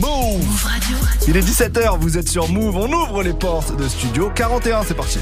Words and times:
Move 0.00 0.64
Radio. 0.64 0.96
Il 1.28 1.36
est 1.36 1.42
17h, 1.42 1.98
vous 1.98 2.16
êtes 2.16 2.30
sur 2.30 2.48
Move, 2.48 2.74
on 2.74 2.90
ouvre 2.90 3.22
les 3.22 3.34
portes 3.34 3.76
de 3.76 3.86
studio 3.86 4.30
41, 4.34 4.82
c'est 4.82 4.94
parti. 4.94 5.18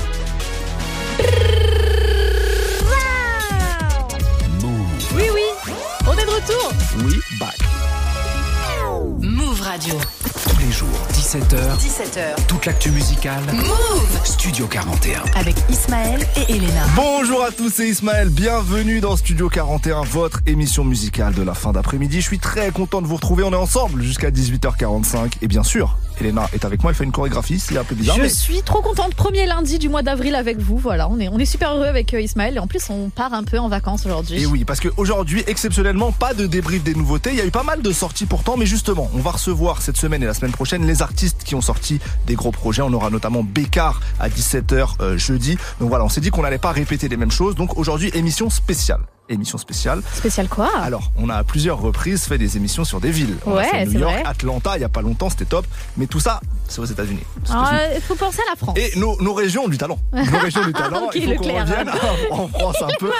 Move. 4.62 5.16
Oui, 5.16 5.24
oui, 5.34 5.72
on 6.06 6.12
est 6.12 6.24
de 6.24 6.30
retour. 6.30 6.72
Oui, 7.04 7.16
back. 7.40 7.58
Move 9.20 9.60
Radio. 9.62 9.94
Les 10.68 10.74
jours, 10.74 10.88
17h, 11.14 11.78
17h. 11.78 12.46
toute 12.46 12.66
l'actu 12.66 12.90
musicale. 12.90 13.42
Move 13.54 14.20
Studio 14.22 14.66
41. 14.66 15.22
Avec 15.34 15.56
Ismaël 15.70 16.20
et 16.36 16.52
Elena. 16.52 16.84
Bonjour 16.94 17.42
à 17.42 17.50
tous, 17.50 17.70
c'est 17.70 17.88
Ismaël, 17.88 18.28
bienvenue 18.28 19.00
dans 19.00 19.16
Studio 19.16 19.48
41, 19.48 20.02
votre 20.02 20.40
émission 20.44 20.84
musicale 20.84 21.32
de 21.32 21.40
la 21.40 21.54
fin 21.54 21.72
d'après-midi. 21.72 22.20
Je 22.20 22.26
suis 22.26 22.38
très 22.38 22.70
content 22.70 23.00
de 23.00 23.06
vous 23.06 23.14
retrouver, 23.16 23.44
on 23.44 23.52
est 23.52 23.56
ensemble 23.56 24.02
jusqu'à 24.02 24.30
18h45 24.30 25.36
et 25.40 25.48
bien 25.48 25.62
sûr, 25.62 25.96
Elena 26.20 26.48
est 26.52 26.64
avec 26.64 26.82
moi, 26.82 26.92
elle 26.92 26.96
fait 26.96 27.04
une 27.04 27.12
chorégraphie, 27.12 27.58
c'est 27.58 27.76
un 27.76 27.84
peu 27.84 27.94
bizarre. 27.94 28.16
Je 28.16 28.22
mais- 28.22 28.28
suis 28.28 28.62
trop 28.62 28.82
contente. 28.82 29.14
Premier 29.14 29.46
lundi 29.46 29.78
du 29.78 29.88
mois 29.88 30.02
d'avril 30.02 30.34
avec 30.34 30.58
vous. 30.58 30.76
Voilà, 30.78 31.08
on 31.08 31.18
est, 31.18 31.28
on 31.28 31.38
est 31.38 31.44
super 31.44 31.74
heureux 31.74 31.86
avec 31.86 32.14
euh, 32.14 32.20
Ismaël. 32.20 32.56
Et 32.56 32.58
en 32.58 32.66
plus, 32.66 32.88
on 32.90 33.10
part 33.10 33.34
un 33.34 33.44
peu 33.44 33.58
en 33.58 33.68
vacances 33.68 34.06
aujourd'hui. 34.06 34.42
Et 34.42 34.46
oui, 34.46 34.64
parce 34.64 34.80
qu'aujourd'hui, 34.80 35.42
exceptionnellement, 35.46 36.12
pas 36.12 36.34
de 36.34 36.46
débrief 36.46 36.82
des 36.82 36.94
nouveautés. 36.94 37.30
Il 37.30 37.36
y 37.36 37.40
a 37.40 37.46
eu 37.46 37.50
pas 37.50 37.62
mal 37.62 37.82
de 37.82 37.92
sorties 37.92 38.26
pourtant, 38.26 38.56
mais 38.56 38.66
justement, 38.66 39.10
on 39.14 39.18
va 39.20 39.32
recevoir 39.32 39.82
cette 39.82 39.96
semaine 39.96 40.22
et 40.22 40.26
la 40.26 40.34
semaine 40.34 40.52
prochaine 40.52 40.86
les 40.86 41.02
artistes 41.02 41.42
qui 41.44 41.54
ont 41.54 41.60
sorti 41.60 42.00
des 42.26 42.34
gros 42.34 42.52
projets. 42.52 42.82
On 42.82 42.92
aura 42.92 43.10
notamment 43.10 43.42
Bécard 43.42 44.00
à 44.20 44.28
17h 44.28 44.94
euh, 45.00 45.18
jeudi. 45.18 45.56
Donc 45.80 45.88
voilà, 45.88 46.04
on 46.04 46.08
s'est 46.08 46.20
dit 46.20 46.30
qu'on 46.30 46.42
n'allait 46.42 46.58
pas 46.58 46.72
répéter 46.72 47.08
les 47.08 47.16
mêmes 47.16 47.30
choses. 47.30 47.54
Donc 47.54 47.76
aujourd'hui, 47.78 48.10
émission 48.14 48.50
spéciale. 48.50 49.00
Émission 49.28 49.58
spéciale. 49.58 50.00
Spécial 50.14 50.48
quoi 50.48 50.70
Alors, 50.82 51.12
on 51.16 51.28
a 51.28 51.34
à 51.36 51.44
plusieurs 51.44 51.80
reprises 51.80 52.24
fait 52.24 52.38
des 52.38 52.56
émissions 52.56 52.84
sur 52.84 53.00
des 53.00 53.10
villes. 53.10 53.36
On 53.46 53.52
a 53.52 53.56
Ouais, 53.56 53.64
fait 53.68 53.84
New 53.86 54.00
York, 54.00 54.12
vrai. 54.14 54.22
Atlanta, 54.24 54.72
il 54.76 54.80
y 54.80 54.84
a 54.84 54.88
pas 54.88 55.02
longtemps, 55.02 55.28
c'était 55.30 55.44
top. 55.44 55.66
Mais 55.96 56.06
tout 56.06 56.20
ça, 56.20 56.40
c'est 56.66 56.80
aux 56.80 56.84
États-Unis. 56.86 57.22
Ah. 57.50 57.80
Il 57.94 58.00
faut 58.00 58.14
penser 58.14 58.40
à 58.46 58.50
la 58.50 58.56
France. 58.56 58.76
Et 58.78 58.98
nos, 58.98 59.20
nos 59.20 59.34
régions 59.34 59.64
ont 59.64 59.68
du 59.68 59.78
talent. 59.78 59.98
Nos 60.12 60.38
régions 60.38 60.62
ont 60.62 60.66
du 60.66 60.72
talent. 60.72 61.10
Il 61.14 61.24
faut 61.36 61.42
qu'on 61.42 61.58
revienne 61.60 61.90
en 62.30 62.48
France 62.48 62.76
un 62.82 62.88
peu. 62.98 63.10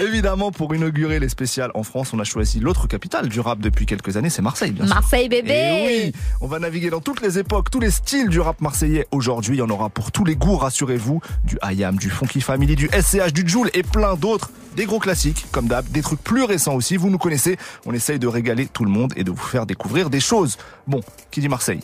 Évidemment, 0.00 0.50
pour 0.52 0.74
inaugurer 0.74 1.18
les 1.18 1.28
spéciales 1.28 1.70
en 1.74 1.82
France, 1.82 2.10
on 2.12 2.18
a 2.18 2.24
choisi 2.24 2.60
l'autre 2.60 2.86
capitale 2.86 3.28
du 3.28 3.40
rap 3.40 3.58
depuis 3.60 3.86
quelques 3.86 4.16
années, 4.16 4.30
c'est 4.30 4.42
Marseille, 4.42 4.72
bien 4.72 4.86
sûr. 4.86 4.94
Marseille 4.94 5.28
bébé. 5.28 5.52
Et 5.52 6.04
oui, 6.06 6.12
on 6.40 6.46
va 6.46 6.58
naviguer 6.58 6.90
dans 6.90 7.00
toutes 7.00 7.20
les 7.22 7.38
époques, 7.38 7.70
tous 7.70 7.80
les 7.80 7.90
styles 7.90 8.28
du 8.28 8.40
rap 8.40 8.60
marseillais. 8.60 9.06
Aujourd'hui, 9.10 9.56
il 9.56 9.58
y 9.60 9.62
en 9.62 9.70
aura 9.70 9.88
pour 9.88 10.12
tous 10.12 10.24
les 10.24 10.36
goûts, 10.36 10.56
rassurez-vous. 10.56 11.20
Du 11.44 11.58
IAM, 11.62 11.96
du 11.96 12.10
Funky 12.10 12.40
Family, 12.40 12.76
du 12.76 12.88
SCH, 12.88 13.32
du 13.32 13.46
Joule 13.48 13.70
et 13.74 13.82
plein 13.82 14.14
d'autres. 14.14 14.50
Des 14.76 14.86
gros 14.86 14.98
classiques, 14.98 15.21
comme 15.50 15.66
d'hab, 15.68 15.88
des 15.90 16.02
trucs 16.02 16.22
plus 16.22 16.44
récents 16.44 16.74
aussi. 16.74 16.96
Vous 16.96 17.10
nous 17.10 17.18
connaissez, 17.18 17.56
on 17.86 17.92
essaye 17.92 18.18
de 18.18 18.26
régaler 18.26 18.66
tout 18.66 18.84
le 18.84 18.90
monde 18.90 19.12
et 19.16 19.24
de 19.24 19.30
vous 19.30 19.36
faire 19.36 19.66
découvrir 19.66 20.10
des 20.10 20.20
choses. 20.20 20.56
Bon, 20.86 21.00
qui 21.30 21.40
dit 21.40 21.48
Marseille? 21.48 21.80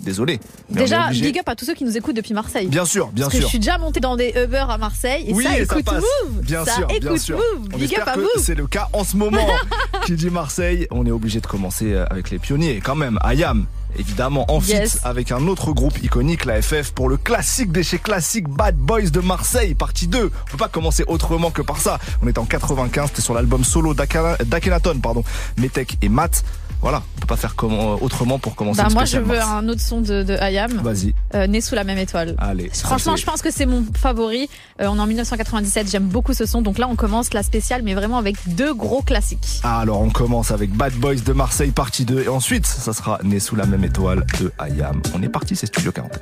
Désolé. 0.00 0.40
mais 0.70 0.82
Déjà, 0.82 1.08
big 1.10 1.38
up 1.38 1.48
à 1.48 1.56
tous 1.56 1.64
ceux 1.64 1.74
qui 1.74 1.84
nous 1.84 1.96
écoutent 1.96 2.16
depuis 2.16 2.34
Marseille. 2.34 2.66
Bien 2.66 2.84
sûr, 2.84 3.06
bien 3.08 3.24
Parce 3.24 3.32
que 3.32 3.38
sûr. 3.38 3.46
je 3.46 3.50
suis 3.50 3.58
déjà 3.58 3.78
montée 3.78 4.00
dans 4.00 4.16
des 4.16 4.28
Uber 4.36 4.66
à 4.68 4.76
Marseille 4.76 5.24
et 5.28 5.32
oui, 5.32 5.44
ça 5.44 5.58
et 5.58 5.62
écoute 5.62 5.84
passe. 5.84 6.04
Move. 6.24 6.42
Bien 6.42 6.64
ça 6.66 6.74
sûr, 6.74 6.86
écoute 6.90 7.02
bien 7.08 7.16
sûr. 7.16 7.36
Move. 7.38 7.68
On 7.72 7.78
Big 7.78 7.94
up 7.98 8.06
à 8.08 8.14
c'est 8.38 8.54
le 8.54 8.66
cas 8.66 8.88
en 8.92 9.04
ce 9.04 9.16
moment. 9.16 9.46
Qui 10.04 10.12
dit 10.12 10.28
Marseille, 10.28 10.86
on 10.90 11.06
est 11.06 11.10
obligé 11.10 11.40
de 11.40 11.46
commencer 11.46 11.94
euh, 11.94 12.04
avec 12.10 12.30
les 12.30 12.38
pionniers 12.38 12.80
quand 12.84 12.94
même. 12.94 13.18
Ayam, 13.22 13.66
évidemment, 13.98 14.50
en 14.50 14.60
fit 14.60 14.76
avec 15.04 15.32
un 15.32 15.46
autre 15.46 15.72
groupe 15.72 16.02
iconique, 16.02 16.44
la 16.44 16.62
FF, 16.62 16.92
pour 16.92 17.08
le 17.08 17.16
classique 17.16 17.72
des 17.72 17.82
chez 17.82 17.98
classiques 17.98 18.48
Bad 18.48 18.76
Boys 18.76 19.10
de 19.10 19.20
Marseille, 19.20 19.74
partie 19.74 20.06
2. 20.06 20.30
On 20.32 20.50
peut 20.50 20.56
pas 20.56 20.68
commencer 20.68 21.04
autrement 21.06 21.50
que 21.50 21.62
par 21.62 21.78
ça. 21.78 21.98
On 22.22 22.28
est 22.28 22.38
en 22.38 22.44
95, 22.44 23.08
c'était 23.08 23.22
sur 23.22 23.34
l'album 23.34 23.64
solo 23.64 23.94
d'Akhenaton, 23.94 24.98
pardon, 25.00 25.24
Metek 25.58 25.98
et 26.02 26.08
Matt. 26.08 26.44
Voilà, 26.86 27.02
on 27.16 27.20
peut 27.22 27.26
pas 27.26 27.34
faire 27.36 27.56
comment, 27.56 28.00
autrement 28.00 28.38
pour 28.38 28.54
commencer 28.54 28.80
Bah, 28.80 28.86
moi, 28.92 29.04
je 29.04 29.18
veux 29.18 29.40
un 29.42 29.66
autre 29.68 29.80
son 29.80 30.02
de, 30.02 30.22
de 30.22 30.34
IAM, 30.34 30.70
Vas-y, 30.84 31.14
euh, 31.34 31.48
Né 31.48 31.60
sous 31.60 31.74
la 31.74 31.82
même 31.82 31.98
étoile. 31.98 32.36
allez. 32.38 32.70
Franchement, 32.72 33.16
je 33.16 33.24
pense 33.24 33.42
que 33.42 33.50
c'est 33.50 33.66
mon 33.66 33.84
favori. 33.96 34.48
Euh, 34.80 34.86
on 34.86 34.96
est 34.96 35.00
en 35.00 35.06
1997, 35.08 35.90
j'aime 35.90 36.04
beaucoup 36.04 36.32
ce 36.32 36.46
son. 36.46 36.62
Donc 36.62 36.78
là, 36.78 36.86
on 36.88 36.94
commence 36.94 37.34
la 37.34 37.42
spéciale, 37.42 37.82
mais 37.82 37.94
vraiment 37.94 38.18
avec 38.18 38.36
deux 38.54 38.72
gros 38.72 39.02
classiques. 39.02 39.58
Ah, 39.64 39.80
Alors 39.80 40.00
on 40.00 40.10
commence 40.10 40.52
avec 40.52 40.70
Bad 40.70 40.92
Boys 40.92 41.16
de 41.16 41.32
Marseille 41.32 41.72
partie 41.72 42.04
2 42.04 42.22
et 42.22 42.28
ensuite 42.28 42.66
ça 42.66 42.92
sera 42.92 43.18
Né 43.24 43.40
sous 43.40 43.56
la 43.56 43.66
même 43.66 43.82
étoile 43.82 44.24
de 44.38 44.52
Ayam. 44.60 45.02
On 45.12 45.20
est 45.24 45.28
parti, 45.28 45.56
c'est 45.56 45.66
Studio 45.66 45.90
41. 45.90 46.20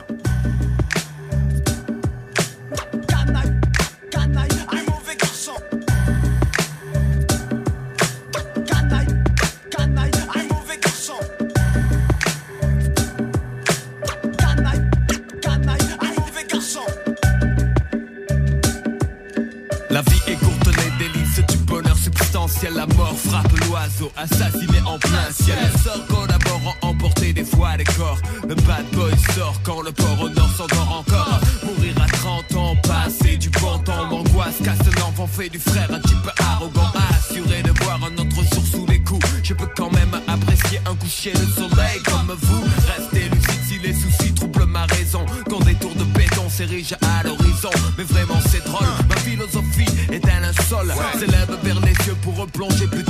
Assassiné 24.17 24.81
en 24.87 24.99
plein 24.99 25.31
ciel. 25.31 25.57
Les 25.63 25.79
sorts 25.83 26.07
collaborant, 26.07 26.75
emporter 26.83 27.33
des 27.33 27.45
fois 27.45 27.77
des 27.77 27.85
corps. 27.85 28.19
Le 28.49 28.55
bad 28.55 28.85
boy 28.93 29.13
sort 29.35 29.61
quand 29.63 29.83
le 29.83 29.93
port 29.93 30.21
au 30.23 30.29
nord 30.29 30.51
s'endort 30.57 31.05
encore. 31.07 31.41
Mourir 31.65 31.95
à 32.03 32.07
30 32.07 32.57
ans, 32.57 32.77
passer 32.83 33.37
du 33.37 33.51
bon 33.51 33.79
temps. 33.79 34.09
L'angoisse 34.11 34.57
casse 34.63 34.79
l'enfant, 34.99 35.27
fait 35.27 35.49
du 35.49 35.59
frère 35.59 35.89
un 35.93 36.01
peu 36.01 36.31
arrogant. 36.43 36.91
Assuré 37.11 37.63
de 37.63 37.73
voir 37.85 38.01
un 38.05 38.15
autre 38.15 38.55
jour 38.55 38.65
sous 38.71 38.87
les 38.87 39.01
coups. 39.01 39.27
Je 39.43 39.55
peux 39.55 39.69
quand 39.77 39.93
même 39.93 40.15
apprécier 40.29 40.81
un 40.87 40.95
coucher 40.95 41.33
de 41.33 41.47
soleil 41.53 42.01
comme 42.05 42.35
vous. 42.41 42.65
Restez 42.97 43.29
lucide 43.29 43.61
si 43.69 43.79
les 43.81 43.93
soucis 43.93 44.33
troublent 44.35 44.67
ma 44.67 44.87
raison. 44.87 45.25
Quand 45.51 45.61
des 45.61 45.75
tours 45.75 45.95
de 45.95 46.05
béton 46.05 46.49
s'érigent 46.49 46.97
à 47.03 47.23
l'horizon. 47.23 47.71
Mais 47.99 48.05
vraiment 48.05 48.41
c'est 48.51 48.65
drôle, 48.65 48.87
ma 49.09 49.17
philosophie 49.17 49.91
est 50.11 50.25
un 50.29 50.41
linceul. 50.41 50.93
S'élève 51.19 51.59
vers 51.63 51.81
les 51.81 51.95
cieux 52.03 52.17
pour 52.23 52.37
replonger 52.37 52.87
plus 52.87 53.04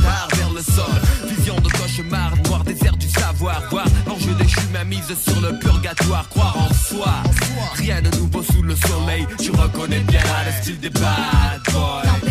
savoir. 3.44 3.62
Voir 3.71 3.87
l'enjeu 4.06 4.34
déchu, 4.34 4.60
ma 4.72 4.84
mise 4.84 5.15
sur 5.27 5.41
le 5.41 5.59
purgatoire. 5.59 6.28
Croire 6.28 6.56
en 6.56 6.72
soi, 6.75 7.15
rien 7.75 8.00
de 8.03 8.16
nouveau 8.16 8.43
sous 8.43 8.62
le 8.62 8.75
soleil. 8.77 9.27
Tu 9.41 9.50
reconnais 9.50 10.00
bien 10.00 10.21
le 10.47 10.62
style 10.62 10.81
des 10.81 10.91
bad 10.91 11.60
boys. 11.72 12.24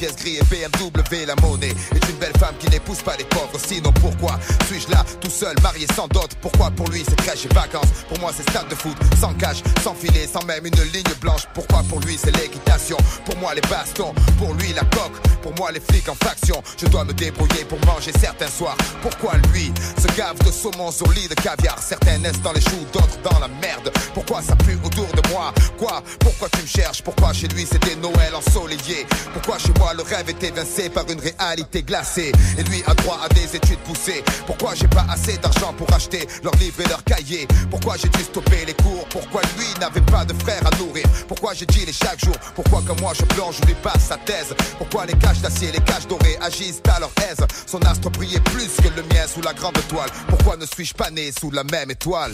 Le 0.00 0.06
sien 0.06 0.08
en 0.08 0.14
trois 0.14 0.14
pièces 0.14 0.16
gris 0.16 0.36
et 0.36 0.44
BMW 0.44 1.26
La 1.26 1.34
monnaie. 1.36 1.74
Est 1.94 2.08
une 2.08 2.16
belle 2.16 2.36
femme 2.38 2.54
qui 2.58 2.68
n'épouse 2.68 3.02
pas 3.02 3.16
les 3.16 3.24
pauvres. 3.24 3.58
Sinon 3.58 3.92
pourquoi 4.00 4.38
suis-je 4.66 4.90
là 4.90 5.04
tout 5.20 5.30
seul 5.30 5.54
marié 5.62 5.86
sans 5.94 6.08
dot? 6.08 6.30
Pourquoi 6.40 6.70
pour 6.70 6.88
lui 6.88 7.04
c'est 7.08 7.16
crèche 7.16 7.46
et 7.46 7.54
vacances? 7.54 7.88
Pour 8.08 8.18
moi 8.20 8.30
c'est 8.36 8.48
stade 8.50 8.68
de 8.68 8.74
foot 8.74 8.96
sans 9.20 9.34
cash, 9.34 9.58
sans 9.82 9.94
filet, 9.94 10.26
sans 10.26 10.44
même 10.44 10.66
une 10.66 10.82
ligne 10.92 11.14
blanche. 11.20 11.42
Pourquoi 11.54 11.82
pour 11.88 12.00
lui 12.00 12.18
c'est 12.22 12.34
l'équitation? 12.36 12.96
Pour 13.24 13.36
moi 13.38 13.54
les 13.54 13.60
bastons, 13.62 14.14
pour 14.38 14.54
lui 14.54 14.72
la 14.72 14.84
coque. 14.84 15.18
Pour 15.42 15.54
moi 15.56 15.70
les 15.72 15.80
flics 15.80 16.08
en 16.08 16.14
faction 16.14 16.62
Je 16.80 16.86
dois 16.86 17.04
me 17.04 17.12
débrouiller 17.12 17.64
pour 17.64 17.78
manger 17.86 18.12
certains 18.20 18.48
soirs. 18.48 18.76
Pourquoi 19.02 19.34
lui 19.52 19.72
se 20.00 20.08
gave 20.16 20.38
de 20.44 20.50
saumon 20.50 20.90
sur 20.90 21.10
lit 21.12 21.28
de 21.28 21.34
caviar? 21.34 21.78
Certains 21.80 22.18
naissent 22.18 22.42
dans 22.42 22.52
les 22.52 22.60
choux, 22.60 22.84
d'autres 22.92 23.18
dans 23.22 23.38
la 23.38 23.48
merde. 23.48 23.90
Pourquoi 24.14 24.42
ça 24.42 24.56
pue 24.56 24.78
autour 24.84 25.06
de 25.06 25.28
moi? 25.30 25.52
Quoi? 25.78 26.02
Pourquoi 26.20 26.48
tu 26.50 26.62
me 26.62 26.66
cherches? 26.66 27.02
Pourquoi 27.02 27.32
chez 27.32 27.48
lui 27.48 27.66
c'était 27.70 27.96
Noël 27.96 28.34
ensoleillé? 28.34 29.06
Pourquoi 29.32 29.58
chez 29.58 29.72
moi 29.78 29.87
le 29.94 30.02
rêve 30.02 30.28
est 30.28 30.42
évincé 30.42 30.88
par 30.88 31.04
une 31.08 31.20
réalité 31.20 31.82
glacée. 31.82 32.32
Et 32.58 32.62
lui 32.64 32.82
a 32.86 32.94
droit 32.94 33.20
à 33.24 33.28
des 33.28 33.56
études 33.56 33.78
poussées. 33.80 34.22
Pourquoi 34.46 34.74
j'ai 34.74 34.88
pas 34.88 35.06
assez 35.10 35.36
d'argent 35.38 35.72
pour 35.74 35.92
acheter 35.92 36.26
leurs 36.42 36.54
livres 36.56 36.80
et 36.80 36.88
leurs 36.88 37.04
cahiers? 37.04 37.46
Pourquoi 37.70 37.96
j'ai 37.96 38.08
dû 38.08 38.22
stopper 38.22 38.64
les 38.66 38.74
cours? 38.74 39.06
Pourquoi 39.10 39.42
lui 39.56 39.66
n'avait 39.80 40.00
pas 40.02 40.24
de 40.24 40.34
frère 40.42 40.62
à 40.66 40.76
nourrir? 40.78 41.06
Pourquoi 41.26 41.54
j'ai 41.54 41.66
dit 41.66 41.84
les 41.84 41.92
chaque 41.92 42.24
jour? 42.24 42.36
Pourquoi 42.54 42.82
comme 42.86 43.00
moi 43.00 43.12
je 43.14 43.24
plonge, 43.24 43.60
lui 43.66 43.74
passe 43.74 44.06
sa 44.08 44.16
thèse? 44.16 44.54
Pourquoi 44.78 45.06
les 45.06 45.14
caches 45.14 45.40
d'acier, 45.40 45.70
les 45.72 45.80
caches 45.80 46.06
dorées 46.08 46.38
agissent 46.40 46.82
à 46.94 47.00
leur 47.00 47.10
aise? 47.30 47.44
Son 47.66 47.80
astre 47.82 48.10
brillait 48.10 48.40
plus 48.40 48.68
que 48.76 48.88
le 48.94 49.02
mien 49.02 49.26
sous 49.32 49.42
la 49.42 49.52
grande 49.52 49.78
toile. 49.88 50.10
Pourquoi 50.28 50.56
ne 50.56 50.66
suis-je 50.66 50.94
pas 50.94 51.10
né 51.10 51.30
sous 51.38 51.50
la 51.50 51.64
même 51.64 51.90
étoile? 51.90 52.30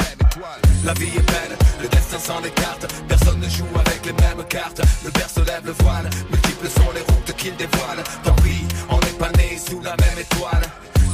La 0.84 0.94
vie 0.94 1.06
est 1.16 1.30
belle, 1.30 1.56
le 1.82 1.88
destin 1.88 2.18
sans 2.18 2.40
les 2.40 2.50
cartes. 2.50 2.86
Personne 3.08 3.40
ne 3.40 3.48
joue 3.48 3.66
avec 3.74 4.04
les 4.04 4.12
mêmes 4.12 4.44
cartes. 4.48 4.80
Le 5.04 5.10
père 5.10 5.30
se 5.30 5.40
lève 5.40 5.62
le 5.64 5.72
voile, 5.72 6.08
multiples 6.30 6.68
sont 6.68 6.90
les 6.94 7.00
routes 7.00 7.36
qu'il 7.44 7.56
dévoile. 7.56 8.02
Tant 8.22 8.34
pis, 8.36 8.64
on 8.88 8.98
n'est 9.00 9.18
pas 9.18 9.30
né 9.36 9.58
sous 9.58 9.80
la 9.80 9.94
même 9.96 10.18
étoile. 10.18 10.62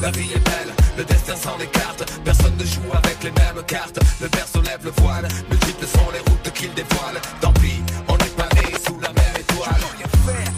La 0.00 0.10
vie 0.12 0.30
est 0.32 0.44
belle, 0.50 0.72
le 0.96 1.04
destin 1.04 1.34
sans 1.34 1.56
les 1.58 1.66
cartes. 1.66 2.04
Personne 2.24 2.56
ne 2.56 2.64
joue 2.64 2.90
avec 2.92 3.18
les 3.24 3.32
mêmes 3.32 3.62
cartes. 3.66 3.98
Le 4.20 4.28
père 4.28 4.46
se 4.46 4.58
lève 4.58 4.84
le 4.84 4.92
voile, 5.02 5.26
multiples 5.50 5.86
sont 5.86 6.10
les 6.12 6.20
routes 6.30 6.50
qu'il 6.54 6.72
dévoile. 6.74 7.18
Tant 7.40 7.52
pis, 7.54 7.82
on 8.06 8.16
n'est 8.16 8.36
pas 8.40 8.48
né 8.54 8.62
sous 8.86 8.98
la 9.00 9.08
même 9.08 9.36
étoile. 9.40 9.82
rien 9.98 10.10
faire. 10.26 10.52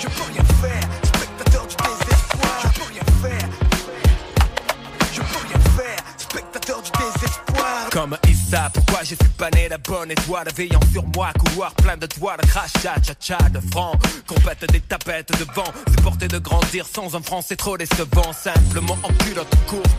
Je 0.00 0.06
peux 0.06 0.28
rien 0.32 0.44
faire, 0.62 0.88
spectateur 1.02 1.66
du 1.66 1.76
désespoir. 1.76 2.56
Je 2.62 2.80
peux 2.80 2.88
rien 2.94 3.06
faire. 3.22 3.48
Je 5.12 5.20
peux 5.20 5.42
rien 5.48 5.60
faire, 5.76 6.02
spectateur 6.16 6.82
du 6.82 6.90
désespoir. 6.92 7.90
Comme 7.92 8.16
Pourquoi 8.50 9.00
je 9.00 9.14
suis 9.14 9.32
pas 9.36 9.50
né 9.50 9.68
la 9.68 9.76
bonne 9.76 10.10
étoile 10.10 10.48
Veillant 10.56 10.80
sur 10.90 11.06
moi, 11.08 11.30
couloir 11.38 11.74
plein 11.74 11.98
de 11.98 12.06
toits, 12.06 12.36
de 12.40 12.46
crachat, 12.46 12.94
cha-cha, 13.02 13.48
de 13.50 13.60
francs 13.70 13.94
Compète 14.26 14.64
des 14.72 14.80
tapettes 14.80 15.38
de 15.38 15.44
vent, 15.54 15.70
c'est 15.86 16.02
porter 16.02 16.28
de 16.28 16.38
grandir 16.38 16.86
sans 16.86 17.14
un 17.14 17.20
franc, 17.20 17.42
c'est 17.46 17.56
trop 17.56 17.76
décevant 17.76 18.32
Simplement 18.32 18.96
en 19.02 19.12
culotte 19.24 19.54
courte 19.66 19.90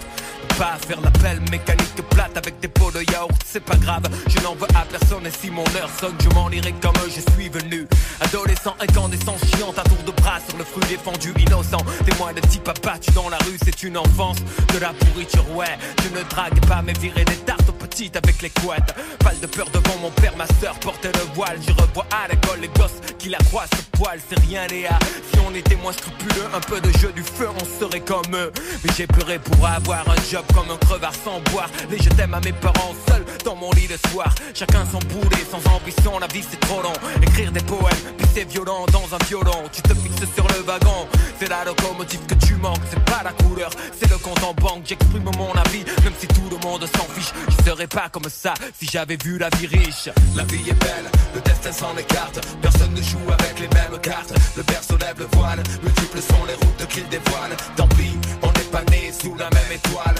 pas 0.59 0.77
faire 0.85 0.99
l'appel 0.99 1.39
mécanique 1.51 1.95
plate 2.09 2.35
avec 2.35 2.59
des 2.59 2.67
pots 2.67 2.91
de 2.91 2.99
yaourt, 3.11 3.31
c'est 3.45 3.63
pas 3.63 3.77
grave, 3.77 4.03
je 4.27 4.39
n'en 4.43 4.55
veux 4.55 4.67
à 4.75 4.83
personne 4.83 5.25
et 5.25 5.31
si 5.31 5.49
mon 5.49 5.63
heure 5.77 5.89
sonne, 5.99 6.15
je 6.19 6.29
m'en 6.35 6.49
irai 6.49 6.73
comme 6.81 6.95
je 7.07 7.21
suis 7.33 7.47
venu. 7.47 7.87
Adolescent, 8.19 8.75
incandescent, 8.79 9.37
chiant 9.55 9.73
à 9.77 9.83
tour 9.87 10.03
de 10.05 10.11
bras 10.11 10.39
sur 10.47 10.57
le 10.57 10.65
fruit 10.65 10.83
défendu, 10.89 11.33
innocent. 11.39 11.83
Témoin 12.05 12.33
de 12.33 12.41
type 12.41 12.67
abattu 12.67 13.11
dans 13.11 13.29
la 13.29 13.37
rue, 13.37 13.57
c'est 13.63 13.83
une 13.83 13.97
enfance 13.97 14.37
de 14.73 14.79
la 14.79 14.89
pourriture, 14.89 15.49
ouais. 15.55 15.77
Je 16.03 16.09
ne 16.09 16.23
drague 16.29 16.59
pas, 16.67 16.81
mais 16.81 16.93
virer 16.93 17.23
des 17.23 17.37
tartes 17.37 17.69
aux 17.69 17.73
petites 17.73 18.17
avec 18.17 18.38
les 18.41 18.49
couettes. 18.49 18.93
Pas 19.19 19.33
de 19.41 19.47
peur 19.47 19.67
devant 19.69 19.97
mon 20.01 20.11
père, 20.11 20.35
ma 20.37 20.47
soeur 20.59 20.79
portait 20.79 21.11
le 21.13 21.33
voile. 21.33 21.59
Je 21.65 21.71
revois 21.71 22.05
à 22.11 22.27
l'école 22.27 22.59
les 22.61 22.67
gosses 22.69 22.99
qui 23.17 23.29
la 23.29 23.37
croient 23.39 23.65
ce 23.75 23.97
poil, 23.97 24.19
c'est 24.29 24.39
rien, 24.39 24.65
Léa. 24.67 24.97
Si 25.31 25.39
on 25.39 25.53
était 25.53 25.75
moins 25.75 25.93
scrupuleux, 25.93 26.45
un 26.53 26.59
peu 26.59 26.79
de 26.79 26.91
jeu 26.99 27.11
du 27.11 27.23
feu, 27.23 27.47
on 27.49 27.79
serait 27.79 27.99
comme 27.99 28.33
eux. 28.33 28.51
Mais 28.83 28.91
j'ai 28.95 29.07
pleuré 29.07 29.39
pour 29.39 29.65
avoir 29.67 30.07
un 30.09 30.15
job 30.29 30.43
comme 30.53 30.69
un 30.71 30.77
crevard 30.77 31.13
sans 31.23 31.39
boire. 31.51 31.69
Les 31.89 31.97
je 31.97 32.09
t'aime 32.09 32.33
à 32.33 32.39
mes 32.39 32.53
parents 32.53 32.95
seuls 33.07 33.25
dans 33.43 33.55
mon 33.55 33.71
lit 33.71 33.87
le 33.87 33.97
soir. 34.09 34.33
Chacun 34.53 34.85
son 34.91 34.99
boulet, 34.99 35.43
sans 35.49 35.65
ambition, 35.71 36.19
la 36.19 36.27
vie 36.27 36.43
c'est 36.49 36.59
trop 36.61 36.81
long. 36.81 36.93
Écrire 37.21 37.51
des 37.51 37.61
poèmes, 37.61 38.03
puis 38.17 38.27
c'est 38.33 38.45
violent 38.45 38.85
dans 38.91 39.13
un 39.13 39.23
violon. 39.25 39.63
Tu 39.71 39.81
te 39.81 39.93
fixes 39.93 40.33
sur 40.35 40.47
le 40.47 40.61
wagon, 40.63 41.07
c'est 41.39 41.49
la 41.49 41.65
locomotive 41.65 42.25
que 42.27 42.35
tu 42.45 42.55
manques. 42.55 42.81
C'est 42.89 43.03
pas 43.05 43.21
la 43.23 43.31
couleur, 43.31 43.71
c'est 43.99 44.09
le 44.09 44.17
compte 44.17 44.43
en 44.43 44.53
banque. 44.53 44.83
J'exprime 44.85 45.29
mon 45.37 45.51
avis, 45.53 45.83
même 46.03 46.13
si 46.17 46.27
tout 46.27 46.49
le 46.49 46.57
monde 46.65 46.85
s'en 46.95 47.05
fiche. 47.13 47.33
Je 47.49 47.69
serais 47.69 47.87
pas 47.87 48.09
comme 48.09 48.28
ça 48.29 48.53
si 48.79 48.87
j'avais 48.91 49.17
vu 49.23 49.37
la 49.37 49.49
vie 49.57 49.67
riche. 49.67 50.09
La 50.35 50.43
vie 50.45 50.69
est 50.69 50.79
belle, 50.83 51.09
le 51.33 51.41
destin 51.41 51.71
s'en 51.71 51.97
écarte. 51.97 52.39
Personne 52.61 52.93
ne 52.93 53.01
joue 53.01 53.19
avec 53.27 53.59
les 53.59 53.67
mêmes 53.67 53.99
cartes. 54.01 54.33
Le 54.55 54.63
berceau 54.63 54.97
lève 54.97 55.19
le 55.19 55.27
voile, 55.37 55.61
multiples 55.83 56.21
sont 56.21 56.45
les 56.45 56.53
routes 56.53 56.87
qu'il 56.89 57.07
dévoile. 57.09 57.55
Tant 57.75 57.87
pis, 57.89 58.17
on 58.41 58.47
n'est 58.47 58.71
pas 58.71 58.83
né 58.91 59.11
sous 59.11 59.35
la 59.35 59.49
même 59.49 59.71
étoile. 59.73 60.15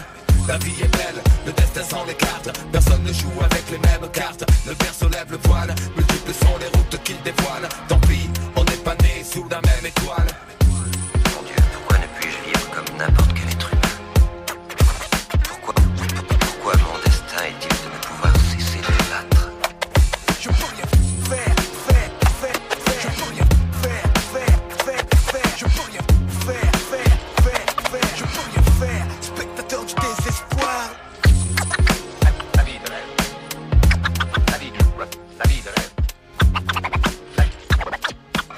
La 0.47 0.57
vie 0.57 0.81
est 0.81 0.97
belle, 0.97 1.21
le 1.45 1.51
destin 1.53 1.83
s'en 1.83 2.05
écarte. 2.07 2.49
Personne 2.71 3.03
ne 3.03 3.13
joue 3.13 3.39
avec 3.43 3.63
les 3.71 3.77
mêmes 3.77 4.09
cartes. 4.11 4.43
Le 4.65 4.73
berceau 4.73 5.07
lève 5.09 5.31
le 5.31 5.37
voile, 5.43 5.73
multiples 5.95 6.33
sont 6.33 6.57
les 6.59 6.77
routes 6.77 7.03
qu'il 7.03 7.21
dévoile. 7.21 7.69
Tant 7.87 7.99
pis, 8.01 8.29
on 8.55 8.63
n'est 8.63 8.83
pas 8.83 8.95
né 9.03 9.23
sous 9.23 9.47
la 9.49 9.61
même 9.61 9.85
étoile. 9.85 10.27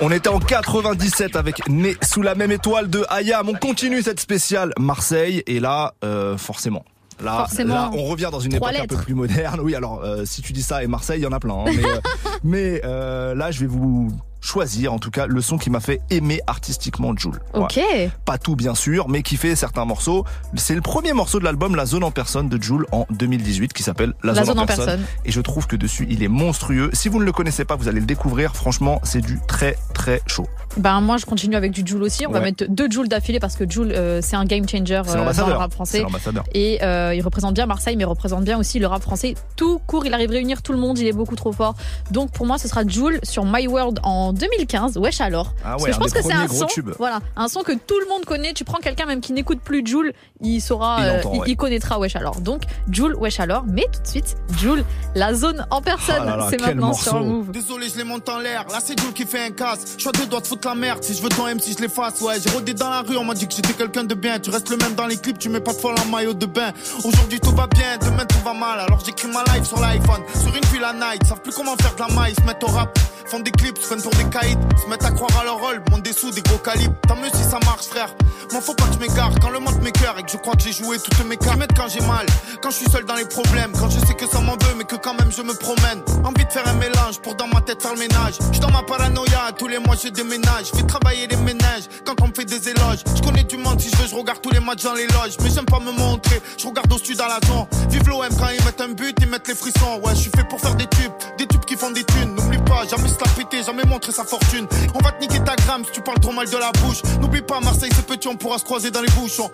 On 0.04 0.10
était 0.12 0.30
en 0.30 0.40
97 0.40 1.36
avec 1.36 1.68
Né 1.70 1.96
sous 2.02 2.24
la 2.24 2.34
même 2.34 2.52
étoile 2.52 2.90
de 2.90 3.06
Ayam. 3.10 3.48
On 3.50 3.54
continue 3.54 4.02
cette 4.02 4.20
spéciale 4.20 4.74
Marseille 4.80 5.44
et 5.46 5.60
là, 5.60 5.94
euh, 6.04 6.38
forcément. 6.38 6.84
Là, 7.24 7.46
on 7.94 8.04
revient 8.06 8.30
dans 8.32 8.40
une 8.40 8.56
époque 8.56 8.74
un 8.76 8.88
peu 8.88 8.98
plus 8.98 9.14
moderne. 9.14 9.60
Oui, 9.62 9.76
alors 9.76 10.02
euh, 10.04 10.26
si 10.26 10.42
tu 10.42 10.54
dis 10.54 10.64
ça 10.64 10.84
et 10.84 10.88
Marseille, 10.88 11.20
il 11.20 11.24
y 11.24 11.28
en 11.28 11.32
a 11.32 11.40
plein. 11.40 11.54
hein. 11.54 11.66
mais 11.66 11.86
euh, 11.86 12.00
mais, 12.44 12.82
euh, 12.84 13.36
là, 13.36 13.52
je 13.52 13.60
vais 13.60 13.68
vous 13.68 14.12
choisir 14.42 14.92
en 14.92 15.00
tout 15.00 15.12
cas 15.12 15.28
le 15.28 15.42
son 15.42 15.58
qui 15.58 15.70
m'a 15.70 15.80
fait 15.80 16.02
aimer 16.10 16.42
artistiquement 16.48 17.16
Joule. 17.16 17.40
Ok. 17.54 17.78
Ouais. 17.78 18.12
Pas 18.26 18.38
tout 18.38 18.56
bien 18.56 18.76
sûr, 18.76 19.08
mais 19.08 19.22
qui 19.22 19.38
fait 19.38 19.56
certains 19.56 19.86
morceaux. 19.86 20.26
C'est 20.56 20.76
le 20.76 20.82
premier 20.82 21.14
morceau 21.14 21.40
de 21.40 21.44
l'album 21.44 21.76
La 21.76 21.86
Zone 21.86 22.04
en 22.04 22.12
Personne 22.12 22.50
de 22.50 22.62
Joule 22.62 22.86
en 22.92 23.06
2018 23.12 23.74
qui 23.74 23.84
s'appelle 23.84 24.14
La, 24.24 24.34
La 24.34 24.44
Zone 24.44 24.60
en 24.60 24.66
Personne. 24.66 25.06
Et 25.26 25.32
je 25.32 25.42
trouve 25.42 25.68
que 25.68 25.76
dessus 25.76 26.08
il 26.10 26.24
est 26.24 26.28
monstrueux. 26.28 26.90
Si 26.94 27.08
vous 27.10 27.20
ne 27.20 27.26
le 27.26 27.32
connaissez 27.32 27.66
pas, 27.66 27.76
vous 27.76 27.88
allez 27.88 28.00
le 28.00 28.06
découvrir. 28.06 28.56
Franchement, 28.56 29.00
c'est 29.04 29.22
du 29.22 29.40
très 29.48 29.78
très 29.94 30.22
chaud. 30.26 30.48
Ben 30.78 31.02
moi 31.02 31.18
je 31.18 31.26
continue 31.26 31.56
avec 31.56 31.72
du 31.72 31.84
Joule 31.86 32.04
aussi. 32.04 32.26
On 32.28 32.32
va 32.32 32.40
mettre 32.40 32.66
deux 32.70 32.90
Joule 32.90 33.08
d'affilée 33.08 33.40
parce 33.40 33.56
que 33.56 33.70
Joule 33.70 33.92
euh, 33.92 34.20
c'est 34.22 34.36
un 34.36 34.46
game 34.46 34.68
changer 34.68 35.02
euh, 35.06 35.34
dans 35.34 35.48
le 35.48 35.54
rap 35.54 35.74
français. 35.74 36.06
Et 36.54 36.80
euh, 36.84 37.14
il 37.14 37.22
représente 37.22 37.54
bien 37.54 37.66
Marseille, 37.66 37.96
mais 37.96 38.04
il 38.04 38.08
représente 38.08 38.44
bien 38.44 38.58
aussi 38.58 38.80
le 38.80 38.88
rap 38.88 39.02
français. 39.02 39.36
Tout 39.56 39.80
court, 39.86 40.06
il 40.06 40.14
arrive 40.14 40.30
à 40.30 40.34
réunir 40.34 40.62
tout 40.62 40.72
le 40.72 40.78
monde, 40.80 40.98
il 40.98 41.08
est 41.08 41.14
beaucoup 41.14 41.36
trop 41.36 41.52
fort. 41.52 41.76
Donc 42.12 42.32
pour 42.32 42.46
moi, 42.46 42.58
ce 42.58 42.68
sera 42.68 42.86
Joule 42.88 43.20
sur 43.24 43.46
My 43.46 43.68
World 43.68 44.00
en 44.04 44.34
2015. 44.34 44.98
Wesh 44.98 45.22
alors. 45.22 45.54
Ah 45.64 45.72
Parce 45.72 45.84
ouais, 45.84 45.90
que 45.90 45.96
je 45.96 46.00
pense 46.00 46.14
que 46.14 46.22
c'est 46.22 46.34
un 46.34 46.48
son, 46.48 46.66
tubes. 46.68 46.92
voilà, 46.98 47.20
un 47.36 47.48
son 47.48 47.62
que 47.62 47.74
tout 47.74 48.00
le 48.00 48.08
monde 48.08 48.26
connaît. 48.26 48.54
Tu 48.54 48.64
prends 48.64 48.80
quelqu'un 48.80 49.06
même 49.06 49.22
qui 49.22 49.34
n'écoute 49.34 49.60
plus 49.60 49.86
Joule, 49.86 50.14
il 50.42 50.62
saura, 50.62 50.98
Il 51.02 51.06
euh, 51.06 51.20
entend, 51.20 51.34
il, 51.34 51.40
ouais. 51.40 51.46
il 51.50 51.58
connaîtra 51.58 52.00
Wesh 52.00 52.16
alors. 52.16 52.40
Donc 52.42 52.64
Joule, 52.90 53.16
Wesh 53.16 53.40
alors. 53.40 53.64
Mais 53.68 53.86
tout 53.92 54.02
de 54.02 54.08
suite, 54.08 54.36
Joule, 54.58 54.84
la 55.16 55.34
zone 55.34 55.66
en 55.70 55.82
personne. 55.82 56.16
Ah 56.22 56.26
là 56.26 56.38
là, 56.38 56.48
c'est 56.50 56.62
maintenant 56.62 56.94
sur 56.94 57.14
morceau. 57.14 57.26
Move. 57.26 57.52
Désolé, 57.52 57.88
je 57.90 57.98
les 57.98 58.04
monte 58.04 58.28
en 58.30 58.40
l'air. 58.40 58.66
Là, 58.70 58.80
c'est 58.84 59.00
Jules 59.00 59.14
qui 59.14 59.26
fait 59.26 59.46
un 59.46 59.52
casse. 59.52 59.96
Je 59.98 60.02
suis 60.02 60.12
deux 60.12 60.28
doigts 60.28 60.42
de 60.42 60.46
la 60.66 60.76
merde. 60.76 61.04
Si 61.04 61.14
je 61.14 61.22
veux 61.22 61.30
ton 61.30 61.48
M, 61.48 61.60
si 61.60 61.74
je 61.74 61.80
l'efface, 61.80 62.22
ouais. 62.22 62.36
J'ai 62.42 62.50
rodé 62.50 62.74
dans 62.74 62.90
la 62.90 63.02
rue, 63.02 63.18
on 63.18 63.24
m'a 63.24 63.34
dit 63.34 63.48
que 63.48 63.54
j'étais 63.54 63.74
quelqu'un 63.74 64.04
de 64.04 64.16
bien. 64.16 64.40
Tu 64.40 64.50
restes 64.50 64.70
le 64.70 64.78
même 64.78 64.94
dans 64.94 65.08
les 65.08 65.18
clips, 65.18 65.40
tu 65.40 65.50
mets 65.50 65.60
pas 65.60 65.74
de 65.74 65.80
folle 65.80 65.96
en 66.00 66.06
maillot 66.10 66.34
de 66.34 66.46
bain. 66.46 66.72
Aujourd'hui, 67.04 67.40
tout 67.40 67.56
va 67.56 67.68
bien, 67.68 67.98
demain, 67.98 68.26
tout 68.26 68.40
va 68.44 68.54
mal. 68.54 68.80
Alors 68.80 69.04
j'écris 69.06 69.28
ma 69.28 69.44
life 69.54 69.68
sur 69.68 69.80
l'iPhone. 69.80 70.22
Sur 70.40 70.56
une 70.56 70.66
ville 70.66 70.84
à 70.84 70.94
night, 70.94 71.26
savent 71.26 71.42
plus 71.42 71.54
comment 71.54 71.76
faire 71.78 71.96
de 71.96 72.02
la 72.02 72.08
maille. 72.20 72.36
Se 72.36 72.42
mettent 72.42 72.64
au 72.64 72.68
rap, 72.68 72.98
font 73.26 73.40
des 73.40 73.52
clips, 73.52 73.78
se 73.78 73.96
pour 73.96 74.12
des 74.12 74.30
caïds. 74.30 74.58
Se 74.84 74.90
mettent 74.90 75.06
à 75.06 75.12
croire 75.12 75.32
à 75.40 75.44
leur 75.44 75.60
rôle, 75.60 75.82
montent 75.90 76.04
des 76.04 76.14
sous, 76.14 76.32
des 76.32 76.42
gros 76.42 76.58
calibres. 76.58 76.96
Tant 77.08 77.16
mieux 77.16 77.30
si 77.34 77.44
ça 77.44 77.60
marche, 77.66 77.86
frère. 77.86 78.14
M'en 78.54 78.62
faut 78.62 78.74
pas 78.74 78.86
que 78.86 78.94
je 78.94 79.00
m'égare. 79.00 79.32
Quand 79.42 79.50
le 79.50 79.60
monde 79.60 79.82
m'écœure 79.82 80.18
et 80.20 80.24
que 80.24 80.32
je 80.32 80.38
crois 80.38 80.56
que 80.56 80.64
j'ai 80.64 80.74
joué 80.74 80.98
toutes 81.00 81.26
mes 81.26 81.38
cartes. 81.38 81.60
Quand 81.76 81.88
j'ai 81.88 82.02
mal, 82.02 82.26
quand 82.62 82.70
je 82.72 82.78
suis 82.78 82.90
seul 82.90 83.06
dans 83.06 83.16
les 83.16 83.26
problèmes. 83.26 83.72
Quand 83.80 83.90
je 83.90 84.00
sais 84.00 84.14
que 84.14 84.28
ça 84.28 84.40
m'en 84.40 84.54
veut, 84.54 84.76
mais 84.78 84.84
que 84.84 84.96
quand 84.96 85.14
même 85.14 85.32
je 85.32 85.42
me 85.42 85.54
promène. 85.54 86.02
Envie 86.24 86.46
de 86.46 86.52
faire 86.52 86.68
un 86.68 86.74
mélange 86.74 87.20
pour 87.22 87.36
dans 87.36 87.48
ma 87.48 87.62
tête 87.62 87.82
faire 87.82 87.94
le 87.94 88.00
ménage. 88.00 88.36
Je 88.52 88.60
dans 88.60 88.72
ma 88.72 88.84
paranoïa, 88.84 89.52
tous 89.58 89.68
les 89.68 89.80
mois 89.80 89.96
je 90.02 90.10
déménage. 90.10 90.51
Je 90.64 90.78
fais 90.78 90.84
travailler 90.84 91.28
les 91.28 91.38
ménages 91.38 91.86
quand 92.06 92.22
on 92.22 92.28
me 92.28 92.34
fait 92.34 92.46
des 92.46 92.70
éloges. 92.70 93.00
Je 93.16 93.22
connais 93.22 93.44
du 93.44 93.58
monde, 93.58 93.80
si 93.80 93.90
je 93.90 93.96
veux, 93.98 94.08
je 94.08 94.16
regarde 94.16 94.42
tous 94.42 94.52
les 94.52 94.60
matchs 94.60 94.84
dans 94.84 94.94
les 94.94 95.08
loges. 95.08 95.38
Mais 95.42 95.50
j'aime 95.50 95.66
pas 95.66 95.80
me 95.80 95.92
montrer, 95.92 96.42
je 96.58 96.68
regarde 96.68 96.92
au-dessus 96.92 97.16
dans 97.16 97.28
la 97.28 97.40
zone. 97.48 97.66
Vive 97.90 98.08
l'OM 98.08 98.30
quand 98.38 98.50
ils 98.50 98.64
mettent 98.64 98.82
un 98.82 98.90
but, 98.90 99.16
ils 99.22 99.28
mettent 99.28 99.48
les 99.48 99.56
frissons. 99.56 100.00
Ouais, 100.04 100.14
je 100.16 100.22
suis 100.22 100.32
fait 100.32 100.48
pour 100.48 100.60
faire 100.60 100.76
des 100.76 100.88
tubes, 100.88 101.12
des 101.38 101.48
tubes 101.48 101.66
qui 101.66 101.76
font 101.76 101.92
des 101.92 102.04
thunes. 102.04 102.36
N'oublie 102.36 102.60
pas, 102.60 102.86
jamais 102.88 103.08
se 103.08 103.20
la 103.24 103.32
péter, 103.32 103.64
jamais 103.64 103.84
montrer 103.84 104.12
sa 104.12 104.24
fortune. 104.24 104.68
On 104.94 105.00
va 105.00 105.12
te 105.12 105.22
niquer 105.22 105.44
ta 105.44 105.56
gramme 105.56 105.84
si 105.86 105.92
tu 105.92 106.02
parles 106.02 106.20
trop 106.20 106.32
mal 106.32 106.50
de 106.50 106.58
la 106.58 106.72
bouche. 106.74 107.02
N'oublie 107.20 107.42
pas, 107.42 107.60
Marseille 107.60 107.92
c'est 107.96 108.06
petit, 108.06 108.28
on 108.28 108.36
pourra 108.36 108.58
se 108.60 108.66
croiser 108.66 108.92
dans 108.92 109.02
les 109.02 109.12
bouchons. 109.12 109.50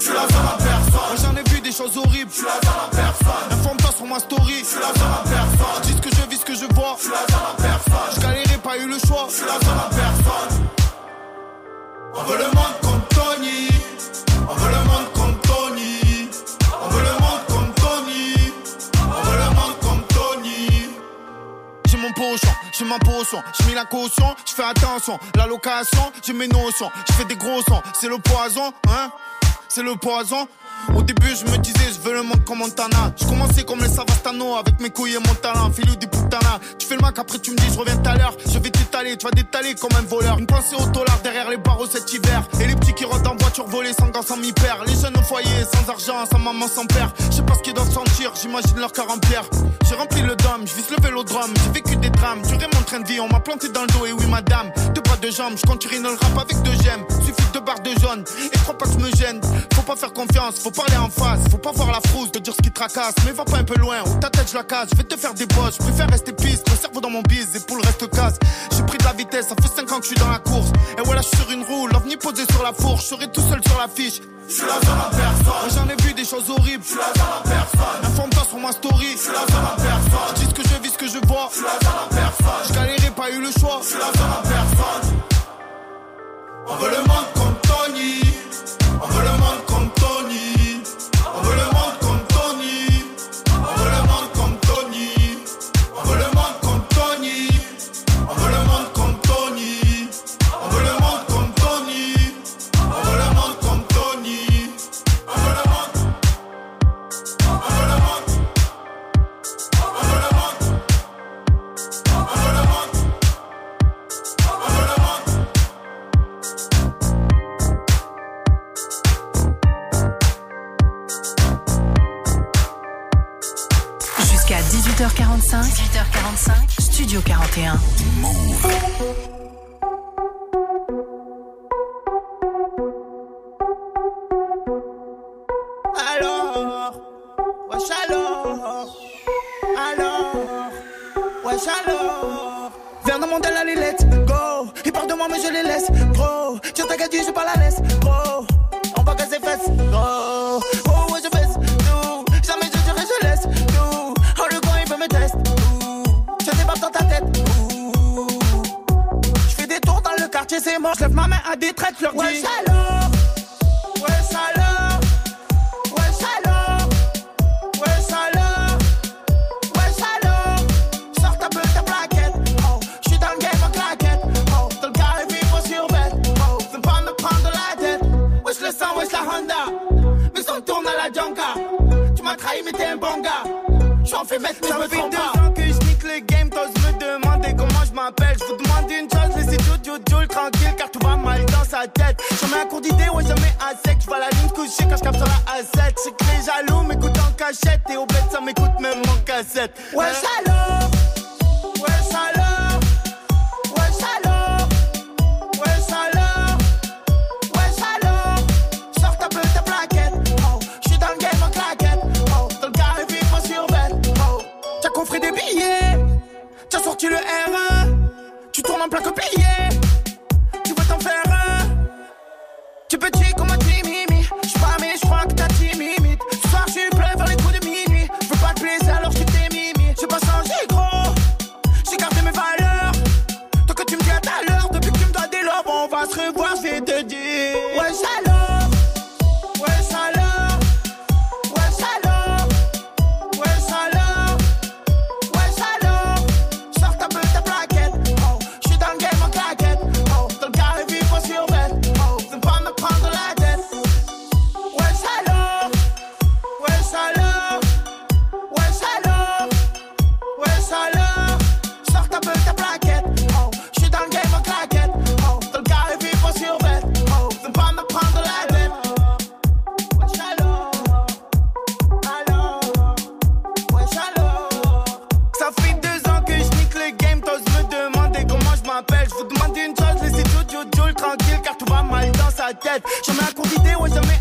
Je 0.00 0.06
suis 0.06 0.14
la 0.14 0.22
à 0.22 0.56
personne. 0.56 1.16
J'en 1.22 1.36
ai 1.36 1.42
vu 1.50 1.60
des 1.60 1.72
choses 1.72 1.96
horribles. 1.98 2.30
Je 2.30 2.36
suis 2.36 2.46
la 2.46 2.52
zone 2.52 2.80
à 2.80 2.96
personne. 2.96 3.58
Informe-toi 3.58 3.90
sur 3.94 4.06
ma 4.06 4.18
story. 4.18 4.54
Je 4.60 4.64
suis 4.64 4.80
la 4.80 4.98
zone 4.98 5.12
à 5.12 5.22
personne. 5.28 5.82
Dis 5.82 5.92
ce 5.92 6.00
que 6.00 6.16
je 6.16 6.30
vis, 6.30 6.38
ce 6.38 6.44
que 6.44 6.54
je 6.54 6.74
vois. 6.74 6.96
Je 6.96 7.02
suis 7.02 7.12
la 7.12 7.18
à 7.18 7.54
personne. 7.58 7.89
Galérais, 8.60 8.78
pas 8.78 8.78
eu 8.78 8.88
le 8.88 8.98
choix. 8.98 9.26
Je 9.28 9.34
suis 9.36 9.46
la 9.46 9.54
à 9.54 9.88
personne. 9.88 10.68
On 12.14 12.22
veut 12.24 12.38
le 12.38 12.44
monde 12.44 12.80
comme 12.82 13.02
Tony. 13.10 13.68
On 14.48 14.54
veut 14.54 14.70
le 14.70 14.84
monde 14.84 15.12
comme 15.14 15.40
Tony. 15.40 16.28
On 16.82 16.88
veut 16.88 17.02
le 17.02 17.12
monde 17.12 17.46
comme 17.48 17.74
Tony. 17.74 18.52
On 18.96 19.22
veut 19.22 19.38
le 19.38 19.54
monde 19.54 19.78
comme 19.80 20.02
Tony. 20.08 20.88
J'ai 21.86 21.96
mon 21.96 22.12
pochon, 22.12 22.54
j'ai 22.72 22.84
ma 22.84 22.98
potion, 22.98 23.42
j'ai 23.58 23.66
mis 23.66 23.74
la 23.74 23.84
caution, 23.84 24.34
je 24.46 24.52
fais 24.52 24.64
attention, 24.64 25.18
la 25.34 25.46
location, 25.46 26.12
j'ai 26.24 26.32
mes 26.32 26.46
notions, 26.48 26.90
je 27.08 27.12
fais 27.14 27.24
des 27.24 27.36
gros 27.36 27.62
sons, 27.62 27.82
c'est 27.94 28.08
le 28.08 28.18
poison, 28.18 28.72
hein 28.88 29.10
C'est 29.68 29.82
le 29.82 29.96
poison 29.96 30.46
au 30.94 31.02
début, 31.02 31.34
je 31.36 31.44
me 31.50 31.56
disais, 31.58 31.92
je 31.94 32.00
veux 32.00 32.14
le 32.14 32.22
monde 32.22 32.44
comme 32.44 32.58
Montana. 32.58 33.12
Je 33.16 33.24
commençais 33.24 33.64
comme 33.64 33.80
les 33.80 33.88
Savastano 33.88 34.56
avec 34.56 34.80
mes 34.80 34.90
couilles 34.90 35.14
et 35.14 35.18
mon 35.18 35.34
talent. 35.34 35.70
Filou 35.70 35.96
du 35.96 36.06
putana. 36.06 36.60
Tu 36.78 36.86
fais 36.86 36.96
le 36.96 37.00
mac, 37.02 37.18
après 37.18 37.38
tu 37.38 37.52
me 37.52 37.56
dis, 37.56 37.66
je 37.72 37.78
reviens 37.78 37.96
tout 37.96 38.10
à 38.10 38.16
l'heure. 38.16 38.34
Je 38.46 38.58
vais 38.58 38.70
t'étaler, 38.70 39.16
tu 39.16 39.26
vas 39.26 39.32
détaler 39.32 39.74
comme 39.74 39.92
un 39.98 40.02
voleur. 40.02 40.38
Une 40.38 40.46
pensée 40.46 40.76
au 40.76 40.86
dollar 40.90 41.18
derrière 41.22 41.50
les 41.50 41.56
barreaux 41.56 41.86
cet 41.86 42.12
hiver. 42.12 42.48
Et 42.60 42.66
les 42.66 42.74
petits 42.74 42.94
qui 42.94 43.04
rodent 43.04 43.26
en 43.26 43.36
voiture 43.36 43.66
volée 43.66 43.92
sans 43.92 44.08
gants, 44.08 44.22
sans 44.22 44.36
mi-père. 44.36 44.84
Les 44.86 44.94
jeunes 44.94 45.16
au 45.16 45.22
foyer, 45.22 45.64
sans 45.72 45.90
argent, 45.90 46.26
sans 46.30 46.38
maman, 46.38 46.68
sans 46.68 46.86
père. 46.86 47.12
Je 47.30 47.36
sais 47.36 47.42
pas 47.42 47.54
ce 47.54 47.60
qu'ils 47.60 47.74
doivent 47.74 47.92
sentir, 47.92 48.32
j'imagine 48.40 48.78
leur 48.78 48.92
cœur 48.92 49.10
en 49.10 49.18
pierre. 49.18 49.44
J'ai 49.88 49.94
rempli 49.94 50.22
le 50.22 50.36
dôme, 50.36 50.66
je 50.66 50.74
vise 50.74 50.90
le 50.90 51.02
vélodrome. 51.02 51.52
J'ai 51.64 51.70
vécu 51.72 51.96
des 51.96 52.10
drames, 52.10 52.42
duré 52.42 52.66
mon 52.74 52.82
train 52.82 53.00
de 53.00 53.06
vie. 53.06 53.20
On 53.20 53.28
m'a 53.28 53.40
planté 53.40 53.68
dans 53.68 53.82
le 53.82 53.88
dos, 53.88 54.06
et 54.06 54.12
oui, 54.12 54.26
madame. 54.26 54.70
Deux 54.94 55.00
bras, 55.02 55.16
deux 55.16 55.30
jambes, 55.30 55.54
je 55.56 55.66
continue 55.66 56.02
le 56.02 56.10
rap 56.10 56.38
avec 56.38 56.62
deux 56.62 56.72
gemmes. 56.82 57.04
Suffit 57.24 57.52
de 57.52 57.58
barres 57.60 57.80
de 57.80 57.90
jaune. 58.00 58.24
Et 58.52 58.58
crois 58.58 58.78
pas 58.78 58.86
que 58.86 59.00
me 59.00 59.10
gêne. 59.16 59.40
Faut 59.74 59.82
pas 59.82 59.96
faire 59.96 60.12
confiance, 60.12 60.60
parler 60.70 60.96
en 60.96 61.10
face. 61.10 61.40
Faut 61.50 61.58
pas 61.58 61.72
voir 61.72 61.90
la 61.90 62.00
frousse 62.08 62.32
de 62.32 62.38
dire 62.38 62.54
ce 62.56 62.62
qui 62.62 62.70
tracasse. 62.70 63.14
Mais 63.24 63.32
va 63.32 63.44
pas 63.44 63.58
un 63.58 63.64
peu 63.64 63.78
loin, 63.78 64.02
ou 64.06 64.18
ta 64.18 64.30
tête 64.30 64.48
je 64.50 64.56
la 64.56 64.64
casse. 64.64 64.88
Je 64.92 64.96
vais 64.96 65.04
te 65.04 65.16
faire 65.16 65.34
des 65.34 65.46
bosses, 65.46 65.76
je 65.78 65.84
préfère 65.84 66.08
rester 66.08 66.32
piste. 66.32 66.68
Le 66.70 66.76
cerveau 66.76 67.00
dans 67.00 67.10
mon 67.10 67.22
bise, 67.22 67.54
et 67.56 67.60
pour 67.60 67.76
le 67.76 67.82
reste 67.82 68.08
casse. 68.10 68.34
J'ai 68.76 68.82
pris 68.82 68.98
de 68.98 69.04
la 69.04 69.12
vitesse, 69.12 69.48
ça 69.48 69.54
fait 69.60 69.68
5 69.74 69.92
ans 69.92 69.98
que 69.98 70.04
je 70.04 70.08
suis 70.08 70.16
dans 70.16 70.30
la 70.30 70.38
course. 70.38 70.70
Et 70.98 71.02
voilà, 71.04 71.22
je 71.22 71.28
suis 71.28 71.36
sur 71.36 71.50
une 71.50 71.64
roue, 71.64 71.86
l'ovni 71.88 72.16
posé 72.16 72.42
sur 72.50 72.62
la 72.62 72.72
fourche. 72.72 73.02
Je 73.04 73.08
serai 73.14 73.28
tout 73.28 73.42
seul 73.42 73.60
sur 73.66 73.78
l'affiche. 73.78 74.20
Je 74.48 74.54
suis 74.54 74.66
la 74.66 74.74
à 74.74 75.10
personne. 75.10 75.70
J'en 75.74 75.88
ai 75.88 76.02
vu 76.02 76.12
des 76.12 76.24
choses 76.24 76.50
horribles. 76.50 76.82
Je 76.82 76.88
suis 76.88 76.98
la 76.98 77.04
à 77.04 77.42
personne. 77.42 78.04
Informe-toi 78.04 78.44
sur 78.48 78.58
ma 78.58 78.72
story. 78.72 79.12
Je 79.12 79.22
suis 79.22 79.32
la 79.32 79.42
à 79.42 79.76
personne. 79.76 80.34
Je 80.34 80.40
dis 80.40 80.46
ce 80.46 80.54
que 80.54 80.62
je 80.62 80.82
vis, 80.82 80.90
ce 80.90 80.98
que 80.98 81.08
je 81.08 81.26
vois. 81.26 81.48
Je 81.50 81.56
suis 81.56 81.64
la 81.64 81.70
à 81.70 82.08
personne. 82.10 82.62
Je 82.68 82.72
galérais, 82.74 83.10
pas 83.10 83.30
eu 83.30 83.40
le 83.40 83.50
choix. 83.58 83.80
Je 83.82 83.88
suis 83.88 83.98
la 83.98 84.06
à 84.06 84.42
personne. 84.42 85.20
On 86.68 86.76
veut 86.76 86.90
le 86.90 86.98
monde 86.98 87.26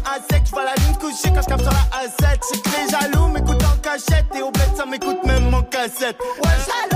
à 0.09 0.33
sec. 0.33 0.43
Je 0.45 0.51
vois 0.51 0.65
la 0.65 0.75
ligne 0.75 0.95
coucher 0.95 1.31
quand 1.33 1.41
je 1.41 1.63
sur 1.63 1.71
la 1.71 1.85
A7. 2.01 2.39
C'est 2.41 2.91
jaloux 2.91 3.27
m'écoutent 3.27 3.63
en 3.63 3.77
cachette 3.77 4.25
et 4.35 4.41
au 4.41 4.51
bled 4.51 4.75
ça 4.75 4.85
m'écoute 4.85 5.23
même 5.25 5.53
en 5.53 5.61
cassette. 5.63 6.17
Ouais, 6.43 6.88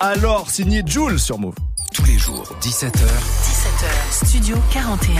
alors, 0.00 0.50
signé 0.50 0.82
Jules 0.86 1.18
sur 1.18 1.38
Move. 1.38 1.54
Tous 1.92 2.04
les 2.04 2.18
jours, 2.18 2.44
17h. 2.60 3.02
17h, 3.02 4.26
Studio 4.26 4.56
41. 4.72 5.14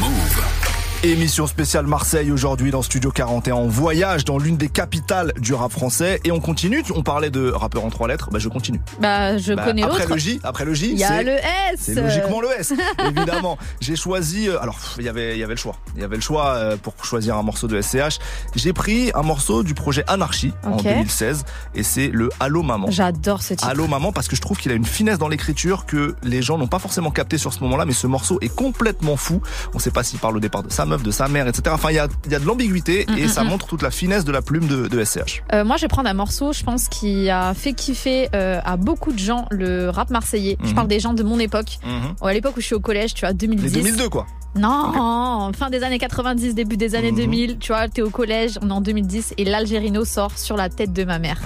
Move. 0.00 0.65
Émission 1.12 1.46
spéciale 1.46 1.86
Marseille 1.86 2.32
aujourd'hui 2.32 2.72
dans 2.72 2.82
Studio 2.82 3.12
41. 3.12 3.54
On 3.54 3.68
voyage 3.68 4.24
dans 4.24 4.38
l'une 4.38 4.56
des 4.56 4.68
capitales 4.68 5.32
du 5.38 5.54
rap 5.54 5.70
français 5.70 6.20
et 6.24 6.32
on 6.32 6.40
continue. 6.40 6.82
On 6.96 7.04
parlait 7.04 7.30
de 7.30 7.48
rappeur 7.52 7.84
en 7.84 7.90
trois 7.90 8.08
lettres, 8.08 8.28
bah 8.32 8.40
je 8.40 8.48
continue. 8.48 8.80
Bah, 9.00 9.38
je 9.38 9.52
Bah, 9.54 9.66
connais 9.66 9.84
après 9.84 10.00
l'autre. 10.00 10.14
le 10.14 10.18
J, 10.18 10.40
après 10.42 10.64
le 10.64 10.74
J, 10.74 10.90
Il 10.90 10.98
y 10.98 11.04
a 11.04 11.22
le 11.22 11.30
S. 11.36 11.42
C'est 11.78 11.94
logiquement 11.94 12.40
le 12.40 12.48
S, 12.58 12.72
évidemment. 13.08 13.56
J'ai 13.80 13.94
choisi, 13.94 14.48
euh, 14.48 14.60
alors 14.60 14.76
il 14.98 15.04
y 15.04 15.08
avait, 15.08 15.36
il 15.36 15.38
y 15.38 15.44
avait 15.44 15.54
le 15.54 15.58
choix. 15.60 15.76
Il 15.94 16.00
y 16.00 16.04
avait 16.04 16.16
le 16.16 16.22
choix 16.22 16.54
euh, 16.56 16.76
pour 16.76 16.92
choisir 17.04 17.36
un 17.36 17.42
morceau 17.44 17.68
de 17.68 17.80
SCH. 17.80 18.18
J'ai 18.56 18.72
pris 18.72 19.12
un 19.14 19.22
morceau 19.22 19.62
du 19.62 19.74
projet 19.74 20.02
Anarchie 20.08 20.54
en 20.64 20.72
Ok. 20.78 20.82
2016 20.82 21.44
et 21.76 21.84
c'est 21.84 22.08
le 22.08 22.30
Allô 22.40 22.64
maman. 22.64 22.90
J'adore 22.90 23.42
ce 23.42 23.54
titre. 23.54 23.68
Allô 23.68 23.86
maman 23.86 24.10
parce 24.10 24.26
que 24.26 24.34
je 24.34 24.40
trouve 24.40 24.58
qu'il 24.58 24.72
a 24.72 24.74
une 24.74 24.84
finesse 24.84 25.18
dans 25.18 25.28
l'écriture 25.28 25.86
que 25.86 26.16
les 26.24 26.42
gens 26.42 26.58
n'ont 26.58 26.66
pas 26.66 26.80
forcément 26.80 27.12
capté 27.12 27.38
sur 27.38 27.52
ce 27.52 27.60
moment-là, 27.60 27.84
mais 27.84 27.92
ce 27.92 28.08
morceau 28.08 28.38
est 28.40 28.52
complètement 28.52 29.16
fou. 29.16 29.40
On 29.72 29.78
sait 29.78 29.92
pas 29.92 30.02
s'il 30.02 30.18
parle 30.18 30.36
au 30.36 30.40
départ 30.40 30.64
de 30.64 30.72
sa 30.72 30.84
meuf, 30.84 30.95
de 31.02 31.10
sa 31.10 31.28
mère, 31.28 31.46
etc. 31.48 31.62
Enfin, 31.70 31.90
il 31.90 31.96
y 31.96 31.98
a, 31.98 32.08
il 32.26 32.32
y 32.32 32.34
a 32.34 32.38
de 32.38 32.44
l'ambiguïté 32.44 33.06
Mm, 33.08 33.18
et 33.18 33.24
mm, 33.26 33.28
ça 33.28 33.44
mm. 33.44 33.48
montre 33.48 33.66
toute 33.66 33.82
la 33.82 33.90
finesse 33.90 34.24
de 34.24 34.32
la 34.32 34.42
plume 34.42 34.66
de, 34.66 34.86
de 34.88 35.04
SCH. 35.04 35.42
Euh, 35.52 35.64
moi, 35.64 35.76
je 35.76 35.82
vais 35.82 35.88
prendre 35.88 36.08
un 36.08 36.14
morceau, 36.14 36.52
je 36.52 36.62
pense, 36.62 36.88
qui 36.88 37.28
a 37.30 37.52
fait 37.54 37.72
kiffer 37.72 38.28
euh, 38.34 38.60
à 38.64 38.76
beaucoup 38.76 39.12
de 39.12 39.18
gens 39.18 39.46
le 39.50 39.90
rap 39.90 40.10
marseillais. 40.10 40.56
Je 40.62 40.68
Mhm. 40.68 40.74
parle 40.74 40.88
des 40.88 41.00
gens 41.00 41.14
de 41.14 41.22
mon 41.22 41.38
époque. 41.38 41.78
Mhm. 41.84 42.14
À 42.22 42.32
l'époque 42.32 42.56
où 42.56 42.60
je 42.60 42.66
suis 42.66 42.74
au 42.74 42.80
collège, 42.80 43.14
tu 43.14 43.20
vois, 43.20 43.32
2010. 43.32 43.64
Les 43.64 43.70
2002 43.82 44.08
quoi. 44.08 44.26
Non, 44.54 45.50
fin 45.54 45.68
des 45.68 45.82
années 45.82 45.98
90, 45.98 46.54
début 46.54 46.76
des 46.78 46.94
années 46.94 47.10
Mhm. 47.12 47.16
2000, 47.18 47.58
tu 47.58 47.72
vois, 47.72 47.88
t'es 47.88 48.00
au 48.00 48.08
collège, 48.10 48.58
on 48.62 48.70
est 48.70 48.72
en 48.72 48.80
2010 48.80 49.34
et 49.36 49.44
l'Algérino 49.44 50.04
sort 50.06 50.38
sur 50.38 50.56
la 50.56 50.70
tête 50.70 50.92
de 50.94 51.04
ma 51.04 51.18
mère. 51.18 51.38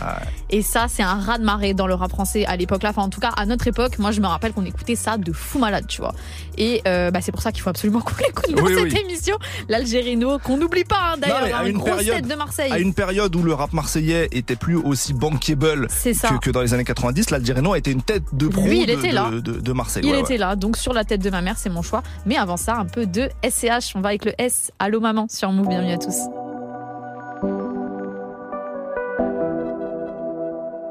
Et 0.49 0.63
ça, 0.63 0.87
c'est 0.89 1.03
un 1.03 1.15
raz 1.19 1.39
de 1.39 1.45
marée 1.45 1.75
dans 1.75 1.89
le 1.89 1.95
rap 1.95 2.11
français 2.11 2.45
à 2.47 2.57
l'époque 2.57 2.83
là. 2.85 2.91
Enfin, 2.91 3.03
en 3.03 3.09
tout 3.09 3.21
cas, 3.21 3.31
à 3.37 3.47
notre 3.47 3.67
époque, 3.67 3.99
moi, 3.99 4.13
je 4.13 4.21
me 4.21 4.27
rappelle 4.29 4.53
qu'on 4.53 4.65
écoutait 4.65 4.95
ça 4.95 5.17
de 5.17 5.33
fou 5.33 5.59
malade, 5.59 5.87
tu 5.89 6.01
vois. 6.01 6.15
Et 6.57 6.83
euh, 6.87 7.11
bah, 7.11 7.21
c'est 7.21 7.33
pour 7.33 7.43
ça 7.43 7.51
qu'il 7.51 7.63
faut 7.63 7.71
absolument 7.71 8.01
qu'on 8.05 8.15
l'écoute 8.25 8.55
dans 8.55 8.63
Oui, 8.63 8.75
cette 8.77 8.93
oui. 8.93 9.01
émission. 9.05 9.37
L'Algérino, 9.69 10.39
qu'on 10.39 10.57
n'oublie 10.57 10.85
pas 10.85 11.15
hein, 11.15 11.17
d'ailleurs, 11.19 11.43
à 11.57 11.61
hein, 11.63 11.67
une 11.67 11.79
grosse 11.79 11.97
période- 11.97 12.17
tête 12.17 12.29
de 12.29 12.35
Marseille. 12.37 12.71
À 12.73 12.79
une 12.79 12.95
période 12.95 13.35
où 13.35 13.43
le 13.43 13.55
rap 13.55 13.73
marseillais 13.73 14.29
était 14.33 14.57
plus 14.57 14.77
aussi 14.77 15.15
bankable 15.15 15.89
C'est 15.91 16.15
ça. 16.15 16.29
que, 16.29 16.39
que 16.39 16.51
dans 16.51 16.61
les 16.61 16.75
années 16.75 16.85
90, 16.85 17.31
l'Algérino 17.31 17.75
était 17.75 17.91
une 17.93 18.03
tête 18.03 18.23
de 18.33 18.47
proue 18.47 18.67
Lui, 18.67 18.83
il 18.83 18.87
de, 18.87 18.93
était 18.93 19.11
de- 19.11 19.15
là. 19.15 19.31
de- 19.33 19.41
de 19.41 19.73
Marseille. 19.73 20.03
Il 20.07 20.13
Ouais, 20.13 20.21
était 20.21 20.35
ouais. 20.35 20.39
là, 20.39 20.55
donc 20.57 20.77
sur 20.77 20.93
la 20.93 21.05
tête 21.05 21.23
de 21.23 21.31
ma 21.31 21.41
mère, 21.43 21.57
c'est 21.59 21.71
mon 21.71 21.83
choix. 21.83 22.03
Mais 22.27 22.37
avant 22.37 22.57
ça, 22.57 22.77
un 22.77 22.85
peu 22.85 23.00
de 23.07 23.31
SCH. 23.49 23.95
On 23.95 24.01
va 24.01 24.11
avec 24.11 24.25
le 24.25 24.33
S. 24.39 24.73
Allô 24.79 25.01
maman 25.01 25.27
sur 25.29 25.53
Move. 25.53 25.69
Bienvenue 25.69 25.93
à 25.93 25.99
tous. 25.99 26.29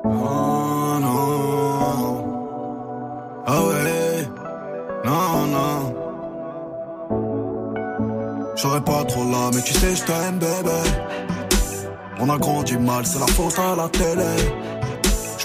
Oh 0.06 1.00
non. 1.02 2.26
Ah 3.46 3.62
ouais. 3.62 4.28
Non, 5.06 5.48
non. 5.48 5.96
J'aurais 8.56 8.82
pas 8.82 9.04
trop 9.06 9.24
là, 9.24 9.50
mais 9.54 9.62
tu 9.62 9.74
sais, 9.74 9.96
je 9.96 10.04
t'aime, 10.04 10.38
bébé. 10.40 10.82
On 12.20 12.30
a 12.30 12.38
grandi 12.38 12.78
mal, 12.78 13.06
c'est 13.06 13.20
la 13.20 13.28
faute 13.28 13.58
à 13.58 13.76
la 13.76 13.88
télé. 13.88 14.79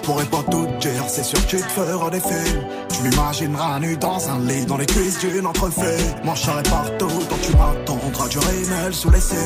Pourrais 0.05 0.27
pas 0.27 0.43
tout 0.51 0.67
dire, 0.81 1.05
c'est 1.09 1.23
sûr 1.23 1.41
que 1.47 1.51
tu 1.51 1.57
te 1.57 1.71
feras 1.71 2.11
des 2.11 2.21
films. 2.21 2.63
Tu 2.93 3.03
m'imagineras 3.03 3.81
nu 3.81 3.97
dans 3.97 4.29
un 4.29 4.39
lit, 4.41 4.67
dans 4.67 4.77
les 4.77 4.85
cuisses 4.85 5.19
d'une 5.19 5.47
entrefait. 5.47 5.97
Moi, 6.23 6.35
je 6.35 6.69
partout, 6.69 7.09
donc 7.09 7.41
tu 7.43 7.53
m'attendras 7.53 8.29
du 8.29 8.39
rémel 8.39 8.93
sous 8.93 9.11
les 9.11 9.21
cils. 9.21 9.37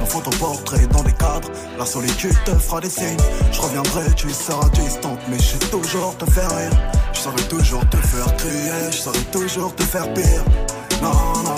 Nos 0.00 0.06
photoportraits 0.06 0.88
dans 0.88 1.04
des 1.04 1.12
cadres, 1.12 1.48
la 1.78 1.86
solitude 1.86 2.34
te 2.44 2.50
fera 2.50 2.80
des 2.80 2.90
signes. 2.90 3.16
Je 3.52 3.60
reviendrai, 3.60 4.12
tu 4.16 4.28
seras 4.30 4.68
distante, 4.70 5.20
mais 5.30 5.38
je 5.38 5.42
sais 5.42 5.70
toujours 5.70 6.16
te 6.16 6.28
faire 6.28 6.50
rire. 6.50 6.72
Je 7.12 7.18
saurais 7.20 7.48
toujours 7.48 7.88
te 7.88 7.96
faire 7.98 8.36
crier, 8.36 8.90
je 8.90 8.96
saurais 8.96 9.24
toujours 9.30 9.74
te 9.76 9.84
faire 9.84 10.12
pire. 10.14 10.44
Non, 11.02 11.10
non. 11.44 11.54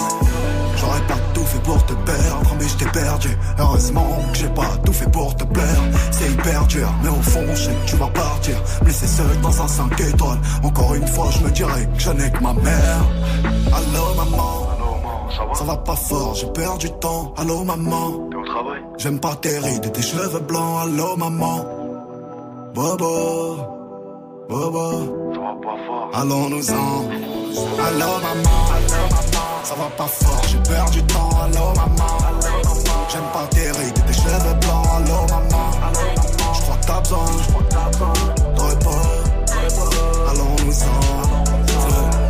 J'aurais 0.76 1.06
pas 1.06 1.18
tout 1.34 1.44
fait 1.44 1.62
pour 1.62 1.84
te 1.84 1.92
perdre, 1.92 2.56
mais 2.58 2.68
je 2.68 2.76
t'ai 2.76 2.86
perdu. 2.86 3.28
Heureusement 3.58 4.06
que 4.32 4.38
j'ai 4.38 4.48
pas 4.48 4.76
tout 4.84 4.92
fait 4.92 5.10
pour 5.10 5.34
te 5.36 5.44
plaire. 5.44 5.82
C'est 6.10 6.30
hyper 6.30 6.66
dur, 6.66 6.88
mais 7.02 7.10
au 7.10 7.22
fond, 7.22 7.44
je 7.50 7.64
sais 7.64 7.70
que 7.70 7.90
tu 7.90 7.96
vas 7.96 8.08
partir. 8.08 8.56
Laisser 8.84 9.06
seul 9.06 9.40
dans 9.42 9.62
un 9.62 9.68
5 9.68 10.00
étoiles. 10.00 10.38
Encore 10.62 10.94
une 10.94 11.06
fois, 11.06 11.26
je 11.30 11.44
me 11.44 11.50
dirais 11.50 11.88
que 11.94 12.00
je 12.00 12.10
n'ai 12.10 12.30
que 12.30 12.42
ma 12.42 12.54
mère. 12.54 13.02
Allô, 13.72 14.14
maman. 14.16 14.66
Ça 15.54 15.64
va 15.64 15.76
pas 15.76 15.96
fort, 15.96 16.34
j'ai 16.34 16.46
perdu 16.46 16.88
du 16.88 16.92
temps. 16.94 17.34
Allô, 17.36 17.62
maman. 17.64 18.28
T'es 18.30 18.36
au 18.36 18.44
travail? 18.44 18.82
J'aime 18.98 19.20
pas 19.20 19.34
tes 19.36 19.58
rides 19.58 19.84
et 19.84 19.92
tes 19.92 20.02
cheveux 20.02 20.40
blancs. 20.40 20.82
Allô, 20.82 21.16
maman. 21.16 21.64
Bobo. 22.74 23.56
Bobo. 24.48 24.90
Ça 25.34 25.40
va 25.40 25.54
pas 25.62 25.76
fort. 25.86 26.10
Allons-nous-en. 26.14 27.39
Allô, 27.56 28.20
maman. 28.20 28.66
Ça 29.64 29.74
va 29.74 29.88
pas 29.96 30.06
fort, 30.06 30.42
j'ai 30.48 30.58
perdu 30.58 31.00
du 31.00 31.06
temps. 31.06 31.30
Allô, 31.42 31.72
maman. 31.74 32.18
J'aime 33.08 33.24
pas 33.32 33.46
tes 33.50 33.70
rides 33.70 34.04
tes 34.06 34.12
cheveux 34.12 34.54
blancs. 34.60 34.86
Allô, 34.96 35.26
maman. 35.28 35.70
Je 36.54 36.60
crois 36.62 36.76
que 36.76 36.86
t'as 36.86 37.00
besoin 37.00 37.24
de 38.54 38.60
repos. 38.60 39.02
Allons-nous-en. 40.30 41.00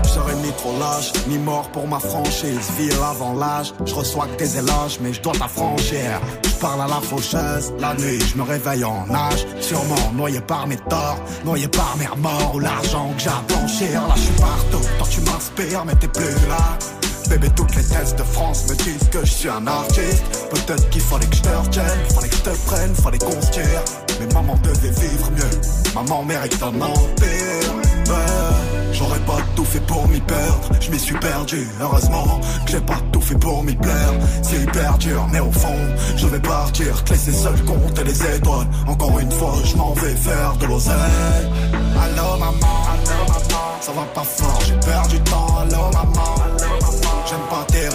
Serai 0.05 0.35
ni 0.37 0.53
trop 0.53 0.73
lâche, 0.79 1.13
ni 1.29 1.37
mort 1.39 1.69
pour 1.73 1.87
ma 1.87 1.99
franchise. 2.01 2.71
Ville 2.79 2.93
avant 3.09 3.35
l'âge, 3.35 3.73
je 3.85 3.95
reçois 3.95 4.27
que 4.27 4.37
tes 4.37 4.57
éloges, 4.57 4.99
mais 5.01 5.13
je 5.13 5.21
dois 5.21 5.35
t'affranchir. 5.35 6.19
Parle 6.61 6.83
à 6.83 6.89
la 6.89 7.01
faucheuse, 7.01 7.73
la 7.79 7.95
nuit, 7.95 8.21
je 8.21 8.37
me 8.37 8.43
réveille 8.43 8.85
en 8.85 9.07
nage. 9.07 9.47
Sûrement 9.61 10.13
noyé 10.15 10.41
par 10.43 10.67
mes 10.67 10.77
torts, 10.77 11.19
noyé 11.43 11.67
par 11.69 11.97
mes 11.99 12.07
remords 12.07 12.55
ou 12.55 12.59
l'argent 12.59 13.11
que 13.17 13.23
j'ai 13.23 13.31
à 13.31 13.43
blanchir. 13.49 14.07
Là, 14.07 14.15
je 14.15 14.21
suis 14.21 14.35
partout, 14.35 14.87
toi 14.99 15.07
tu 15.11 15.21
m'inspires, 15.23 15.85
mais 15.87 15.95
t'es 15.95 16.09
plus 16.09 16.49
là. 16.49 16.79
Bébé, 17.31 17.49
toutes 17.57 17.75
les 17.77 17.85
tests 17.85 18.19
de 18.19 18.25
France 18.25 18.69
me 18.69 18.75
disent 18.75 19.09
que 19.11 19.21
je 19.25 19.31
suis 19.31 19.49
un 19.49 19.67
artiste. 19.67 20.23
Peut-être 20.51 20.91
qu'il 20.91 21.01
fallait 21.01 21.27
que 21.27 21.37
je 21.37 21.43
te 21.43 21.49
retienne, 21.49 22.01
fallait 22.15 22.29
que 22.29 22.37
je 22.37 22.43
te 22.43 22.67
prenne, 22.67 22.95
fallait 22.95 23.19
qu'on 23.19 23.41
se 23.41 23.51
tire. 23.53 23.85
Mais 24.21 24.35
maman 24.35 24.59
devait 24.63 24.91
vivre 25.01 25.31
mieux, 25.31 25.95
maman 25.95 26.25
mérite 26.25 26.63
un 26.63 26.79
empire. 26.81 28.50
J'aurais 29.01 29.21
pas 29.21 29.39
tout 29.57 29.65
fait 29.65 29.81
pour 29.81 30.07
m'y 30.09 30.21
perdre, 30.21 30.69
je 30.79 30.91
m'y 30.91 30.99
suis 30.99 31.17
perdu. 31.17 31.67
Heureusement 31.81 32.39
que 32.67 32.73
j'ai 32.73 32.81
pas 32.81 32.99
tout 33.11 33.23
fait 33.23 33.39
pour 33.39 33.65
m'y 33.65 33.75
plaire. 33.75 34.13
C'est 34.43 34.61
hyper 34.61 34.99
dur, 34.99 35.27
mais 35.33 35.41
au 35.41 35.51
fond, 35.51 35.79
je 36.17 36.27
vais 36.27 36.39
partir. 36.39 37.03
Que 37.05 37.13
laisser 37.13 37.33
seul 37.33 37.65
compter 37.65 38.05
les 38.05 38.37
étoiles. 38.37 38.67
Encore 38.87 39.19
une 39.19 39.33
fois, 39.33 39.55
je 39.65 39.75
m'en 39.75 39.95
vais 39.95 40.15
faire 40.15 40.55
de 40.59 40.67
l'oseille. 40.67 41.49
Allô 41.99 42.37
maman, 42.39 42.77
ça 43.81 43.93
va 43.93 44.03
pas 44.15 44.23
fort, 44.23 44.61
j'ai 44.67 44.75
perdu 44.75 45.17
du 45.17 45.23
temps. 45.23 45.57
Allô 45.63 45.91
maman, 45.95 46.35
j'aime 47.27 47.47
pas 47.49 47.65
tes 47.69 47.89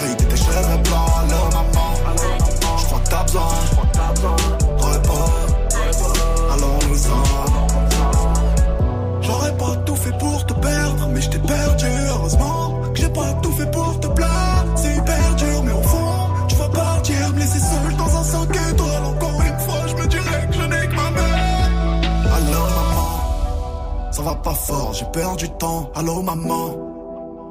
va 24.26 24.34
pas 24.34 24.54
fort, 24.54 24.92
j'ai 24.92 25.04
perdu 25.12 25.46
du 25.46 25.54
temps. 25.54 25.88
Allô 25.94 26.20
maman, 26.20 26.66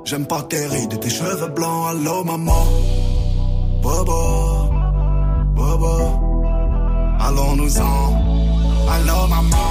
j'aime 0.03 0.25
pas 0.25 0.41
tes 0.41 0.65
rides 0.67 0.99
tes 0.99 1.09
cheveux 1.09 1.47
blancs. 1.47 1.88
Allô 1.91 2.23
maman, 2.25 2.63
bobo, 3.81 4.21
bobo, 5.55 5.95
allons-nous-en. 7.25 8.01
Allô 8.93 9.19
maman, 9.35 9.67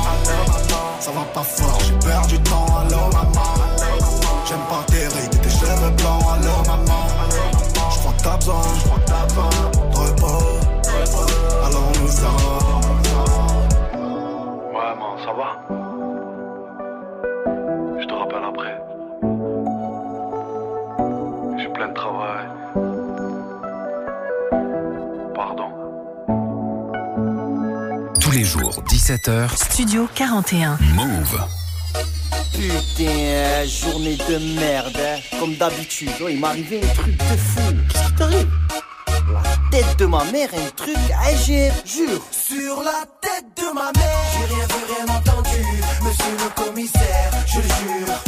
ça 0.98 1.10
va 1.16 1.24
pas 1.34 1.42
fort, 1.42 1.78
j'ai 1.84 2.08
perdu 2.08 2.38
du 2.38 2.42
temps. 2.44 2.70
Allô 2.80 3.02
maman, 3.18 3.50
j'aime 4.46 4.66
pas 4.72 4.84
tes 4.90 5.06
rides 5.14 5.40
tes 5.42 5.50
cheveux 5.58 5.94
blancs. 5.98 6.24
Allô 6.34 6.56
maman, 6.70 7.02
je 7.92 7.98
crois 7.98 8.14
que 8.16 8.22
t'as 8.22 8.36
besoin, 8.38 8.62
de 9.08 9.96
repos. 9.98 10.44
Allons-nous-en. 11.66 12.36
Ouais, 14.74 14.92
man, 14.98 15.14
ça 15.24 15.32
va? 15.38 15.83
Après. 18.46 18.76
J'ai 21.58 21.68
plein 21.68 21.88
de 21.88 21.94
travail. 21.94 22.46
Pardon. 25.34 25.68
Tous 28.20 28.30
les 28.32 28.44
jours, 28.44 28.82
17h, 28.86 29.56
Studio 29.56 30.08
41. 30.14 30.78
Move. 30.94 31.40
Putain, 32.52 33.66
journée 33.66 34.16
de 34.28 34.60
merde, 34.60 34.96
hein. 34.96 35.20
comme 35.40 35.54
d'habitude. 35.56 36.10
Oh, 36.20 36.28
il 36.28 36.38
m'est 36.38 36.46
arrivé 36.46 36.80
un 36.82 36.94
truc 36.94 37.16
de 37.16 37.36
fou. 37.36 37.60
Qu'est-ce 37.88 38.06
qui 38.06 38.14
t'arrive? 38.14 38.48
La 39.32 39.42
tête 39.70 39.98
de 39.98 40.06
ma 40.06 40.22
mère, 40.24 40.48
un 40.54 40.70
truc 40.76 40.96
AG, 41.26 41.72
jure. 41.86 42.22
Sur 42.30 42.82
la 42.82 43.04
tête 43.20 43.46
de 43.56 43.74
ma 43.74 43.90
mère, 43.96 44.24
j'ai 44.32 44.54
rien 44.54 44.66
vu, 44.66 44.94
rien 44.94 45.16
entendu. 45.16 45.62
Monsieur 46.02 46.36
le 46.38 46.62
commissaire, 46.62 47.32
je 47.46 47.60
jure. 47.60 48.23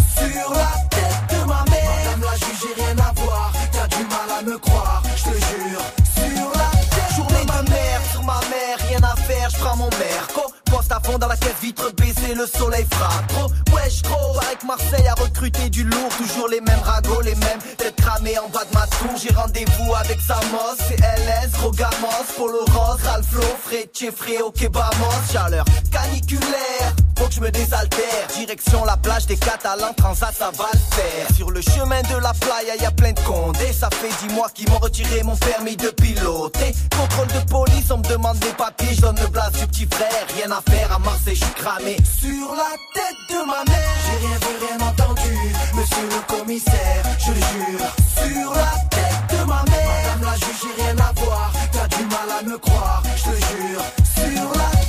À 11.09 11.19
dans 11.19 11.29
la 11.29 11.37
caisse 11.37 11.55
vitre 11.62 11.92
baissée, 11.92 12.35
le 12.35 12.47
soleil 12.47 12.85
frappe 12.90 13.27
trop. 13.29 13.51
Wesh 13.73 14.03
pareil 14.03 14.57
que 14.61 14.66
Marseille 14.66 15.07
a 15.07 15.14
recruté 15.14 15.71
du 15.71 15.85
lourd, 15.85 16.09
toujours 16.16 16.49
les 16.49 16.61
mêmes 16.61 16.81
ragots, 16.83 17.21
les 17.21 17.35
mêmes 17.37 17.61
têtes 17.77 17.97
cramées 17.97 18.38
en 18.38 18.49
bas 18.49 18.64
de 18.64 18.75
ma 18.75 18.87
tour. 18.87 19.16
J'ai 19.16 19.33
rendez-vous 19.33 19.95
avec 19.95 20.21
Samos, 20.21 20.77
CLS, 20.88 21.57
Rogamos, 21.62 22.27
Polo 22.37 22.64
Rose, 22.73 23.03
Ralflo, 23.05 23.42
Fred, 23.64 23.88
Fréo, 24.14 24.51
Kebamos, 24.51 25.33
chaleur 25.33 25.64
caniculaire. 25.92 27.06
Faut 27.17 27.27
que 27.27 27.35
je 27.35 27.41
me 27.41 27.51
désaltère, 27.51 28.27
direction 28.37 28.85
la 28.85 28.97
plage 28.97 29.27
des 29.27 29.37
Catalans, 29.37 29.95
Transat, 29.97 30.35
ça 30.35 30.51
va 30.51 30.67
le 30.73 30.79
faire. 30.95 31.35
Sur 31.35 31.51
le 31.51 31.61
chemin 31.61 32.03
de 32.03 32.17
la 32.23 32.33
playa, 32.35 32.77
y 32.81 32.85
a 32.85 32.91
plein 32.91 33.13
de 33.13 33.21
condés. 33.21 33.73
Ça 33.73 33.89
fait 33.91 34.11
dix 34.21 34.35
mois 34.35 34.49
qu'ils 34.55 34.69
m'ont 34.71 34.79
retiré 34.79 35.23
mon 35.23 35.37
permis 35.37 35.77
de 35.77 35.89
piloter. 35.89 36.75
Contrôle 36.97 37.29
de 37.29 37.51
police, 37.51 37.91
on 37.91 37.99
me 37.99 38.03
demande 38.03 38.39
des 38.39 38.53
papiers, 38.53 38.95
je 38.95 39.01
donne 39.01 39.19
le 39.21 39.29
blast 39.29 39.59
du 39.59 39.67
petit 39.67 39.89
frère. 39.91 40.27
Rien 40.37 40.51
à 40.51 40.61
faire 40.71 40.93
à 40.93 40.99
Marseille, 40.99 41.37
je 41.37 41.45
suis 41.45 41.55
cramé. 41.55 41.97
Sur 42.21 42.55
la 42.55 42.73
tête 42.95 43.17
de 43.31 43.47
ma 43.47 43.65
mère, 43.65 43.97
j'ai 44.05 44.27
rien 44.27 44.37
vu, 44.37 44.67
rien 44.67 44.87
entendu. 44.87 45.37
Monsieur 45.75 46.09
le 46.09 46.37
commissaire, 46.37 47.03
je 47.19 47.31
le 47.31 47.41
jure. 47.41 47.87
Sur 48.15 48.55
la 48.55 48.73
tête 48.91 49.39
de 49.39 49.45
ma 49.45 49.63
mère, 49.65 49.89
madame 50.05 50.33
la 50.33 50.37
juge, 50.37 50.61
j'ai 50.63 50.83
rien 50.83 50.97
à 50.99 51.13
voir. 51.21 51.53
T'as 51.73 51.89
du 51.97 52.05
mal 52.05 52.31
à 52.39 52.43
me 52.43 52.59
croire, 52.59 53.03
je 53.17 53.23
te 53.23 53.37
jure. 53.37 53.83
Sur 54.15 54.53
la 54.53 54.86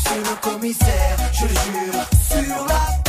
Monsieur 0.00 0.22
le 0.22 0.40
commissaire, 0.40 1.18
je 1.32 1.42
le 1.42 1.48
jure. 1.50 2.08
Sur 2.30 2.66
la 2.66 2.99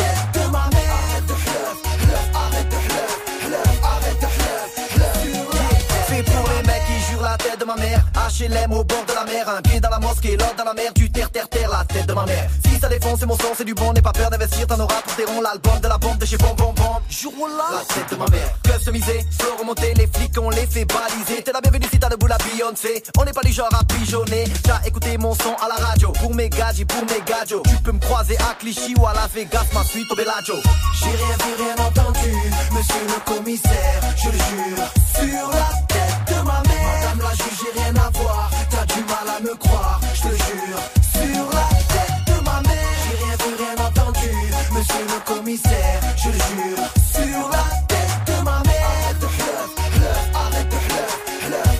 ma 7.76 7.82
mère. 7.82 8.04
HLM 8.40 8.74
au 8.74 8.84
bord 8.84 9.06
de 9.08 9.14
la 9.14 9.24
mer, 9.26 9.50
un 9.50 9.62
pied 9.62 9.80
dans 9.80 9.90
la 9.90 10.00
mosquée, 10.00 10.32
l'autre 10.38 10.56
dans 10.58 10.64
la 10.64 10.74
mer, 10.74 10.94
du 10.94 11.12
terre, 11.12 11.30
terre, 11.30 11.48
terre, 11.50 11.70
la 11.70 11.84
tête 11.86 12.08
de 12.08 12.14
ma 12.14 12.26
mère. 12.26 12.50
Si 12.66 12.80
ça 12.80 12.88
défonce, 12.88 13.20
c'est 13.20 13.26
mon 13.26 13.38
son, 13.38 13.54
c'est 13.56 13.66
du 13.66 13.74
bon, 13.74 13.94
n'aie 13.94 14.02
pas 14.02 14.12
peur 14.12 14.30
d'investir, 14.30 14.68
t'en 14.68 14.80
auras 14.80 15.02
pour 15.02 15.16
tes 15.16 15.26
ronds, 15.26 15.42
l'album 15.42 15.80
de 15.80 15.88
la 15.88 15.98
bombe 15.98 16.18
de 16.18 16.26
chez 16.26 16.38
Bon 16.38 16.54
Bon 16.56 16.74
Bon. 16.74 16.96
Jour 17.10 17.34
là, 17.48 17.80
la 17.80 17.94
tête 17.94 18.12
de 18.12 18.16
ma 18.16 18.28
mère. 18.28 18.50
Customisé, 18.64 19.26
flow 19.40 19.58
remonté, 19.60 19.94
les 19.96 20.08
flics, 20.08 20.38
on 20.40 20.50
les 20.50 20.66
fait 20.66 20.86
baliser. 20.86 21.44
T'es 21.44 21.52
la 21.52 21.62
bienvenue 21.62 21.88
si 21.92 22.00
t'as 22.00 22.10
debout 22.10 22.28
la 22.28 22.38
Beyoncé. 22.38 23.04
On 23.18 23.26
n'est 23.26 23.34
pas 23.34 23.42
du 23.42 23.52
genre 23.52 23.70
à 23.74 23.84
pigeonner. 23.84 24.46
T'as 24.64 24.82
écouté 24.86 25.18
mon 25.18 25.34
son 25.36 25.54
à 25.62 25.68
la 25.68 25.86
radio. 25.86 26.12
Pour 26.14 26.34
mes 26.34 26.50
gadgets, 26.50 26.88
pour 26.88 27.04
mes 27.04 27.22
gadgets. 27.26 27.64
Tu 27.64 27.76
peux 27.84 27.92
me 27.92 28.00
croiser 28.00 28.38
à 28.38 28.56
Clichy 28.60 28.96
ou 28.98 29.06
à 29.06 29.14
la 29.14 29.28
Vegas, 29.28 29.66
ma 29.74 29.84
suite 29.84 30.10
au 30.12 30.16
Bellagio. 30.16 30.56
J'ai 31.00 31.10
rien 31.10 31.38
vu, 31.46 31.64
rien 31.64 31.86
entendu, 31.86 32.32
monsieur 32.72 33.04
le 33.08 33.34
commissaire, 33.34 34.02
je 34.18 34.30
le 34.30 34.38
jure. 34.38 34.86
Sur 35.16 35.50
la 35.50 35.91
la 37.20 37.32
juge, 37.32 37.58
j'ai 37.62 37.82
rien 37.82 37.96
à 37.96 38.10
voir. 38.18 38.50
T'as 38.70 38.86
du 38.94 39.02
mal 39.04 39.28
à 39.38 39.40
me 39.42 39.56
croire, 39.56 40.00
je 40.14 40.22
te 40.22 40.28
jure. 40.30 40.82
Sur 41.14 41.46
la 41.52 41.68
tête 41.94 42.18
de 42.28 42.44
ma 42.44 42.62
mère, 42.62 42.98
j'ai 43.04 43.18
rien 43.24 43.36
vu, 43.42 43.56
rien 43.64 43.86
entendu, 43.86 44.32
monsieur 44.72 45.06
le 45.08 45.20
commissaire, 45.26 46.02
je 46.18 46.30
le 46.30 46.34
jure. 46.34 46.86
Sur 47.14 47.50
la 47.50 47.66
tête 47.88 48.16
de 48.28 48.44
ma 48.44 48.60
mère, 48.66 48.88
arrête 48.92 49.20
de 49.20 49.28
fleuve, 49.28 49.72
arrête 50.34 50.70
de 50.70 50.80
fleuve, 50.88 51.16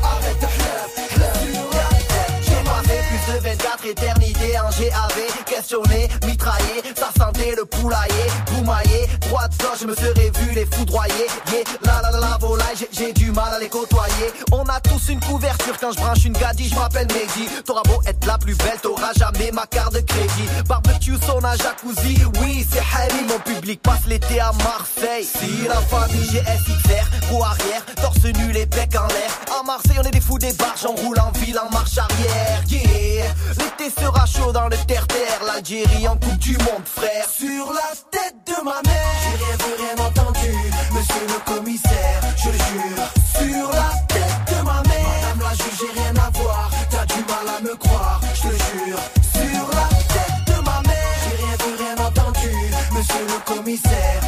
arrête 0.04 0.42
de 0.42 0.48
fleuve. 0.48 0.92
Sur 1.16 1.66
la 1.78 1.90
tête 2.12 2.46
de 2.48 2.68
ma 2.68 2.82
mère. 2.88 3.04
plus 3.10 3.34
de 3.34 3.40
24 3.40 3.86
éternités 3.86 4.60
en 4.60 4.70
GAV, 4.70 5.46
questionné, 5.46 6.10
mitraillé, 6.26 6.84
ça 6.96 7.10
sentait 7.18 7.56
le 7.56 7.66
poulailler, 7.66 8.28
boumaillé, 8.52 9.08
droit 9.22 9.48
de 9.48 9.56
je 9.80 9.88
me 9.88 9.96
serais 9.96 10.32
vu 10.40 10.52
les 10.54 10.66
foudroyer, 10.66 11.28
yeah, 11.52 11.64
la 11.84 12.02
la 12.02 12.12
la 12.12 12.20
la 12.20 12.38
j'ai- 12.76 13.14
du 13.14 13.32
mal 13.32 13.54
à 13.54 13.60
les 13.60 13.68
côtoyer, 13.70 14.32
on 14.52 14.64
a 14.66 14.80
tous 14.80 15.10
une 15.10 15.20
couverture. 15.20 15.78
Quand 15.80 15.92
je 15.92 15.98
branche 15.98 16.26
une 16.26 16.34
gadie, 16.34 16.70
je 16.70 16.76
m'appelle 16.76 17.08
Mehdi, 17.08 17.48
t'auras 17.66 17.84
beau 17.84 18.02
être 18.06 18.26
la 18.26 18.38
plus 18.38 18.56
belle, 18.56 18.80
t'auras 18.82 19.12
jamais 19.18 19.52
ma 19.52 19.66
carte 19.68 19.94
de 19.94 20.00
crédit, 20.00 20.48
barbecue, 20.68 21.18
sauna, 21.26 21.56
jacuzzi, 21.58 22.24
oui 22.42 22.66
c'est 22.72 22.80
Harry, 22.80 23.24
mon 23.28 23.40
public 23.40 23.82
passe 23.82 24.06
l'été 24.08 24.40
à 24.40 24.52
Marseille, 24.64 25.26
si 25.26 25.68
la 25.68 25.76
famille 25.82 26.24
GSXR, 26.32 27.30
roue 27.30 27.44
arrière, 27.44 27.84
torse 28.02 28.24
nu, 28.24 28.52
les 28.52 28.66
becs 28.66 28.96
en 28.96 29.08
l'air, 29.08 29.32
à 29.60 29.64
Marseille 29.64 29.98
on 30.00 30.04
est 30.04 30.12
des 30.12 30.22
fous 30.22 30.40
des 30.40 30.54
barges, 30.54 30.86
on 30.88 30.96
roule 30.96 31.20
en 31.20 31.32
ville 31.40 31.60
en 31.60 31.70
marche 31.72 31.98
arrière, 31.98 32.62
yeah, 32.70 33.26
l'été 33.58 33.92
sera 34.00 34.26
chaud 34.26 34.52
dans 34.52 34.68
le 34.70 34.78
terre-terre, 34.88 35.40
l'Algérie 35.46 36.08
en 36.08 36.16
coupe 36.18 36.38
du 36.40 36.58
monde 36.58 36.86
frère, 36.86 37.28
Sur 37.30 37.72
la 37.74 37.92
tête 38.12 38.36
de 38.48 38.64
ma 38.64 38.82
mère, 38.86 39.14
j'ai 39.24 39.44
rien 39.44 39.56
vu, 39.58 39.84
rien 39.84 40.06
entendu, 40.06 40.54
monsieur 40.94 41.28
le 41.28 41.54
commissaire, 41.54 42.22
je 42.38 42.50
jure. 42.70 43.08
Sur 43.38 43.68
la 43.72 43.92
tête 44.08 44.42
de 44.52 44.60
ma 44.64 44.82
mère, 44.90 45.10
madame 45.22 45.42
la 45.42 45.54
juge, 45.60 45.78
j'ai 45.80 46.00
rien 46.00 46.14
à 46.16 46.30
voir, 46.38 46.70
t'as 46.90 47.06
du 47.06 47.22
mal 47.32 47.48
à 47.58 47.62
me 47.62 47.76
croire, 47.76 48.22
je 48.36 48.42
te 48.42 48.54
jure. 48.54 49.02
Sur 49.34 49.66
la 49.78 49.88
tête 50.14 50.40
de 50.48 50.58
ma 50.64 50.82
mère, 50.88 51.16
j'ai 51.24 51.36
rien 51.44 51.56
vu, 51.64 51.72
rien 51.84 51.98
entendu, 52.08 52.54
monsieur 52.94 53.26
le 53.28 53.40
commissaire, 53.54 54.22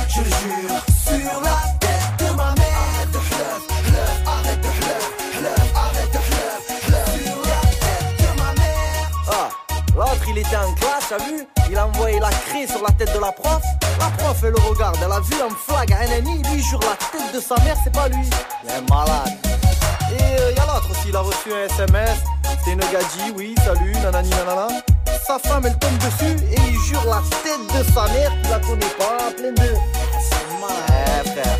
Il 11.69 11.77
a 11.77 11.87
envoyé 11.87 12.19
la 12.19 12.29
craie 12.29 12.67
sur 12.67 12.81
la 12.81 12.91
tête 12.91 13.13
de 13.13 13.19
la 13.19 13.31
prof. 13.31 13.61
La 13.99 14.07
prof 14.17 14.37
elle 14.43 14.51
le 14.51 14.59
regarde, 14.59 14.97
elle 15.03 15.11
a 15.11 15.19
vu 15.19 15.35
un 15.35 15.53
flag 15.55 15.93
à 15.93 16.07
NNI, 16.07 16.41
lui 16.51 16.61
jure 16.61 16.79
la 16.81 16.95
tête 16.95 17.33
de 17.33 17.39
sa 17.39 17.55
mère, 17.63 17.75
c'est 17.83 17.93
pas 17.93 18.07
lui. 18.07 18.27
Il 18.63 18.69
est 18.69 18.89
malade. 18.89 19.37
Et 20.11 20.23
euh, 20.41 20.51
y 20.55 20.59
a 20.59 20.65
l'autre 20.65 20.89
aussi, 20.91 21.09
il 21.09 21.15
a 21.15 21.19
reçu 21.19 21.53
un 21.53 21.65
SMS. 21.65 22.19
C'est 22.63 22.71
une 22.71 22.81
oui, 23.35 23.55
salut, 23.65 23.93
nanani 24.01 24.29
nanana. 24.29 24.67
Sa 25.27 25.39
femme, 25.39 25.65
elle 25.65 25.77
tombe 25.77 25.97
dessus 25.97 26.35
et 26.51 26.59
il 26.69 26.79
jure 26.81 27.03
la 27.05 27.21
tête 27.43 27.67
de 27.77 27.83
sa 27.93 28.07
mère 28.07 28.31
qu'il 28.41 28.49
la 28.49 28.59
connaît 28.59 28.95
pas, 28.97 29.31
plein 29.35 29.51
de. 29.51 29.75
Frère. 31.23 31.57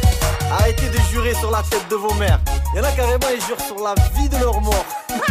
Arrêtez 0.52 0.90
de 0.90 1.00
jurer 1.12 1.34
sur 1.36 1.52
la 1.52 1.64
tête 1.64 1.88
de 1.90 1.96
vos 1.96 2.14
mères. 2.16 2.40
Il 2.74 2.78
y 2.78 2.82
en 2.82 2.84
a 2.84 2.92
carrément, 2.92 3.28
ils 3.34 3.42
jurent 3.46 3.62
sur 3.62 3.80
la 3.84 3.96
vie 4.16 4.30
de 4.30 4.38
leur 4.38 4.60
mort. 4.62 4.86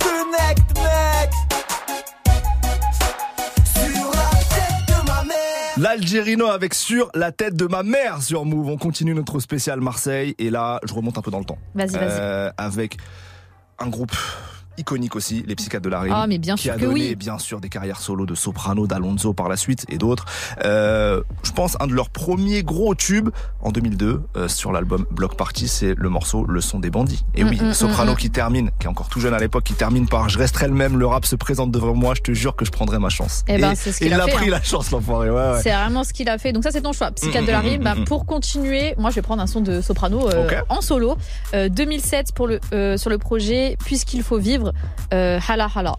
Connect, 0.00 0.71
L'Algérino 5.82 6.46
avec 6.46 6.74
sur 6.74 7.10
la 7.12 7.32
tête 7.32 7.56
de 7.56 7.66
ma 7.66 7.82
mère 7.82 8.22
sur 8.22 8.44
Move. 8.44 8.68
On 8.68 8.76
continue 8.76 9.14
notre 9.14 9.40
spécial 9.40 9.80
Marseille 9.80 10.36
et 10.38 10.48
là, 10.48 10.78
je 10.84 10.94
remonte 10.94 11.18
un 11.18 11.22
peu 11.22 11.32
dans 11.32 11.40
le 11.40 11.44
temps. 11.44 11.58
Vas-y, 11.74 11.94
vas-y. 11.94 12.06
Euh, 12.08 12.52
avec 12.56 12.98
un 13.80 13.88
groupe 13.88 14.14
iconique 14.78 15.16
aussi, 15.16 15.44
les 15.46 15.54
Psychiatres 15.54 15.84
de 15.84 15.90
la 15.90 16.00
Rime. 16.00 16.12
Ah, 16.16 16.26
mais 16.26 16.38
bien 16.38 16.54
qui 16.56 16.64
sûr 16.64 16.72
a 16.72 16.76
que 16.76 16.82
donné, 16.82 17.08
oui. 17.10 17.14
bien 17.14 17.38
sûr, 17.38 17.60
des 17.60 17.68
carrières 17.68 18.00
solo 18.00 18.26
de 18.26 18.34
Soprano, 18.34 18.86
d'Alonso 18.86 19.32
par 19.32 19.48
la 19.48 19.56
suite 19.56 19.84
et 19.88 19.98
d'autres. 19.98 20.24
Euh, 20.64 21.22
je 21.42 21.52
pense 21.52 21.76
un 21.80 21.86
de 21.86 21.92
leurs 21.94 22.10
premiers 22.10 22.62
gros 22.62 22.94
tubes 22.94 23.30
en 23.60 23.70
2002 23.70 24.22
euh, 24.36 24.48
sur 24.48 24.72
l'album 24.72 25.06
Block 25.10 25.36
Party, 25.36 25.68
c'est 25.68 25.94
le 25.96 26.08
morceau 26.08 26.44
Le 26.46 26.60
son 26.60 26.78
des 26.78 26.90
bandits. 26.90 27.24
Et 27.34 27.44
Mm, 27.44 27.48
oui, 27.48 27.60
mm, 27.60 27.72
Soprano 27.74 28.12
mm, 28.12 28.14
mm. 28.14 28.18
qui 28.18 28.30
termine, 28.30 28.70
qui 28.78 28.86
est 28.86 28.90
encore 28.90 29.08
tout 29.08 29.20
jeune 29.20 29.34
à 29.34 29.38
l'époque, 29.38 29.64
qui 29.64 29.74
termine 29.74 30.06
par 30.08 30.28
Je 30.28 30.38
resterai 30.38 30.68
le 30.68 30.74
même, 30.74 30.98
le 30.98 31.06
rap 31.06 31.24
se 31.26 31.36
présente 31.36 31.70
devant 31.70 31.94
moi, 31.94 32.14
je 32.16 32.22
te 32.22 32.32
jure 32.32 32.54
que 32.56 32.64
je 32.64 32.70
prendrai 32.70 32.98
ma 32.98 33.08
chance. 33.08 33.44
Eh 33.48 33.58
ben, 33.58 33.72
Et- 33.72 33.74
c'est 33.74 33.92
ce 33.92 33.96
et 33.96 34.06
qu'il 34.06 34.06
il 34.08 34.14
a 34.14 34.24
a 34.24 34.26
pris 34.28 34.46
hein. 34.46 34.52
la 34.52 34.62
chance, 34.62 34.90
l'enfoiré. 34.90 35.30
Ouais, 35.30 35.36
ouais. 35.36 35.60
C'est 35.62 35.72
vraiment 35.72 36.04
ce 36.04 36.12
qu'il 36.12 36.28
a 36.28 36.38
fait. 36.38 36.52
Donc 36.52 36.62
ça, 36.62 36.70
c'est 36.70 36.82
ton 36.82 36.92
choix. 36.92 37.10
Psychiatre 37.10 37.46
de 37.46 37.52
la 37.52 37.62
mm, 37.62 37.82
Bah, 37.82 37.94
pour 38.06 38.26
continuer, 38.26 38.94
moi, 38.98 39.10
je 39.10 39.16
vais 39.16 39.22
prendre 39.22 39.42
un 39.42 39.46
son 39.46 39.60
de 39.60 39.80
soprano 39.80 40.28
euh, 40.30 40.48
en 40.68 40.80
solo. 40.80 41.16
Euh, 41.54 41.68
2007 41.68 42.32
pour 42.32 42.46
le 42.46 42.60
sur 42.96 43.10
le 43.10 43.18
projet 43.18 43.76
Puisqu'il 43.84 44.22
faut 44.22 44.38
vivre. 44.38 44.61
Euh, 45.12 45.38
hala 45.48 45.68
hala. 45.74 45.96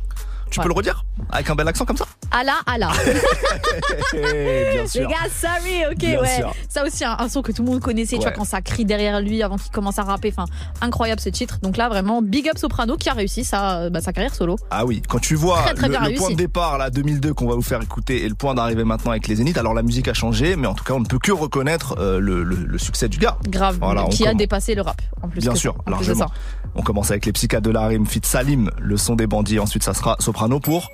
Tu 0.52 0.60
peux 0.60 0.68
le 0.68 0.74
redire 0.76 1.04
Avec 1.32 1.50
un 1.50 1.56
bel 1.56 1.68
accent 1.68 1.84
comme 1.84 1.98
ça 1.98 2.06
Hala 2.32 2.54
hala. 2.68 2.92
Eh, 4.14 4.72
Bien 4.74 4.88
sûr. 4.88 5.02
Les 5.02 5.08
gars, 5.08 5.30
sorry, 5.36 5.84
ok, 5.92 5.98
Bien 5.98 6.22
ouais. 6.22 6.36
sûr. 6.38 6.54
Ça 6.70 6.84
aussi, 6.86 7.04
un, 7.04 7.16
un 7.18 7.28
son 7.30 7.42
que 7.42 7.52
tout 7.52 7.64
le 7.64 7.70
monde 7.72 7.80
connaissait, 7.82 8.18
tu 8.18 8.22
vois, 8.22 8.32
quand 8.32 8.44
ça 8.46 8.62
crie 8.62 8.86
derrière 8.86 9.20
lui 9.22 9.42
avant 9.42 9.58
qu'il 9.58 9.72
commence 9.72 9.98
à 10.00 10.04
rapper. 10.04 10.32
Enfin, 10.36 10.46
incroyable 10.82 11.22
ce 11.22 11.30
titre. 11.30 11.58
Donc 11.64 11.76
là, 11.78 11.90
vraiment, 11.90 12.22
big 12.22 12.48
up 12.50 12.58
Soprano 12.58 12.98
qui 12.98 13.10
a 13.10 13.14
réussi 13.14 13.44
sa, 13.44 13.90
bah, 13.90 14.02
sa 14.02 14.14
carrière 14.14 14.36
solo. 14.36 14.58
Ah 14.70 14.86
oui, 14.86 15.02
quand 15.08 15.20
tu 15.20 15.36
vois 15.36 15.62
Très, 15.64 15.74
très 15.74 15.88
le, 15.88 15.98
bien 15.98 16.14
point 16.18 16.30
de 16.30 16.36
départ, 16.36 16.78
là, 16.78 16.90
2002, 16.92 17.34
qu'on 17.34 17.48
va 17.48 17.56
vous 17.56 17.62
faire 17.64 17.82
écouter, 17.82 18.24
et 18.24 18.30
le 18.30 18.36
point 18.36 18.54
d'arrivée 18.54 18.84
maintenant 18.84 19.12
avec 19.12 19.28
les 19.28 19.36
Zéniths, 19.38 19.58
alors 19.58 19.74
la 19.74 19.82
musique 19.84 20.08
a 20.08 20.14
changé, 20.14 20.56
mais 20.56 20.68
en 20.68 20.76
tout 20.76 20.84
cas, 20.84 20.94
on 20.94 21.00
ne 21.00 21.06
peut 21.06 21.20
que 21.20 21.32
reconnaître 21.32 21.96
euh, 22.00 22.20
le, 22.20 22.44
le- 22.44 22.56
le 22.58 22.78
succès 22.78 23.10
du 23.10 23.18
gars. 23.18 23.38
Grave, 23.48 23.78
Voilà, 23.82 24.04
qui 24.06 24.24
a 24.24 24.28
commence. 24.28 24.38
dépassé 24.38 24.76
le 24.76 24.82
rap. 24.84 25.02
En 25.22 25.30
plus 25.30 25.42
Bien 25.42 25.54
que- 25.54 25.58
sûr, 25.58 25.74
de 25.86 25.92
largement. 25.92 26.28
ça. 26.28 26.34
On 26.76 26.82
commence 26.82 27.12
avec 27.12 27.26
les 27.26 27.34
psychiatres 27.34 27.64
de 27.64 27.72
la 27.72 27.88
rime, 27.88 28.06
Fit 28.06 28.22
Salim, 28.24 28.70
le 28.80 28.98
son 28.98 29.16
des 29.16 29.28
bandits, 29.28 29.60
ensuite 29.60 29.84
ça 29.84 29.94
sera 29.94 30.16
Soprano 30.20 30.60
pour... 30.60 30.90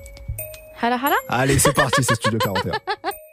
Hala 0.82 0.96
hala. 0.96 1.16
Allez, 1.28 1.60
c'est 1.60 1.74
parti, 1.74 2.04
c'est 2.04 2.16
Studio 2.16 2.40
41. 2.40 2.74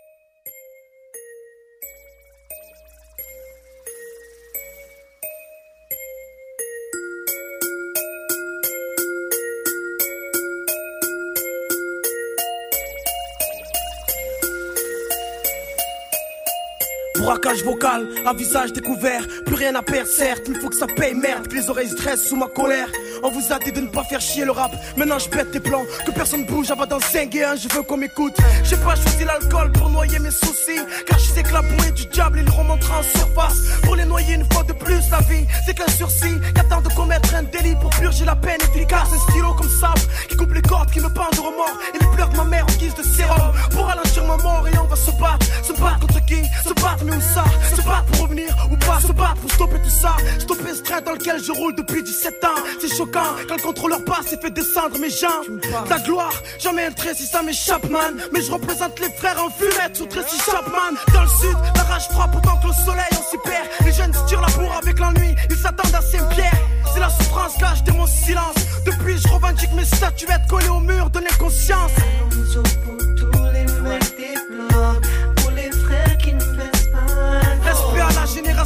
Braquage 17.37 17.64
vocal, 17.64 18.09
à 18.25 18.33
visage 18.33 18.72
découvert, 18.72 19.20
plus 19.44 19.57
rien 19.57 19.75
à 19.75 19.83
perdre, 19.83 20.09
certes, 20.09 20.44
il 20.49 20.59
faut 20.59 20.70
que 20.70 20.75
ça 20.75 20.87
paye 20.87 21.12
merde, 21.12 21.49
que 21.49 21.55
les 21.55 21.68
oreilles 21.68 21.90
stressent 21.90 22.25
sous 22.29 22.37
ma 22.37 22.46
colère. 22.46 22.88
On 23.22 23.31
vous 23.31 23.53
a 23.53 23.59
dit 23.59 23.72
de 23.72 23.81
ne 23.83 23.88
pas 23.88 24.05
faire 24.05 24.22
chier 24.22 24.46
le 24.46 24.53
rap, 24.53 24.72
maintenant 24.96 25.18
je 25.18 25.29
pète 25.29 25.51
tes 25.51 25.61
plans, 25.61 25.85
que 26.07 26.12
personne 26.12 26.46
bouge 26.46 26.70
avant 26.70 26.87
d'en 26.87 26.99
cinguer 26.99 27.44
un, 27.44 27.55
je 27.55 27.68
veux 27.68 27.83
qu'on 27.83 27.99
m'écoute. 27.99 28.35
J'ai 28.64 28.79
pas 28.79 28.96
choisi 28.96 29.25
l'alcool 29.25 29.70
pour 29.72 29.90
noyer 29.90 30.18
mes 30.18 30.31
soucis, 30.31 30.81
car 31.07 31.18
je 31.18 31.27
sais 31.27 31.42
que 31.42 31.53
la 31.53 31.61
bouée 31.61 31.90
du 31.90 32.07
diable 32.07 32.40
il 32.42 32.51
remontera 32.51 33.01
en 33.01 33.03
surface. 33.03 33.59
Pour 33.83 33.96
les 33.96 34.07
noyer 34.07 34.33
une 34.33 34.51
fois 34.51 34.62
de 34.62 34.72
plus, 34.72 35.11
la 35.11 35.20
vie 35.20 35.46
c'est 35.66 35.75
qu'un 35.75 35.92
sursis, 35.92 36.40
qu'attend 36.55 36.81
de 36.81 36.88
commettre 36.94 37.35
un 37.35 37.42
délit 37.42 37.77
pour 37.83 37.90
purger 37.90 38.25
la 38.25 38.37
peine 38.37 38.62
efficace. 38.62 39.09
Un 39.12 39.31
stylo 39.31 39.53
comme 39.53 39.68
sable 39.68 40.01
qui 40.31 40.37
coupe 40.37 40.55
les 40.55 40.62
cordes, 40.62 40.90
qui 40.90 41.01
me 41.01 41.11
pendent 41.11 41.35
de 41.35 41.40
remords, 41.40 41.79
et 41.94 41.99
les 41.99 42.16
pleurs 42.16 42.31
de 42.31 42.37
ma 42.38 42.44
mère 42.44 42.64
en 42.64 42.79
guise 42.79 42.94
de 42.94 43.03
sérum. 43.03 43.53
Pour 43.72 43.85
ralentir 43.85 44.25
ma 44.25 44.38
mort 44.38 44.66
et 44.72 44.79
on 44.79 44.87
va 44.87 44.96
se 44.96 45.11
battre, 45.20 45.46
se 45.62 45.72
battre 45.75 46.01
contre 46.01 46.25
qui? 46.25 46.42
Se 46.64 46.72
battre 46.72 47.05
mais 47.05 47.16
où 47.16 47.20
ça. 47.34 47.44
Se 47.74 47.82
battre 47.82 48.04
pour 48.12 48.22
revenir 48.22 48.48
ou 48.70 48.76
pas 48.76 49.00
Se 49.00 49.12
battre 49.12 49.40
pour 49.40 49.52
stopper 49.52 49.78
tout 49.82 49.90
ça. 49.90 50.16
Stopper 50.38 50.74
ce 50.74 50.82
train 50.82 51.00
dans 51.00 51.12
lequel 51.12 51.42
je 51.42 51.52
roule 51.52 51.74
depuis 51.74 52.02
17 52.02 52.44
ans. 52.44 52.62
C'est 52.80 52.94
choquant 52.94 53.34
quand 53.48 53.56
le 53.56 53.62
contrôleur 53.62 54.04
passe 54.04 54.32
et 54.32 54.38
fait 54.38 54.50
descendre 54.50 54.98
mes 54.98 55.10
jambes. 55.10 55.60
Ta 55.88 55.98
gloire, 55.98 56.32
jamais 56.58 56.84
un 56.86 56.92
trait 56.92 57.14
si 57.14 57.26
ça 57.26 57.42
m'échappe 57.42 57.88
man. 57.90 58.16
Mais 58.32 58.42
je 58.42 58.50
représente 58.50 58.98
les 59.00 59.10
frères 59.10 59.42
en 59.42 59.50
fumette 59.50 59.96
sous 59.96 60.06
Tracy 60.06 60.38
Chapman. 60.44 60.96
Dans 61.12 61.22
le 61.22 61.28
sud, 61.28 61.56
la 61.74 61.82
rage 61.82 62.08
frappe 62.08 62.36
autant 62.36 62.56
que 62.58 62.68
le 62.68 62.84
soleil 62.84 63.12
on 63.12 63.30
s'y 63.30 63.38
perd. 63.44 63.66
Les 63.84 63.92
jeunes 63.92 64.12
se 64.12 64.24
tirent 64.28 64.40
la 64.40 64.52
bourre 64.54 64.76
avec 64.82 64.98
l'ennui 64.98 65.34
Ils 65.50 65.56
s'attendent 65.56 65.94
à 65.94 66.00
Saint-Pierre 66.00 66.60
C'est 66.92 67.00
la 67.00 67.10
souffrance 67.10 67.60
là, 67.60 67.74
je 67.74 67.92
mon 67.92 68.06
silence. 68.06 68.56
Depuis 68.84 69.18
je 69.18 69.28
revendique 69.28 69.72
mes 69.74 69.84
statuettes 69.84 70.46
collées 70.48 70.68
au 70.68 70.80
mur 70.80 71.10
de 71.10 71.20
l'inconscience 71.20 71.92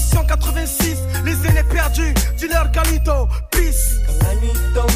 génération 0.00 0.24
86, 0.24 0.98
les 1.24 1.46
aînés 1.46 1.62
perdus, 1.64 2.14
dealer 2.38 2.70
Galito, 2.72 3.28
peace. 3.50 4.00
Quand 4.06 4.26
la 4.26 4.34
nuit 4.36 4.52
tombe, 4.74 4.90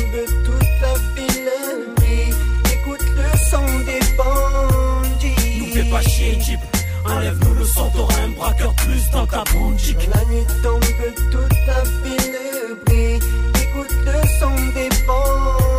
toute 0.45 0.69
la 0.81 0.95
ville 1.15 1.51
brille. 1.97 2.35
Écoute 2.73 3.07
le 3.17 3.39
son 3.39 3.65
des 3.85 4.01
bandits. 4.17 5.59
Nous 5.61 5.67
fais 5.67 5.91
pas 5.91 6.03
chier, 6.03 6.41
Jeep. 6.41 6.61
Enlève-nous 7.05 7.55
le 7.55 7.65
son, 7.65 7.91
t'auras 7.91 8.21
un 8.25 8.31
braqueur 8.31 8.75
plus 8.77 9.11
dans 9.11 9.27
ta 9.27 9.45
boutique. 9.53 10.09
Quand 10.13 10.19
la 10.19 10.25
nuit 10.27 10.47
tombe, 10.63 10.85
toute 11.31 11.57
la 11.67 11.83
ville 12.03 12.77
brille. 12.87 13.21
Écoute 13.63 13.95
le 14.05 14.29
son 14.41 14.55
des 14.75 14.89
bandits. 15.07 15.74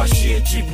Pas 0.00 0.06
chier, 0.06 0.42
Jeep. 0.46 0.64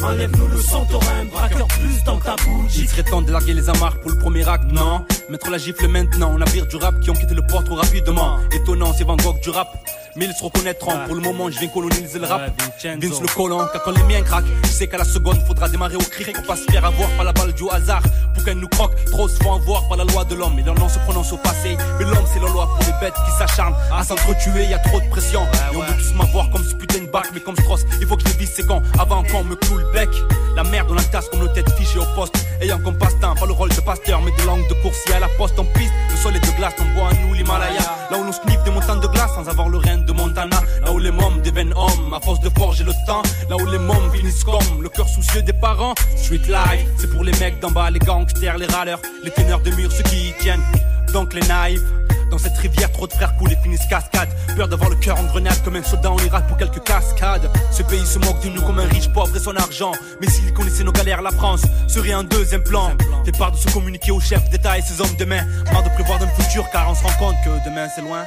Enlève-nous 0.00 0.46
le 0.46 0.60
son, 0.60 0.84
t'auras 0.84 1.14
un 1.20 1.24
braqueur 1.24 1.66
plus 1.66 2.04
dans 2.04 2.18
ta 2.18 2.36
boutique. 2.36 2.82
Il 2.82 2.88
serait 2.88 3.02
temps 3.02 3.20
de 3.20 3.32
larguer 3.32 3.52
les 3.52 3.68
amarres 3.68 3.98
pour 3.98 4.12
le 4.12 4.16
premier 4.16 4.48
acte, 4.48 4.70
non? 4.70 5.04
Mettre 5.28 5.50
la 5.50 5.58
gifle 5.58 5.88
maintenant, 5.88 6.38
navire 6.38 6.68
du 6.68 6.76
rap 6.76 7.00
qui 7.00 7.10
ont 7.10 7.14
quitté 7.14 7.34
le 7.34 7.44
port 7.44 7.64
trop 7.64 7.74
rapidement. 7.74 8.38
Étonnant, 8.52 8.92
c'est 8.96 9.02
Van 9.02 9.16
Gogh 9.16 9.40
du 9.40 9.50
rap. 9.50 9.76
Mais 10.16 10.24
ils 10.24 10.32
se 10.32 10.42
reconnaîtront, 10.42 10.92
pour 11.06 11.14
le 11.14 11.20
moment 11.20 11.50
je 11.50 11.58
viens 11.58 11.68
coloniser 11.68 12.18
le 12.18 12.26
rap. 12.26 12.50
Vince 12.82 13.20
le 13.20 13.34
colon, 13.34 13.58
car 13.70 13.82
quand 13.82 13.90
les 13.90 14.02
miens 14.04 14.22
craquent, 14.22 14.46
je 14.64 14.68
sais 14.68 14.86
qu'à 14.86 14.96
la 14.96 15.04
seconde 15.04 15.38
faudra 15.46 15.68
démarrer 15.68 15.96
au 15.96 15.98
cri 15.98 16.32
pour 16.32 16.44
pas 16.44 16.56
se 16.56 16.70
faire 16.70 16.84
avoir 16.84 17.08
par 17.10 17.24
la 17.24 17.32
balle 17.32 17.52
du 17.52 17.64
hasard. 17.70 18.02
Pour 18.34 18.44
qu'elle 18.44 18.58
nous 18.58 18.68
croque, 18.68 18.94
trop 19.06 19.28
se 19.28 19.36
font 19.42 19.54
avoir 19.54 19.86
par 19.88 19.98
la 19.98 20.04
loi 20.04 20.24
de 20.24 20.34
l'homme. 20.34 20.58
Et 20.58 20.62
leur 20.62 20.74
nom 20.74 20.88
se 20.88 20.98
prononce 21.00 21.32
au 21.32 21.36
passé, 21.36 21.76
mais 21.98 22.04
l'homme 22.04 22.24
c'est 22.32 22.40
la 22.40 22.48
loi 22.48 22.66
pour 22.66 22.86
les 22.86 22.98
bêtes 23.00 23.14
qui 23.14 23.32
s'acharnent 23.38 23.76
à 23.92 24.02
s'entretuer, 24.04 24.64
y 24.64 24.74
a 24.74 24.78
trop 24.78 25.00
de 25.00 25.08
pression. 25.08 25.42
Et 25.72 25.76
on 25.76 25.80
veut 25.80 25.96
tous 25.98 26.14
m'avoir 26.14 26.48
comme 26.50 26.64
ce 26.64 26.74
putain 26.74 27.00
de 27.00 27.10
bac, 27.10 27.26
mais 27.34 27.40
comme 27.40 27.56
Strauss, 27.56 27.84
il 28.00 28.06
faut 28.06 28.16
que 28.16 28.22
je 28.22 28.28
les 28.28 28.38
vise 28.38 28.52
c'est 28.54 28.66
quand, 28.66 28.82
avant 28.98 29.22
qu'on 29.24 29.44
me 29.44 29.54
cloue 29.56 29.78
le 29.78 29.92
bec. 29.92 30.08
La 30.56 30.64
merde 30.64 30.88
on 30.90 30.94
la 30.94 31.02
tasse 31.02 31.28
comme 31.28 31.40
nos 31.40 31.48
têtes 31.48 31.70
fichées 31.76 31.98
au 31.98 32.06
poste, 32.14 32.34
ayant 32.62 32.78
comme 32.78 32.96
passe-temps, 32.96 33.34
pas 33.34 33.46
le 33.46 33.52
rôle 33.52 33.68
de 33.68 33.80
pasteur, 33.82 34.22
mais 34.22 34.30
de 34.30 34.46
langue 34.46 34.66
de 34.68 34.74
coursier 34.80 35.14
à 35.14 35.20
la 35.20 35.28
poste 35.36 35.58
en 35.58 35.64
piste. 35.64 35.92
Le 36.10 36.16
sol 36.16 36.34
est 36.34 36.40
de 36.40 36.56
glace, 36.56 36.72
on 36.80 36.98
boit 36.98 37.10
à 37.10 37.14
nous 37.14 37.34
l'Himalaya. 37.34 37.82
Là 38.10 38.18
où 38.18 38.22
on 38.22 38.32
sniffe 38.32 38.62
des 38.64 38.70
montagnes 38.70 39.00
de 39.00 39.08
glace 39.08 39.32
sans 39.34 39.46
avoir 39.48 39.68
le 39.68 39.76
rein 39.76 39.98
de 40.06 40.12
Montana. 40.12 40.62
Là 40.84 40.92
où 40.92 40.98
les 40.98 41.10
mômes 41.10 41.42
deviennent 41.42 41.74
hommes, 41.76 42.14
à 42.14 42.20
force 42.20 42.40
de 42.40 42.50
forger 42.50 42.84
le 42.84 42.92
temps. 43.06 43.22
Là 43.50 43.56
où 43.56 43.66
les 43.66 43.78
mômes 43.78 44.10
finissent 44.14 44.44
comme 44.44 44.82
le 44.82 44.88
cœur 44.88 45.08
soucieux 45.08 45.42
des 45.42 45.52
parents. 45.52 45.94
Street 46.16 46.46
life, 46.48 46.86
c'est 46.98 47.10
pour 47.12 47.24
les 47.24 47.32
mecs 47.38 47.60
d'en 47.60 47.70
bas, 47.70 47.90
les 47.90 47.98
gangsters, 47.98 48.56
les 48.58 48.66
râleurs, 48.66 49.00
les 49.22 49.30
teneurs 49.30 49.60
de 49.60 49.70
mur, 49.72 49.90
ceux 49.92 50.04
qui 50.04 50.28
y 50.28 50.32
tiennent. 50.38 50.64
Donc 51.12 51.34
les 51.34 51.46
naïfs. 51.46 51.82
Dans 52.30 52.38
cette 52.38 52.58
rivière, 52.58 52.90
trop 52.90 53.06
de 53.06 53.12
frères 53.12 53.36
coulent 53.36 53.52
et 53.52 53.56
finissent 53.62 53.86
cascade. 53.86 54.28
Peur 54.56 54.68
d'avoir 54.68 54.90
le 54.90 54.96
cœur 54.96 55.18
en 55.18 55.24
grenade 55.24 55.62
comme 55.64 55.76
un 55.76 55.82
soldat 55.82 56.10
en 56.10 56.18
Irak 56.18 56.46
pour 56.48 56.56
quelques 56.56 56.82
cascades. 56.82 57.48
Ce 57.70 57.82
pays 57.82 58.04
se 58.04 58.18
moque 58.18 58.42
de 58.42 58.48
nous 58.48 58.62
comme 58.62 58.80
un 58.80 58.86
riche 58.86 59.08
pauvre 59.12 59.34
et 59.36 59.40
son 59.40 59.54
argent. 59.56 59.92
Mais 60.20 60.28
s'il 60.28 60.52
connaissait 60.52 60.84
nos 60.84 60.92
galères, 60.92 61.22
la 61.22 61.30
France 61.30 61.62
serait 61.86 62.12
un 62.12 62.24
deuxième 62.24 62.62
plan. 62.62 62.90
Fait 63.24 63.32
part 63.32 63.52
de 63.52 63.56
se 63.56 63.70
communiquer 63.70 64.10
au 64.10 64.20
chef 64.20 64.48
d'État 64.50 64.76
et 64.76 64.82
ses 64.82 65.00
hommes 65.00 65.16
demain. 65.18 65.44
Marre 65.72 65.84
de 65.84 65.90
prévoir 65.90 66.18
le 66.18 66.26
futur 66.42 66.68
car 66.72 66.90
on 66.90 66.94
se 66.94 67.02
rend 67.04 67.12
compte 67.18 67.36
que 67.44 67.64
demain 67.68 67.86
c'est 67.94 68.02
loin. 68.02 68.24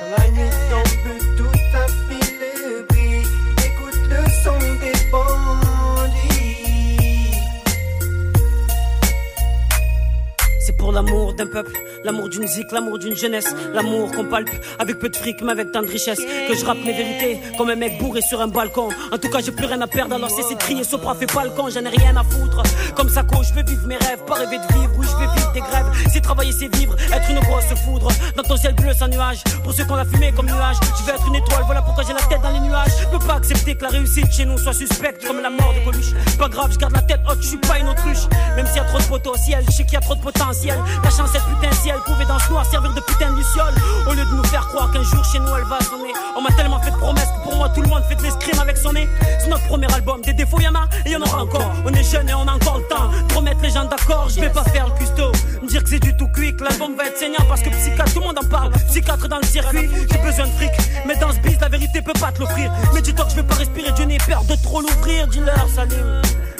Pour 10.89 10.95
l'amour 10.95 11.33
d'un 11.33 11.45
peuple, 11.45 11.71
l'amour 12.03 12.29
d'une 12.29 12.47
zik, 12.47 12.71
l'amour 12.71 12.99
d'une 12.99 13.15
jeunesse, 13.15 13.53
l'amour 13.73 14.11
qu'on 14.11 14.25
palpe 14.25 14.49
avec 14.79 14.99
peu 14.99 15.09
de 15.09 15.15
fric 15.15 15.41
mais 15.41 15.51
avec 15.51 15.71
tant 15.71 15.81
de 15.81 15.87
richesse. 15.87 16.19
Que 16.19 16.55
je 16.55 16.65
rappe 16.65 16.83
mes 16.85 16.93
vérités 16.93 17.39
comme 17.57 17.69
un 17.69 17.75
mec 17.75 17.97
bourré 17.99 18.21
sur 18.21 18.41
un 18.41 18.47
balcon. 18.47 18.89
En 19.11 19.17
tout 19.17 19.29
cas, 19.29 19.39
j'ai 19.41 19.51
plus 19.51 19.65
rien 19.65 19.81
à 19.81 19.87
perdre 19.87 20.15
alors 20.15 20.29
cessez 20.29 20.55
de 20.55 20.59
crier 20.59 20.83
Sopra 20.83 21.15
fait 21.15 21.31
pas 21.31 21.43
le 21.43 21.51
j'en 21.69 21.85
ai 21.85 21.89
rien 21.89 22.15
à 22.15 22.23
foutre. 22.23 22.63
Comme 22.95 23.09
ça, 23.09 23.23
je 23.41 23.53
veux 23.53 23.63
vivre 23.63 23.87
mes 23.87 23.97
rêves, 23.97 24.23
pas 24.25 24.35
rêver 24.35 24.57
de 24.57 24.73
vivre, 24.73 24.91
oui, 24.97 25.05
je 25.09 25.17
vais 25.17 25.31
vivre 25.33 25.51
des 25.53 25.61
grèves. 25.61 25.85
Si 26.11 26.21
travailler 26.21 26.51
c'est 26.51 26.73
vivre, 26.75 26.95
être 27.13 27.29
une 27.29 27.39
grosse 27.39 27.65
foudre. 27.85 28.09
Dans 28.35 28.43
ton 28.43 28.57
ciel 28.57 28.73
bleu 28.75 28.93
sans 28.93 29.07
nuage. 29.07 29.43
Pour 29.63 29.73
ceux 29.73 29.85
qu'on 29.85 29.95
a 29.95 30.05
fumé 30.05 30.31
comme 30.35 30.45
nuage, 30.45 30.77
je 30.97 31.03
veux 31.03 31.13
être 31.13 31.27
une 31.27 31.35
étoile, 31.35 31.63
voilà 31.65 31.81
pourquoi 31.81 32.03
j'ai 32.03 32.13
la 32.13 32.21
tête 32.21 32.41
dans 32.41 32.51
les 32.51 32.59
nuages. 32.59 32.91
Je 33.01 33.17
peux 33.17 33.25
pas 33.25 33.35
accepter 33.35 33.75
que 33.75 33.83
la 33.83 33.89
réussite 33.89 34.31
chez 34.31 34.45
nous 34.45 34.57
soit 34.57 34.73
suspecte 34.73 35.25
comme 35.25 35.41
la 35.41 35.49
mort 35.49 35.73
de 35.73 35.83
Coluche. 35.85 36.13
Pas 36.37 36.49
grave, 36.49 36.71
je 36.71 36.77
garde 36.77 36.93
la 36.93 37.01
tête 37.01 37.21
haute, 37.29 37.41
je 37.41 37.47
suis 37.47 37.57
pas 37.57 37.79
une 37.79 37.89
autruche. 37.89 38.27
Même 38.55 38.67
s'il 38.67 38.77
y 38.77 38.79
a 38.79 38.85
trop 38.85 38.99
de 38.99 39.03
potentiel, 39.03 39.63
je 39.67 39.71
sais 39.71 39.83
qu'il 39.83 39.93
y 39.93 39.97
a 39.97 40.01
trop 40.01 40.15
de 40.15 40.21
potentiel. 40.21 40.77
Ta 41.03 41.09
chance, 41.09 41.29
cette 41.31 41.43
putain 41.43 41.71
ciel, 41.89 41.99
pouvait 42.05 42.25
dans 42.25 42.39
ce 42.39 42.49
noir 42.51 42.65
servir 42.65 42.93
de 42.93 43.01
putain 43.01 43.31
de 43.31 43.37
luciole. 43.37 43.73
Au 44.07 44.13
lieu 44.13 44.25
de 44.25 44.35
nous 44.35 44.43
faire 44.45 44.67
croire 44.67 44.91
qu'un 44.91 45.03
jour 45.03 45.23
chez 45.25 45.39
nous 45.39 45.55
elle 45.55 45.63
va 45.63 45.79
sonner. 45.81 46.13
On 46.37 46.41
m'a 46.41 46.51
tellement 46.51 46.79
fait 46.79 46.91
de 46.91 46.97
promesses 46.97 47.31
que 47.35 47.43
pour 47.43 47.55
moi 47.55 47.69
tout 47.69 47.81
le 47.81 47.87
monde 47.87 48.03
fait 48.07 48.15
de 48.15 48.23
l'escrime 48.23 48.59
avec 48.59 48.77
son 48.77 48.93
nez. 48.93 49.07
C'est 49.39 49.49
notre 49.49 49.65
premier 49.65 49.91
album, 49.93 50.21
des 50.21 50.33
défauts 50.33 50.59
y'en 50.59 50.75
a 50.75 50.87
et 51.05 51.11
y'en 51.11 51.21
aura 51.21 51.43
encore. 51.43 51.71
On 51.85 51.93
est 51.93 52.03
jeune 52.03 52.29
et 52.29 52.33
on 52.33 52.47
a 52.47 52.53
encore 52.53 52.77
le 52.77 52.87
temps. 52.87 53.09
Promettre 53.29 53.61
les 53.61 53.71
gens 53.71 53.85
d'accord, 53.85 54.29
je 54.29 54.39
vais 54.39 54.49
pas 54.49 54.63
faire 54.65 54.87
le 54.87 54.93
custo. 54.93 55.31
Me 55.61 55.67
dire 55.67 55.83
que 55.83 55.89
c'est 55.89 55.99
du 55.99 56.15
tout 56.15 56.27
que 56.27 56.63
l'album 56.63 56.95
va 56.95 57.05
être 57.05 57.17
saignant 57.17 57.45
parce 57.47 57.61
que 57.61 57.69
psychiatre, 57.69 58.13
tout 58.13 58.19
le 58.19 58.27
monde 58.27 58.39
en 58.39 58.47
parle. 58.47 58.71
Psychiatre 58.89 59.27
dans 59.27 59.39
le 59.39 59.45
circuit, 59.45 59.89
j'ai 60.11 60.17
besoin 60.19 60.45
de 60.45 60.51
fric. 60.51 60.71
Mais 61.05 61.15
dans 61.15 61.31
ce 61.31 61.39
biz, 61.39 61.57
la 61.59 61.69
vérité 61.69 62.01
peut 62.01 62.19
pas 62.19 62.31
te 62.31 62.39
l'offrir. 62.39 62.71
Mais 62.93 63.01
dis-toi 63.01 63.25
que 63.25 63.31
je 63.31 63.35
vais 63.37 63.43
pas 63.43 63.55
respirer, 63.55 63.91
Dieu 63.93 64.05
n'ai 64.05 64.17
peur 64.17 64.43
de 64.45 64.55
trop 64.55 64.81
l'ouvrir. 64.81 65.27
Dis-leur, 65.27 65.67
salut. 65.73 65.95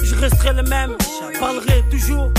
Je 0.02 0.16
resterai 0.16 0.54
le 0.54 0.64
même, 0.64 0.96
parlerai 1.40 1.84
toujours 1.92 2.32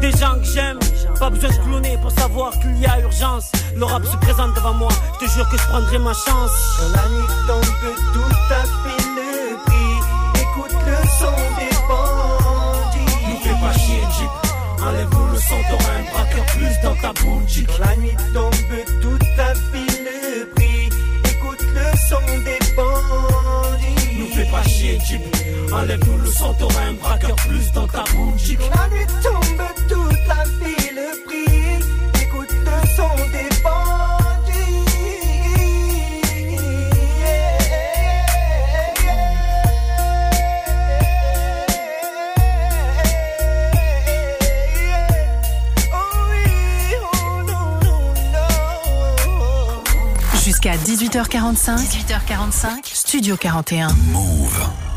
des 0.00 0.10
gens 0.12 0.34
que 0.38 0.44
j'aime. 0.44 0.78
Pas 1.18 1.30
besoin 1.30 1.50
de 1.50 1.62
cloner 1.64 1.98
pour 2.00 2.10
savoir 2.12 2.58
qu'il 2.60 2.78
y 2.78 2.86
a 2.86 3.00
urgence. 3.00 3.50
Le 3.76 3.84
rap 3.84 4.04
se 4.04 4.16
présente 4.18 4.54
devant 4.54 4.74
moi, 4.74 4.90
je 5.14 5.26
te 5.26 5.30
jure 5.30 5.48
que 5.48 5.56
je 5.56 5.62
prendrai 5.64 5.98
ma 5.98 6.12
chance. 6.12 6.52
Quand 6.78 6.90
la 6.96 7.08
nuit 7.08 7.26
tombe, 7.46 7.64
tout 8.12 8.34
a 8.50 8.62
fait 8.64 9.04
le 9.16 9.56
prix. 9.64 9.96
Écoute 10.42 10.76
le 10.86 11.08
son 11.18 11.36
des 11.58 11.74
bandits. 11.88 13.14
Nous 13.28 13.40
fais 13.42 13.60
pas 13.60 13.72
chier, 13.78 14.02
Jeep. 14.18 14.30
Enlève-nous 14.86 15.26
le 15.32 15.38
son, 15.38 15.56
t'auras 15.68 15.94
un 15.98 16.12
braqueur 16.12 16.46
plus 16.46 16.80
dans 16.82 16.94
ta 16.96 17.12
boutique. 17.20 17.78
La 17.78 17.96
nuit 17.96 18.16
tombe, 18.32 18.47
Chier, 24.88 24.98
Jeep. 25.06 25.20
Enlève-nous 25.72 26.18
le 26.18 26.30
un 26.88 26.92
braqueur 26.94 27.36
plus 27.36 27.72
dans 27.72 27.86
ta 27.86 28.04
boutique. 28.04 28.58
La 28.74 28.88
nuit 28.88 29.06
tombe, 29.22 29.88
tout 29.88 30.16
a 30.30 30.44
fait 30.44 30.92
le 30.94 31.24
prix. 31.26 32.22
Écoute 32.22 32.52
le 32.64 32.88
son 32.96 33.16
des 33.32 33.62
Jusqu'à 50.68 50.76
18h45. 50.76 51.78
18h45. 51.78 52.80
Studio 52.92 53.36
41. 53.36 53.88
Move. 54.12 54.87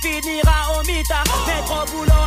Finira 0.00 0.78
au 0.78 0.86
mitard. 0.86 1.24
Métro, 1.46 1.84
boulot 1.90 2.21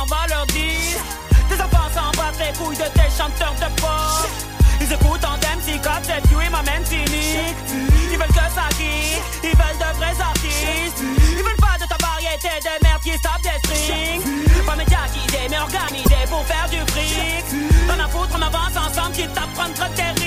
s'en 0.00 0.06
va 0.06 0.26
leur 0.28 0.46
dire 0.46 0.98
Tes 1.48 1.60
enfants 1.60 1.90
s'en 1.92 2.10
battent 2.16 2.38
les 2.38 2.56
couilles 2.58 2.76
de 2.76 2.88
tes 2.94 3.10
chanteurs 3.16 3.54
de 3.56 3.80
pop 3.80 4.30
Ils 4.80 4.92
écoutent 4.92 5.24
en 5.24 5.36
MC 5.36 5.80
comme 5.82 6.04
Jeff 6.04 6.24
et 6.24 6.50
ma 6.50 6.62
même 6.62 6.84
cynique 6.84 7.60
Ils 8.10 8.18
veulent 8.18 8.28
que 8.28 8.48
ça 8.56 8.68
kick, 8.78 9.20
ils 9.42 9.56
veulent 9.56 9.78
de 9.78 9.96
vrais 9.98 10.20
artistes. 10.20 11.02
Ils 11.36 11.44
veulent 11.44 11.60
pas 11.60 11.76
de 11.80 11.86
ta 11.86 11.96
variété 12.00 12.48
de 12.64 12.84
merde 12.84 13.02
qui 13.02 13.18
tape 13.20 13.42
des 13.42 13.58
strings. 13.64 14.64
Pas 14.64 14.76
médiatisés 14.76 15.48
mais 15.50 15.58
organisés 15.58 16.26
pour 16.28 16.44
faire 16.46 16.68
du 16.70 16.80
fric. 16.92 17.44
T'en 17.88 18.04
as 18.04 18.08
foutre, 18.08 18.36
on 18.36 18.42
avance 18.42 18.76
ensemble, 18.76 19.12
quitte 19.12 19.36
à 19.36 19.46
prendre 19.54 19.94
tes 19.94 20.19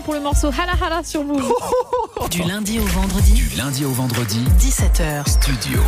pour 0.00 0.14
le 0.14 0.20
morceau 0.20 0.48
Hala 0.48 0.72
Hala 0.82 1.02
sur 1.02 1.24
Move. 1.24 1.42
Du 2.30 2.42
lundi 2.42 2.78
au 2.78 2.84
vendredi. 2.84 3.32
Du 3.32 3.48
lundi 3.56 3.84
au 3.84 3.90
vendredi, 3.90 4.38
17h. 4.58 5.28
Studio 5.28 5.80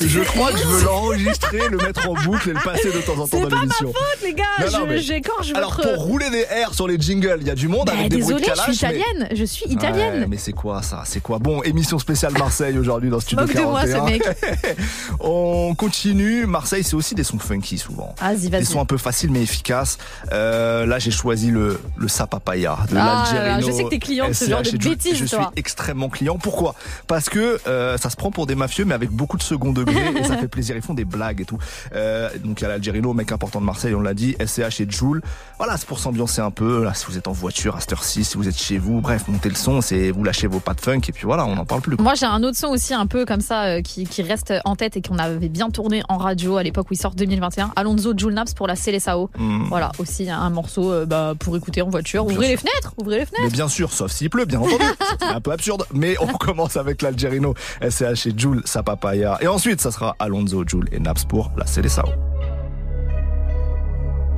Je 0.00 0.20
crois 0.20 0.50
que 0.50 0.58
je 0.58 0.64
veux 0.64 0.84
l'enregistrer, 0.84 1.60
le 1.70 1.76
mettre 1.78 2.08
en 2.08 2.14
boucle 2.14 2.50
et 2.50 2.52
le 2.54 2.60
passer 2.60 2.90
de 2.90 2.98
temps 3.00 3.12
en 3.12 3.16
temps 3.18 3.28
C'est 3.30 3.40
dans 3.42 3.48
pas 3.48 3.56
ma 3.56 3.62
l'émission. 3.62 3.92
faute, 3.92 4.18
les 4.24 4.34
gars. 4.34 4.44
Non, 4.60 4.66
non, 4.66 4.78
je- 4.86 4.90
mais- 4.92 4.98
J'écorche 4.98 5.52
Alors 5.54 5.76
pour 5.80 6.02
rouler 6.04 6.28
des 6.30 6.44
airs 6.50 6.74
sur 6.74 6.88
les 6.88 6.98
jingles, 6.98 7.38
il 7.40 7.46
y 7.46 7.50
a 7.50 7.54
du 7.54 7.68
monde 7.68 7.86
Bah, 7.86 7.92
avec 7.96 8.08
des 8.10 8.16
bruits 8.18 8.34
de 8.34 8.38
désolée, 8.40 8.44
je 8.56 8.60
calage. 8.62 8.74
suis 8.76 8.86
mais- 8.86 8.94
italienne. 8.98 9.28
Je 9.36 9.44
suis 9.44 9.66
italienne. 9.66 10.20
Ouais, 10.22 10.26
mais 10.28 10.36
c'est 10.38 10.52
quoi 10.52 10.82
ça? 10.82 11.02
C'est 11.06 11.20
quoi? 11.20 11.38
Bon, 11.38 11.62
émission 11.62 11.98
spéciale 12.00 12.32
Marseille 12.36 12.76
aujourd'hui 12.78 13.08
dans 13.10 13.20
Studio 13.20 13.46
Moque 13.46 13.54
de 13.54 13.60
moi, 13.62 13.84
41. 13.86 14.06
ce 14.06 14.10
mec. 14.10 14.76
On 15.20 15.74
continue. 15.76 16.46
Marseille, 16.46 16.82
c'est 16.82 16.96
aussi 16.96 17.14
des 17.14 17.24
sons 17.24 17.38
funky 17.38 17.78
souvent. 17.78 18.12
Vas-y, 18.20 18.48
vas-y. 18.48 18.60
Des 18.60 18.64
sons 18.64 18.80
un 18.80 18.86
peu 18.86 18.98
faciles 18.98 19.30
mais 19.30 19.42
efficaces. 19.42 19.98
Euh, 20.32 20.84
là, 20.84 20.98
j'ai 20.98 21.10
choisi 21.12 21.50
le, 21.52 21.80
le 21.96 22.08
Sapapaya 22.08 22.76
de 22.90 22.96
Ah, 22.98 23.24
l'Algérino. 23.32 23.66
je 23.68 23.72
sais 23.72 23.84
que 23.84 23.88
t'es 23.90 23.98
client 24.00 24.28
de 24.28 24.32
ce 24.32 24.50
genre 24.50 24.62
de 24.62 24.70
bêtises, 24.76 25.12
Je 25.16 25.24
suis 25.24 25.36
toi. 25.36 25.52
Extrêmement 25.76 26.08
client. 26.08 26.38
Pourquoi? 26.38 26.74
Parce 27.06 27.28
que 27.28 27.58
euh, 27.66 27.98
ça 27.98 28.08
se 28.08 28.16
prend 28.16 28.30
pour 28.30 28.46
des 28.46 28.54
mafieux 28.54 28.84
mais 28.86 28.94
avec 28.94 29.10
beaucoup 29.10 29.36
de 29.36 29.42
second 29.42 29.72
degré 29.72 30.12
et 30.16 30.24
ça 30.24 30.36
fait 30.38 30.48
plaisir. 30.56 30.74
Ils 30.74 30.82
font 30.82 30.94
des 30.94 31.04
blagues 31.04 31.42
et 31.42 31.44
tout. 31.44 31.58
Euh, 31.94 32.30
donc 32.42 32.60
il 32.60 32.64
y 32.64 32.66
a 32.66 32.68
l'Algérino, 32.68 33.12
mec 33.12 33.30
important 33.30 33.60
de 33.60 33.66
Marseille, 33.66 33.94
on 33.94 34.00
l'a 34.00 34.14
dit, 34.14 34.36
SCH 34.44 34.80
et 34.80 34.86
Joule. 34.90 35.20
Voilà, 35.58 35.76
c'est 35.76 35.86
pour 35.86 35.98
s'ambiancer 35.98 36.40
un 36.40 36.50
peu. 36.50 36.82
Là, 36.82 36.94
si 36.94 37.04
vous 37.06 37.18
êtes 37.18 37.28
en 37.28 37.32
voiture 37.32 37.76
à 37.76 37.80
cette 37.80 37.92
heure-ci, 37.92 38.24
si 38.24 38.36
vous 38.38 38.48
êtes 38.48 38.56
chez 38.56 38.78
vous, 38.78 39.00
bref, 39.02 39.24
montez 39.28 39.50
le 39.50 39.54
son, 39.54 39.80
c'est 39.82 40.10
vous 40.10 40.24
lâchez 40.24 40.46
vos 40.46 40.60
pas 40.60 40.72
de 40.74 40.80
funk 40.80 41.00
et 41.08 41.12
puis 41.12 41.24
voilà, 41.24 41.44
on 41.44 41.54
n'en 41.56 41.66
parle 41.66 41.82
plus. 41.82 41.96
Moi, 41.98 42.14
j'ai 42.14 42.26
un 42.26 42.42
autre 42.42 42.56
son 42.56 42.68
aussi 42.68 42.94
un 42.94 43.06
peu 43.06 43.26
comme 43.26 43.40
ça 43.42 43.64
euh, 43.64 43.82
qui, 43.82 44.04
qui 44.06 44.22
reste 44.22 44.54
en 44.64 44.76
tête 44.76 44.96
et 44.96 45.02
qu'on 45.02 45.18
avait 45.18 45.48
bien 45.50 45.68
tourné 45.70 46.02
en 46.08 46.16
radio 46.16 46.56
à 46.56 46.62
l'époque 46.62 46.86
où 46.90 46.94
il 46.94 46.98
sort 46.98 47.14
2021. 47.14 47.72
Alonso 47.76 48.12
Jules 48.16 48.32
Naps 48.34 48.54
pour 48.54 48.66
la 48.66 48.76
Célessao. 48.76 49.28
Mm. 49.38 49.66
Voilà, 49.68 49.92
aussi 49.98 50.30
un 50.30 50.50
morceau 50.50 51.04
bah, 51.04 51.34
pour 51.38 51.54
écouter 51.56 51.82
en 51.82 51.90
voiture. 51.90 52.24
Bien 52.24 52.34
Ouvrez 52.34 52.46
sûr. 52.46 52.52
les 52.52 52.56
fenêtres, 52.56 52.94
ouvrez 52.96 53.16
les 53.18 53.20
Mais 53.20 53.26
fenêtres. 53.38 53.52
bien 53.52 53.68
sûr, 53.68 53.92
sauf 53.92 54.10
s'il 54.10 54.30
pleut, 54.30 54.44
bien 54.46 54.60
entendu. 54.60 54.84
Un 55.20 55.40
peu 55.40 55.52
absurde. 55.52 55.65
Mais 55.92 56.16
on 56.20 56.26
commence 56.38 56.76
avec 56.76 57.02
l'Algerino, 57.02 57.54
SCH 57.80 58.26
et 58.26 58.34
Joule, 58.36 58.62
sa 58.64 58.82
papaya. 58.82 59.38
Et 59.40 59.46
ensuite, 59.46 59.80
ça 59.80 59.90
sera 59.90 60.16
Alonso, 60.18 60.64
Joule 60.66 60.88
et 60.92 60.98
Naps 60.98 61.24
pour 61.24 61.50
la 61.56 61.66
Célessao. 61.66 62.08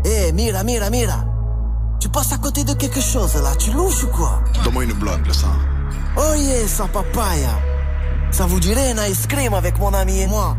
Eh, 0.05 0.33
mira, 0.33 0.63
mira, 0.65 0.91
mira. 0.91 1.25
Tu 2.01 2.09
passes 2.09 2.33
à 2.33 2.39
côté 2.39 2.63
de 2.65 2.75
quelque 2.75 3.01
chose 3.01 3.35
là, 3.43 3.55
tu 3.59 3.73
louches 3.73 4.05
ou 4.05 4.09
quoi? 4.09 4.41
Donne-moi 4.65 4.85
une 4.85 4.93
blague, 4.93 5.27
le 5.27 5.33
sang. 5.33 5.49
Oh 6.17 6.35
yeah, 6.37 6.67
sa 6.67 6.87
papaya. 6.87 7.51
Ça 8.31 8.47
vous 8.47 8.61
dirait 8.61 8.93
un 8.93 9.07
ice 9.07 9.27
cream 9.27 9.53
avec 9.55 9.79
mon 9.79 9.93
ami 9.93 10.21
et 10.21 10.27
moi? 10.27 10.57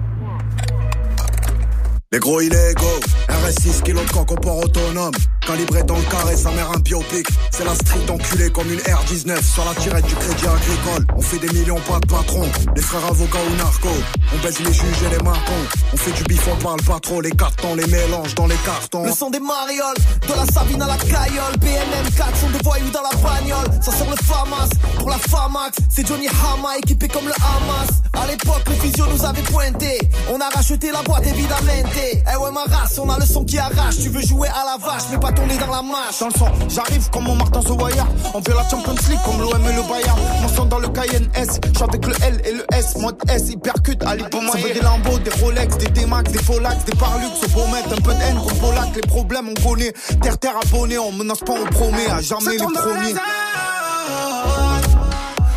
Les 2.11 2.19
gros 2.19 2.41
illégaux, 2.41 2.99
RS6 3.29 3.83
kilos 3.83 4.05
de 4.05 4.11
coq 4.11 4.31
au 4.31 4.35
port 4.35 4.57
autonome. 4.57 5.13
Calibré 5.49 5.81
dans 5.81 5.95
le 5.95 6.03
carré, 6.03 6.37
sa 6.37 6.51
mère 6.51 6.69
un 6.69 6.77
biopic. 6.77 7.25
C'est 7.49 7.65
la 7.65 7.73
street 7.73 8.07
enculée 8.07 8.51
comme 8.51 8.71
une 8.71 8.77
R19 8.81 9.43
sur 9.43 9.65
la 9.65 9.73
tirette 9.73 10.05
du 10.05 10.13
crédit 10.13 10.45
agricole. 10.45 11.07
On 11.17 11.21
fait 11.21 11.39
des 11.39 11.49
millions, 11.51 11.79
pas 11.87 11.99
de 11.99 12.05
patron. 12.05 12.43
Les 12.75 12.81
frères 12.83 13.03
avocats 13.05 13.39
ou 13.51 13.55
narcos. 13.55 13.89
On 14.31 14.43
baise 14.43 14.59
les 14.59 14.71
juges 14.71 15.03
et 15.07 15.17
les 15.17 15.23
marcons. 15.23 15.65
On 15.91 15.97
fait 15.97 16.11
du 16.11 16.23
bif, 16.25 16.47
on 16.53 16.63
parle 16.63 16.81
pas 16.83 16.99
trop. 16.99 17.19
Les 17.21 17.31
cartons, 17.31 17.73
les 17.73 17.87
mélanges 17.87 18.35
dans 18.35 18.45
les 18.45 18.57
cartons. 18.57 19.05
Le 19.05 19.11
son 19.11 19.31
des 19.31 19.39
marioles, 19.39 19.97
de 20.27 20.33
la 20.35 20.45
Sabine 20.45 20.81
à 20.83 20.87
la 20.87 20.97
caillole 20.97 21.57
BNM 21.59 22.11
4 22.15 22.37
sont 22.37 22.49
de 22.49 22.63
voyous 22.63 22.91
dans 22.91 23.01
la 23.01 23.17
bagnole 23.17 23.65
Ça 23.81 23.91
sort 23.91 24.09
le 24.09 24.17
FAMAS, 24.17 24.69
pour 24.99 25.09
la 25.09 25.17
FAMAX 25.17 25.77
C'est 25.89 26.07
Johnny 26.07 26.27
Hama 26.27 26.77
équipé 26.77 27.07
comme 27.07 27.25
le 27.25 27.33
Hamas 27.33 27.89
À 28.13 28.27
l'époque 28.27 28.63
le 28.67 28.75
physio 28.75 29.05
nous 29.11 29.25
avait 29.25 29.41
pointé 29.41 29.97
On 30.29 30.39
a 30.39 30.49
racheté 30.49 30.91
la 30.91 31.01
boîte 31.01 31.25
évidemment 31.25 31.71
Eh 31.95 32.37
ouais 32.37 32.51
ma 32.51 32.63
race, 32.65 32.99
on 32.99 33.09
a 33.09 33.17
le 33.17 33.25
son 33.25 33.43
qui 33.45 33.57
arrache 33.57 33.97
Tu 34.01 34.09
veux 34.09 34.21
jouer 34.21 34.49
à 34.49 34.65
la 34.65 34.85
vache 34.85 35.03
mais 35.11 35.17
pas 35.17 35.31
tourner 35.39 35.57
dans 35.57 35.71
la 35.71 35.81
mâche 35.81 36.19
Dans 36.19 36.27
le 36.27 36.33
son, 36.33 36.47
j'arrive 36.69 37.09
comme 37.09 37.23
mon 37.23 37.35
Martin 37.35 37.61
Zowaya. 37.61 38.05
On 38.33 38.41
fait 38.41 38.53
la 38.53 38.67
Champions 38.69 38.95
League 39.09 39.19
comme 39.25 39.39
l'OM 39.39 39.61
et 39.67 39.75
le 39.75 39.81
Bayern. 39.83 40.19
Mon 40.41 40.47
son 40.49 40.65
dans 40.65 40.79
le 40.79 40.87
Cayenne 40.89 41.29
S, 41.35 41.59
avec 41.81 42.05
le 42.05 42.13
L 42.23 42.41
et 42.45 42.53
le 42.53 42.65
S. 42.73 42.97
Mode 42.97 43.17
S, 43.29 43.49
hypercute, 43.49 44.03
Ali 44.03 44.23
Ça 44.23 44.57
fait 44.57 44.73
des 44.73 44.81
Lambeaux, 44.81 45.19
des 45.19 45.31
Rolex, 45.41 45.77
des 45.77 45.87
D-Max, 45.87 46.31
des 46.31 46.39
Folax, 46.39 46.85
des 46.85 46.95
Parlux. 46.97 47.27
Au 47.43 47.47
beau 47.49 47.67
mettre 47.67 47.93
un 47.93 48.01
peu 48.01 48.13
de 48.13 48.21
haine 48.21 48.39
comme 48.47 48.57
Polak. 48.57 48.95
Les 48.95 49.01
problèmes 49.01 49.49
on 49.49 49.69
connaît. 49.69 49.93
Terre, 50.21 50.37
terre 50.37 50.55
abonné, 50.61 50.97
on 50.97 51.11
menace 51.11 51.39
pas, 51.39 51.53
on 51.53 51.65
promet. 51.65 52.09
À 52.09 52.21
jamais 52.21 52.51
les 52.51 52.57
dans 52.57 52.67
premiers. 52.69 53.13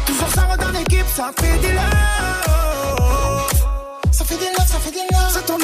Toujours 0.07 0.28
ça 0.35 0.43
va 0.49 0.57
dans 0.57 0.70
l'équipe, 0.70 1.07
ça 1.14 1.30
fait 1.39 1.59
des 1.59 1.72
love. 1.72 1.83
Ça 4.12 4.24
fait 4.24 4.37
des 4.37 4.45
love, 4.47 4.66
ça 4.66 4.78
fait 4.78 4.91
des 4.91 4.99
love. 5.11 5.33
Ça 5.33 5.41
tourne 5.41 5.62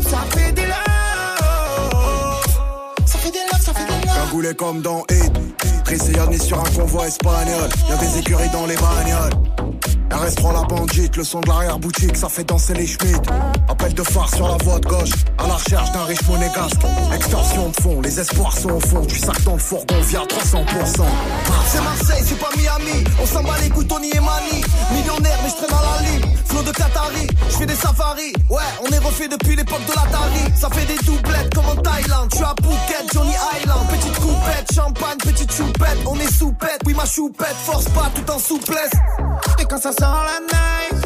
ça 0.00 0.18
fait 0.30 0.52
des 0.52 0.66
love. 0.66 0.76
Ça 3.06 3.18
fait 3.18 3.30
des 3.30 3.38
love, 3.38 3.60
ça 3.60 3.72
fait 3.72 3.84
des 3.86 4.06
love. 4.06 4.14
Cagoulé 4.26 4.54
comme 4.54 4.82
dans 4.82 5.04
Hit. 5.10 5.32
Prisonnier 5.84 6.38
sur 6.38 6.60
un 6.60 6.70
convoi 6.70 7.06
espagnol. 7.08 7.68
Y'a 7.88 7.96
des 7.96 8.18
écuries 8.18 8.50
dans 8.50 8.66
les 8.66 8.76
bagnoles. 8.76 9.32
RS3 10.10 10.52
la 10.52 10.62
bandite, 10.62 11.16
le 11.16 11.24
son 11.24 11.40
de 11.40 11.48
l'arrière-boutique, 11.48 12.16
ça 12.16 12.28
fait 12.28 12.44
danser 12.44 12.74
les 12.74 12.86
Schmitt. 12.86 13.22
Appel 13.68 13.94
de 13.94 14.02
phare 14.02 14.28
sur 14.34 14.48
la 14.48 14.56
voie 14.64 14.80
de 14.80 14.86
gauche, 14.86 15.10
à 15.38 15.46
la 15.46 15.54
recherche 15.54 15.92
d'un 15.92 16.04
riche 16.04 16.26
monégasque. 16.28 16.80
Extorsion 17.14 17.68
de 17.68 17.80
fond, 17.80 18.00
les 18.00 18.18
espoirs 18.18 18.56
sont 18.56 18.70
au 18.70 18.80
fond. 18.80 19.04
Tu 19.06 19.18
sacs 19.18 19.42
dans 19.44 19.54
le 19.54 19.58
fourgon, 19.58 20.00
via 20.02 20.20
300%. 20.20 21.02
C'est 21.66 21.80
Marseille, 21.82 22.24
c'est 22.24 22.38
pas 22.38 22.50
Miami. 22.56 23.04
On 23.22 23.26
s'en 23.26 23.42
bat 23.42 23.54
les 23.62 23.70
Tony 23.86 24.10
et 24.10 24.20
Mani. 24.20 24.64
Millionnaire, 24.92 25.38
mais 25.42 25.50
je 25.50 25.54
traîne 25.54 25.70
dans 25.70 25.80
la 25.80 26.10
ligne. 26.10 26.36
Flot 26.46 26.62
de 26.62 26.72
Qatari, 26.72 27.26
je 27.48 27.56
fais 27.56 27.66
des 27.66 27.76
safaris. 27.76 28.32
Ouais, 28.48 28.62
on 28.82 28.92
est 28.92 28.98
refait 28.98 29.28
depuis 29.28 29.54
l'époque 29.54 29.84
de 29.86 29.92
l'Atari. 29.92 30.52
Ça 30.56 30.68
fait 30.70 30.86
des 30.86 30.98
doublettes 31.04 31.54
comme 31.54 31.66
en 31.66 31.76
Thaïlande. 31.76 32.34
Suis 32.34 32.44
à 32.44 32.54
Phuket, 32.60 33.12
Johnny 33.14 33.34
Island. 33.60 33.86
Petite 33.88 34.18
coupette, 34.18 34.74
champagne, 34.74 35.18
petite 35.18 35.52
choupette. 35.52 35.98
On 36.06 36.16
est 36.16 36.32
soupette, 36.32 36.80
oui, 36.84 36.94
ma 36.94 37.04
choupette. 37.04 37.54
Force 37.64 37.84
pas 37.86 38.10
tout 38.14 38.28
en 38.30 38.38
souplesse. 38.38 38.90
Et 39.60 39.64
quand 39.64 39.78
ça 39.78 39.92
sort 40.00 40.24
la 40.24 40.40
night, 40.40 40.96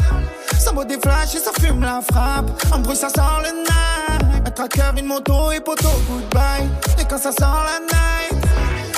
ça 0.59 0.71
vaut 0.73 0.85
des 0.85 0.99
flashs 1.01 1.35
et 1.35 1.39
ça 1.39 1.51
fume 1.61 1.83
la 1.83 2.01
frappe. 2.01 2.51
En 2.73 2.79
bruit, 2.79 2.97
ça 2.97 3.09
sort 3.09 3.41
le 3.43 3.51
night. 3.63 4.47
Un 4.47 4.51
tracker, 4.51 4.93
une 4.99 5.07
moto 5.07 5.51
et 5.51 5.61
poteau, 5.61 5.95
goodbye. 6.09 6.69
Et 7.01 7.05
quand 7.05 7.19
ça 7.19 7.33
sort 7.33 7.65
la 7.71 7.81
night, 7.81 8.47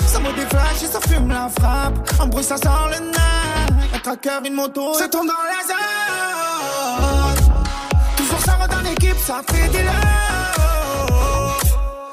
ça 0.07 0.19
vaut 0.19 0.33
des 0.33 0.47
flashs 0.53 0.83
et 0.85 0.87
ça 0.87 1.01
fume 1.09 1.31
la 1.31 1.49
frappe. 1.59 1.95
En 2.21 2.27
bruit, 2.27 2.45
ça 2.45 2.57
sort 2.57 2.89
le 2.93 2.99
night. 3.07 3.95
Un 3.95 3.99
tracker, 4.01 4.41
une 4.47 4.55
moto. 4.55 4.95
Ça 4.95 5.09
tourne 5.09 5.29
dans 5.29 5.45
la 5.53 5.63
zone. 5.67 5.77
Toujours 8.17 8.41
ça 8.41 8.57
va 8.61 8.67
dans 8.69 8.81
l'équipe, 8.81 9.19
ça 9.27 9.41
fait 9.49 9.69
des 9.69 9.83
love. 9.83 9.95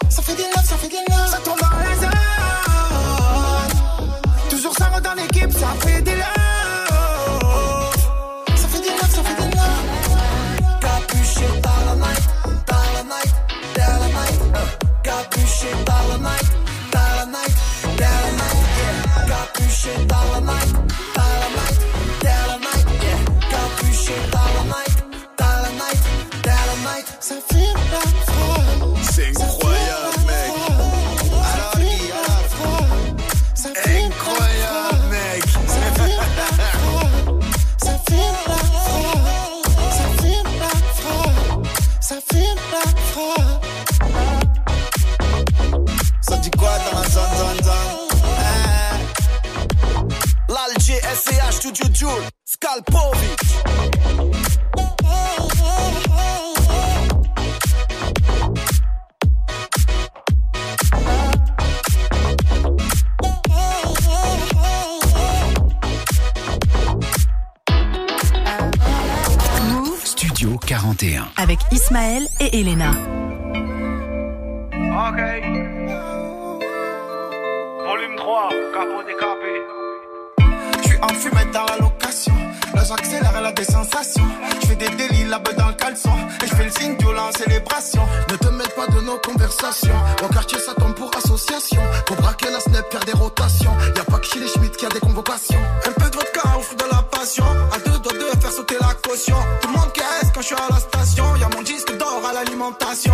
Ça 0.09 0.21
fait 0.21 0.35
des 0.35 0.43
love, 0.43 0.65
ça 0.65 0.77
fait 0.77 0.89
des 0.89 1.03
love. 1.09 1.27
Ça 1.29 1.39
tourne 1.43 1.62
j'accélère, 82.97 83.33
elle 83.37 83.45
a 83.45 83.51
des 83.51 83.63
sensations. 83.63 84.27
Je 84.61 84.67
fais 84.67 84.75
des 84.75 84.89
délits 84.89 85.25
là-bas 85.25 85.53
dans 85.53 85.67
le 85.67 85.73
caleçon. 85.73 86.13
Et 86.43 86.47
je 86.47 86.55
fais 86.55 86.65
le 86.65 86.71
signe 86.71 86.95
violent 86.97 87.29
en 87.29 87.31
célébration. 87.31 88.03
Ne 88.29 88.35
te 88.35 88.47
mêle 88.49 88.69
pas 88.75 88.87
de 88.87 89.01
nos 89.01 89.17
conversations. 89.17 89.95
Au 90.23 90.27
quartier 90.27 90.59
ça 90.59 90.73
tombe 90.73 90.95
pour 90.95 91.11
association. 91.15 91.81
Pour 92.05 92.17
braquer 92.17 92.49
la 92.51 92.59
snap, 92.59 92.91
faire 92.91 93.05
des 93.05 93.13
rotations. 93.13 93.73
Y 93.95 93.99
a 93.99 94.03
pas 94.03 94.19
que 94.19 94.27
chez 94.27 94.39
les 94.39 94.69
qui 94.71 94.85
a 94.85 94.89
des 94.89 94.99
convocations. 94.99 95.59
Un 95.87 95.91
peu 95.91 96.09
de 96.09 96.15
vodka 96.15 96.41
au 96.57 96.75
de 96.75 96.91
la 96.91 97.01
passion. 97.03 97.45
À 97.73 97.79
deux 97.79 97.99
doigts 97.99 98.13
de 98.13 98.39
faire 98.39 98.51
sauter 98.51 98.75
la 98.79 98.93
caution. 98.95 99.37
Tout 99.61 99.69
le 99.69 99.73
monde 99.73 99.93
caisse 99.93 100.29
quand 100.33 100.41
je 100.41 100.47
suis 100.47 100.55
à 100.55 100.73
la 100.73 100.79
station. 100.79 101.35
Y 101.35 101.43
a 101.43 101.49
mon 101.55 101.61
disque 101.61 101.97
d'or 101.97 102.21
à 102.29 102.33
l'alimentation. 102.33 103.13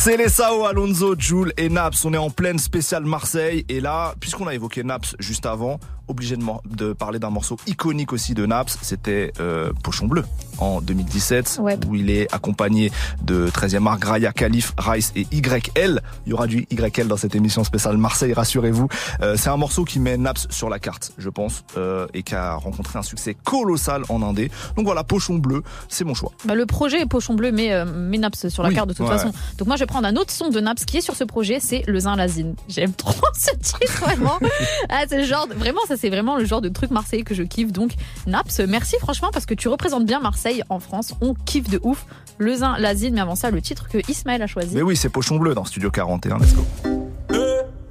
La 0.00 0.04
Célessao, 0.04 0.64
Alonso, 0.64 1.14
Jules 1.18 1.52
et 1.58 1.68
Naps. 1.68 2.06
On 2.06 2.14
est 2.14 2.16
en 2.16 2.30
pleine 2.30 2.58
spéciale 2.58 3.04
Marseille. 3.04 3.66
Et 3.68 3.80
là, 3.80 4.14
puisqu'on 4.18 4.46
a 4.46 4.54
évoqué 4.54 4.82
Naps 4.82 5.14
juste 5.18 5.44
avant, 5.44 5.78
obligé 6.08 6.36
de 6.38 6.94
parler 6.94 7.18
d'un 7.18 7.28
morceau 7.28 7.58
iconique 7.66 8.14
aussi 8.14 8.32
de 8.32 8.46
Naps. 8.46 8.78
C'était 8.80 9.30
euh, 9.40 9.74
Pochon 9.82 10.06
Bleu 10.06 10.24
en 10.60 10.80
2017, 10.80 11.58
Ouais. 11.62 11.78
où 11.88 11.94
il 11.94 12.10
est 12.10 12.32
accompagné 12.34 12.92
de 13.22 13.48
13e 13.48 13.86
art 13.86 13.98
Graya, 13.98 14.32
Khalif, 14.32 14.72
Rice 14.78 15.12
et 15.16 15.26
YL. 15.32 16.00
Il 16.26 16.30
y 16.30 16.32
aura 16.32 16.46
du 16.46 16.66
YL 16.70 17.08
dans 17.08 17.16
cette 17.16 17.34
émission 17.34 17.64
spéciale 17.64 17.96
Marseille, 17.96 18.32
rassurez-vous. 18.32 18.88
Euh, 19.22 19.36
C'est 19.36 19.48
un 19.50 19.56
morceau 19.56 19.84
qui 19.84 19.98
met 20.00 20.16
Naps 20.16 20.46
sur 20.50 20.68
la 20.68 20.78
carte, 20.78 21.12
je 21.18 21.28
pense, 21.30 21.64
euh, 21.76 22.06
et 22.14 22.22
qui 22.22 22.34
a 22.34 22.54
rencontré 22.54 22.98
un 22.98 23.02
succès 23.02 23.34
colossal 23.44 24.02
en 24.08 24.22
Indé. 24.22 24.50
Donc 24.76 24.84
voilà, 24.84 25.04
Pochon 25.04 25.36
Bleu, 25.36 25.62
c'est 25.88 26.04
mon 26.04 26.14
choix. 26.14 26.32
Bah, 26.44 26.54
le 26.54 26.66
projet 26.66 27.06
Pochon 27.06 27.34
Bleu 27.34 27.52
met, 27.52 27.72
euh, 27.72 27.84
met 27.84 28.18
Naps 28.18 28.48
sur 28.48 28.62
la 28.62 28.68
Oui, 28.68 28.74
carte 28.74 28.88
de 28.88 28.94
toute 28.94 29.06
ouais. 29.06 29.12
façon. 29.16 29.32
Donc 29.58 29.66
moi 29.68 29.76
je 29.76 29.80
vais 29.80 29.86
prendre 29.86 30.06
un 30.06 30.16
autre 30.16 30.30
son 30.30 30.48
de 30.50 30.60
Naps 30.60 30.84
qui 30.84 30.98
est 30.98 31.00
sur 31.00 31.16
ce 31.16 31.24
projet, 31.24 31.58
c'est 31.60 31.82
le 31.86 31.98
Zin 32.00 32.16
Lazine. 32.16 32.54
J'aime 32.68 32.92
trop 32.92 33.14
ce 33.38 33.50
titre 33.56 34.00
vraiment. 34.02 34.38
ah, 34.88 35.02
c'est 35.08 35.24
genre 35.24 35.46
de- 35.46 35.54
vraiment 35.54 35.80
ça 35.88 35.96
c'est 35.96 36.10
vraiment 36.10 36.36
le 36.36 36.44
genre 36.44 36.60
de 36.60 36.68
truc 36.68 36.90
marseillais 36.90 37.22
que 37.22 37.34
je 37.34 37.42
kiffe. 37.42 37.72
Donc 37.72 37.92
Naps, 38.26 38.60
merci 38.60 38.96
franchement 39.00 39.30
parce 39.32 39.46
que 39.46 39.54
tu 39.54 39.68
représentes 39.68 40.04
bien 40.06 40.20
Marseille 40.20 40.49
en 40.68 40.80
France. 40.80 41.14
On 41.20 41.34
kiffe 41.34 41.68
de 41.70 41.80
ouf 41.82 42.04
le 42.38 42.54
Zin 42.54 42.76
Lazine. 42.78 43.14
Mais 43.14 43.20
avant 43.20 43.34
ça 43.34 43.50
le 43.50 43.60
titre 43.60 43.88
que 43.88 43.98
Ismaël 44.10 44.42
a 44.42 44.46
choisi. 44.46 44.74
Mais 44.74 44.82
oui, 44.82 44.96
c'est 44.96 45.08
Pochon 45.10 45.36
Bleu 45.36 45.54
dans 45.54 45.64
Studio 45.64 45.90
41, 45.90 46.38
let's 46.38 46.54
go. 46.54 46.64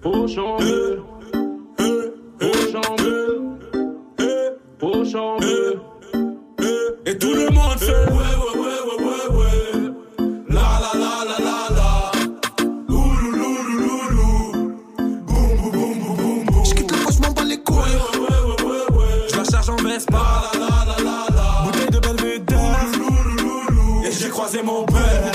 Pochon 0.02 0.58
bleu, 0.58 1.02
pochon 2.40 2.96
bleu, 2.98 3.42
pochon 4.80 5.38
bleu. 5.40 5.80
Et 7.06 7.18
tout 7.18 7.34
le 7.34 7.50
monde 7.50 7.78
fait 7.78 7.92
ouais, 7.92 8.16
ouais, 8.16 8.60
ouais, 8.62 8.80
ouais, 8.88 9.06
ouais, 9.06 9.38
ouais. 9.38 9.92
La, 10.50 10.62
la, 10.80 10.92
la, 11.00 11.14
la, 11.26 11.38
la, 11.44 11.76
la. 11.76 12.12
Loulou, 12.88 13.32
loulou, 13.32 14.00
loulou. 14.10 14.78
Boum, 15.28 15.58
boum, 15.58 15.72
boum, 15.72 16.00
boum, 16.00 16.16
boum, 16.16 16.46
boum. 16.46 16.66
J'quitte 16.66 16.92
le 16.92 16.98
poche, 17.04 17.16
je 17.16 17.22
m'en 17.22 17.32
bats 17.34 17.44
les 17.44 17.62
couilles. 17.62 17.78
Ouais, 17.80 18.20
ouais, 18.20 18.64
ouais, 18.64 18.68
ouais, 18.68 18.98
ouais. 18.98 19.28
Je 19.32 19.38
la 19.38 19.44
charge 19.44 19.70
en 19.70 19.76
Vespa. 19.78 20.18
La, 20.18 20.29
Mon 24.64 24.84
père. 24.86 25.32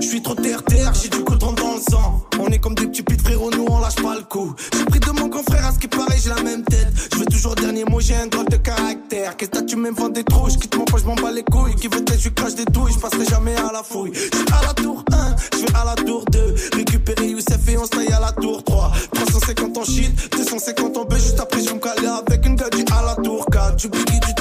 Je 0.00 0.06
suis 0.06 0.22
trop 0.22 0.34
terre-terre, 0.34 0.92
j'ai 0.94 1.08
du 1.08 1.24
coton 1.24 1.52
dans 1.52 1.74
le 1.74 1.80
sang. 1.80 2.22
On 2.38 2.46
est 2.46 2.58
comme 2.58 2.74
des 2.74 2.86
petits 2.86 3.02
pits 3.02 3.18
frérot, 3.18 3.50
nous 3.50 3.66
on 3.68 3.80
lâche 3.80 3.96
pas 3.96 4.14
le 4.14 4.22
coup. 4.22 4.54
J'ai 4.72 4.84
pris 4.84 5.00
de 5.00 5.10
mon 5.10 5.26
grand 5.26 5.42
frère, 5.42 5.66
à 5.66 5.72
ce 5.72 5.78
qui 5.78 5.88
paraît, 5.88 6.16
j'ai 6.22 6.28
la 6.28 6.40
même 6.42 6.62
tête. 6.62 6.86
Je 7.12 7.18
veux 7.18 7.26
toujours 7.26 7.56
dernier 7.56 7.84
mot, 7.84 7.98
j'ai 7.98 8.14
un 8.14 8.28
drôle 8.28 8.46
de 8.46 8.56
caractère. 8.56 9.36
Qu'est-ce 9.36 9.50
que 9.50 9.64
tu 9.64 9.76
me 9.76 9.90
vends 9.90 10.08
des 10.10 10.22
trous? 10.22 10.48
J'quitte 10.50 10.76
mon 10.76 10.84
poche, 10.84 11.02
je 11.02 11.06
m'en 11.06 11.16
bats 11.16 11.32
les 11.32 11.42
couilles. 11.42 11.74
Qui 11.74 11.88
veut 11.88 12.04
tête, 12.04 12.20
je 12.20 12.28
crache 12.28 12.54
des 12.54 12.64
douilles, 12.66 12.92
je 12.92 12.98
passerai 12.98 13.24
jamais 13.24 13.56
à 13.56 13.72
la 13.72 13.82
fouille. 13.82 14.12
Je 14.14 14.20
suis 14.20 14.30
à 14.52 14.66
la 14.66 14.74
tour 14.74 15.04
1, 15.10 15.36
je 15.52 15.58
vais 15.58 15.74
à 15.74 15.84
la 15.84 15.94
tour 15.96 16.24
2. 16.30 16.54
Récupérer 16.74 17.28
Youssef 17.28 17.68
et 17.68 17.78
on 17.78 17.84
se 17.84 18.12
à 18.12 18.20
la 18.20 18.32
tour 18.32 18.62
3. 18.62 18.92
350 19.14 19.76
en 19.76 19.84
shit, 19.84 20.36
250 20.36 20.96
en 20.96 21.04
B, 21.04 21.14
juste 21.14 21.40
après 21.40 21.60
je 21.64 21.74
me 21.74 21.80
caler 21.80 22.06
avec 22.06 22.46
une 22.46 22.54
gadget 22.54 22.88
à 22.92 23.02
la 23.02 23.16
tour 23.16 23.44
4. 23.50 23.76
Du 23.76 23.88
Biggie, 23.88 24.20
du 24.20 24.34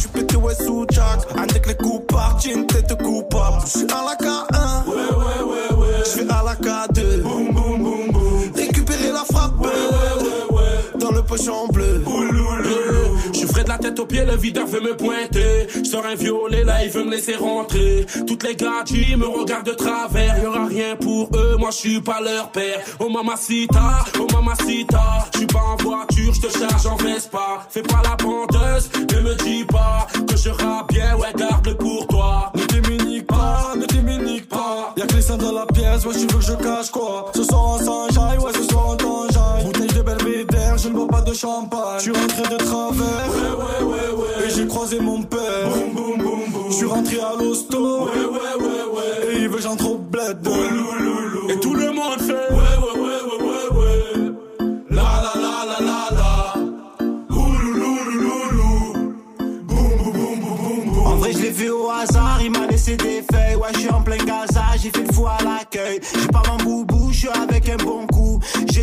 suis 0.00 0.08
pété 0.08 0.36
ouais 0.36 0.54
sous 0.54 0.86
Jack. 0.90 1.20
Avec 1.36 1.66
les 1.66 1.74
coups 1.74 2.06
partent, 2.06 2.42
j'ai 2.42 2.52
une 2.54 2.66
tête 2.66 2.96
coupable. 3.02 3.62
Je 3.64 3.70
suis 3.78 3.82
à 3.82 4.04
la 4.04 4.14
K1, 4.16 4.86
Ouais, 4.86 4.94
ouais, 4.94 5.42
ouais, 5.44 5.76
ouais. 5.76 5.86
je 6.06 6.22
vais 6.22 6.32
à 6.32 6.42
la 6.44 6.54
K2. 6.54 7.22
Boum, 7.22 7.52
boum, 7.52 7.82
boum, 7.82 8.12
boum. 8.12 8.52
Récupérer 8.54 9.12
la 9.12 9.24
frappe 9.24 9.58
Ouais, 9.60 9.66
ouais, 9.68 10.24
ouais, 10.24 10.56
ouais. 10.56 10.98
dans 10.98 11.10
le 11.10 11.22
pochon 11.22 11.68
bleu. 11.72 12.02
La 13.70 13.78
tête 13.78 14.00
aux 14.00 14.04
pieds, 14.04 14.24
le 14.24 14.34
videur 14.34 14.66
veut 14.66 14.80
me 14.80 14.96
pointer. 14.96 15.68
Je 15.72 15.88
sors 15.88 16.04
un 16.04 16.16
violet, 16.16 16.64
là 16.64 16.82
il 16.82 16.90
veut 16.90 17.04
me 17.04 17.12
laisser 17.12 17.36
rentrer. 17.36 18.04
Toutes 18.26 18.42
les 18.42 18.56
gadgets 18.56 19.16
me 19.16 19.28
regardent 19.28 19.68
de 19.68 19.74
travers. 19.74 20.42
Y 20.42 20.46
aura 20.46 20.66
rien 20.66 20.96
pour 20.96 21.30
eux, 21.36 21.54
moi 21.56 21.70
je 21.70 21.76
suis 21.76 22.00
pas 22.00 22.20
leur 22.20 22.50
père. 22.50 22.80
Oh 22.98 23.08
mamacita, 23.08 24.04
oh 24.18 24.26
mamacita. 24.32 25.28
Je 25.32 25.38
suis 25.38 25.46
pas 25.46 25.60
en 25.60 25.76
voiture, 25.76 26.34
je 26.34 26.48
te 26.48 26.58
charge 26.58 26.84
en 26.84 26.96
Vespa. 26.96 27.64
Fais 27.70 27.82
pas 27.82 28.02
la 28.02 28.16
pendeuse, 28.16 28.90
ne 28.96 29.20
me 29.20 29.34
dis 29.36 29.64
pas 29.64 30.08
que 30.28 30.36
je 30.36 30.48
rappe 30.48 30.92
bien, 30.92 31.16
ouais 31.16 31.32
garde 31.36 31.72
pour 31.74 32.08
toi. 32.08 32.52
Ne 32.56 32.64
t'immunique 32.64 33.28
pas, 33.28 33.74
ne 33.76 33.84
t'immunique 33.84 34.48
pas. 34.48 34.94
Y'a 34.96 35.06
que 35.06 35.14
les 35.14 35.22
seins 35.22 35.36
dans 35.36 35.52
la 35.52 35.66
pièce, 35.66 36.04
ouais, 36.04 36.14
tu 36.14 36.26
veux 36.26 36.40
que 36.40 36.44
je 36.44 36.54
cache 36.54 36.90
quoi? 36.90 37.30
Ce 37.36 37.44
soir 37.44 37.60
en 37.60 37.78
Saint-Jaille, 37.78 38.38
ouais, 38.38 38.52
ce 38.52 38.64
soir 38.64 38.88
en 38.88 38.96
Tanjaille. 38.96 39.64
Bouteille 39.64 39.86
de 39.86 40.02
belvédère, 40.02 40.76
je 40.76 40.88
ne 40.88 40.94
bois 40.94 41.06
pas 41.06 41.20
de 41.20 41.32
champagne. 41.32 42.00
Suis 42.00 42.10
rentré 42.10 42.42
de 42.42 42.56
travers, 42.64 43.29
croisé 44.70 45.00
mon 45.00 45.22
père, 45.22 45.68
boum, 45.68 45.92
boum, 45.94 46.18
boum, 46.18 46.40
boum. 46.52 46.62
Je 46.70 46.74
suis 46.74 46.86
rentré 46.86 47.18
à 47.18 47.34
l'hosto, 47.36 48.04
ouais, 48.04 48.10
ouais, 48.10 48.64
ouais, 48.64 48.84
ouais. 48.94 49.34
Et 49.34 49.42
il 49.42 49.48
veut 49.48 49.60
j'entre 49.60 49.90
au 49.90 49.98
bled, 49.98 50.38
Et 51.48 51.58
tout 51.58 51.74
le 51.74 51.90
monde 51.90 52.20
fait, 52.20 52.54
ouais, 52.54 52.76
ouais, 52.84 53.00
ouais, 53.00 53.22
ouais, 53.28 53.42
ouais, 53.48 53.78
ouais. 53.78 54.32
La 54.90 55.02
la 55.24 55.32
la 55.44 55.54
la 55.70 55.78
la 55.84 56.00
la. 56.18 56.54
En 61.04 61.16
vrai, 61.16 61.32
je 61.32 61.38
l'ai 61.38 61.50
vu 61.50 61.70
au 61.70 61.90
hasard, 61.90 62.38
il 62.42 62.52
m'a 62.52 62.66
laissé 62.68 62.96
des 62.96 63.22
feuilles. 63.30 63.56
Ouais, 63.56 63.70
je 63.74 63.80
suis 63.80 63.90
en 63.90 64.02
plein 64.02 64.18
Gaza, 64.18 64.62
j'ai 64.80 64.90
fait 64.90 65.04
le 65.06 65.12
fou 65.12 65.26
à 65.26 65.38
l'accueil. 65.42 66.00
J'ai 66.14 66.28
pas 66.28 66.42
mon 66.48 66.56
boubou, 66.62 67.08
je 67.10 67.18
suis 67.18 67.28
avec 67.28 67.68
un 67.68 67.76
bon 67.76 68.06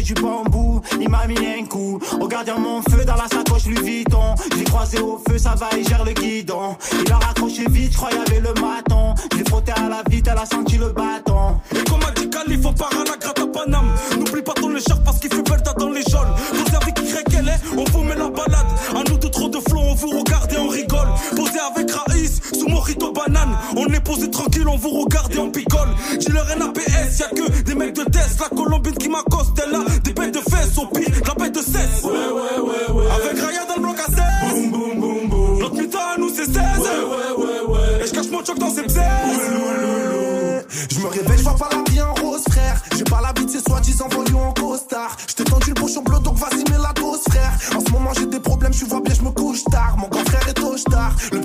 du 0.08 0.14
bambou, 0.14 0.82
il 1.02 1.10
m'a 1.10 1.28
mis 1.28 1.38
un 1.38 1.66
coup. 1.66 2.00
Au 2.22 2.28
gardien 2.30 2.58
mon 2.58 2.82
feu 2.82 3.04
dans 3.04 3.16
la 3.16 3.28
sacoche 3.28 3.66
Louis 3.66 3.84
Vuitton. 3.84 4.36
Je 4.52 4.58
l'ai 4.58 4.64
croisé 4.64 5.00
au 5.00 5.22
feu, 5.28 5.38
ça 5.38 5.54
va, 5.56 5.68
il 5.78 5.86
gère 5.86 6.06
le 6.06 6.14
guidon. 6.14 6.78
Il 7.06 7.12
a 7.12 7.18
raccroché 7.18 7.66
vite, 7.70 7.92
je 7.92 7.98
crois 7.98 8.10
avait 8.10 8.40
le 8.40 8.54
maton. 8.54 9.14
Je 9.34 9.38
l'ai 9.38 9.44
frotté 9.44 9.74
à 9.74 9.90
la 9.90 10.04
vite, 10.10 10.30
elle 10.32 10.38
a 10.38 10.46
senti 10.46 10.78
le 10.78 10.90
bâton. 10.90 11.60
Et 11.76 11.84
comme 11.90 12.00
a 12.08 12.12
dit 12.12 12.30
Cali, 12.30 12.62
faut 12.62 12.72
pas 12.72 12.90
à 12.90 13.04
la 13.04 13.18
gratte 13.18 13.40
à 13.40 13.48
Paname. 13.48 13.92
N'oublie 14.18 14.42
pas 14.42 14.54
ton 14.54 14.74
écharpe 14.74 15.04
parce 15.04 15.20
qu'il 15.20 15.34
fait 15.34 15.44
date 15.44 15.78
dans 15.78 15.90
les 15.90 16.04
jaunes. 16.04 16.34
Avec 16.82 17.00
Y, 17.00 17.24
qu'elle 17.30 17.50
est, 17.50 17.60
on 17.78 17.84
vous 17.84 18.04
met 18.04 18.16
la 18.16 18.30
balade. 18.30 18.57
On 23.80 23.86
est 23.94 24.00
posé 24.00 24.28
tranquille, 24.32 24.68
on 24.68 24.76
vous 24.76 24.90
regarde 24.90 25.32
et 25.36 25.38
on 25.38 25.52
picole. 25.52 25.90
Dis-leur 26.18 26.48
NAPS, 26.58 27.20
y'a 27.20 27.28
que 27.28 27.62
des 27.62 27.76
mecs 27.76 27.94
de 27.94 28.04
test. 28.06 28.40
La 28.40 28.50
colombine 28.58 28.96
qui 28.96 29.08
m'accoste, 29.08 29.52
elle 29.64 29.76
a 29.76 30.00
des 30.00 30.14
bêtes 30.14 30.34
de 30.34 30.40
fesses. 30.40 30.76
Au 30.80 30.88
pire, 30.88 31.08
la 31.28 31.34
bête 31.36 31.54
de 31.54 31.62
cesse. 31.62 32.04
Ouais, 32.04 32.12
ouais, 32.12 32.60
ouais, 32.60 32.92
ouais. 32.92 33.06
Avec 33.12 33.40
Raya 33.40 33.66
dans 33.68 33.76
le 33.76 33.82
bloc 33.82 33.98
à 34.00 34.06
16. 34.06 34.18
Boum, 34.52 34.72
boum, 34.72 35.00
boum, 35.00 35.30
boum. 35.30 35.60
Notre 35.60 35.76
putain 35.76 36.00
à 36.16 36.18
nous 36.18 36.30
c'est 36.30 36.46
16. 36.46 36.56
Ouais, 36.56 36.58
ouais, 36.58 37.46
ouais, 37.46 37.62
ouais. 37.68 38.04
Et 38.04 38.08
je 38.08 38.14
cache 38.14 38.32
mon 38.32 38.44
choc 38.44 38.58
dans 38.58 38.72
ses 38.72 38.82
bzaises. 38.82 39.04
Je 40.90 41.00
me 41.00 41.08
réveille, 41.08 41.38
je 41.38 41.44
vois 41.44 41.56
pas 41.56 41.70
la 41.72 41.92
vie 41.92 42.02
en 42.02 42.16
rose, 42.16 42.44
frère. 42.50 42.82
J'ai 42.98 43.04
pas 43.04 43.22
la 43.22 43.32
vie 43.40 43.46
de 43.46 43.52
ces 43.52 43.60
soi-disant 43.60 44.08
voyous 44.10 44.40
en 44.40 44.54
costard. 44.54 45.16
Je 45.28 45.36
t'ai 45.36 45.44
tendu 45.44 45.70
le 45.70 45.74
bouchon 45.76 46.02
bleu, 46.02 46.20
donc 46.20 46.36
vas-y, 46.38 46.64
mets 46.72 46.82
la 46.82 46.94
dose, 46.94 47.22
frère. 47.30 47.52
En 47.76 47.86
ce 47.86 47.92
moment, 47.92 48.12
j'ai 48.18 48.26
des 48.26 48.40
problèmes, 48.40 48.74
je 48.74 48.86
vois 48.86 49.02
bien, 49.02 49.14
je 49.14 49.22
me 49.22 49.30
couche 49.30 49.64
tard. 49.66 49.96
Mon 49.98 50.08
grand 50.08 50.26
frère 50.26 50.48
est 50.48 50.60
au 50.60 50.76
tard, 50.90 51.14
le 51.32 51.40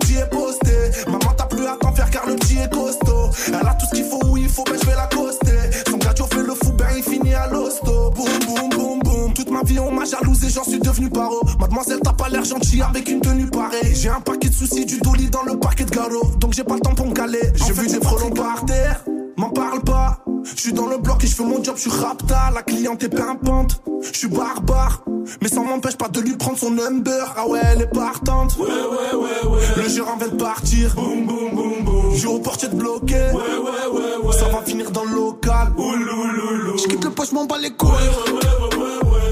ma 10.03 10.09
jalousé, 10.09 10.49
j'en 10.51 10.65
suis 10.65 10.79
devenu 10.79 11.09
paro. 11.09 11.41
Mademoiselle, 11.61 12.01
t'as 12.03 12.13
pas 12.13 12.29
l'air 12.29 12.45
gentil 12.45 12.83
avec 12.83 13.09
une 13.09 13.21
tenue 13.21 13.47
pareille. 13.47 13.95
J'ai 13.95 14.09
un 14.09 14.21
paquet 14.21 14.49
de 14.49 14.55
soucis, 14.55 14.85
du 14.85 14.99
dolly 14.99 15.31
dans 15.31 15.43
le 15.43 15.59
paquet 15.59 15.85
de 15.85 15.91
garo. 15.91 16.25
Donc 16.39 16.53
j'ai 16.55 16.65
pas 16.65 16.75
le 16.75 16.81
temps 16.81 16.95
pour 16.95 17.07
me 17.07 17.15
caler. 17.15 17.53
J'ai 17.55 17.73
vu 17.73 17.87
des 17.87 18.01
frelons 18.01 18.31
par 18.31 18.65
terre. 18.65 19.05
M'en 19.37 19.49
parle 19.49 19.81
pas, 19.81 20.19
je 20.45 20.61
suis 20.61 20.73
dans 20.75 20.87
le 20.87 20.99
bloc 20.99 21.25
et 21.25 21.27
je 21.27 21.35
fais 21.35 21.43
mon 21.43 21.65
job, 21.65 21.75
je 21.77 21.83
suis 21.83 21.91
rapta, 21.91 22.51
la 22.55 22.63
cliente 22.63 23.03
est 23.03 23.09
pimpante, 23.09 23.81
je 24.03 24.17
suis 24.17 24.29
barbare, 24.29 25.03
mais 25.41 25.49
ça 25.49 25.61
m'empêche 25.61 25.97
pas 25.97 26.09
de 26.09 26.21
lui 26.21 26.37
prendre 26.37 26.59
son 26.59 26.71
number, 26.71 27.35
ah 27.37 27.49
ouais 27.49 27.61
elle 27.65 27.81
est 27.81 27.87
partante, 27.87 28.55
ouais 28.59 28.67
ouais 28.67 29.17
ouais 29.17 29.51
ouais, 29.51 29.83
le 29.83 29.89
gérant 29.89 30.19
vient 30.19 30.29
de 30.29 30.37
partir, 30.37 30.95
boum 30.95 31.27
boum 31.27 31.55
boum 31.55 31.83
boum, 31.83 32.15
je 32.15 32.27
au 32.27 32.39
portier 32.41 32.69
de 32.69 32.77
bloqué, 32.77 33.15
ouais 33.15 33.33
ouais 33.33 34.01
ouais 34.01 34.17
ouais, 34.23 34.37
ça 34.37 34.49
va 34.51 34.61
finir 34.63 34.91
dans 34.91 35.05
le 35.05 35.15
local, 35.15 35.73
oulouloulou, 35.79 36.77
je 36.77 36.89
quitte 36.89 37.03
le 37.03 37.11
poche, 37.11 37.33
m'en 37.33 37.47
bats 37.47 37.57
les 37.59 37.71
couilles, 37.71 37.91
ouais 37.91 38.33
ouais 38.33 38.41
ouais 38.43 38.77
ouais 38.77 39.11
ouais, 39.11 39.32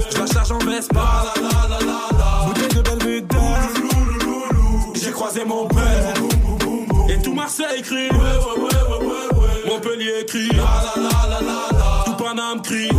la 0.51 0.59
charge 0.59 0.63
en 0.63 0.65
Vespa, 0.65 0.99
la 0.99 1.41
la 1.41 1.49
la 1.67 1.79
la 1.79 1.99
la, 2.17 2.45
bouteille 2.45 3.21
de 3.21 3.37
oulouloulou, 3.37 4.93
j'ai 4.95 5.11
croisé 5.11 5.45
mon 5.45 5.67
père, 5.67 6.13
et 7.09 7.21
tout 7.21 7.33
Marseille 7.33 7.81
crie, 7.81 8.09
ouais 8.09 8.17
ouais 8.17 8.61
ouais 8.61 9.05
ouais 9.05 9.39
ouais. 9.39 9.71
Montpellier 9.71 10.25
crie, 10.27 10.49
la 10.49 10.55
la 10.57 10.93
la 10.97 11.09
la 11.29 11.39
la 11.41 11.77
la. 11.77 12.03
Tout 12.05 12.23
Paname 12.23 12.61
crie. 12.61 12.89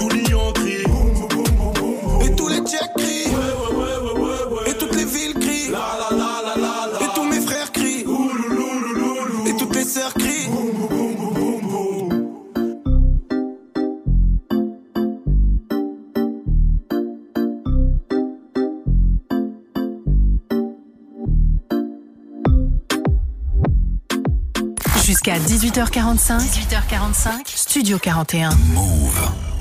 Tout 0.00 0.08
Lyon 0.10 0.52
crie, 0.54 0.84
et 2.24 2.36
tous 2.36 2.48
les 2.48 2.58
Tchèques 2.58 2.94
crient, 2.96 3.28
ouais 3.28 3.52
ouais 3.60 3.76
ouais 3.76 4.20
ouais 4.20 4.54
ouais. 4.54 4.70
Et 4.70 4.74
toutes 4.74 4.94
les 4.94 5.04
villes 5.04 5.34
crient, 5.34 5.70
la 5.70 5.78
la 5.78 6.10
la 6.10 6.15
Jusqu'à 25.26 25.40
18h45. 25.40 26.38
18h45. 26.38 27.40
Studio 27.46 27.98
41. 27.98 28.50
Move. 28.72 29.55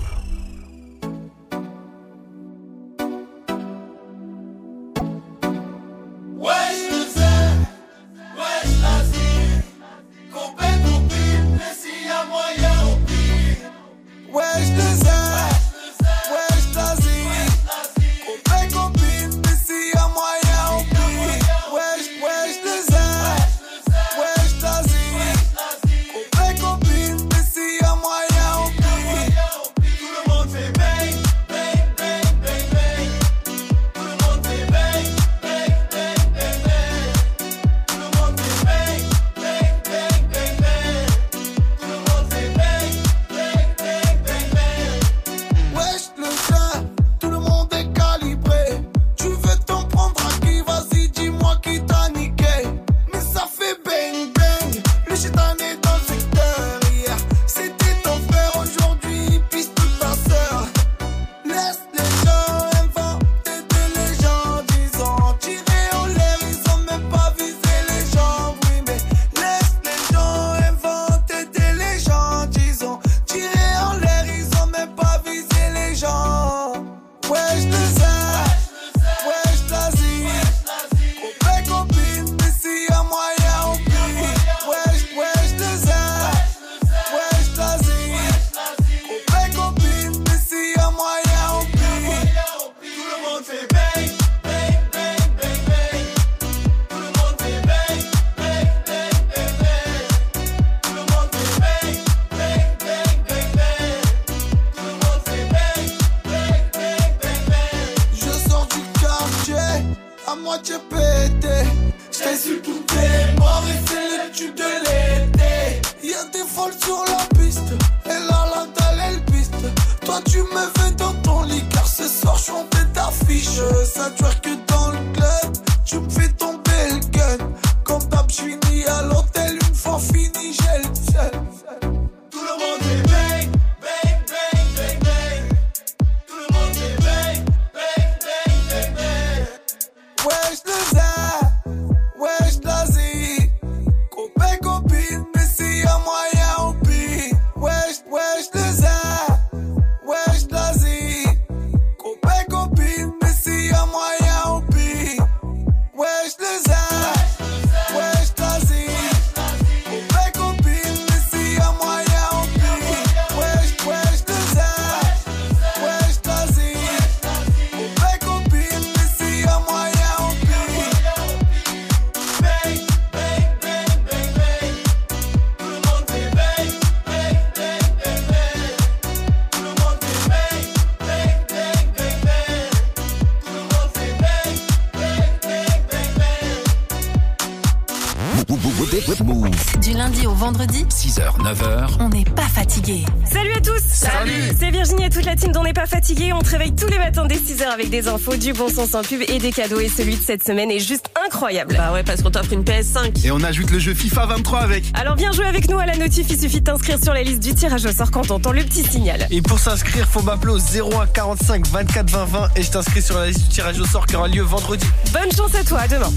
6h, 191.15 191.37
9h. 191.39 191.87
on 192.01 192.09
n'est 192.09 192.25
pas 192.25 192.41
fatigué. 192.41 193.05
Salut 193.31 193.53
à 193.55 193.61
tous 193.61 193.79
Salut. 193.79 194.33
C'est 194.59 194.69
Virginie 194.69 195.05
et 195.05 195.09
toute 195.09 195.23
la 195.23 195.37
team 195.37 195.53
d'On 195.53 195.63
n'est 195.63 195.71
pas 195.71 195.85
fatigué. 195.85 196.33
On 196.33 196.41
te 196.41 196.49
réveille 196.49 196.75
tous 196.75 196.87
les 196.87 196.97
matins 196.97 197.25
dès 197.25 197.37
6h 197.37 197.63
avec 197.63 197.89
des 197.89 198.09
infos, 198.09 198.35
du 198.35 198.51
bon 198.51 198.67
son 198.67 198.85
sans 198.85 199.01
pub 199.01 199.21
et 199.25 199.39
des 199.39 199.53
cadeaux. 199.53 199.79
Et 199.79 199.87
celui 199.87 200.17
de 200.17 200.21
cette 200.21 200.43
semaine 200.43 200.69
est 200.71 200.79
juste 200.79 201.09
incroyable. 201.25 201.75
Bah 201.77 201.93
ouais, 201.93 202.03
parce 202.03 202.21
qu'on 202.21 202.31
t'offre 202.31 202.51
une 202.51 202.63
PS5. 202.63 203.25
Et 203.25 203.31
on 203.31 203.41
ajoute 203.43 203.71
le 203.71 203.79
jeu 203.79 203.93
FIFA 203.93 204.25
23 204.25 204.59
avec. 204.59 204.83
Alors 204.93 205.15
viens 205.15 205.31
jouer 205.31 205.45
avec 205.45 205.69
nous 205.69 205.79
à 205.79 205.85
la 205.85 205.95
notif, 205.95 206.25
il 206.29 206.37
suffit 206.37 206.59
de 206.59 206.65
t'inscrire 206.65 207.01
sur 207.01 207.13
la 207.13 207.23
liste 207.23 207.41
du 207.41 207.55
tirage 207.55 207.85
au 207.85 207.93
sort 207.93 208.11
quand 208.11 208.23
t'entends 208.23 208.51
le 208.51 208.63
petit 208.63 208.83
signal. 208.83 209.25
Et 209.31 209.41
pour 209.41 209.59
s'inscrire, 209.59 210.05
faut 210.09 210.21
m'appeler 210.21 210.51
au 210.51 210.57
01 210.57 211.07
45 211.13 211.65
24 211.67 212.09
20 212.09 212.25
20 212.25 212.49
et 212.57 212.63
je 212.63 212.71
t'inscris 212.71 213.01
sur 213.01 213.17
la 213.17 213.27
liste 213.27 213.43
du 213.43 213.47
tirage 213.47 213.79
au 213.79 213.85
sort 213.85 214.05
qui 214.05 214.17
aura 214.17 214.27
lieu 214.27 214.43
vendredi. 214.43 214.85
Bonne 215.15 215.31
chance 215.31 215.55
à 215.55 215.63
toi, 215.63 215.79
à 215.79 215.87
demain. 215.87 216.11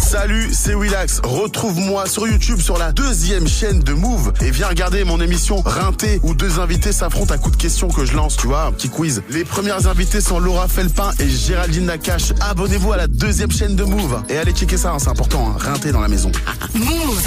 Salut, 0.00 0.48
c'est 0.50 0.74
Willax. 0.74 1.20
Retrouve-moi 1.22 2.06
sur 2.06 2.26
YouTube 2.26 2.60
sur 2.60 2.78
la 2.78 2.90
deuxième 2.90 3.46
chaîne 3.46 3.80
de 3.80 3.92
Move 3.92 4.32
et 4.40 4.50
viens 4.50 4.68
regarder 4.68 5.04
mon 5.04 5.20
émission 5.20 5.60
Rinté 5.60 6.20
où 6.22 6.34
deux 6.34 6.58
invités 6.58 6.92
s'affrontent 6.92 7.34
à 7.34 7.36
coups 7.36 7.58
de 7.58 7.62
questions 7.62 7.88
que 7.88 8.06
je 8.06 8.14
lance, 8.14 8.38
tu 8.38 8.46
vois, 8.46 8.62
un 8.62 8.72
petit 8.72 8.88
quiz. 8.88 9.22
Les 9.28 9.44
premières 9.44 9.86
invitées 9.86 10.22
sont 10.22 10.38
Laura 10.38 10.66
Felpin 10.66 11.10
et 11.18 11.28
Géraldine 11.28 11.84
Nakache. 11.84 12.32
Abonnez-vous 12.40 12.92
à 12.92 12.96
la 12.96 13.06
deuxième 13.06 13.50
chaîne 13.50 13.76
de 13.76 13.84
Move 13.84 14.22
et 14.30 14.38
allez 14.38 14.52
checker 14.52 14.78
ça, 14.78 14.92
hein, 14.92 14.98
c'est 14.98 15.10
important, 15.10 15.50
hein, 15.50 15.56
Rinté 15.58 15.92
dans 15.92 16.00
la 16.00 16.08
maison. 16.08 16.32
Move. 16.74 17.22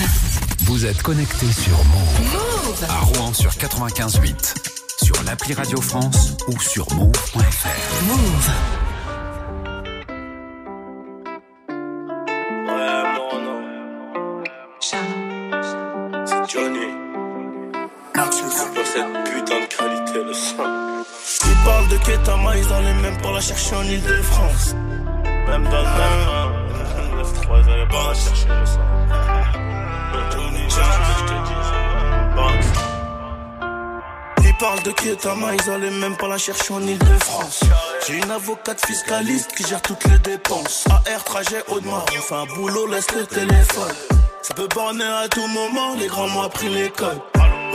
Vous 0.64 0.88
êtes 0.88 1.04
connecté 1.04 1.46
sur 1.52 1.78
Move. 1.86 2.32
Move. 2.34 2.90
À 2.90 3.00
Rouen 3.02 3.32
sur 3.34 3.52
95.8. 3.52 4.56
Sur 5.04 5.24
l'appli 5.24 5.54
Radio 5.54 5.80
France 5.82 6.36
ou 6.48 6.60
sur 6.60 6.92
move.fr. 6.96 8.06
Move. 8.08 8.78
Putain 19.26 19.60
de 19.62 19.66
qualité 19.66 20.24
le 20.24 20.34
son. 20.34 20.64
Ils 21.45 21.66
parlent 21.66 21.88
de 21.88 21.97
Ketama, 21.97 22.58
ils 22.58 22.74
en 22.74 22.80
les 22.80 22.93
même 23.02 23.18
pour 23.22 23.32
la 23.32 23.41
chercher 23.41 23.76
en 23.76 23.84
Ile-de-France. 23.84 24.76
Même 25.47 25.64
dans 25.64 25.82
le 25.82 25.91
même. 26.00 26.50
9-3, 27.24 27.62
ils 27.62 27.88
pas 27.88 28.08
la 28.08 28.14
chercher 28.14 28.47
le 28.47 28.66
son. 28.66 28.80
Johnny, 30.32 30.60
parlent 34.60 34.84
de 34.84 34.91
Ketama, 34.91 35.54
ils 35.56 35.70
allaient 35.70 35.89
même 35.89 36.18
pas 36.18 36.28
la 36.28 36.38
chercher 36.38 36.74
en 36.74 36.82
Ile-de-France. 36.82 37.62
J'ai 38.06 38.18
une 38.18 38.32
avocate 38.32 38.86
fiscaliste 38.86 39.56
qui 39.56 39.66
gère 39.66 39.82
toutes 39.82 40.04
les 40.06 40.20
dépenses. 40.20 40.86
AR, 40.89 41.24
trajet, 41.24 41.64
haut 41.70 41.80
de. 41.80 41.88
On 41.88 42.22
fait 42.22 42.36
un 42.36 42.45
boulot, 42.45 42.88
laisse 42.88 43.08
le 43.16 43.26
téléphone. 43.26 43.95
Ça 44.41 44.54
peut 44.54 44.68
borner 44.74 45.06
à 45.06 45.28
tout 45.30 45.47
moment, 45.47 45.95
les 45.97 46.08
grands 46.08 46.28
m'ont 46.28 46.41
appris 46.41 46.70
l'école. 46.70 47.20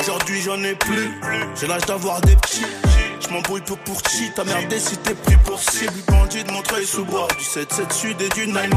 Aujourd'hui 0.07 0.42
j'en 0.42 0.62
ai 0.62 0.74
plus, 0.74 1.18
j'ai 1.59 1.66
l'âge 1.66 1.86
d'avoir 1.86 2.20
des 2.20 2.36
petits. 2.36 2.66
Je 3.20 3.32
m'embrouille 3.32 3.62
peu 3.62 3.74
pour 3.86 3.96
chi, 4.07 4.30
ta 4.36 4.44
merde 4.44 4.74
si 4.76 4.98
t'es 4.98 5.14
pris 5.14 5.36
pour 5.38 5.59
cible. 5.59 5.94
Bandit 6.09 6.44
de 6.44 6.52
Montreuil 6.52 6.84
sous 6.84 7.07
bois, 7.07 7.26
du 7.38 7.42
7-7 7.42 7.90
sud 7.90 8.20
et 8.20 8.28
du 8.28 8.46
9-1. 8.46 8.68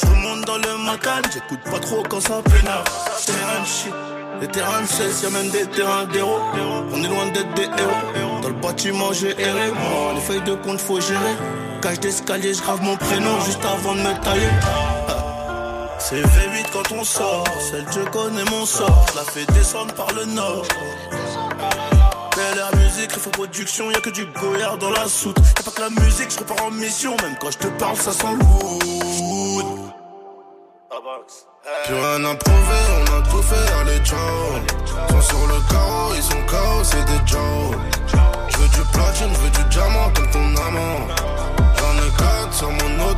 Je 0.00 0.06
remonte 0.06 0.44
dans 0.46 0.56
le 0.56 0.84
macan, 0.84 1.22
j'écoute 1.32 1.60
pas 1.70 1.78
trop 1.78 2.02
quand 2.10 2.20
ça 2.20 2.42
pénale. 2.42 2.82
Terrain 3.24 3.64
shit, 3.64 3.94
les 4.40 4.48
terrains 4.48 4.82
de 4.82 4.86
16, 4.88 5.22
y'a 5.22 5.30
même 5.30 5.48
des 5.50 5.66
terrains 5.66 6.06
d'héros. 6.06 6.40
On 6.92 7.04
est 7.04 7.08
loin 7.08 7.26
d'être 7.26 7.54
des 7.54 7.62
héros. 7.62 8.40
Dans 8.42 8.48
le 8.48 8.54
bâtiment 8.54 9.12
j'ai 9.12 9.40
erré, 9.40 9.70
moi 9.70 10.14
les 10.16 10.20
feuilles 10.22 10.42
de 10.42 10.54
compte 10.56 10.80
faut 10.80 11.00
gérer. 11.00 11.36
Cage 11.82 12.00
d'escalier, 12.00 12.52
je 12.52 12.60
grave 12.60 12.82
mon 12.82 12.96
prénom 12.96 13.40
juste 13.44 13.64
avant 13.64 13.94
de 13.94 14.00
me 14.00 14.24
tailler. 14.24 14.50
C'est 16.06 16.20
V8 16.20 16.66
quand 16.70 16.92
on 16.92 17.02
sort, 17.02 17.44
celle 17.70 17.86
je 17.90 18.00
connais 18.10 18.44
mon 18.50 18.66
sort, 18.66 19.06
la 19.16 19.22
fais 19.22 19.46
descendre 19.54 19.94
par 19.94 20.12
le 20.12 20.26
nord. 20.26 20.62
Belle 22.36 22.58
air 22.58 22.76
musique, 22.76 23.10
il 23.14 23.20
faut 23.20 23.30
production, 23.30 23.90
y'a 23.90 24.00
que 24.00 24.10
du 24.10 24.26
goyard 24.26 24.76
dans 24.76 24.90
la 24.90 25.08
soute. 25.08 25.38
Y'a 25.38 25.62
pas 25.62 25.70
que 25.70 25.80
la 25.80 26.02
musique, 26.04 26.30
je 26.30 26.40
repars 26.40 26.62
en 26.66 26.70
mission, 26.72 27.16
même 27.22 27.36
quand 27.40 27.50
je 27.52 27.56
te 27.56 27.68
parle, 27.78 27.96
ça 27.96 28.12
sent 28.12 28.26
le 28.38 28.44
wood. 28.44 29.64
Plus 31.86 31.94
rien 31.94 32.24
à 32.26 32.34
prouver, 32.34 32.84
on 32.98 33.04
a 33.16 33.22
tout 33.22 33.42
fait, 33.42 33.72
allez 33.80 33.98
ciao. 34.04 34.60
Sont 35.08 35.22
sur 35.22 35.46
le 35.46 35.72
carreau, 35.72 36.14
ils 36.14 36.22
sont 36.22 36.42
KO, 36.46 36.84
c'est 36.84 37.04
des 37.06 37.20
Joe. 37.24 37.78
Je 38.48 38.56
veux 38.58 38.68
du 38.68 38.90
platine, 38.92 39.30
je 39.32 39.40
veux 39.40 39.50
du 39.50 39.64
diamant 39.70 40.10
comme 40.14 40.30
ton 40.30 40.62
amant. 40.66 41.08
J'en 41.78 41.94
ai 41.96 42.10
quatre 42.18 42.52
sur 42.52 42.70
mon 42.70 43.10
auto, 43.10 43.13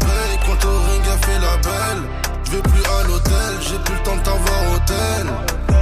Quand 0.00 0.68
au 0.68 0.78
ring, 0.90 1.02
elle 1.04 1.24
fait 1.26 1.40
la 1.40 1.56
belle. 1.58 2.02
Je 2.44 2.50
vais 2.52 2.62
plus 2.62 2.82
à 2.84 3.06
l'hôtel, 3.06 3.52
j'ai 3.60 3.78
plus 3.78 3.94
le 3.94 4.02
temps 4.02 4.16
de 4.16 4.22
t'avoir 4.22 4.72
hôtel. 4.74 5.26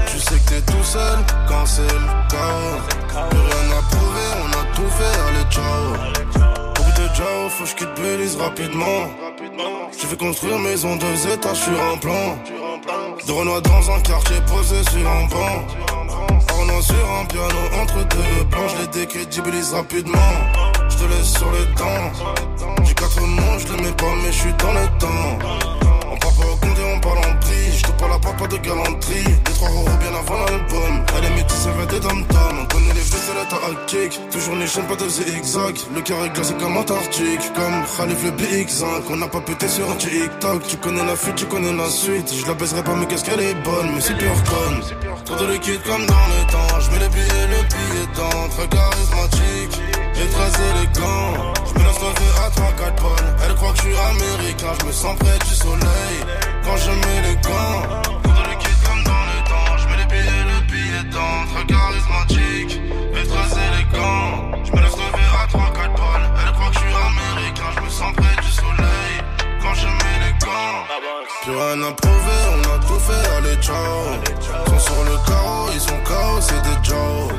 Tu 0.07 0.19
sais 0.19 0.39
que 0.39 0.51
t'es 0.51 0.73
tout 0.73 0.85
seul 0.85 1.19
quand 1.49 1.67
c'est 1.67 1.83
le 1.83 2.29
chaos. 2.29 3.29
Plus 3.31 3.39
rien 3.39 3.79
à 3.79 3.83
prouver, 3.91 4.29
on 4.43 4.51
a 4.51 4.65
tout 4.75 4.91
fait, 4.91 5.17
allez 5.29 5.47
ciao. 5.51 5.95
Beaucoup 6.75 6.91
de 6.91 7.15
Jao, 7.15 7.49
faut 7.49 7.65
que 7.65 7.71
je 7.71 7.75
quitte 7.77 8.41
rapidement. 8.41 9.11
Je 10.01 10.07
vais 10.07 10.17
construire 10.17 10.59
maison 10.59 10.97
deux 10.97 11.33
étages 11.33 11.61
sur 11.61 11.83
un 11.93 11.97
plan. 11.97 12.39
De 13.27 13.33
Renoir 13.33 13.63
dans 13.63 13.91
un 13.91 14.01
quartier 14.01 14.41
posé 14.47 14.83
sur 14.91 15.09
un 15.09 15.27
banc. 15.27 15.65
Ornant 16.53 16.83
sur 16.83 17.11
un 17.21 17.25
piano 17.27 17.61
entre 17.81 18.05
deux 18.09 18.45
plans. 18.51 18.69
Je 18.69 18.83
les 18.83 18.89
décrédibilise 18.89 19.73
rapidement. 19.73 20.19
Je 20.91 20.97
te 20.97 21.05
laisse 21.05 21.32
sur 21.32 21.51
le 21.51 21.64
temps. 21.74 22.84
J'ai 22.84 22.95
quatre 22.95 23.20
mots, 23.20 23.59
je 23.59 23.66
les 23.72 23.82
mets 23.82 23.93
pas, 23.93 24.14
mais 24.22 24.32
je 24.32 24.38
suis 24.38 24.55
dans 24.55 24.72
le 24.72 24.86
temps. 24.99 25.38
On 26.11 26.16
parle 26.16 26.34
pas 26.34 26.43
au 26.43 26.80
et 26.80 26.95
on 26.95 27.01
parle 27.01 27.18
en 27.18 27.36
prix. 27.41 27.78
Je 27.78 27.82
te 27.82 27.93
parle 27.93 28.12
à 28.12 28.18
part 28.18 28.36
pas 28.36 28.47
de 28.47 28.57
galanterie. 28.57 29.24
Des 29.24 29.53
trois 29.53 29.70
euros 29.70 29.97
bien 30.01 30.14
avant 30.18 30.45
l'album. 30.45 31.05
Elle 31.16 31.24
est 31.24 31.36
métisse, 31.36 31.66
elle 31.66 31.86
des 31.86 32.01
dom 32.01 32.24
On 32.61 32.66
connaît 32.66 32.95
les 32.95 33.01
la 33.34 33.43
à 33.43 33.86
kick. 33.86 34.20
Toujours 34.30 34.57
les 34.57 34.66
chaînes, 34.66 34.86
pas 34.86 34.97
de 34.97 35.09
zigzag. 35.09 35.76
Le 35.95 36.01
carré 36.01 36.30
glacé 36.30 36.55
comme 36.55 36.76
Antarctique. 36.76 37.53
Comme 37.55 37.84
Khalif 37.97 38.24
le 38.24 38.30
BX5. 38.32 38.84
On 39.11 39.16
n'a 39.16 39.28
pas 39.28 39.41
pété 39.41 39.68
sur 39.68 39.88
un 39.91 39.97
TikTok. 39.97 40.66
Tu 40.66 40.76
connais 40.76 41.05
la 41.05 41.16
fuite, 41.16 41.36
tu 41.36 41.47
connais 41.47 41.72
la 41.72 41.88
suite. 41.88 42.32
Je 42.34 42.47
la 42.47 42.55
baiserai 42.55 42.82
pas, 42.82 42.95
mais 42.95 43.07
qu'est-ce 43.07 43.24
qu'elle 43.24 43.41
est 43.41 43.55
bonne? 43.62 43.93
Mais 43.95 44.01
c'est 44.01 44.16
pure 44.16 44.43
conne. 44.45 44.80
Trop 45.24 45.36
de 45.36 45.53
liquide 45.53 45.82
comme 45.84 46.07
dans 46.07 46.26
le 46.32 46.51
temps. 46.51 46.80
Je 46.80 46.91
mets 46.91 46.99
les 46.99 47.09
billets, 47.09 47.47
le 47.47 47.62
billet. 47.68 47.91
Très 48.51 48.68
charismatique. 48.68 49.80
Et 50.23 50.29
très 50.29 50.53
élégant. 50.68 51.55
Je 51.66 51.73
me 51.79 51.85
laisse 51.85 52.01
lever 52.01 52.31
à 52.45 52.51
3-4 52.51 53.03
balles. 53.03 53.37
Elle 53.43 53.55
croit 53.55 53.73
que 53.73 53.79
je 53.79 53.83
suis 53.83 53.97
américain. 53.97 54.73
Je 54.81 54.87
me 54.87 54.93
sens 54.93 55.16
près 55.18 55.39
du 55.39 55.55
soleil. 55.55 56.16
Quand 56.64 56.77
je 56.77 56.91
mets 56.91 57.23
les 57.27 57.37
gants. 57.37 57.83
De 58.25 58.51
liquide 58.51 58.81
comme 58.85 59.03
dans 59.05 59.25
le 59.31 59.39
temps. 59.49 59.73
Je 59.79 59.89
mets 59.89 59.97
les 59.97 60.09
billets, 60.12 60.45
le 60.53 60.61
billet 60.71 61.05
temps. 61.11 61.41
Très 61.55 61.64
charismatique. 61.73 62.81
Et 63.16 63.27
très 63.33 63.49
élégant. 63.66 64.53
Je 64.64 64.73
me 64.73 64.81
laisse 64.83 64.99
lever 65.03 65.29
à 65.41 65.47
3-4 65.47 65.93
balles. 65.97 66.27
Elle 66.45 66.53
croit 66.53 66.68
que 66.68 66.75
je 66.75 66.81
suis 66.81 66.95
américain. 66.95 67.71
Je 67.77 67.81
me 67.81 67.89
sens 67.89 68.12
près 68.14 68.37
du 68.43 68.51
soleil. 68.51 69.14
Quand 69.62 69.75
je 69.75 69.87
mets 69.87 70.18
les 70.25 70.35
gants. 70.45 70.85
Plus 71.45 71.57
rien 71.57 71.83
à 71.83 71.93
prouver, 71.93 72.41
on 72.53 72.61
a 72.75 72.79
tout 72.87 73.01
fait, 73.01 73.27
allez 73.37 73.57
ciao. 73.62 74.21
Sont 74.66 74.79
sur 74.79 75.05
le 75.05 75.16
carreau, 75.27 75.71
ils 75.73 75.81
sont 75.81 75.99
KO, 76.05 76.41
c'est 76.41 76.61
des 76.62 76.79
Joe 76.83 77.33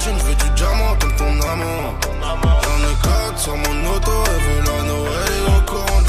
je 0.00 0.24
veux 0.24 0.34
du 0.34 0.50
diamant 0.50 0.94
comme 1.00 1.14
ton 1.16 1.48
amant. 1.48 1.94
J'en 2.22 2.80
ai 2.88 2.96
quatre 3.02 3.38
sur 3.38 3.56
mon 3.56 3.94
auto, 3.94 4.12
elle 4.26 4.42
veut 4.42 4.62
la 4.64 4.78
Elle 5.26 5.32
est 5.32 5.58
au 5.58 5.70
courant 5.70 6.02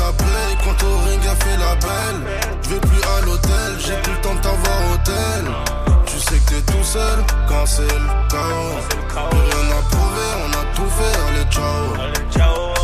quand 0.64 0.86
au 0.86 0.98
ring, 0.98 1.22
elle 1.24 1.44
fait 1.44 1.58
la 1.58 1.76
belle. 1.76 2.42
Je 2.62 2.70
vais 2.70 2.80
plus 2.80 3.02
à 3.02 3.26
l'hôtel, 3.26 3.72
j'ai 3.80 3.96
plus 4.02 4.14
le 4.14 4.22
temps 4.22 4.36
de 4.36 4.40
t'avoir 4.40 4.78
hôtel. 4.94 5.46
Tu 6.06 6.20
sais 6.20 6.40
que 6.40 6.54
t'es 6.54 6.72
tout 6.72 6.84
seul 6.84 7.20
quand 7.48 7.66
c'est 7.66 7.82
le 7.82 8.30
chaos. 8.30 9.30
Plus 9.30 9.40
rien 9.40 9.78
à 9.78 9.82
prouver, 9.90 10.30
on 10.46 10.52
a 10.54 10.76
tout 10.76 10.90
fait, 10.90 11.20
allez 11.28 11.46
ciao. 12.32 12.79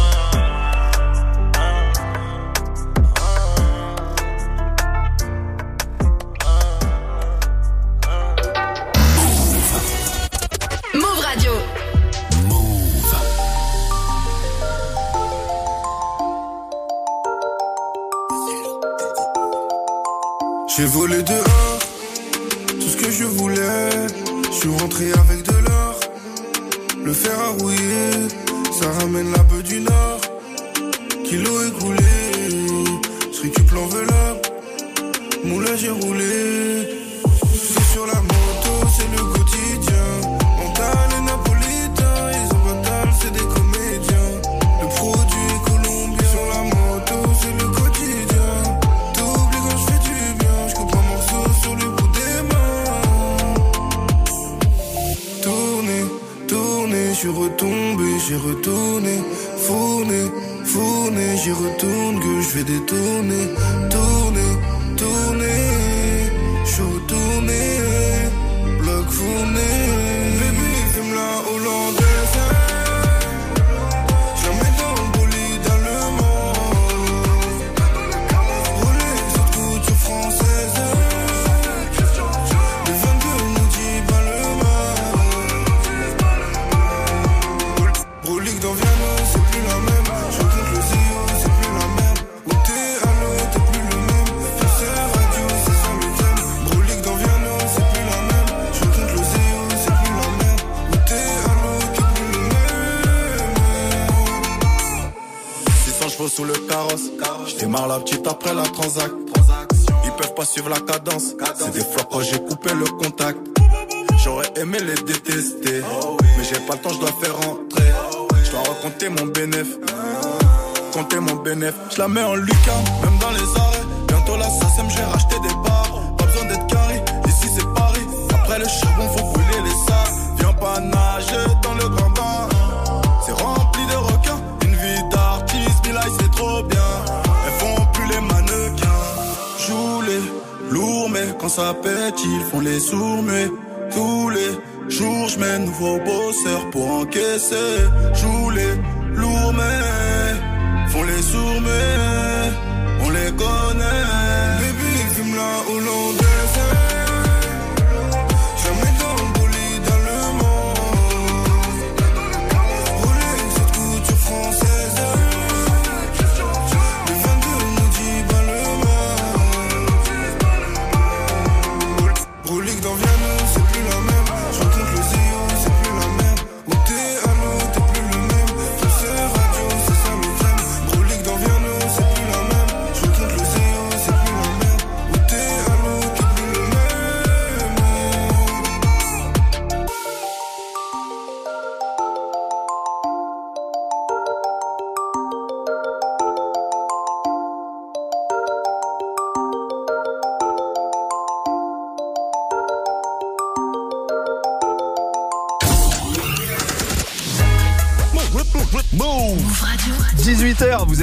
J'ai 20.78 20.86
volé 20.88 21.24
dehors 21.24 21.55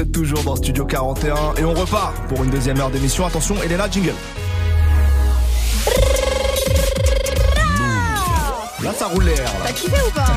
êtes 0.03 0.13
toujours 0.13 0.43
dans 0.43 0.57
Studio 0.57 0.85
41 0.85 1.55
et 1.59 1.65
on 1.65 1.75
repart 1.75 2.15
pour 2.29 2.43
une 2.43 2.51
deuxième 2.51 2.79
heure 2.81 2.91
d'émission. 2.91 3.25
Attention, 3.25 3.55
Elena, 3.63 3.89
jingle. 3.89 4.15
Là, 8.83 8.93
ça 8.93 9.07
roule 9.07 9.25
l'air. 9.25 9.37
là. 9.45 9.51
T'as 9.65 9.73
kiffé 9.73 9.97
ou 10.07 10.11
pas? 10.11 10.37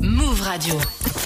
Move 0.06 0.40
Radio. 0.42 0.74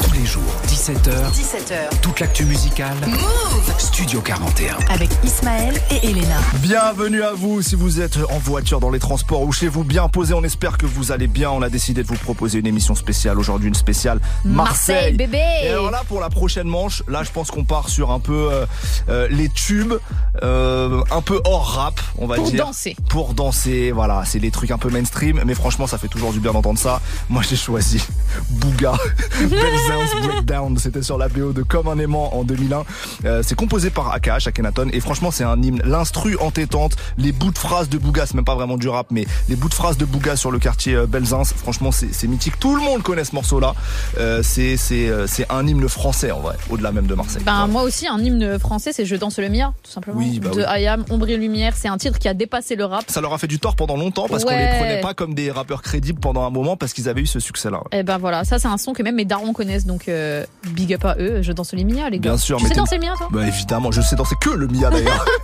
Tous 0.02 0.12
les 0.12 0.24
jours, 0.26 0.42
17h, 0.66 1.30
17h. 1.32 2.00
toute 2.00 2.20
l'actu 2.20 2.44
musicale. 2.44 2.96
Move 3.06 3.74
Studio 3.78 4.20
41. 4.20 4.76
Avec 4.88 5.10
Ismaël 5.24 5.74
et 5.90 6.06
Elena. 6.08 6.36
Bienvenue 6.62 7.22
à 7.22 7.32
vous 7.32 7.60
si 7.62 7.74
vous 7.74 8.00
êtes 8.00 8.18
en 8.30 8.38
voiture, 8.38 8.80
dans 8.80 8.90
les 8.90 8.98
transports 8.98 9.42
ou 9.42 9.52
chez 9.52 9.68
vous, 9.68 9.84
bien 9.84 10.08
posé. 10.08 10.32
On 10.34 10.42
espère 10.42 10.78
que 10.78 10.86
vous 10.86 11.12
allez 11.12 11.26
bien. 11.26 11.50
On 11.50 11.62
a 11.62 11.68
décidé 11.68 12.02
de 12.02 12.08
vous 12.08 12.16
proposer 12.16 12.58
une 12.58 12.66
émission 12.66 12.94
spéciale 12.94 13.38
aujourd'hui, 13.38 13.68
une 13.68 13.74
spéciale 13.74 14.20
Marseille. 14.44 14.94
Marseille, 14.96 15.16
bébé. 15.16 15.42
Et 15.64 15.68
alors 15.68 15.90
là, 15.90 16.02
pour 16.08 16.20
la 16.20 16.30
prochaine 16.30 16.66
manche, 16.68 17.02
là, 17.08 17.22
je 17.22 17.30
pense 17.30 17.50
qu'on 17.50 17.64
part 17.64 17.88
sur 17.88 18.10
un 18.10 18.20
peu 18.20 18.48
euh, 18.52 18.66
euh, 19.08 19.28
les 19.30 19.48
tubes, 19.48 19.94
euh, 20.42 21.02
un 21.10 21.20
peu 21.22 21.40
hors 21.44 21.74
rap, 21.74 22.00
on 22.18 22.26
va 22.26 22.36
Pour 22.36 22.50
dire. 22.50 22.64
danser. 22.66 22.96
Pour 23.08 23.34
danser, 23.34 23.90
voilà. 23.92 24.22
C'est 24.24 24.38
les 24.38 24.50
trucs 24.50 24.70
un 24.70 24.78
peu 24.78 24.88
mainstream, 24.88 25.42
mais 25.44 25.54
franchement, 25.54 25.86
ça 25.86 25.98
fait 25.98 26.08
toujours 26.08 26.32
du 26.32 26.40
bien 26.40 26.52
d'entendre 26.52 26.78
ça. 26.78 27.00
Moi, 27.28 27.42
j'ai 27.48 27.56
choisi 27.56 28.02
Bouga, 28.50 28.92
Belzins 29.40 30.20
Breakdown. 30.22 30.78
C'était 30.78 31.02
sur 31.02 31.18
la 31.18 31.28
BO 31.28 31.52
de 31.52 31.62
Comme 31.62 31.88
un 31.88 31.98
aimant 31.98 32.34
en 32.34 32.44
2001. 32.44 32.84
Euh, 33.24 33.42
c'est 33.44 33.54
composé 33.54 33.90
par 33.90 34.12
AKH, 34.12 34.46
Akhenaton, 34.46 34.88
et 34.92 35.00
franchement, 35.00 35.30
c'est 35.30 35.44
un 35.44 35.60
hymne. 35.62 35.82
L'instru 35.84 36.36
entêtante, 36.38 36.96
les 37.18 37.32
bouts 37.32 37.52
de 37.52 37.58
phrases 37.58 37.88
de 37.88 37.98
Bouga, 37.98 38.26
c'est 38.26 38.34
même 38.34 38.44
pas 38.44 38.54
vraiment 38.54 38.76
du 38.76 38.88
rap, 38.88 39.08
mais 39.10 39.26
les 39.48 39.56
bouts 39.56 39.68
de 39.68 39.74
phrases 39.74 39.96
de 39.96 40.04
Bouga 40.04 40.36
sur 40.36 40.50
le 40.50 40.58
quartier 40.58 40.94
euh, 40.94 41.06
Belzins, 41.06 41.44
franchement, 41.44 41.92
c'est 41.92 42.12
c'est 42.12 42.26
mythique. 42.26 42.58
Tout 42.58 42.74
le 42.74 42.82
monde 42.82 43.02
connaît 43.02 43.24
ce 43.24 43.34
morceau-là. 43.34 43.74
Euh, 44.18 44.42
c'est 44.42 44.76
c'est 44.76 45.08
euh, 45.08 45.26
c'est 45.26 45.46
un 45.50 45.66
hymne 45.66 45.88
français 45.88 46.30
en 46.30 46.40
vrai, 46.40 46.56
au-delà 46.70 46.92
même 46.92 47.06
de 47.06 47.14
Marseille. 47.14 47.42
Ben, 47.44 47.66
moi 47.66 47.82
aussi, 47.82 48.06
un 48.06 48.18
hymne 48.18 48.58
français, 48.58 48.92
c'est 48.92 49.04
Je 49.04 49.16
danse 49.16 49.38
le 49.38 49.48
mien, 49.48 49.74
tout 49.82 49.90
simplement. 49.90 50.18
Oui, 50.18 50.40
bah 50.40 50.50
de 50.50 50.56
oui. 50.56 50.64
Ayam, 50.66 51.04
Ombre 51.10 51.28
et 51.28 51.36
Lumière. 51.36 51.74
C'est 51.76 51.88
un 51.88 51.96
titre 51.96 52.18
qui 52.18 52.28
a 52.28 52.34
dépassé 52.34 52.76
le 52.76 52.84
rap. 52.84 53.04
Ça 53.08 53.20
leur 53.20 53.32
a 53.32 53.38
fait 53.38 53.46
du 53.46 53.58
tort 53.58 53.76
pendant 53.76 53.96
longtemps 53.96 54.26
parce 54.28 54.44
qu'on 54.44 54.50
les 54.50 54.78
prenait 54.78 55.00
pas 55.00 55.14
comme 55.14 55.34
des 55.34 55.50
rappeurs 55.50 55.82
crédibles 55.82 56.20
pendant 56.20 56.44
un 56.46 56.50
moment 56.50 56.76
parce 56.76 56.92
qu'ils 56.92 57.08
avaient 57.08 57.22
eu 57.22 57.26
ce 57.26 57.40
succès-là. 57.40 57.80
Et 57.92 58.02
ben 58.02 58.18
voilà, 58.20 58.44
ça 58.44 58.58
c'est 58.58 58.68
un 58.68 58.78
son 58.78 58.92
que 58.92 59.02
même 59.02 59.16
mes 59.16 59.24
darons 59.24 59.52
connaissent, 59.52 59.86
donc 59.86 60.08
euh, 60.08 60.44
big 60.68 60.94
up 60.94 61.04
à 61.04 61.16
eux. 61.18 61.42
Je 61.42 61.52
danse 61.52 61.72
les 61.72 61.84
Mia, 61.84 62.08
les 62.10 62.18
gars. 62.18 62.30
Bien 62.30 62.38
sûr, 62.38 62.58
Tu 62.58 62.66
sais 62.66 62.74
danser 62.74 62.96
le 62.96 63.02
Mia, 63.02 63.14
toi? 63.16 63.28
Bah 63.32 63.46
évidemment, 63.46 63.90
je 63.90 64.00
sais 64.00 64.16
danser 64.16 64.36
que 64.40 64.50
le 64.50 64.66
Mia 64.68 64.90
d'ailleurs. 64.90 65.24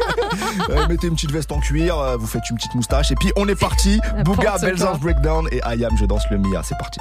Euh, 0.68 0.86
mettez 0.88 1.06
une 1.06 1.14
petite 1.14 1.30
veste 1.30 1.52
en 1.52 1.60
cuir, 1.60 1.98
euh, 1.98 2.16
vous 2.16 2.26
faites 2.26 2.42
une 2.50 2.56
petite 2.56 2.74
moustache 2.74 3.10
et 3.10 3.14
puis 3.14 3.30
on 3.36 3.48
est 3.48 3.58
parti. 3.58 4.00
Bouga, 4.24 4.56
quoi. 4.58 4.98
Breakdown 5.00 5.48
et 5.52 5.62
Ayam, 5.62 5.96
je 5.96 6.04
danse 6.04 6.24
le 6.30 6.38
Mia. 6.38 6.62
C'est 6.62 6.76
parti. 6.76 7.00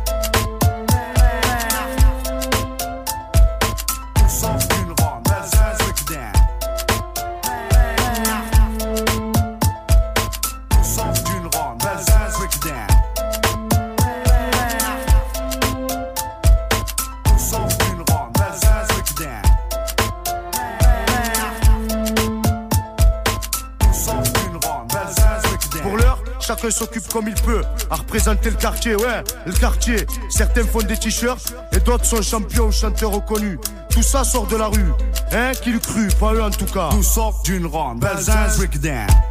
Comme 27.11 27.27
il 27.27 27.35
peut 27.41 27.63
à 27.89 27.95
représenter 27.95 28.49
le 28.49 28.55
quartier, 28.55 28.95
ouais, 28.95 29.23
le 29.45 29.53
quartier. 29.53 30.05
Certains 30.29 30.63
font 30.63 30.81
des 30.81 30.97
t-shirts 30.97 31.53
et 31.71 31.79
d'autres 31.79 32.05
sont 32.05 32.21
champions 32.21 32.67
ou 32.67 32.71
chanteurs 32.71 33.11
reconnus. 33.11 33.59
Tout 33.89 34.03
ça 34.03 34.23
sort 34.23 34.47
de 34.47 34.55
la 34.55 34.67
rue, 34.67 34.91
hein, 35.31 35.51
qui 35.61 35.71
le 35.71 35.79
cru, 35.79 36.07
pas 36.19 36.33
eux 36.33 36.43
en 36.43 36.49
tout 36.51 36.65
cas. 36.65 36.89
Tout 36.91 37.03
sort 37.03 37.41
d'une 37.43 37.65
ronde, 37.65 37.99
Belzins 37.99 38.55
Breakdown. 38.57 39.07
Tout 39.07 39.30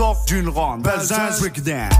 Sort 0.00 0.24
d'une 0.26 0.48
ronde, 0.48 0.82
Belzins 0.82 1.38
Breakdown. 1.40 1.90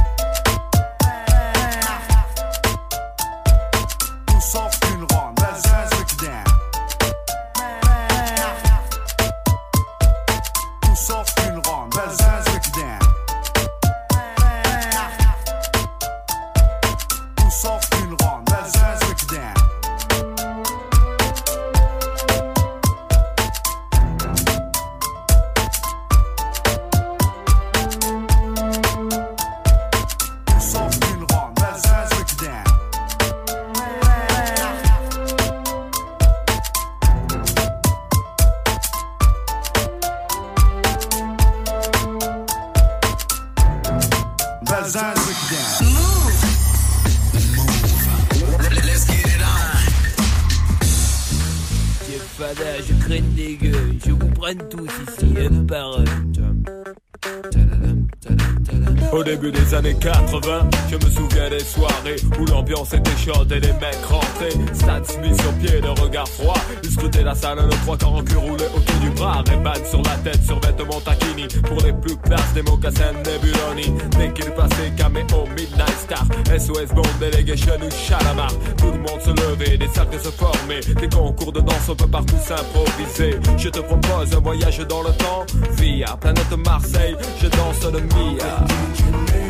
Mecs. 63.91 64.75
Stan 64.75 65.05
Smith 65.05 65.41
sur 65.41 65.53
pied, 65.55 65.81
le 65.81 65.91
regard 65.91 66.29
froid. 66.29 66.57
Ils 66.83 67.25
la 67.25 67.35
salle, 67.35 67.59
le 67.59 67.71
trois 67.85 67.97
quarts 67.97 68.15
en 68.15 68.23
cul 68.23 68.37
roulé 68.37 68.65
autour 68.75 68.97
du 69.01 69.11
bras. 69.11 69.43
Ray-Ban 69.47 69.85
sur 69.89 70.03
la 70.03 70.17
tête, 70.17 70.43
sur 70.45 70.59
vêtements 70.61 71.01
taquini. 71.01 71.49
Pour 71.67 71.81
les 71.81 71.93
plus 71.93 72.17
classes, 72.17 72.53
des 72.55 72.63
mocassins 72.63 73.13
Nebuloni. 73.13 73.95
Dès 74.19 74.33
qu'il 74.33 74.51
passait, 74.53 74.91
caméo, 74.97 75.47
Midnight 75.57 75.99
Star. 75.99 76.25
SOS 76.59 76.95
Bond, 76.95 77.03
Delegation 77.21 77.75
ou 77.77 77.91
Chalamar. 77.91 78.53
Tout 78.79 78.93
le 78.93 78.99
monde 78.99 79.21
se 79.21 79.31
levait, 79.31 79.77
des 79.77 79.89
cercles 79.89 80.21
se 80.21 80.31
formaient. 80.31 80.81
Des 80.81 81.09
concours 81.09 81.53
de 81.53 81.61
danse, 81.61 81.89
on 81.89 81.97
peut 81.97 82.09
partout 82.09 82.37
s'improviser. 82.43 83.39
Je 83.57 83.69
te 83.69 83.81
propose 83.81 84.35
un 84.35 84.41
voyage 84.41 84.79
dans 84.89 85.03
le 85.03 85.11
temps. 85.11 85.47
Via 85.73 86.17
planète 86.17 86.53
Marseille, 86.65 87.17
je 87.41 87.49
danse 87.49 87.85
le 87.93 88.01
Mia. 88.01 89.50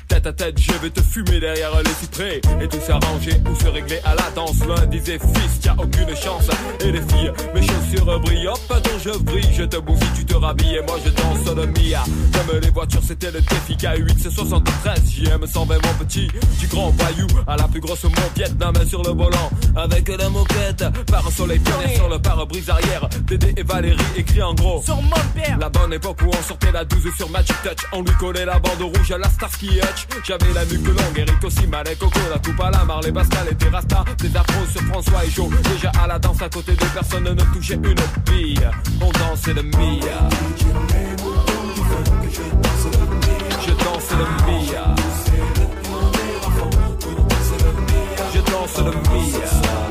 Tête 0.11 0.27
à 0.27 0.33
tête, 0.33 0.59
je 0.59 0.73
vais 0.73 0.89
te 0.89 1.01
fumer 1.01 1.39
derrière 1.39 1.71
les 1.81 1.93
cyprès. 1.93 2.41
Et 2.61 2.67
tout 2.67 2.81
s'arranger 2.85 3.31
ou 3.49 3.55
se 3.55 3.69
régler 3.69 4.01
à 4.03 4.13
la 4.13 4.29
danse. 4.35 4.57
L'un 4.67 4.85
disait 4.87 5.17
fils, 5.17 5.61
t'as 5.61 5.73
aucune 5.75 6.13
chance. 6.17 6.49
Et 6.81 6.91
les 6.91 6.99
filles, 6.99 7.31
mes 7.55 7.61
chaussures 7.61 8.19
brillent. 8.19 8.49
Hop, 8.49 8.59
attends, 8.69 8.99
je 9.01 9.17
brille, 9.19 9.49
je 9.57 9.63
te 9.63 9.77
bousille, 9.77 10.11
tu 10.13 10.25
te 10.25 10.35
rhabilles. 10.35 10.75
Et 10.75 10.81
moi 10.81 10.97
je 11.05 11.11
danse 11.11 11.55
le 11.55 11.65
Mia. 11.65 12.03
Comme 12.33 12.59
les 12.59 12.69
voitures, 12.71 13.01
c'était 13.07 13.31
le 13.31 13.39
défi 13.39 13.75
K8, 13.75 14.15
c'est 14.21 14.31
73. 14.31 14.99
JM 15.09 15.47
120, 15.47 15.75
mon 15.75 16.05
petit. 16.05 16.27
Du 16.59 16.67
grand 16.67 16.89
voyou 16.89 17.27
à 17.47 17.55
la 17.55 17.69
plus 17.69 17.79
grosse. 17.79 18.01
La 18.59 18.71
main 18.71 18.85
sur 18.85 19.01
le 19.03 19.11
volant. 19.11 19.49
Avec 19.77 20.09
la 20.09 20.29
moquette. 20.29 20.83
Par 21.07 21.25
un 21.25 21.31
soleil 21.31 21.59
pionnier 21.59 21.95
sur 21.95 22.09
le 22.09 22.19
pare-brise 22.19 22.69
arrière. 22.69 23.07
Dédé 23.27 23.53
et 23.55 23.63
Valérie 23.63 23.97
écrit 24.17 24.43
en 24.43 24.53
gros. 24.53 24.81
Sur 24.83 25.01
mon 25.01 25.09
père 25.33 25.57
La 25.57 25.69
bonne 25.69 25.93
époque 25.93 26.19
où 26.23 26.29
on 26.29 26.43
sortait 26.43 26.71
la 26.71 26.83
12 26.83 27.15
sur 27.15 27.29
Magic 27.29 27.55
Touch. 27.63 27.87
On 27.93 28.01
lui 28.01 28.13
collait 28.19 28.45
la 28.45 28.59
bande 28.59 28.81
rouge 28.81 29.11
à 29.11 29.17
la 29.17 29.29
Starsky 29.29 29.79
Hutch. 29.79 30.00
J'avais 30.23 30.53
la 30.53 30.65
nuque 30.65 30.87
longue, 30.87 31.17
Eric 31.17 31.43
aussi, 31.43 31.67
Malek, 31.67 31.99
Coco, 31.99 32.19
la 32.29 32.39
coupe 32.39 32.59
à 32.61 32.71
la 32.71 32.83
Marley, 32.85 33.11
Pascal 33.11 33.47
et 33.49 33.55
Terrasta. 33.55 34.03
Des 34.17 34.35
afros 34.35 34.65
sur 34.71 34.81
François 34.81 35.25
et 35.25 35.29
Joe. 35.29 35.49
Déjà 35.73 35.91
à 36.01 36.07
la 36.07 36.19
danse 36.19 36.41
à 36.41 36.49
côté 36.49 36.73
de 36.73 36.85
personne 36.93 37.23
ne 37.23 37.43
touchait 37.53 37.75
une 37.75 37.95
bille. 38.31 38.69
On 39.01 39.11
dansait 39.11 39.53
le 39.53 39.63
Mia. 39.63 40.29
Je 43.61 43.71
danse 43.71 44.11
le 44.11 44.25
Mia. 44.45 44.95
Je 48.33 48.39
danse 48.39 48.77
le 48.79 48.91
Mia. 48.91 49.90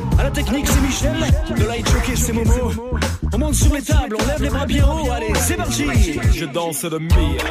La 0.21 0.29
technique, 0.29 0.67
c'est 0.67 0.81
Michel. 0.81 1.15
Le 1.57 1.67
light 1.67 1.89
jockey, 1.89 2.15
c'est 2.15 2.31
Momo. 2.31 2.71
On 3.33 3.37
monte 3.37 3.55
sur 3.55 3.73
les 3.73 3.81
tables, 3.81 4.15
on 4.19 4.27
lève 4.27 4.41
les 4.41 4.49
bras 4.49 4.65
bien 4.65 4.85
haut. 4.85 5.11
Allez, 5.11 5.33
c'est 5.35 5.55
parti. 5.55 5.85
Je 6.33 6.45
danse 6.45 6.83
le 6.83 6.99
Mia. 6.99 7.43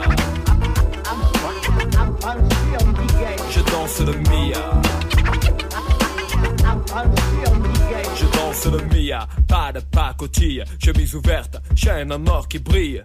Je 3.50 3.60
danse 3.60 4.00
le 4.00 4.12
Mia. 4.30 4.80
Je 8.14 8.24
danse 8.36 8.66
le 8.66 8.80
Mia, 8.94 9.26
pas 9.48 9.72
de 9.72 9.80
pacotille, 9.80 10.64
chemise 10.82 11.14
ouverte, 11.14 11.56
chaîne 11.74 12.12
en 12.12 12.26
or 12.26 12.46
qui 12.46 12.58
brille. 12.60 13.04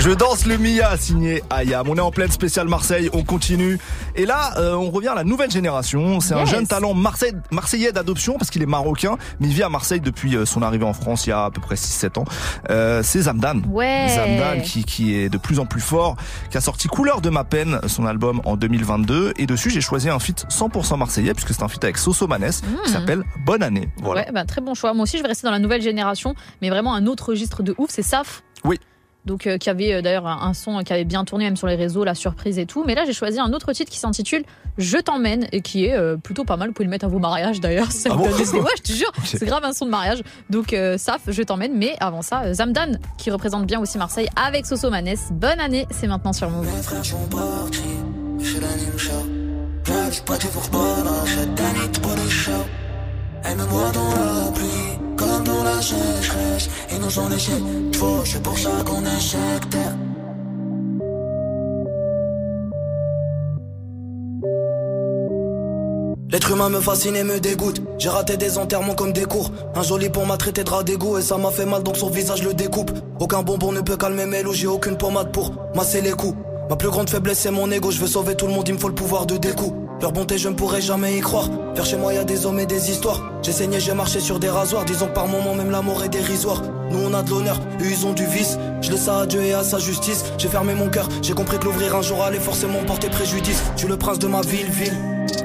Je 0.00 0.12
danse 0.12 0.46
le 0.46 0.56
Mia, 0.56 0.96
signé 0.96 1.42
Ayam. 1.50 1.86
On 1.86 1.94
est 1.94 2.00
en 2.00 2.10
pleine 2.10 2.30
spéciale 2.30 2.66
Marseille, 2.68 3.10
on 3.12 3.22
continue. 3.22 3.78
Et 4.16 4.24
là, 4.24 4.54
euh, 4.56 4.72
on 4.74 4.90
revient 4.90 5.08
à 5.08 5.14
la 5.14 5.24
nouvelle 5.24 5.50
génération. 5.50 6.20
C'est 6.20 6.32
un 6.32 6.46
jeune 6.46 6.66
talent 6.66 6.94
Marseille, 6.94 7.34
marseillais 7.50 7.92
d'adoption 7.92 8.38
parce 8.38 8.48
qu'il 8.48 8.62
est 8.62 8.66
marocain, 8.66 9.18
mais 9.40 9.48
il 9.48 9.52
vit 9.52 9.62
à 9.62 9.68
Marseille 9.68 10.00
depuis 10.00 10.36
euh, 10.36 10.46
son 10.46 10.62
arrivée 10.62 10.86
en 10.86 10.94
France 10.94 11.26
il 11.26 11.30
y 11.30 11.32
a 11.32 11.44
à 11.44 11.50
peu 11.50 11.60
près 11.60 11.74
6-7 11.74 12.18
ans. 12.18 12.24
Euh, 12.70 13.02
c'est 13.04 13.20
Zamdan. 13.22 13.60
Ouais. 13.68 14.06
Zamdan 14.08 14.62
qui, 14.62 14.84
qui 14.84 15.14
est 15.14 15.28
de 15.28 15.36
plus 15.36 15.58
en 15.58 15.66
plus 15.66 15.82
fort, 15.82 16.16
qui 16.50 16.56
a 16.56 16.62
sorti 16.62 16.88
Couleur 16.88 17.20
de 17.20 17.28
ma 17.28 17.44
peine, 17.44 17.78
son 17.86 18.06
album 18.06 18.40
en 18.46 18.56
2022. 18.56 19.34
Et 19.36 19.44
dessus, 19.46 19.68
j'ai 19.68 19.82
choisi 19.82 20.08
un 20.08 20.18
feat 20.18 20.46
100% 20.48 20.96
marseillais 20.96 21.34
puisque 21.34 21.52
c'est 21.52 21.62
un 21.62 21.68
feat 21.68 21.84
avec 21.84 21.98
Soso 21.98 22.26
Manes 22.26 22.50
qui 22.50 22.64
Mhm. 22.88 22.92
s'appelle 22.92 23.22
Bonne 23.44 23.62
année. 23.62 23.90
Voilà. 23.98 24.22
Ouais, 24.22 24.32
bah, 24.32 24.46
très 24.46 24.62
bon 24.62 24.72
choix. 24.72 24.94
Moi 24.94 25.02
aussi, 25.02 25.18
je 25.18 25.22
vais 25.22 25.28
rester 25.28 25.46
dans 25.46 25.52
la 25.52 25.58
nouvelle 25.58 25.82
génération, 25.82 26.34
mais 26.62 26.70
vraiment 26.70 26.94
un 26.94 27.06
autre 27.06 27.28
registre 27.28 27.62
de 27.62 27.74
ouf, 27.76 27.90
c'est 27.90 28.02
Saf. 28.02 28.42
Oui. 28.64 28.78
Donc, 29.26 29.46
euh, 29.46 29.58
qui 29.58 29.68
avait 29.68 29.92
euh, 29.94 30.02
d'ailleurs 30.02 30.26
un, 30.26 30.54
son 30.54 30.82
qui 30.82 30.92
avait 30.92 31.04
bien 31.04 31.24
tourné, 31.24 31.44
même 31.44 31.56
sur 31.56 31.66
les 31.66 31.74
réseaux, 31.74 32.04
la 32.04 32.14
surprise 32.14 32.58
et 32.58 32.66
tout. 32.66 32.84
Mais 32.86 32.94
là, 32.94 33.04
j'ai 33.06 33.12
choisi 33.12 33.38
un 33.38 33.52
autre 33.52 33.72
titre 33.72 33.90
qui 33.90 33.98
s'intitule 33.98 34.44
Je 34.78 34.96
t'emmène 34.98 35.46
et 35.52 35.60
qui 35.60 35.86
est 35.86 35.94
euh, 35.94 36.16
plutôt 36.16 36.44
pas 36.44 36.56
mal. 36.56 36.68
Vous 36.68 36.74
pouvez 36.74 36.86
le 36.86 36.90
mettre 36.90 37.04
à 37.04 37.08
vos 37.08 37.18
mariages 37.18 37.60
d'ailleurs. 37.60 37.92
Ça 37.92 38.10
Ah 38.12 38.16
bon 38.16 38.24
des. 38.24 38.50
Ouais, 38.52 38.70
je 38.76 38.82
te 38.82 38.92
jure, 38.92 39.12
c'est 39.24 39.46
grave 39.46 39.64
un 39.64 39.72
son 39.72 39.86
de 39.86 39.90
mariage. 39.90 40.22
Donc, 40.48 40.72
euh, 40.72 40.96
Saf, 40.98 41.22
Je 41.28 41.42
t'emmène. 41.42 41.76
Mais 41.76 41.96
avant 42.00 42.22
ça, 42.22 42.42
euh, 42.44 42.54
Zamdan, 42.54 42.98
qui 43.18 43.30
représente 43.30 43.66
bien 43.66 43.80
aussi 43.80 43.98
Marseille 43.98 44.28
avec 44.36 44.66
Soso 44.66 44.90
Manes. 44.90 45.16
Bonne 45.32 45.60
année, 45.60 45.86
c'est 45.90 46.06
maintenant 46.06 46.32
sur 46.32 46.50
Move. 46.50 46.66
Aime-moi 53.44 53.90
dans 53.92 54.10
la 54.10 54.52
pluie, 54.52 54.98
comme 55.16 55.44
dans 55.44 55.64
la 55.64 55.80
sécheresse. 55.80 56.68
Ils 56.92 57.00
nous 57.00 57.18
ont 57.18 57.28
laissé 57.28 57.52
faux, 57.94 58.24
c'est 58.24 58.42
pour 58.42 58.58
ça 58.58 58.70
qu'on 58.84 59.04
est. 59.04 59.10
L'être 66.32 66.52
humain 66.52 66.68
me 66.68 66.80
fascine 66.80 67.16
et 67.16 67.24
me 67.24 67.40
dégoûte. 67.40 67.82
J'ai 67.98 68.08
raté 68.08 68.36
des 68.36 68.56
enterrements 68.56 68.94
comme 68.94 69.12
des 69.12 69.24
cours. 69.24 69.50
Un 69.74 69.82
joli 69.82 70.10
pont 70.10 70.24
m'a 70.24 70.36
traité 70.36 70.62
de 70.62 70.70
rat 70.70 70.84
d'égout 70.84 71.18
et 71.18 71.22
ça 71.22 71.36
m'a 71.38 71.50
fait 71.50 71.66
mal 71.66 71.82
donc 71.82 71.96
son 71.96 72.08
visage 72.08 72.44
le 72.44 72.54
découpe. 72.54 72.92
Aucun 73.18 73.42
bonbon 73.42 73.72
ne 73.72 73.80
peut 73.80 73.96
calmer 73.96 74.26
mes 74.26 74.42
loups, 74.42 74.54
j'ai 74.54 74.68
aucune 74.68 74.96
pommade 74.96 75.32
pour 75.32 75.52
masser 75.74 76.00
les 76.00 76.12
coups. 76.12 76.36
Ma 76.68 76.76
plus 76.76 76.88
grande 76.88 77.10
faiblesse 77.10 77.40
c'est 77.40 77.50
mon 77.50 77.68
ego, 77.72 77.90
je 77.90 77.98
veux 77.98 78.06
sauver 78.06 78.36
tout 78.36 78.46
le 78.46 78.52
monde, 78.52 78.68
il 78.68 78.74
me 78.74 78.78
faut 78.78 78.88
le 78.88 78.94
pouvoir 78.94 79.26
de 79.26 79.38
découp. 79.38 79.74
Leur 80.00 80.12
bonté 80.12 80.38
je 80.38 80.48
ne 80.48 80.54
pourrai 80.54 80.80
jamais 80.80 81.18
y 81.18 81.20
croire. 81.20 81.48
Vers 81.74 81.84
chez 81.84 81.98
moi 81.98 82.14
y 82.14 82.16
a 82.16 82.24
des 82.24 82.46
hommes 82.46 82.58
et 82.58 82.64
des 82.64 82.90
histoires. 82.90 83.20
J'ai 83.42 83.52
saigné, 83.52 83.80
j'ai 83.80 83.92
marché 83.92 84.18
sur 84.18 84.38
des 84.38 84.48
rasoirs. 84.48 84.86
Disons 84.86 85.06
que 85.08 85.12
par 85.12 85.26
moment 85.26 85.54
même 85.54 85.70
l'amour 85.70 86.02
est 86.02 86.08
dérisoire. 86.08 86.62
Nous 86.90 86.98
on 86.98 87.12
a 87.12 87.22
de 87.22 87.30
l'honneur, 87.30 87.58
eux 87.80 87.86
ils 87.90 88.06
ont 88.06 88.14
du 88.14 88.24
vice. 88.24 88.58
Je 88.80 88.90
laisse 88.90 89.08
à 89.08 89.26
Dieu 89.26 89.42
et 89.42 89.52
à 89.52 89.62
sa 89.62 89.78
justice. 89.78 90.24
J'ai 90.38 90.48
fermé 90.48 90.74
mon 90.74 90.88
cœur, 90.88 91.06
j'ai 91.20 91.34
compris 91.34 91.58
que 91.58 91.66
l'ouvrir 91.66 91.94
un 91.94 92.02
jour 92.02 92.22
allait 92.22 92.40
forcément 92.40 92.82
porter 92.86 93.10
préjudice. 93.10 93.62
Je 93.74 93.80
suis 93.80 93.88
le 93.88 93.98
prince 93.98 94.18
de 94.18 94.26
ma 94.26 94.40
ville, 94.40 94.70
ville. 94.70 94.96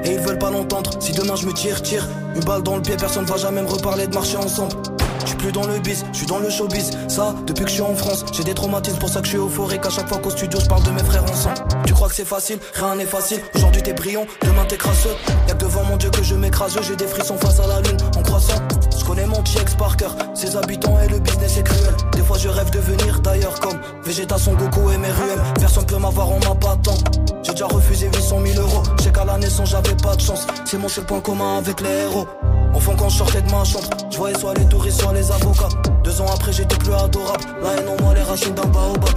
Et 0.04 0.14
ils 0.14 0.20
veulent 0.20 0.38
pas 0.38 0.50
l'entendre. 0.50 0.90
Si 1.00 1.12
demain 1.12 1.36
je 1.36 1.46
me 1.46 1.52
tire, 1.52 1.82
tire. 1.82 2.08
Une 2.34 2.44
balle 2.44 2.62
dans 2.62 2.76
le 2.76 2.82
pied, 2.82 2.96
personne 2.96 3.24
va 3.24 3.36
jamais 3.36 3.62
me 3.62 3.68
reparler 3.68 4.06
de 4.06 4.14
marcher 4.14 4.36
ensemble. 4.38 4.74
Je 5.20 5.26
suis 5.28 5.36
plus 5.36 5.52
dans 5.52 5.66
le 5.66 5.78
biz, 5.78 6.04
je 6.12 6.18
suis 6.18 6.26
dans 6.26 6.38
le 6.38 6.50
showbiz. 6.50 6.90
Ça, 7.08 7.34
depuis 7.46 7.64
que 7.64 7.70
je 7.70 7.82
en 7.82 7.94
France, 7.94 8.24
j'ai 8.32 8.44
des 8.44 8.54
traumatismes 8.54 8.98
pour 8.98 9.08
ça 9.08 9.20
que 9.20 9.26
je 9.26 9.30
suis 9.30 9.38
euphorique. 9.38 9.84
À 9.84 9.90
chaque 9.90 10.08
fois 10.08 10.18
qu'au 10.18 10.30
studio, 10.30 10.58
je 10.60 10.66
parle 10.66 10.82
de 10.82 10.90
mes 10.90 11.04
frères 11.04 11.24
ensemble. 11.24 11.56
Tu 11.86 11.92
crois 11.92 12.08
que 12.08 12.14
c'est 12.14 12.24
facile, 12.24 12.58
rien 12.74 12.96
n'est 12.96 13.06
facile. 13.06 13.40
Aujourd'hui 13.54 13.82
t'es 13.82 13.92
brillant, 13.92 14.26
demain 14.42 14.64
t'es 14.68 14.76
crasseux. 14.76 15.14
Y'a 15.48 15.54
que 15.54 15.66
devant 15.66 15.84
mon 15.84 15.96
Dieu 15.96 16.10
que 16.10 16.22
je 16.22 16.34
m'écrase. 16.34 16.76
J'ai 16.82 16.96
des 16.96 17.06
frissons 17.06 17.36
face 17.36 17.60
à 17.60 17.66
la 17.66 17.80
lune 17.80 17.96
en 18.16 18.22
croissant. 18.22 18.60
Je 18.98 19.04
connais 19.04 19.26
mon 19.26 19.42
TX 19.42 19.74
par 19.78 19.96
cœur, 19.96 20.14
ses 20.34 20.56
habitants 20.56 20.98
et 21.00 21.08
le 21.08 21.18
business 21.18 21.58
est 21.58 21.62
cruel. 21.62 21.94
Des 22.12 22.22
fois 22.22 22.38
je 22.38 22.48
rêve 22.48 22.70
de 22.70 22.78
venir 22.78 23.20
d'ailleurs 23.20 23.58
comme 23.60 23.78
Vegeta, 24.04 24.38
Son 24.38 24.54
Goku 24.54 24.90
et 24.90 24.98
mes 24.98 25.10
ruelles. 25.10 25.42
Personne 25.60 25.86
peut 25.86 25.98
m'avoir 25.98 26.30
en 26.30 26.38
m'appâtant. 26.40 26.96
J'ai 27.42 27.52
déjà 27.52 27.66
refusé 27.66 28.08
800 28.12 28.40
000 28.44 28.60
euros. 28.60 28.82
Je 28.98 29.04
sais 29.04 29.12
qu'à 29.12 29.24
la 29.24 29.38
naissance 29.38 29.70
j'avais 29.70 29.94
pas 29.96 30.16
de 30.16 30.20
chance. 30.20 30.46
C'est 30.64 30.78
mon 30.78 30.88
seul 30.88 31.04
point 31.04 31.20
commun 31.20 31.58
avec 31.58 31.80
les 31.80 31.90
héros. 31.90 32.26
Enfin 32.74 32.92
quand 32.98 33.08
je 33.08 33.18
sortais 33.18 33.42
de 33.42 33.50
ma 33.50 33.64
chambre, 33.64 33.88
je 34.10 34.16
voyais 34.16 34.38
soit 34.38 34.54
les 34.54 34.64
touristes, 34.66 35.00
soit 35.00 35.12
les 35.12 35.30
avocats. 35.30 35.68
Deux 36.04 36.20
ans 36.20 36.26
après 36.32 36.52
j'étais 36.52 36.76
plus 36.76 36.92
adorable. 36.92 37.44
La 37.62 37.72
haine 37.74 37.88
en 37.88 38.02
moi 38.02 38.14
les 38.14 38.22
racines 38.22 38.54
d'un 38.54 38.66
baobab. 38.66 39.14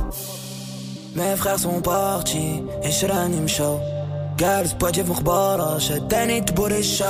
Mes 1.15 1.35
frères 1.35 1.59
sont 1.59 1.81
partis 1.81 2.63
et 2.83 2.91
je 2.91 3.07
l'anime 3.07 3.47
show. 3.47 3.79
Gals, 4.37 4.69
vourbara, 5.05 5.79
j'ai 5.79 5.99
Danny 5.99 6.41
de 6.41 6.81
show. 6.81 7.03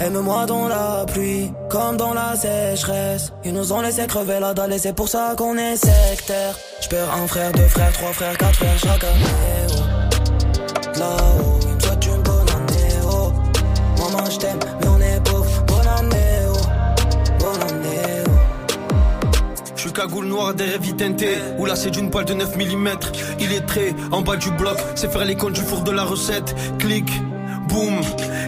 Aime-moi 0.00 0.46
dans 0.46 0.66
la 0.66 1.04
pluie, 1.06 1.52
comme 1.68 1.98
dans 1.98 2.14
la 2.14 2.34
sécheresse. 2.34 3.32
Ils 3.44 3.52
nous 3.52 3.70
ont 3.70 3.82
laissé 3.82 4.06
crever 4.06 4.40
la 4.40 4.54
dalle 4.54 4.72
et 4.72 4.78
c'est 4.78 4.94
pour 4.94 5.10
ça 5.10 5.34
qu'on 5.36 5.58
est 5.58 5.76
sectaire. 5.76 6.56
J'perds 6.80 7.12
un 7.12 7.26
frère, 7.26 7.52
deux 7.52 7.68
frères, 7.68 7.92
trois 7.92 8.12
frères, 8.14 8.38
quatre 8.38 8.54
frères 8.54 8.78
chaque 8.78 9.04
année. 9.04 9.66
Oh. 9.68 10.98
Là-haut, 10.98 11.58
me 11.66 12.14
une 12.14 12.22
bonne 12.22 12.48
année. 12.48 12.94
Oh. 13.04 13.30
Maman, 13.98 14.30
je 14.30 14.38
t'aime, 14.38 14.58
cagoule 20.00 20.28
noire 20.28 20.54
derrière 20.54 20.80
Vitente 20.80 21.24
Où 21.58 21.66
là 21.66 21.76
c'est 21.76 21.90
d'une 21.90 22.08
balle 22.08 22.24
de 22.24 22.32
9 22.32 22.56
mm 22.56 22.88
Il 23.38 23.52
est 23.52 23.66
très 23.66 23.94
en 24.10 24.22
bas 24.22 24.36
du 24.36 24.50
bloc. 24.52 24.78
C'est 24.94 25.12
faire 25.12 25.26
les 25.26 25.34
comptes 25.36 25.52
du 25.52 25.60
four 25.60 25.82
de 25.82 25.90
la 25.90 26.04
recette. 26.04 26.54
Clic 26.78 27.10
Boum. 27.68 28.00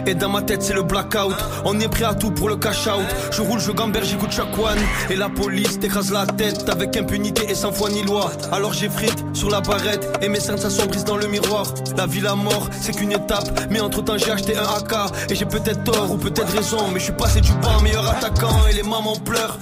Et 0.07 0.15
dans 0.15 0.29
ma 0.29 0.41
tête 0.41 0.63
c'est 0.63 0.73
le 0.73 0.81
blackout. 0.81 1.35
On 1.63 1.79
est 1.79 1.87
prêt 1.87 2.05
à 2.05 2.15
tout 2.15 2.31
pour 2.31 2.49
le 2.49 2.55
cash 2.55 2.87
out. 2.87 3.05
Je 3.31 3.43
roule, 3.43 3.59
je 3.59 3.71
gamberge, 3.71 4.07
j'écoute 4.07 4.31
chaque 4.31 4.57
one. 4.57 4.79
Et 5.11 5.15
la 5.15 5.29
police 5.29 5.79
t'écrase 5.79 6.11
la 6.11 6.25
tête 6.25 6.67
Avec 6.69 6.97
impunité 6.97 7.43
et 7.47 7.53
sans 7.53 7.71
foi 7.71 7.91
ni 7.91 8.01
loi. 8.01 8.31
Alors 8.51 8.73
j'ai 8.73 8.89
frite 8.89 9.23
sur 9.33 9.51
la 9.51 9.61
barrette 9.61 10.09
Et 10.23 10.29
mes 10.29 10.39
sensations 10.39 10.87
brisent 10.87 11.05
dans 11.05 11.17
le 11.17 11.27
miroir. 11.27 11.71
La 11.95 12.07
vie, 12.07 12.21
la 12.21 12.33
mort, 12.33 12.67
c'est 12.81 12.95
qu'une 12.95 13.11
étape. 13.11 13.69
Mais 13.69 13.79
entre 13.79 14.03
temps 14.03 14.17
j'ai 14.17 14.31
acheté 14.31 14.57
un 14.57 14.63
AK 14.63 15.29
Et 15.29 15.35
j'ai 15.35 15.45
peut-être 15.45 15.83
tort 15.83 16.09
ou 16.11 16.17
peut-être 16.17 16.51
raison. 16.51 16.87
Mais 16.91 16.99
je 16.99 17.05
suis 17.05 17.13
passé 17.13 17.41
du 17.41 17.51
bas, 17.61 17.77
meilleur 17.83 18.09
attaquant 18.09 18.57
Et 18.71 18.73
les 18.73 18.83
mamans 18.83 19.17
pleurent 19.23 19.59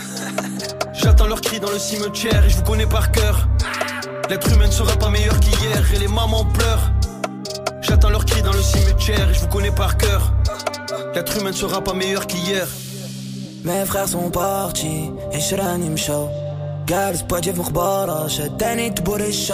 J'attends 1.04 1.26
leurs 1.26 1.42
cris 1.42 1.60
dans 1.60 1.72
le 1.72 1.80
cimetière 1.80 2.46
et 2.46 2.50
je 2.50 2.58
vous 2.58 2.64
connais 2.64 2.86
par 2.86 3.12
cœur. 3.12 3.48
L'être 4.30 4.52
humain 4.52 4.68
ne 4.68 4.72
sera 4.72 4.96
pas 4.98 5.10
meilleur 5.10 5.40
qu'hier 5.40 5.94
et 5.96 6.00
les 6.00 6.08
mamans 6.08 6.46
pleurent. 6.46 6.92
J'attends 7.82 8.12
leurs 8.12 8.26
cris 8.26 8.44
dans 8.44 8.54
le 8.54 8.62
cimetière 8.62 9.30
et 9.30 9.34
je 9.34 9.40
vous 9.40 9.48
connais 9.48 9.72
par 9.72 9.98
cœur. 9.98 10.32
L'être 11.16 11.36
humain 11.38 11.50
ne 11.50 11.56
sera 11.56 11.82
pas 11.82 11.94
meilleur 11.94 12.28
qu'hier. 12.28 12.68
Mes 13.64 13.84
frères 13.86 14.08
sont 14.08 14.30
partis 14.30 15.12
et 15.32 15.40
je 15.40 15.56
l'anime 15.56 15.98
show. 15.98 16.30
Gals, 16.86 17.26
poitiers, 17.28 17.54
j'ai 18.28 18.50
Danny 18.50 18.92
de 18.92 19.32
show. 19.32 19.54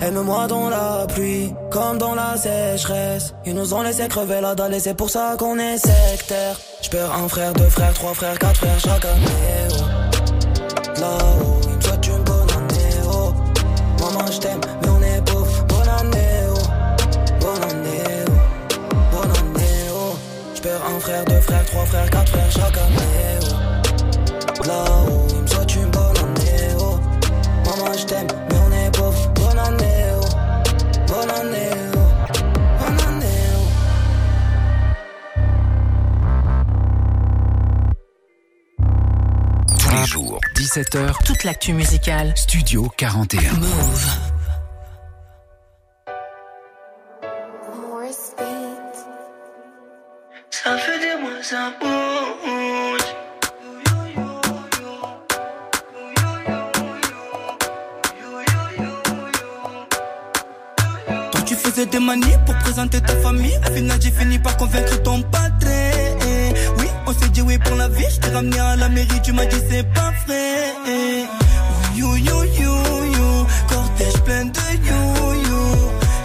Aime-moi 0.00 0.46
dans 0.46 0.68
la 0.68 1.06
pluie, 1.08 1.52
comme 1.70 1.98
dans 1.98 2.14
la 2.14 2.36
sécheresse. 2.36 3.34
Ils 3.44 3.54
nous 3.54 3.74
ont 3.74 3.82
laissé 3.82 4.06
crever 4.08 4.40
la 4.40 4.54
dalle 4.54 4.74
et 4.74 4.80
c'est 4.80 4.94
pour 4.94 5.10
ça 5.10 5.34
qu'on 5.38 5.58
est 5.58 5.78
sectaire. 5.78 6.60
J'perds 6.82 7.12
un 7.12 7.28
frère, 7.28 7.52
deux 7.54 7.68
frères, 7.68 7.94
trois 7.94 8.14
frères, 8.14 8.38
quatre 8.38 8.56
frères 8.56 8.80
chaque 8.80 9.04
année. 9.04 9.68
Oh. 9.70 9.93
T'aime, 14.44 14.60
mais 14.82 14.88
on 14.88 15.02
est 15.02 15.22
pauvre. 15.24 15.64
Bonne 15.68 15.88
année, 15.88 16.40
oh. 16.50 16.58
Bonne 17.40 17.64
année, 17.70 18.24
oh. 18.28 18.32
Bonne 19.12 19.30
année, 19.30 19.90
oh. 19.92 20.16
J'perds 20.54 20.84
un 20.86 21.00
frère, 21.00 21.24
deux 21.24 21.40
frères, 21.40 21.64
trois 21.66 21.86
frères, 21.86 22.10
quatre 22.10 22.28
frères 22.30 22.50
chaque 22.50 22.78
année. 22.78 23.38
Oh. 23.42 24.66
Là-haut, 24.66 25.26
ils 25.30 25.42
me 25.42 25.46
souhaitent 25.46 25.74
une 25.76 25.90
bonne 25.90 26.18
année. 26.18 26.74
Oh. 26.78 26.98
Maman, 27.64 27.92
je 27.98 28.04
t'aime, 28.04 28.26
mais 28.50 28.58
on 28.66 28.72
est 28.72 28.90
pauvre. 28.96 29.28
Bonne 29.34 29.58
année, 29.58 30.04
oh. 30.20 30.26
Bonne 31.08 31.30
année, 31.30 31.70
oh. 31.94 31.98
Bonne 32.80 33.00
année, 33.08 33.42
oh. 33.56 33.64
Tous 39.78 39.90
les 39.90 40.04
jours, 40.04 40.38
17h, 40.54 41.24
Toute 41.24 41.44
l'actu 41.44 41.72
musicale. 41.72 42.32
Studio 42.36 42.90
41. 42.96 43.52
Move. 43.54 44.33
Des 61.94 62.00
manies 62.00 62.38
pour 62.44 62.56
présenter 62.56 63.00
ta 63.00 63.14
famille. 63.16 63.56
Au 63.68 63.72
final, 63.72 63.98
j'ai 64.02 64.10
fini 64.10 64.38
par 64.38 64.56
convaincre 64.56 65.00
ton 65.02 65.22
patron. 65.22 65.70
Oui, 66.78 66.88
on 67.06 67.12
s'est 67.12 67.28
dit 67.28 67.42
oui 67.42 67.56
pour 67.58 67.76
la 67.76 67.88
vie. 67.88 68.04
Je 68.10 68.18
t'ai 68.20 68.30
ramené 68.30 68.58
à 68.58 68.74
la 68.76 68.88
mairie, 68.88 69.20
tu 69.22 69.32
m'as 69.32 69.46
dit 69.46 69.62
c'est 69.70 69.86
pas 69.94 70.12
vrai. 70.26 70.74
You, 71.94 72.16
you, 72.16 72.42
you, 72.60 72.74
you. 73.16 73.46
Cortège 73.68 74.20
plein 74.24 74.46
de 74.46 74.66
you, 74.88 75.02
you. 75.48 75.62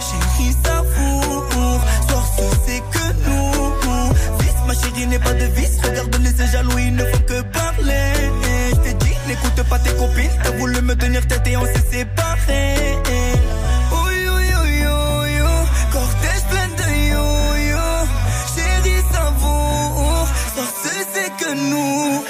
Chérie, 0.06 0.54
savoure. 0.64 1.46
Soir, 2.08 2.24
ce 2.36 2.42
c'est 2.66 2.82
que 2.92 3.06
nous. 3.24 4.38
Vice, 4.40 4.60
ma 4.66 4.74
chérie 4.74 5.06
n'est 5.06 5.20
pas 5.20 5.34
de 5.34 5.44
vice. 5.56 5.78
Regarde-les, 5.84 6.32
ces 6.36 6.48
jaloux, 6.52 6.78
ils 6.78 6.94
ne 6.96 7.04
font 7.04 7.22
que 7.28 7.42
parler. 7.42 8.12
Je 8.70 8.76
t'ai 8.76 8.94
dit, 8.94 9.14
n'écoute 9.28 9.62
pas 9.68 9.78
tes 9.78 9.90
copines. 9.90 10.36
T'as 10.42 10.50
voulu 10.50 10.80
me 10.80 10.94
tenir 10.96 11.24
tête 11.28 11.46
et 11.46 11.56
on 11.56 11.64
s'est 11.64 11.86
séparés. 11.92 12.98
C'est 21.60 22.29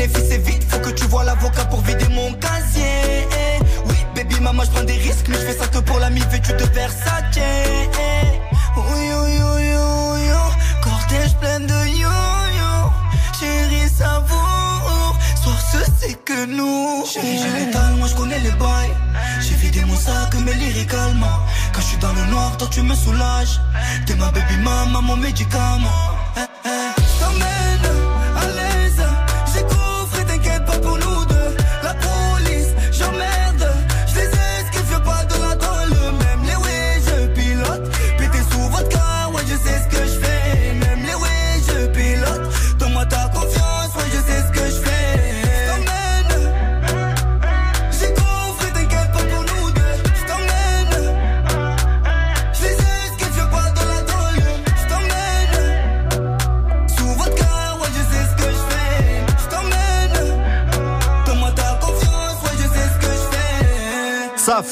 bénéfice 0.00 0.30
et 0.30 0.38
vite. 0.38 0.64
Faut 0.68 0.78
que 0.78 0.90
tu 0.90 1.04
vois 1.06 1.24
l'avocat 1.24 1.64
pour 1.66 1.80
vider 1.82 2.08
mon 2.08 2.32
casier. 2.34 3.26
Oui, 3.86 3.96
baby, 4.14 4.40
maman, 4.40 4.62
je 4.64 4.70
prends 4.70 4.84
des 4.84 4.94
risques. 4.94 5.28
Mais 5.28 5.36
je 5.36 5.46
fais 5.46 5.58
ça 5.58 5.66
que 5.66 5.78
pour 5.78 5.98
l'ami 5.98 6.22
vêtu 6.30 6.52
de 6.52 6.64
Versace. 6.74 7.38
Oui, 8.76 9.02
oui, 9.22 9.36
oui, 9.52 9.72
oui. 10.12 10.28
Cortège 10.82 11.34
plein 11.40 11.60
de 11.60 11.80
yo-yo. 12.02 12.74
Chérie, 13.38 13.88
savoure. 13.88 15.16
Soir, 15.42 15.60
ce 15.72 15.78
c'est 15.98 16.16
que 16.24 16.46
nous. 16.46 17.04
Chérie, 17.06 17.38
j'ai 17.42 17.52
l'étal, 17.58 17.94
moi 17.96 18.08
je 18.08 18.14
connais 18.14 18.38
les 18.38 18.52
bails. 18.52 18.94
J'ai 19.40 19.54
vidé 19.56 19.84
mon 19.84 19.96
sac, 19.96 20.34
mais 20.44 20.54
lyricalement. 20.54 21.38
Quand 21.72 21.80
je 21.82 21.86
suis 21.86 21.98
dans 21.98 22.12
le 22.12 22.24
noir, 22.32 22.56
toi 22.56 22.68
tu 22.70 22.82
me 22.82 22.94
soulages. 22.94 23.60
T'es 24.06 24.14
ma 24.14 24.30
baby 24.30 24.56
mama, 24.62 25.00
mon 25.02 25.16
médicament. 25.16 26.09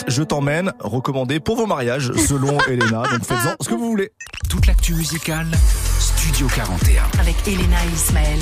Je 0.07 0.23
t'emmène, 0.23 0.73
recommandé 0.81 1.41
pour 1.41 1.57
vos 1.57 1.66
mariages, 1.66 2.12
selon 2.12 2.59
Elena. 2.69 3.03
Donc 3.11 3.25
faites-en 3.25 3.57
ce 3.61 3.69
que 3.69 3.75
vous 3.75 3.91
voulez. 3.91 4.12
Toute 4.49 4.66
l'actu 4.66 4.95
musicale, 4.95 5.47
Studio 5.99 6.29
Studio 6.39 6.47
41. 6.55 7.03
Avec 7.20 7.37
Elena 7.47 7.77
et 7.85 7.95
Ismaël. 7.95 8.39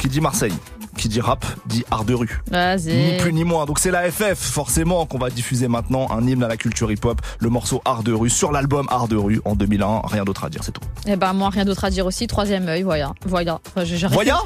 Qui 0.00 0.08
dit 0.08 0.20
Marseille 0.20 0.52
qui 0.96 1.08
dit 1.08 1.20
rap 1.20 1.44
dit 1.66 1.84
art 1.90 2.04
de 2.04 2.14
rue. 2.14 2.40
Vas-y. 2.50 2.94
Ni 3.12 3.16
plus 3.18 3.32
ni 3.32 3.44
moins. 3.44 3.64
Donc 3.66 3.78
c'est 3.78 3.90
la 3.90 4.10
FF 4.10 4.38
forcément 4.38 5.06
qu'on 5.06 5.18
va 5.18 5.30
diffuser 5.30 5.68
maintenant 5.68 6.08
un 6.10 6.26
hymne 6.26 6.42
à 6.42 6.48
la 6.48 6.56
culture 6.56 6.90
hip-hop, 6.90 7.20
le 7.38 7.48
morceau 7.50 7.82
Art 7.84 8.02
de 8.02 8.12
rue 8.12 8.30
sur 8.30 8.52
l'album 8.52 8.86
Art 8.90 9.08
de 9.08 9.16
rue 9.16 9.40
en 9.44 9.54
2001. 9.54 10.02
Rien 10.04 10.24
d'autre 10.24 10.44
à 10.44 10.50
dire, 10.50 10.62
c'est 10.64 10.72
tout. 10.72 10.80
Eh 11.06 11.16
ben 11.16 11.32
moi 11.32 11.50
rien 11.50 11.64
d'autre 11.64 11.84
à 11.84 11.90
dire 11.90 12.06
aussi. 12.06 12.26
Troisième 12.26 12.68
œil, 12.68 12.82
voilà, 12.82 13.12
voilà. 13.26 13.60
Enfin, 13.74 13.84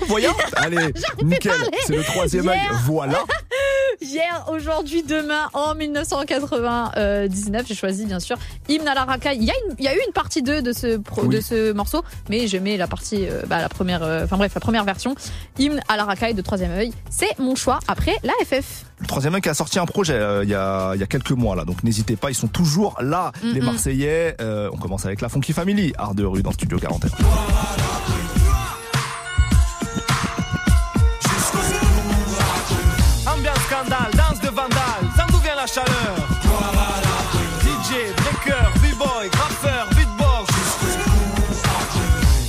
voya. 0.07 0.31
Allez, 0.57 0.77
nickel. 1.23 1.53
C'est 1.87 1.97
le 1.97 2.03
troisième 2.05 2.49
œil. 2.49 2.59
Hier. 2.59 2.81
Voilà. 2.85 3.19
Hier, 4.03 4.47
aujourd'hui, 4.51 5.03
demain, 5.03 5.49
en 5.53 5.75
1999, 5.75 7.67
j'ai 7.67 7.75
choisi 7.75 8.07
bien 8.07 8.19
sûr 8.21 8.37
Hymne 8.69 8.89
à 8.89 8.95
la 8.95 9.05
racaille. 9.05 9.39
Il 9.41 9.45
y 9.45 9.51
a, 9.51 9.55
une- 9.69 9.75
il 9.79 9.85
y 9.85 9.89
a 9.89 9.95
eu 9.95 10.01
une 10.07 10.13
partie 10.13 10.43
2 10.43 10.63
de 10.63 10.73
ce, 10.73 10.97
pro- 10.97 11.23
Oui. 11.25 11.37
de 11.37 11.41
ce 11.41 11.73
morceau, 11.73 12.03
mais 12.29 12.47
je 12.49 12.57
mets 12.57 12.77
la 12.77 12.87
partie, 12.87 13.27
euh, 13.29 13.43
bah, 13.47 13.61
la 13.61 13.69
première, 13.69 14.03
euh, 14.03 14.25
enfin 14.25 14.37
bref, 14.37 14.53
la 14.55 14.61
première 14.61 14.85
version. 14.85 15.15
Hymne 15.59 15.81
à 15.89 15.97
la 15.97 16.05
racaille 16.05 16.35
de 16.35 16.40
Troisième 16.43 16.73
œil. 16.73 16.93
C'est 17.11 17.39
mon 17.39 17.55
choix 17.55 17.81
après 17.89 18.17
la 18.23 18.33
FF. 18.45 18.85
Le 19.01 19.07
troisième 19.07 19.35
œil 19.35 19.41
qui 19.41 19.49
a 19.49 19.55
sorti 19.55 19.79
un 19.79 19.87
projet 19.87 20.15
euh, 20.15 20.45
il 20.45 20.51
y, 20.51 20.55
a, 20.55 20.93
il 20.95 21.01
y 21.01 21.03
a 21.03 21.07
quelques 21.07 21.31
mois 21.31 21.57
là, 21.57 21.65
donc 21.65 21.83
n'hésitez 21.85 22.17
pas, 22.17 22.31
ils 22.31 22.35
sont 22.35 22.49
toujours 22.49 22.97
là, 23.01 23.33
Mm, 23.43 23.53
les 23.53 23.61
mm. 23.61 23.65
Marseillais. 23.65 24.37
Euh, 24.41 24.71
on 24.73 24.77
commence 24.77 25.05
avec 25.07 25.21
la 25.21 25.29
Funky 25.29 25.53
Family, 25.53 25.93
Art 25.97 26.15
de 26.15 26.25
rue 26.25 26.43
dans 26.43 26.53
Studio 26.53 26.79
41. 26.79 27.11
Ambiance 33.27 33.59
scandale, 33.69 34.11
danse 34.15 34.41
de 34.41 34.49
vandale, 34.49 35.05
ça 35.17 35.27
d'où 35.31 35.39
vient 35.39 35.55
la 35.57 35.67
chaleur 35.67 36.17
DJ, 37.62 38.12
breaker, 38.17 38.69
b-boy, 38.83 39.29
graffeur, 39.31 39.89
beatbox 39.97 40.51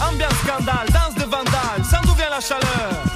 Ambiance 0.01 0.33
scandale, 0.45 0.87
danse 0.91 1.15
de 1.15 1.29
vandale, 1.29 1.85
ça 1.89 2.01
d'où 2.03 2.13
vient 2.15 2.29
la 2.29 2.39
chaleur 2.39 3.10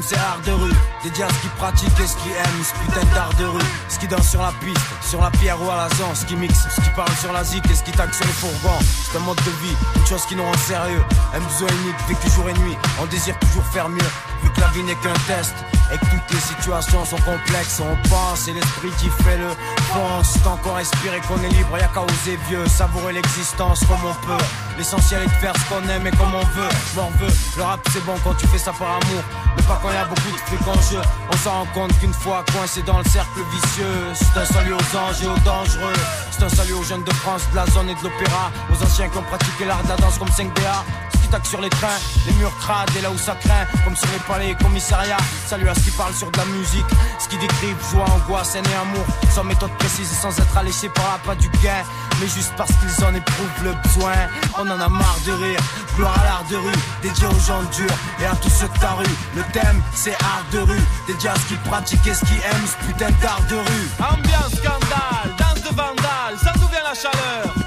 Thème 0.00 0.08
c'est 0.08 0.16
art 0.16 0.40
de 0.46 0.52
rue, 0.52 0.89
ce 1.28 1.40
qui 1.42 1.48
pratique 1.48 2.00
et 2.00 2.06
ce 2.06 2.16
qui 2.16 2.30
aime, 2.30 2.64
ce 2.64 2.72
putain 2.84 3.06
d'art 3.14 3.34
de 3.38 3.44
rue. 3.44 3.60
Ce 3.88 3.98
qui 3.98 4.08
danse 4.08 4.28
sur 4.28 4.42
la 4.42 4.52
piste, 4.52 4.80
sur 5.02 5.20
la 5.20 5.30
pierre 5.30 5.60
ou 5.60 5.70
à 5.70 5.76
la 5.76 5.88
zone, 5.96 6.14
ce 6.14 6.24
qui 6.24 6.36
mixe, 6.36 6.66
ce 6.74 6.80
qui 6.80 6.90
parle 6.90 7.14
sur 7.20 7.32
la 7.32 7.44
zik 7.44 7.68
et 7.70 7.74
ce 7.74 7.82
qui 7.82 7.92
taxe 7.92 8.16
sur 8.16 8.26
les 8.26 8.32
fourgons. 8.32 8.78
C'est 8.80 9.18
un 9.18 9.20
mode 9.20 9.36
de 9.38 9.50
vie, 9.62 9.76
une 9.96 10.06
chose 10.06 10.24
qui 10.26 10.36
nous 10.36 10.44
rend 10.44 10.58
sérieux. 10.58 11.02
Un 11.34 11.40
besoin 11.40 11.68
unique, 11.82 11.96
vécu 12.08 12.30
jour 12.30 12.48
et 12.48 12.54
nuit, 12.54 12.76
on 13.00 13.06
désire 13.06 13.38
toujours 13.40 13.64
faire 13.66 13.88
mieux. 13.88 14.10
Vu 14.42 14.50
que 14.50 14.60
la 14.60 14.68
vie 14.68 14.82
n'est 14.82 14.94
qu'un 14.96 15.12
test, 15.26 15.54
et 15.92 15.98
que 15.98 16.04
toutes 16.06 16.30
les 16.32 16.40
situations 16.40 17.04
sont 17.04 17.18
complexes, 17.18 17.80
on 17.80 18.08
pense 18.08 18.48
et 18.48 18.52
l'esprit 18.52 18.90
qui 18.98 19.08
fait 19.22 19.38
le 19.38 19.50
pense. 19.92 20.34
Tant 20.44 20.56
qu'on 20.58 20.74
respire 20.74 21.14
et 21.14 21.20
qu'on 21.20 21.42
est 21.42 21.48
libre, 21.48 21.78
y'a 21.78 21.88
qu'à 21.88 22.02
oser 22.02 22.38
vieux, 22.48 22.66
savourer 22.68 23.14
l'existence 23.14 23.80
comme 23.80 24.04
on 24.04 24.26
peut. 24.26 24.44
L'essentiel 24.78 25.22
est 25.22 25.26
de 25.26 25.30
faire 25.32 25.54
ce 25.56 25.64
qu'on 25.68 25.88
aime 25.88 26.06
et 26.06 26.10
comme 26.12 26.34
on 26.34 26.44
veut. 26.56 26.68
M'en 26.96 27.10
veut, 27.18 27.32
le 27.56 27.62
rap 27.62 27.80
c'est 27.92 28.04
bon 28.04 28.14
quand 28.22 28.34
tu 28.34 28.46
fais 28.46 28.58
ça 28.58 28.72
par 28.72 28.88
amour, 28.88 29.22
mais 29.56 29.62
pas 29.64 29.78
quand 29.82 29.90
y 29.90 29.96
a 29.96 30.04
beaucoup 30.04 30.30
de 30.30 30.36
fric 30.46 30.68
en 30.68 30.80
jeu. 30.90 31.02
On 31.32 31.36
s'en 31.36 31.50
rend 31.50 31.66
compte 31.74 31.98
qu'une 32.00 32.12
fois 32.12 32.44
coincé 32.52 32.82
dans 32.82 32.98
le 32.98 33.04
cercle 33.04 33.40
vicieux, 33.52 34.12
c'est 34.14 34.40
un 34.40 34.44
salut 34.44 34.72
aux 34.74 34.96
anges 34.96 35.22
et 35.22 35.26
aux 35.26 35.38
dangereux. 35.38 35.92
C'est 36.30 36.42
un 36.44 36.48
salut 36.48 36.72
aux 36.72 36.82
jeunes 36.82 37.04
de 37.04 37.12
France, 37.12 37.42
de 37.50 37.56
la 37.56 37.66
zone 37.66 37.88
et 37.88 37.94
de 37.94 38.02
l'opéra, 38.02 38.50
aux 38.70 38.82
anciens 38.82 39.08
qui 39.08 39.18
ont 39.18 39.22
pratiqué 39.22 39.64
l'art 39.64 39.82
de 39.82 39.88
la 39.88 39.96
danse 39.96 40.18
comme 40.18 40.28
5DA. 40.28 40.84
Ce 41.12 41.18
qui 41.18 41.28
taque 41.28 41.46
sur 41.46 41.60
les 41.60 41.70
trains, 41.70 41.98
les 42.26 42.32
murs 42.34 42.56
crades 42.58 42.90
et 42.98 43.02
là 43.02 43.10
où 43.10 43.18
ça 43.18 43.34
craint, 43.34 43.66
comme 43.84 43.94
sur 43.94 44.08
les 44.12 44.18
palais 44.26 44.50
et 44.50 44.54
commissariats. 44.54 45.18
Salut 45.46 45.68
à 45.68 45.74
ce 45.74 45.80
qui 45.80 45.90
parle 45.90 46.14
sur 46.14 46.30
de 46.30 46.38
la 46.38 46.44
musique, 46.46 46.86
ce 47.18 47.28
qui 47.28 47.38
décrit 47.38 47.74
joie, 47.92 48.06
angoisse, 48.10 48.54
haine 48.56 48.64
et 48.66 48.74
amour, 48.74 49.04
sans 49.32 49.44
méthode 49.44 49.70
précise 49.78 50.10
et 50.10 50.16
sans 50.16 50.36
être 50.38 50.56
alléché 50.56 50.88
par 50.88 51.04
la 51.12 51.18
pas 51.18 51.34
du 51.34 51.48
gain, 51.62 51.82
mais 52.20 52.26
juste 52.26 52.52
parce 52.56 52.72
qu'ils 52.72 53.04
en 53.04 53.14
éprouvent 53.14 53.64
le 53.64 53.72
besoin. 53.84 54.14
On 54.58 54.68
en 54.68 54.80
a 54.80 54.88
marre 54.88 55.18
de 55.26 55.32
rire, 55.32 55.60
gloire 55.96 56.18
à 56.20 56.24
l'art 56.24 56.44
de 56.50 56.56
rue, 56.56 56.78
dédié 57.02 57.26
aux 57.26 57.40
gens 57.46 57.62
durs 57.76 57.96
et 58.20 58.26
à 58.26 58.34
tous 58.36 58.50
ceux 58.50 58.68
de 58.68 58.78
ta 58.78 58.92
rue. 58.92 59.16
Le 59.36 59.42
thème 59.52 59.82
c'est 59.94 60.14
art 60.14 60.44
de 60.52 60.58
rue, 60.60 60.84
dédié 61.06 61.30
à 61.30 61.34
ce 61.34 61.46
qu'ils 61.46 61.58
pratiquent 61.58 62.06
et 62.06 62.14
ce 62.14 62.24
qu'ils 62.24 62.36
aiment, 62.36 62.66
ce 62.66 62.86
putain 62.86 63.10
d'art 63.22 63.42
de 63.48 63.56
rue. 63.56 63.88
Ambiance 63.98 64.54
scandale, 64.56 65.34
danse 65.38 65.62
de 65.62 65.74
vandale, 65.74 66.36
ça 66.42 66.52
d'où 66.54 66.68
vient 66.68 66.84
la 66.84 66.94
chaleur 66.94 67.59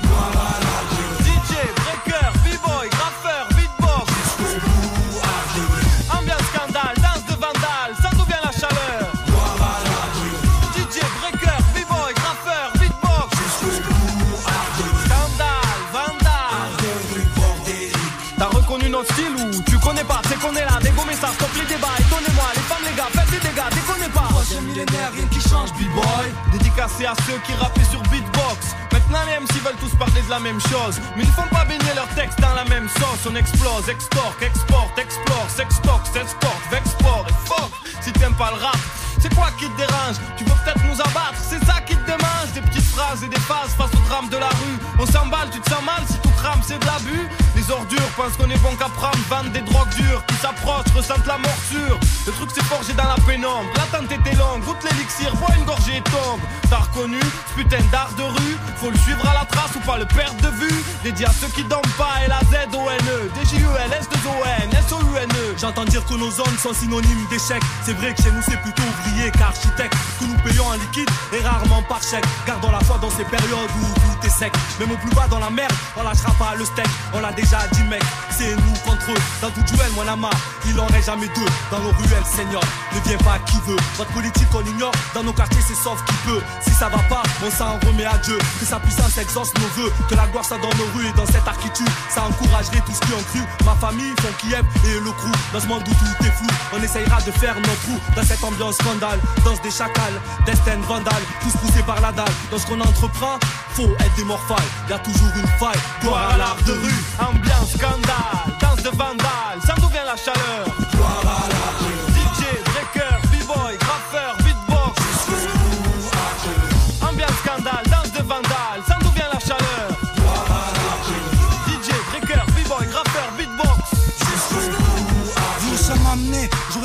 millénaire, 24.84 25.11
rien 25.14 25.27
qui 25.27 25.41
change, 25.41 25.72
b-boy. 25.73 26.27
Dédicacé 26.51 27.05
à 27.05 27.14
ceux 27.26 27.38
qui 27.45 27.53
rappaient 27.53 27.84
sur 27.89 28.01
beatbox. 28.03 28.76
Maintenant 28.91 29.19
les 29.27 29.39
MC 29.39 29.61
veulent 29.64 29.80
tous 29.80 29.95
parler 29.95 30.22
de 30.22 30.30
la 30.30 30.39
même 30.39 30.60
chose. 30.61 30.99
Mais 31.15 31.23
ils 31.23 31.31
font 31.31 31.47
pas 31.51 31.65
baigner 31.65 31.93
leurs 31.95 32.10
textes 32.15 32.39
dans 32.39 32.53
la 32.53 32.65
même 32.65 32.88
sauce. 32.89 33.27
On 33.30 33.35
explose, 33.35 33.89
extorque, 33.89 34.41
exporte, 34.41 34.97
explore, 34.99 35.47
sextoque, 35.49 36.05
s'exporte, 36.14 36.64
vexport 36.72 37.26
et 37.30 38.03
Si 38.03 38.11
t'aimes 38.14 38.35
pas 38.35 38.51
le 38.51 38.64
rap 38.64 38.77
c'est 39.23 39.34
quoi 39.35 39.47
qui 39.57 39.69
te 39.69 39.77
dérange? 39.77 40.18
Tu 40.35 40.43
veux 40.43 40.51
peut-être 40.65 40.84
nous 40.84 40.99
abattre, 40.99 41.39
c'est 41.39 41.64
ça 41.64 41.80
qui 41.80 41.95
te 41.95 42.05
démange 42.05 42.43
Des 42.53 42.61
petites 42.61 42.85
phrases 42.85 43.23
et 43.23 43.27
des 43.27 43.39
phases 43.39 43.73
face 43.75 43.89
au 43.93 44.07
drame 44.07 44.30
de 44.30 44.38
la 44.38 44.49
rue. 44.49 44.77
On 44.99 45.05
s'emballe, 45.07 45.49
tu 45.51 45.59
te 45.59 45.69
sens 45.69 45.84
mal 45.84 46.03
si 46.07 46.17
tout 46.19 46.30
crame, 46.38 46.61
c'est 46.61 46.77
de 46.77 46.85
l'abus. 46.85 47.27
Les 47.55 47.71
ordures 47.71 48.09
pensent 48.15 48.38
qu'on 48.38 48.49
est 48.49 48.57
bon 48.59 48.75
qu'à 48.75 48.89
prendre 48.89 49.17
Vendent 49.30 49.51
des 49.51 49.61
drogues 49.61 49.93
dures. 49.95 50.23
Qui 50.27 50.35
s'approchent, 50.35 50.93
ressentent 50.95 51.25
la 51.25 51.38
morsure. 51.38 51.99
Le 52.27 52.31
truc 52.31 52.49
c'est 52.53 52.63
forgé 52.65 52.93
dans 52.93 53.07
la 53.07 53.15
pénombre. 53.25 53.69
L'attente 53.75 54.11
était 54.11 54.35
longue, 54.35 54.63
goûte 54.63 54.84
l'élixir, 54.84 55.35
bois 55.35 55.49
une 55.57 55.65
gorgée 55.65 55.97
et 55.97 56.01
tombe. 56.01 56.39
T'as 56.69 56.85
reconnu 56.85 57.19
ce 57.19 57.53
putain 57.61 57.84
d'art 57.91 58.13
de 58.17 58.23
rue. 58.23 58.57
Faut 58.77 58.91
le 58.91 58.97
suivre 58.97 59.27
à 59.27 59.34
la 59.34 59.45
trace 59.45 59.75
ou 59.75 59.80
pas 59.80 59.97
le 59.97 60.05
perdre 60.05 60.39
de 60.41 60.49
vue. 60.55 60.84
Dédié 61.03 61.25
à 61.25 61.31
ceux 61.31 61.47
qui 61.47 61.63
dorment 61.63 61.95
pas, 61.97 62.21
L-A-Z-O-N-E 62.25 63.31
D-J-U-L, 63.35 63.91
S-2-O-N, 63.99 64.69
S-O-U-N-E 64.88 65.55
J'entends 65.57 65.85
dire 65.85 66.05
que 66.05 66.13
nos 66.13 66.31
zones 66.31 66.57
sont 66.61 66.73
synonymes 66.73 67.27
d'échec. 67.30 67.61
C'est 67.84 67.93
vrai 67.93 68.13
que 68.13 68.21
chez 68.21 68.31
nous 68.31 68.41
c'est 68.41 68.61
plutôt 68.61 68.84
ouvrier 68.84 69.31
qu'architecte. 69.31 69.95
Que 70.19 70.25
nous 70.25 70.38
payons 70.43 70.67
en 70.67 70.73
liquide 70.73 71.09
et 71.34 71.41
rarement 71.41 71.81
par 71.84 72.01
chèque. 72.01 72.25
Gardons 72.45 72.72
la 72.72 72.80
foi 72.82 72.98
dans 72.99 73.10
ces 73.10 73.24
périodes 73.24 73.70
où 73.82 73.99
tout 73.99 74.28
est 74.28 74.30
sec. 74.30 74.53
Même 74.80 74.91
au 74.91 74.98
plus 74.98 75.14
bas 75.15 75.28
dans 75.30 75.40
la 75.40 75.49
merde, 75.49 75.74
on 75.95 76.03
lâchera 76.03 76.34
pas 76.34 76.56
le 76.57 76.65
steak. 76.65 76.88
On 77.14 77.20
l'a 77.20 77.32
déjà 77.32 77.60
dit 77.72 77.84
mec, 77.84 78.03
c'est 78.30 78.56
nous 78.56 78.74
contre 78.86 79.11
eux. 79.11 79.22
Dans 79.41 79.49
tout 79.52 79.64
duel, 79.64 79.91
mon 79.95 80.07
ama, 80.07 80.30
il 80.65 80.80
en 80.80 80.86
reste 80.88 81.07
jamais 81.07 81.28
deux. 81.28 81.45
Dans 81.72 81.80
nos 81.80 81.91
ruelles, 81.91 82.26
Seigneur, 82.26 82.61
ne 82.94 82.99
viens 83.07 83.18
pas 83.20 83.40
qui 83.45 83.57
veut. 83.65 83.78
Votre 83.98 84.11
politique 84.11 84.48
on 84.53 84.65
ignore, 84.65 84.91
dans 85.14 85.24
nos 85.24 85.34
quartiers 85.34 85.61
c'est 85.68 85.76
sauf 85.76 86.03
qui 86.06 86.15
peut. 86.26 86.41
Si 86.61 86.72
ça 86.72 86.90
va 86.90 86.99
pas, 87.10 87.24
on 87.45 87.52
s'en 87.52 87.80
remet 87.86 88.06
à 88.06 88.18
Dieu. 88.18 88.38
Que 88.60 88.65
sa 88.65 88.80
puissance 88.80 89.18
exauce 89.18 89.53
nos 89.56 89.82
voeux. 89.82 89.91
Que 90.10 90.15
la 90.15 90.28
gloire 90.28 90.45
soit 90.45 90.57
dans 90.57 90.74
nos 90.78 90.98
rues 90.98 91.07
et 91.07 91.14
dans 91.14 91.26
cette 91.26 91.48
architecture. 91.48 91.88
Ça 92.10 92.24
encouragerait 92.24 92.84
tous 92.86 92.99
qui 92.99 93.14
ont 93.14 93.24
cru. 93.32 93.41
Ma 93.65 93.76
famille, 93.76 94.14
font 94.20 94.34
Kiev 94.40 94.65
et 94.86 94.99
le 94.99 95.11
crew. 95.11 95.32
Dans 95.53 95.60
ce 95.60 95.68
monde 95.68 95.84
où 95.88 95.91
tout 95.91 96.26
est 96.26 96.32
flou, 96.32 96.48
on 96.74 96.84
essayera 96.84 97.22
de 97.22 97.32
faire 97.32 97.56
notre 97.56 97.82
trou. 97.84 97.99
Dans 98.15 98.24
cette 98.24 98.44
ambiance 98.44 98.76
scandale, 98.76 99.20
danse 99.45 99.61
des 99.61 99.72
chacals, 99.72 100.20
destin 100.45 100.80
vandale, 100.88 101.24
tous 101.41 101.57
poussés 101.57 101.84
par 101.84 101.99
la 102.02 102.11
dalle. 102.11 102.32
Dans 102.51 102.57
ce 102.57 102.65
qu'on 102.68 102.80
entreprend, 102.80 103.39
faut 103.72 103.89
être 103.99 104.15
des 104.15 104.26
morphales. 104.26 104.57
Y 104.89 104.93
a 104.93 104.99
toujours 104.99 105.31
une 105.35 105.47
faille, 105.60 105.81
gloire 106.01 106.31
à 106.34 106.38
l'art 106.38 106.57
de 106.65 106.73
rue. 106.73 107.03
Ambiance 107.19 107.72
scandale, 107.77 108.57
danse 108.61 108.84
de 108.84 108.89
vandale, 108.89 109.60
ça 109.65 109.76
d'où 109.80 109.88
vient 109.89 110.05
la 110.05 110.15
chaleur 110.15 110.72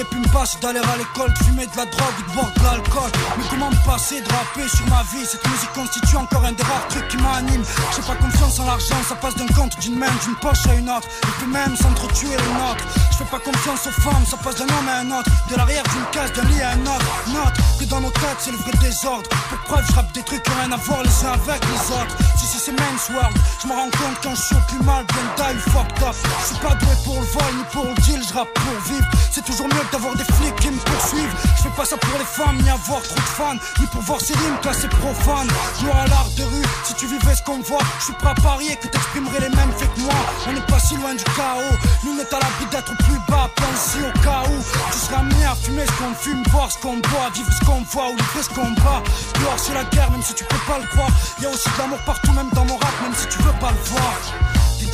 amené, 0.09 0.15
j'aurais 0.15 0.15
pu 0.15 0.17
me 0.17 0.29
passer 0.33 0.59
d'aller 0.61 0.81
à 0.81 0.97
l'école, 0.97 1.33
de 1.33 1.45
fumer 1.45 1.67
de 1.67 1.77
la 1.77 1.87
drogue 1.87 2.15
ou 2.19 2.31
de 2.31 2.35
boire 2.35 2.53
de 2.55 2.63
l'alcool. 2.63 3.11
Mais 3.37 3.45
comment 3.51 3.71
me 3.71 3.87
passer 3.87 4.21
de 4.21 4.29
rapper 4.29 4.69
sur 4.69 4.87
ma 4.89 5.03
vie? 5.13 5.27
Cette 5.27 5.47
musique 5.49 5.73
constitue 5.73 6.17
encore 6.17 6.45
un 6.45 6.53
des 6.53 6.63
rares 6.63 6.89
trucs 6.89 7.09
qui 7.09 7.17
m'anime. 7.19 7.65
J'ai 7.95 8.03
pas 8.03 8.17
confiance 8.17 8.61
en 8.61 8.67
l'argent, 8.67 8.97
ça 9.09 9.15
passe 9.17 9.35
d'un 9.37 9.47
compte, 9.55 9.79
d'une 9.81 9.99
main, 9.99 10.13
d'une 10.25 10.37
poche 10.37 10.67
à 10.69 10.75
une 10.75 10.89
autre. 10.91 11.09
Et 11.23 11.33
puis 11.39 11.47
même 11.47 11.77
s'entretuer 11.77 12.29
les 12.29 12.53
nôtres. 12.55 12.85
Je 13.13 13.17
fais 13.19 13.31
pas 13.31 13.41
confiance 13.41 13.87
aux 13.87 14.01
femmes, 14.01 14.25
ça 14.27 14.37
passe 14.37 14.57
d'un 14.57 14.69
homme 14.69 14.89
à 14.89 14.99
un 15.01 15.11
autre. 15.19 15.31
De 15.51 15.57
l'arrière 15.57 15.85
d'une 15.85 16.07
case, 16.13 16.33
d'un 16.33 16.45
lit 16.49 16.63
à 16.63 16.71
un 16.73 16.83
autre. 16.83 17.07
Note 17.29 17.55
que 17.79 17.85
dans 17.85 18.01
nos 18.01 18.11
têtes, 18.11 18.39
c'est 18.39 18.53
le 18.53 18.59
vrai 18.59 18.73
désordre. 18.81 19.29
Pour 19.51 19.59
preuve, 19.67 19.85
je 19.89 19.95
rappe 19.95 20.13
des 20.13 20.23
trucs 20.23 20.43
qui 20.43 20.51
ont 20.51 20.61
rien 20.61 20.73
à 20.73 20.77
voir 20.77 21.03
les 21.03 21.25
uns 21.25 21.33
avec 21.33 21.63
les 21.65 21.95
autres. 21.95 22.17
Si 22.37 22.59
c'est 22.59 22.73
men's 22.73 23.11
world. 23.11 23.37
Je 23.63 23.69
me 23.69 23.73
rends 23.75 23.91
compte 23.91 24.17
quand 24.23 24.35
je 24.35 24.55
au 24.55 24.61
plus 24.69 24.85
mal, 24.85 25.05
bien 25.05 25.53
die, 25.53 25.59
fucked 25.71 26.03
up. 26.03 26.17
Je 26.41 26.47
suis 26.47 26.57
pas 26.65 26.75
doué 26.75 26.95
pour 27.05 27.21
le 27.21 27.27
vol 27.27 27.53
ni 27.59 27.65
pour 27.73 27.85
le 27.85 27.95
deal, 28.03 28.23
je 28.27 28.33
rappe 28.33 28.53
pour 28.55 28.81
vivre. 28.91 29.07
C'est 29.31 29.45
toujours 29.45 29.69
mieux 29.69 29.85
que 29.91 29.98
d'avoir 29.99 30.15
des 30.15 30.25
flics 30.25 30.55
qui 30.57 30.71
me 30.71 30.79
poursuivent. 30.79 31.35
Je 31.57 31.63
fais 31.63 31.77
pas 31.77 31.85
ça 31.85 31.97
pour 31.97 32.19
les 32.19 32.25
femmes, 32.25 32.57
ni 32.63 32.71
avoir 32.71 33.03
trop 33.03 33.17
de 33.17 33.33
fans, 33.39 33.59
ni 33.81 33.87
pour 33.87 34.03
voir 34.03 34.21
ces 34.21 34.33
rimes 34.35 34.59
classées 34.63 34.89
profanes. 34.89 35.49
Moi 35.83 35.95
à 35.95 36.07
l'art 36.07 36.31
de 36.37 36.45
rue, 36.45 36.63
si 36.85 36.95
tu 36.95 37.07
vivais 37.07 37.35
ce 37.35 37.43
qu'on 37.43 37.61
voit, 37.61 37.83
je 37.99 38.05
suis 38.05 38.13
prêt 38.15 38.31
à 38.31 38.35
parier 38.35 38.77
que 38.77 38.87
t'exprimerais 38.87 39.41
les 39.41 39.57
mêmes 39.57 39.73
faits 39.77 39.93
que 39.95 40.01
moi. 40.01 40.15
On 40.47 40.53
n'est 40.53 40.67
pas 40.73 40.79
si 40.79 40.97
loin 40.97 41.15
du 41.15 41.25
chaos, 41.25 41.75
nous 42.05 42.13
on 42.15 42.19
est 42.19 42.33
à 42.33 42.39
l'abri 42.39 42.67
d'être 42.71 42.97
plus 42.97 43.19
bas, 43.29 43.51
ici 43.75 43.99
au 43.99 44.13
cas 44.23 44.43
où. 44.47 44.57
Tu 44.93 44.99
seras 44.99 45.19
amené 45.19 45.45
à 45.45 45.57
fumer 45.57 45.85
ce 45.87 45.93
qu'on 45.99 46.15
fume, 46.15 46.43
boire 46.53 46.71
ce 46.71 46.79
qu'on 46.79 46.99
boit, 46.99 47.31
vivre 47.35 47.53
ce 47.53 47.65
qu'on 47.65 47.83
voit 47.91 48.11
ou 48.11 48.17
livrer 48.17 48.43
ce 48.43 48.51
qu'on 48.51 48.71
bat. 48.83 49.03
Dehors 49.41 49.59
c'est 49.59 49.75
la 49.75 49.85
guerre, 49.85 50.11
même 50.13 50.23
si 50.23 50.35
tu 50.35 50.45
peux 50.45 50.63
pas 50.67 50.79
le 50.79 50.87
croire. 50.87 51.11
Y 51.43 51.47
a 51.47 51.51
aussi 51.51 51.69
de 51.71 51.79
l'amour 51.79 51.99
partout, 52.07 52.33
même 52.33 52.51
dans 52.53 52.65
mon 52.65 52.77
rap, 52.77 52.95
même 53.03 53.15
si 53.17 53.27
tu 53.27 53.43
veux 53.43 53.59
pas 53.61 53.73
le 53.73 53.83
voir. 53.91 54.15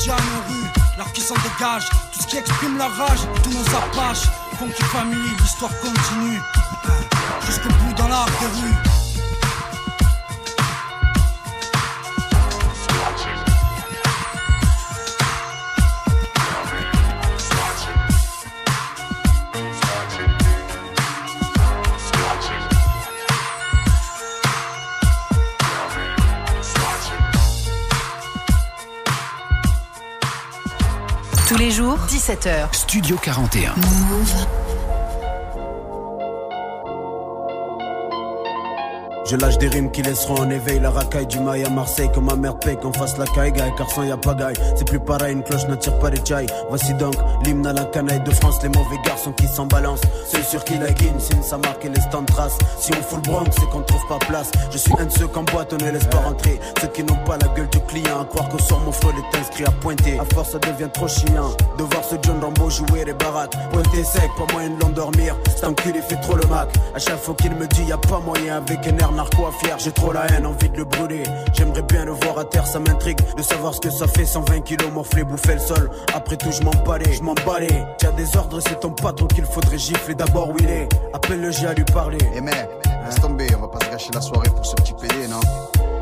Diamants 0.01 0.45
rue, 0.49 0.84
l'art 0.97 1.13
qui 1.13 1.21
s'en 1.21 1.35
dégage, 1.35 1.89
tout 2.13 2.23
ce 2.23 2.27
qui 2.27 2.37
exprime 2.37 2.79
la 2.79 2.89
rage, 2.89 3.21
tous 3.43 3.51
nos 3.51 3.77
apaches. 3.77 4.29
Funky 4.59 4.85
Family, 4.85 5.31
l'histoire 5.41 5.73
continue. 5.81 6.41
Jusqu'au 7.47 7.69
bout 7.69 7.95
dans 7.97 8.09
l'art 8.09 8.27
de 8.27 8.61
rue. 8.61 8.94
Tous 31.55 31.61
les 31.61 31.71
jours, 31.71 31.99
17h. 32.09 32.75
Studio 32.75 33.17
41. 33.17 33.75
Je 39.27 39.37
lâche 39.37 39.57
des 39.57 39.69
rimes 39.69 39.91
qui 39.91 40.03
laisseront 40.03 40.35
en 40.35 40.51
éveil 40.51 40.81
la 40.81 40.91
racaille 40.91 41.27
du 41.27 41.41
mail 41.41 41.65
à 41.65 41.71
Marseille. 41.71 42.11
Que 42.13 42.21
ma 42.21 42.37
mère 42.37 42.59
paye 42.59 42.77
qu'on 42.77 42.93
fasse 42.93 43.17
la 43.17 43.25
caille 43.25 43.55
car 43.55 43.91
sans 43.91 44.03
y 44.03 44.11
a 44.11 44.19
pas 44.19 44.35
gaille 44.35 44.55
C'est 44.77 44.87
plus 44.87 45.01
pareil, 45.01 45.33
une 45.33 45.43
cloche 45.43 45.67
n'attire 45.67 45.99
pas 45.99 46.11
les 46.11 46.23
chai 46.23 46.45
Voici 46.69 46.93
donc 46.95 47.15
l'hymne 47.43 47.67
à 47.67 47.73
la 47.73 47.85
canaille 47.87 48.23
de 48.23 48.31
France. 48.33 48.63
Les 48.63 48.69
mauvais 48.69 48.99
garçons 49.03 49.33
qui 49.33 49.47
s'en 49.47 49.65
balancent. 49.65 50.03
Ceux 50.31 50.43
sur 50.43 50.63
qui 50.63 50.77
la 50.77 50.91
guine 50.91 51.19
signe 51.19 51.43
sa 51.43 51.57
marque 51.57 51.87
et 51.87 51.89
les 51.89 52.01
stands 52.03 52.25
traces 52.25 52.59
Si 52.79 52.93
on 52.93 53.03
fout 53.03 53.25
le 53.25 53.33
Bronx 53.33 53.51
c'est 53.59 53.69
qu'on 53.71 53.81
trouve 53.81 54.07
pas 54.11 54.19
place. 54.27 54.51
Je 54.71 54.77
suis 54.77 54.93
un 54.99 55.07
de 55.07 55.11
ceux 55.11 55.27
qu'en 55.27 55.45
boîte 55.45 55.73
on 55.73 55.83
ne 55.83 55.91
laisse 55.91 56.05
pas 56.05 56.19
rentrer. 56.19 56.61
Ceux 56.83 56.89
qui 56.89 57.03
n'ont 57.03 57.25
pas 57.25 57.39
la 57.39 57.49
gueule 57.49 57.71
du 57.71 57.81
client 57.81 58.21
À 58.21 58.25
croire 58.27 58.51
que 58.51 58.63
sur 58.63 58.79
mon 58.81 58.93
flow 58.93 59.11
est 59.11 59.39
inscrit 59.39 59.65
à 59.65 59.71
pointer. 59.71 60.19
À 60.19 60.25
force 60.35 60.51
ça 60.51 60.59
devient 60.59 60.91
trop 60.93 61.09
chiant 61.09 61.51
De 61.79 61.85
voir 61.85 62.05
ce 62.05 62.17
John 62.23 62.41
Rambo 62.43 62.69
jouer 62.69 63.07
les 63.07 63.15
baraques. 63.15 63.57
Pointer 63.73 64.05
sec, 64.05 64.31
pas 64.37 64.53
moyen 64.53 64.69
de 64.69 64.83
l'endormir. 64.83 65.35
Cet 65.49 65.65
enculé 65.65 66.03
fait 66.03 66.21
trop 66.21 66.37
le 66.37 66.47
mac. 66.49 66.69
À 66.95 66.99
chaque 66.99 67.19
fois 67.19 67.35
qu'il 67.35 67.55
me 67.55 67.67
dit 67.69 67.85
y 67.85 67.93
a 67.93 67.97
pas 67.97 68.21
moyen 68.21 68.59
avec 68.59 68.87
un 68.87 68.99
air 68.99 69.14
narco 69.15 69.47
à 69.47 69.53
fier 69.53 69.79
J'ai 69.79 69.93
trop 69.93 70.13
la 70.13 70.27
haine, 70.27 70.47
envie 70.47 70.69
de 70.69 70.77
le 70.77 70.85
brûler. 70.85 71.23
J'aimerais 71.53 71.83
bien 71.83 72.05
le 72.05 72.13
voir 72.13 72.39
à 72.39 72.45
terre, 72.45 72.67
ça 72.67 72.79
m'intrigue 72.79 73.19
De 73.37 73.43
savoir 73.43 73.75
ce 73.75 73.81
que 73.81 73.91
ça 73.91 74.07
fait. 74.07 74.25
120 74.25 74.61
kilos 74.61 74.91
morflé, 74.93 75.25
bouffer 75.25 75.55
le 75.55 75.61
sol. 75.61 75.91
Après 76.15 76.37
tout 76.37 76.53
je 76.53 76.63
m'en 76.63 76.73
balais, 76.87 77.13
je 77.13 77.23
m'en 77.23 77.35
balais. 77.47 77.87
Tiens 77.99 78.13
des 78.13 78.37
ordres, 78.37 78.61
c'est 78.61 78.81
ton 78.81 78.91
patron 78.91 79.27
qu'il 79.27 79.45
faudrait 79.45 79.79
gifler 79.79 80.15
D'abord 80.15 80.51
où 80.51 80.57
il 80.59 80.69
est, 80.69 80.89
appelle 81.13 81.41
le 81.41 81.51
G 81.51 81.67
à 81.67 81.75
lui 81.75 81.85
parler. 81.85 82.19
Eh 82.35 82.41
mec, 82.41 82.69
laisse 83.05 83.21
tomber, 83.21 83.47
on 83.57 83.61
va 83.61 83.69
pas 83.69 83.85
se 83.85 83.91
gâcher 83.91 84.11
la 84.13 84.21
soirée 84.21 84.51
pour 84.51 84.65
ce 84.65 84.75
petit 84.77 84.95
PD, 84.95 85.29
non? 85.29 85.41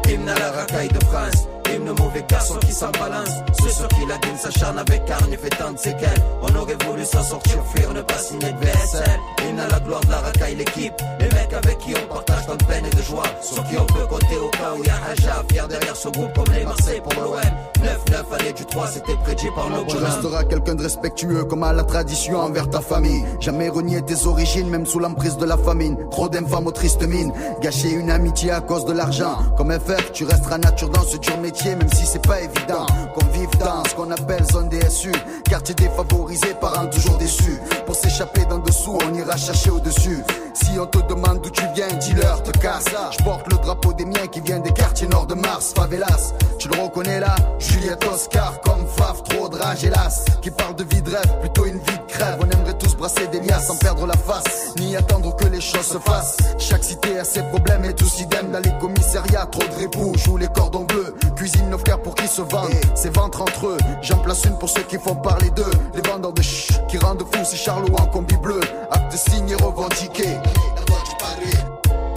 Hymne 0.09 0.29
à 0.29 0.39
la 0.39 0.51
racaille 0.53 0.89
de 0.89 1.05
France, 1.05 1.47
aux 1.79 2.03
mauvais 2.03 2.25
garçons 2.29 2.59
qui 2.61 2.73
s'en 2.73 2.91
balancent. 2.91 3.43
Ceux 3.63 3.71
sur 3.71 3.89
qui 3.89 4.07
la 4.07 4.19
guine 4.19 4.37
s'acharne 4.37 4.79
avec 4.79 5.05
carne 5.05 5.33
et 5.33 5.37
fait 5.37 5.51
tant 5.51 5.73
de 5.73 5.79
séquelles. 5.79 6.23
On 6.43 6.55
aurait 6.57 6.77
voulu 6.87 7.05
s'en 7.05 7.23
sortir, 7.23 7.63
fuir, 7.75 7.93
ne 7.93 8.03
pas 8.03 8.19
signer 8.19 8.53
de 8.53 8.59
VSL. 8.59 9.21
Hymne 9.49 9.61
à 9.61 9.69
la 9.69 9.81
gloire 9.81 10.01
de 10.03 10.11
la 10.11 10.19
racaille, 10.19 10.57
l'équipe. 10.57 10.95
Les 11.21 11.29
mecs 11.29 11.53
avec 11.53 11.79
qui 11.79 11.95
on 11.95 12.15
partage 12.15 12.47
tant 12.47 12.57
de 12.57 12.65
peine 12.65 12.85
et 12.87 12.97
de 12.97 13.03
joie. 13.03 13.25
Sur 13.41 13.65
qui 13.65 13.77
on 13.77 13.87
peut 13.87 14.07
compter 14.07 14.37
au 14.37 14.49
cas 14.49 14.73
où 14.79 14.85
y 14.85 14.89
a 14.89 14.95
Haja, 15.11 15.43
fier 15.51 15.69
derrière 15.69 15.97
ce 15.97 16.09
groupe 16.09 16.33
comme 16.35 16.55
les 16.55 16.65
Marseille 16.65 17.01
pour 17.01 17.23
l'OM. 17.23 17.41
9-9 17.83 18.41
année 18.41 18.53
du 18.53 18.65
3, 18.65 18.87
c'était 18.87 19.17
prédit 19.17 19.49
par 19.55 19.69
le 19.69 19.87
Tu 19.87 19.97
resteras 19.97 20.45
quelqu'un 20.45 20.75
de 20.75 20.83
respectueux 20.83 21.45
comme 21.45 21.63
à 21.65 21.73
la 21.73 21.83
tradition 21.83 22.39
envers 22.39 22.71
ta 22.71 22.81
famille. 22.81 23.25
Jamais 23.41 23.69
renier 23.69 24.03
tes 24.03 24.27
origines, 24.27 24.69
même 24.69 24.87
sous 24.87 24.99
l'emprise 24.99 25.37
de 25.37 25.45
la 25.45 25.57
famine. 25.57 25.97
Trop 26.11 26.29
d'infâmes 26.29 26.67
aux 26.67 26.73
tristes 26.73 27.07
mines. 27.07 27.33
Gâcher 27.61 27.91
une 27.91 28.11
amitié 28.11 28.53
à 28.53 28.61
cause 28.61 28.85
de 28.85 28.93
l'argent. 28.93 29.37
Comme 29.57 29.73
FF, 29.73 30.13
tu 30.13 30.25
resteras 30.25 30.59
nature 30.59 30.89
dans 30.91 31.03
ce 31.03 31.17
dur 31.17 31.37
métier, 31.39 31.62
même 31.71 31.89
si 31.95 32.07
c'est 32.07 32.27
pas 32.27 32.41
évident. 32.41 32.87
Qu'on 33.15 33.27
vive 33.27 33.51
dans 33.59 33.85
ce 33.89 33.95
qu'on 33.95 34.11
appelle 34.11 34.45
zone 34.53 34.69
DSU. 34.69 35.13
Quartier 35.49 35.75
défavorisé, 35.75 36.55
parents 36.61 36.87
toujours 36.87 37.19
déçus. 37.19 37.59
Pour 37.87 37.95
s'échapper 37.95 38.45
d'en 38.47 38.59
dessous, 38.59 38.99
on 39.07 39.15
ira 39.15 39.37
chercher 39.37 39.71
au-dessus. 39.71 40.23
Si 40.55 40.79
on 40.79 40.87
te 40.87 40.99
demande 41.09 41.41
d'où 41.43 41.51
tu 41.51 41.63
viens, 41.75 41.89
dis-leur, 42.01 42.43
te 42.43 42.51
casse. 42.59 42.87
Je 43.19 43.25
porte 43.25 43.51
le 43.53 43.59
drapeau 43.59 43.93
des 43.93 44.05
miens 44.05 44.27
qui 44.31 44.41
vient 44.41 44.59
des 44.59 44.73
quartiers 44.73 45.07
nord 45.09 45.27
de 45.27 45.35
Mars, 45.35 45.73
favelas. 45.75 46.33
Tu 46.59 46.69
le 46.69 46.81
reconnais 46.81 47.21
là, 47.21 47.35
Juliette 47.59 48.05
Oscar, 48.13 48.61
comme 48.63 48.87
Faf, 48.97 49.23
trop 49.25 49.49
de 49.49 49.57
rage 49.57 49.85
hélas. 49.85 50.25
Qui 50.41 50.51
parle 50.51 50.75
de 50.77 50.85
vie 50.85 51.03
de 51.03 51.11
rêve, 51.11 51.39
plutôt 51.41 51.67
une 51.67 51.79
vie 51.79 51.99
de 51.99 52.13
crève. 52.13 52.39
On 52.41 52.51
aimerait 52.51 52.79
tous 52.79 52.95
brasser 52.97 53.27
des 53.29 53.41
liasses 53.41 53.67
sans 53.67 53.77
perdre 53.77 54.07
la 54.07 54.17
face, 54.17 54.75
ni 54.79 54.97
attendre 54.97 55.35
que 55.37 55.47
les 55.47 55.61
choses 55.61 55.87
se 55.87 55.99
fassent. 55.99 56.37
Chaque 56.59 56.85
cité 56.85 57.19
a 57.19 57.25
ses 57.25 57.43
problèmes 57.45 57.85
et 57.85 57.95
tous 57.95 58.21
idem 58.21 58.51
dans 58.51 58.61
les 58.61 58.79
commissariats. 58.81 59.47
Trop 59.47 59.63
de 59.63 59.75
répous, 59.75 60.13
joue 60.17 60.37
les 60.37 60.49
cordons 60.49 60.85
bleus. 60.85 61.02
Cuisine 61.43 61.71
nos 61.71 61.79
frères 61.79 62.01
pour 62.01 62.15
qu'ils 62.15 62.29
se 62.29 62.41
vendent, 62.41 62.71
c'est 62.95 63.13
ventre 63.17 63.43
entre 63.43 63.67
eux. 63.67 63.79
J'en 64.01 64.19
place 64.19 64.45
une 64.45 64.57
pour 64.59 64.69
ceux 64.69 64.85
qui 64.85 64.97
font 64.97 65.17
parler 65.17 65.51
d'eux. 65.51 65.73
Les 65.93 66.01
vendeurs 66.09 66.33
de 66.33 66.41
ch 66.41 66.79
qui 66.87 66.99
rendent 66.99 67.25
fou, 67.35 67.41
c'est 67.43 67.57
Charlot 67.57 67.93
en 67.97 68.07
combi 68.07 68.37
bleu. 68.37 68.61
Acte 68.93 69.17
signé 69.17 69.57
revendiqué. 69.57 70.39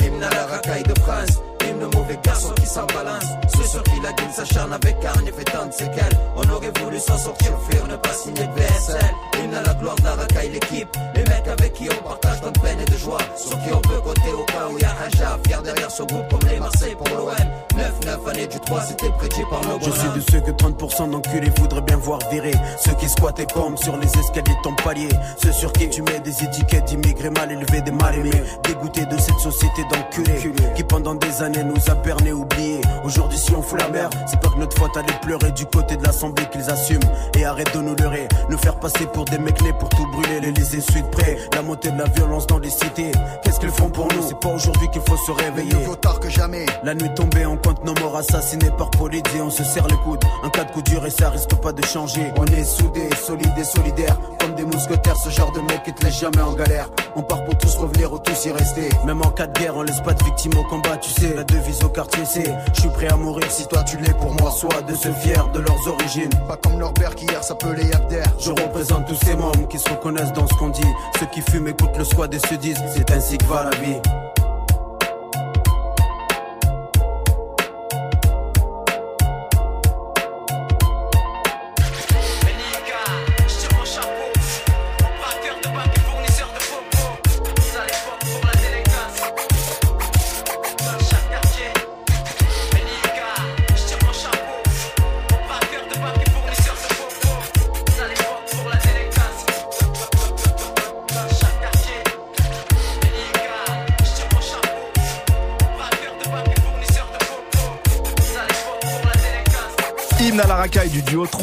Hymne 0.03 0.22
à 0.22 0.30
la 0.30 0.45
racaille 0.45 0.84
de 0.84 0.93
France, 0.99 1.41
hymne 1.68 1.89
mauvais 2.06 2.19
garçons 2.23 2.53
qui 2.56 2.65
s'en 2.65 2.86
balancent. 2.88 3.36
Ceux 3.56 3.68
sur 3.68 3.84
qui 3.84 3.99
la 4.02 4.14
guine 4.14 4.32
s'acharne 4.32 4.73
avec 4.73 4.99
carne 4.99 5.27
et 5.27 5.32
fait 5.32 5.44
tant 5.44 5.65
de 5.65 5.72
séquelles. 5.72 6.18
On 6.36 6.49
aurait 6.49 6.72
voulu 6.82 6.99
s'en 6.99 7.18
sortir, 7.18 7.52
fuir, 7.69 7.88
ne 7.88 7.95
pas 7.95 8.14
signer 8.14 8.45
de 8.45 8.53
VSL. 8.53 9.15
Hymne 9.44 9.56
à 9.56 9.61
la 9.64 9.73
gloire 9.73 9.95
de 9.95 10.03
la 10.03 10.11
racaille, 10.11 10.49
l'équipe. 10.49 10.90
Les 11.15 11.23
mecs 11.23 11.48
avec 11.48 11.73
qui 11.73 11.88
on 11.90 12.07
partage 12.07 12.41
tant 12.41 12.52
de 12.52 12.60
peine 12.60 12.80
et 12.80 12.86
de 12.86 12.98
joie. 12.98 13.18
Sur 13.36 13.57
qui 13.61 13.73
on 13.73 13.82
peut 13.82 14.02
compter 14.02 14.34
au 14.34 14.44
cas 14.45 14.68
où 14.72 14.77
y 14.77 14.84
a 14.84 14.95
Haja, 15.03 15.40
fier 15.45 15.61
derrière 15.61 15.91
ce 15.91 16.03
groupe 16.03 16.27
comme 16.30 16.49
les 16.49 16.60
Marseille 16.60 16.95
pour 16.95 17.07
l'OM. 17.10 17.36
9-9 17.76 18.30
année 18.30 18.48
du 18.48 18.60
3, 18.60 18.82
c'était 18.82 19.10
prédit 19.18 19.44
par 19.49 19.61
le 19.61 19.86
Je 19.86 19.91
suis 19.91 20.10
de 20.10 20.22
ceux 20.32 20.40
que 20.40 20.52
30% 20.52 21.10
d'enculés 21.11 21.52
voudraient 21.57 21.82
bien 21.82 21.98
voir 21.98 22.19
virer. 22.32 22.53
Ceux 22.80 22.94
qui 22.94 23.10
squattent 23.10 23.40
et 23.40 23.45
pompent 23.45 23.77
sur 23.77 23.98
les 23.98 24.07
escaliers 24.07 24.56
de 24.56 24.61
ton 24.64 24.76
palier. 24.76 25.10
Ceux 25.38 25.52
sur 25.52 25.73
qui 25.73 25.90
tu 25.90 26.02
mets 26.02 26.19
des 26.19 26.44
étiquettes 26.44 26.86
d'immigrés 26.86 27.32
mal 27.32 27.52
élevés, 27.52 27.82
des 27.82 27.91
mal 27.91 28.15
aimés. 28.15 28.44
Dégoûtés 28.64 29.06
de 29.06 29.18
cette 29.18 29.40
société 29.40 29.84
d'enculés. 29.91 30.53
Qui 30.76 30.84
pendant 30.84 31.15
des 31.15 31.41
années 31.41 31.64
nous 31.64 31.90
a 31.90 31.95
oubliés. 32.34 32.82
Aujourd'hui, 33.04 33.38
si 33.38 33.54
on 33.54 33.62
fout 33.62 33.80
la 33.80 33.90
merde, 33.90 34.14
c'est 34.28 34.40
pas 34.40 34.50
que 34.50 34.58
notre 34.58 34.78
faute 34.78 34.96
allait 34.98 35.20
pleurer 35.22 35.52
du 35.52 35.66
côté 35.66 35.96
de 35.96 36.04
l'assemblée 36.04 36.46
qu'ils 36.52 36.70
assument. 36.70 37.04
Et 37.38 37.46
arrête 37.46 37.74
de 37.74 37.82
nous 37.82 37.96
leurrer. 37.96 38.28
Nous 38.50 38.58
faire 38.58 38.76
passer 38.76 39.06
pour 39.06 39.26
des 39.26 39.38
mecs 39.38 39.62
nés 39.62 39.74
pour 39.74 39.90
tout 39.90 40.06
brûler. 40.12 40.40
Les 40.42 40.82
suite 40.82 41.10
près. 41.12 41.38
La 41.54 41.62
montée 41.62 41.92
de 41.92 41.98
la 41.98 42.06
violence 42.06 42.48
dans 42.48 42.60
les 42.60 42.70
cités. 42.70 43.12
Qu'est-ce 43.44 43.60
qu'ils 43.60 43.70
font 43.70 43.90
pour 43.90 44.08
nous? 44.14 44.22
C'est 44.28 44.40
pas 44.40 44.50
aujourd'hui 44.50 44.90
qu'il 44.92 45.02
faut 45.02 45.18
se 45.18 45.32
réveiller. 45.32 45.74
Mieux 45.74 45.86
vaut 45.86 45.96
tard 45.96 46.20
que 46.20 46.30
jamais. 46.30 46.66
La 46.84 46.94
nuit 46.94 47.14
tombée, 47.16 47.46
on 47.46 47.58
compte 47.58 47.84
nos 47.86 47.94
morts 47.96 48.18
assassinés 48.18 48.72
par 48.78 48.90
police 48.92 49.24
et 49.36 49.42
on 49.42 49.50
se 49.50 49.64
serre 49.64 49.88
les 49.88 49.98
coudes. 49.98 50.24
Un 50.44 50.50
cas 50.50 50.64
de 50.64 50.72
coup 50.72 50.82
dur 50.82 51.06
et 51.06 51.10
ça 51.10 51.30
risque 51.30 51.56
pas 51.56 51.72
de 51.72 51.84
changer. 51.86 52.32
On 52.38 52.46
est 52.46 52.64
soudés, 52.64 53.10
solides 53.16 53.58
et 53.58 53.64
solidaires, 53.64 54.18
comme 54.40 54.56
des 54.56 54.64
mousquetaires, 54.64 55.18
ce 55.18 55.30
genre 55.30 55.52
de 55.52 55.62
mec 55.62 55.84
qui 55.84 55.94
te 55.94 56.04
laisse 56.04 56.20
jamais 56.20 56.42
en 56.42 56.54
galère. 56.54 56.90
On 57.16 57.22
part 57.22 57.44
pour 57.46 57.58
tous 57.58 57.76
revenir 57.78 58.12
ou 58.12 58.20
tous 58.20 58.46
y 58.46 58.52
rester. 58.52 58.90
Même 59.06 59.22
en 59.22 59.30
cas 59.30 59.48
de 59.48 59.58
guerre, 59.60 59.78
on 59.78 59.84
laisse 59.84 60.02
pas 60.02 60.14
de 60.14 60.24
victimes 60.24 60.58
au 60.58 60.64
combat, 60.64 60.98
tu 60.98 61.10
sais. 61.12 61.34
La 61.34 61.44
devise 61.44 61.84
je 61.94 62.80
suis 62.82 62.90
prêt 62.90 63.07
à 63.12 63.16
mourir 63.16 63.49
si 63.49 63.68
toi 63.68 63.84
tu 63.84 63.98
l'es 63.98 64.14
pour 64.14 64.34
moi. 64.34 64.52
Soit 64.52 64.82
de 64.82 64.95
se 64.95 65.10
fier 65.12 65.48
de 65.53 65.60
leurs 65.60 65.88
origines. 65.88 66.30
Pas 66.48 66.57
comme 66.57 66.80
leur 66.80 66.94
père 66.94 67.16
qui 67.16 67.26
hier 67.26 67.44
s'appelait 67.44 67.94
Abder. 67.94 68.24
Je 68.40 68.52
représente 68.52 69.07
tous 69.07 69.16
ces 69.16 69.36
membres 69.36 69.68
qui 69.68 69.80
se 69.80 69.90
reconnaissent 69.90 70.34
dans 70.34 70.48
ce 70.48 70.53
qu'on 70.56 70.70
dit. 70.70 70.82
Ceux 71.20 71.28
qui 71.28 71.41
fument 71.41 71.68
écoutent 71.68 71.98
le 71.98 72.06
squad 72.06 72.34
et 72.34 72.40
se 72.40 72.56
disent 72.56 72.82
c'est 72.94 73.12
ainsi 73.12 73.38
que 73.38 73.45
va 73.45 73.64
la 73.64 73.78
vie. 73.78 73.99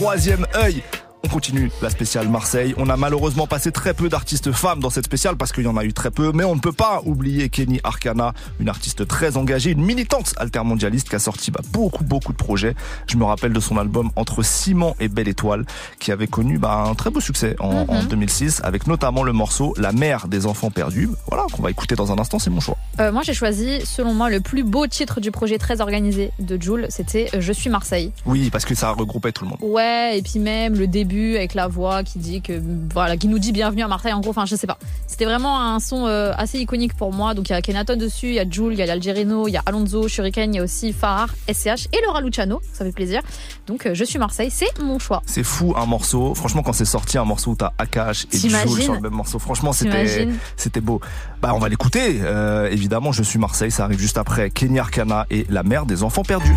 Troisième 0.03 0.49
œil. 0.57 0.83
On 1.32 1.36
continue 1.36 1.70
la 1.80 1.88
spéciale 1.88 2.28
Marseille. 2.28 2.74
On 2.76 2.90
a 2.90 2.96
malheureusement 2.98 3.46
passé 3.46 3.72
très 3.72 3.94
peu 3.94 4.10
d'artistes 4.10 4.52
femmes 4.52 4.80
dans 4.80 4.90
cette 4.90 5.06
spéciale 5.06 5.36
parce 5.36 5.50
qu'il 5.50 5.64
y 5.64 5.66
en 5.66 5.78
a 5.78 5.84
eu 5.84 5.94
très 5.94 6.10
peu, 6.10 6.30
mais 6.34 6.44
on 6.44 6.54
ne 6.54 6.60
peut 6.60 6.72
pas 6.72 7.00
oublier 7.06 7.48
Kenny 7.48 7.80
Arcana, 7.84 8.34
une 8.60 8.68
artiste 8.68 9.09
très 9.09 9.38
engagée, 9.38 9.70
une 9.70 9.82
militante 9.82 10.34
altermondialiste 10.36 11.09
qui 11.09 11.16
a 11.16 11.18
sorti 11.18 11.50
bah, 11.50 11.62
beaucoup 11.70 12.04
beaucoup 12.04 12.32
de 12.32 12.36
projets. 12.36 12.74
Je 13.06 13.16
me 13.16 13.24
rappelle 13.24 13.54
de 13.54 13.60
son 13.60 13.78
album 13.78 14.10
Entre 14.14 14.42
Ciment 14.42 14.94
et 15.00 15.09
Belle 15.09 15.26
Étoile 15.26 15.64
qui 15.98 16.12
avait 16.12 16.26
connu 16.26 16.59
bah, 16.59 16.84
un 16.86 16.94
très 16.94 17.09
beau 17.09 17.20
succès 17.20 17.56
en, 17.60 17.86
en 17.88 18.02
2006 18.02 18.60
avec 18.62 18.86
notamment 18.86 19.22
le 19.22 19.32
morceau 19.32 19.72
La 19.78 19.92
mère 19.92 20.28
des 20.28 20.44
enfants 20.44 20.70
perdus. 20.70 21.09
Voilà, 21.28 21.46
qu'on 21.50 21.62
va 21.62 21.70
écouter 21.70 21.94
dans 21.94 22.12
un 22.12 22.18
instant, 22.18 22.40
c'est 22.40 22.50
mon 22.50 22.60
choix. 22.60 22.76
Euh, 23.00 23.10
moi, 23.10 23.22
j'ai 23.24 23.32
choisi, 23.32 23.80
selon 23.86 24.12
moi, 24.12 24.28
le 24.28 24.40
plus 24.40 24.64
beau 24.64 24.86
titre 24.86 25.18
du 25.18 25.30
projet 25.30 25.56
très 25.56 25.80
organisé 25.80 26.30
de 26.40 26.60
Jules. 26.60 26.88
C'était 26.90 27.30
euh, 27.32 27.40
Je 27.40 27.54
suis 27.54 27.70
Marseille. 27.70 28.12
Oui, 28.26 28.50
parce 28.50 28.66
que 28.66 28.74
ça 28.74 28.90
regroupait 28.90 29.32
tout 29.32 29.44
le 29.44 29.50
monde. 29.50 29.59
Ouais, 29.62 30.18
et 30.18 30.20
puis 30.20 30.38
même 30.38 30.74
le 30.74 30.86
début 30.86 31.22
avec 31.31 31.55
la 31.55 31.69
voix 31.69 32.03
qui 32.03 32.19
dit 32.19 32.43
que 32.43 32.61
voilà, 32.93 33.16
qui 33.16 33.28
nous 33.28 33.39
dit 33.39 33.53
bienvenue 33.53 33.82
à 33.82 33.89
Marseille. 33.89 34.12
En 34.12 34.20
gros, 34.20 34.31
enfin, 34.31 34.47
je 34.47 34.57
sais 34.57 34.66
pas. 34.66 34.78
C'était 35.07 35.24
vraiment 35.24 35.61
un 35.61 35.81
son 35.81 36.07
euh, 36.07 36.32
assez 36.36 36.59
iconique 36.59 36.94
pour 36.94 37.12
moi. 37.12 37.35
Donc 37.35 37.49
il 37.49 37.53
y 37.53 37.55
a 37.55 37.62
Kenaton 37.62 37.97
dessus, 37.97 38.28
il 38.28 38.35
y 38.35 38.40
a 38.40 38.49
Jules, 38.49 38.73
il 38.73 38.78
y 38.78 38.82
a 38.82 38.86
l'Algerino, 38.86 39.49
il 39.49 39.53
y 39.53 39.57
a 39.57 39.62
Alonso, 39.66 40.09
Shuriken, 40.09 40.55
il 40.55 40.57
y 40.57 40.61
a 40.61 40.62
aussi 40.62 40.93
Farrar, 40.93 41.28
SCH 41.51 41.89
et 41.93 42.01
Laura 42.05 42.20
Luciano. 42.20 42.61
Ça 42.73 42.85
fait 42.85 42.93
plaisir. 42.93 43.23
Donc 43.66 43.86
euh, 43.86 43.94
je 43.94 44.05
suis 44.05 44.19
Marseille, 44.19 44.51
c'est 44.51 44.78
mon 44.81 44.99
choix. 44.99 45.23
C'est 45.27 45.44
fou 45.44 45.74
un 45.77 45.86
morceau. 45.86 46.35
Franchement, 46.35 46.62
quand 46.62 46.73
c'est 46.73 46.85
sorti 46.85 47.19
un 47.19 47.24
morceau 47.24 47.53
où 47.53 47.57
t'as 47.57 47.73
Akash 47.78 48.27
et 48.32 48.36
Jules 48.36 48.82
sur 48.82 48.94
le 48.94 49.01
même 49.01 49.12
morceau, 49.12 49.39
franchement, 49.39 49.73
c'était 49.73 50.28
c'était 50.57 50.81
beau. 50.81 51.01
Bah, 51.40 51.53
on 51.55 51.59
va 51.59 51.69
l'écouter. 51.69 52.20
Euh, 52.23 52.70
évidemment, 52.70 53.12
je 53.12 53.23
suis 53.23 53.39
Marseille. 53.39 53.70
Ça 53.70 53.85
arrive 53.85 53.99
juste 53.99 54.19
après 54.19 54.51
Kenny 54.51 54.78
Arcana 54.78 55.27
et 55.31 55.47
la 55.49 55.62
mère 55.62 55.86
des 55.86 56.03
enfants 56.03 56.23
perdus. 56.23 56.55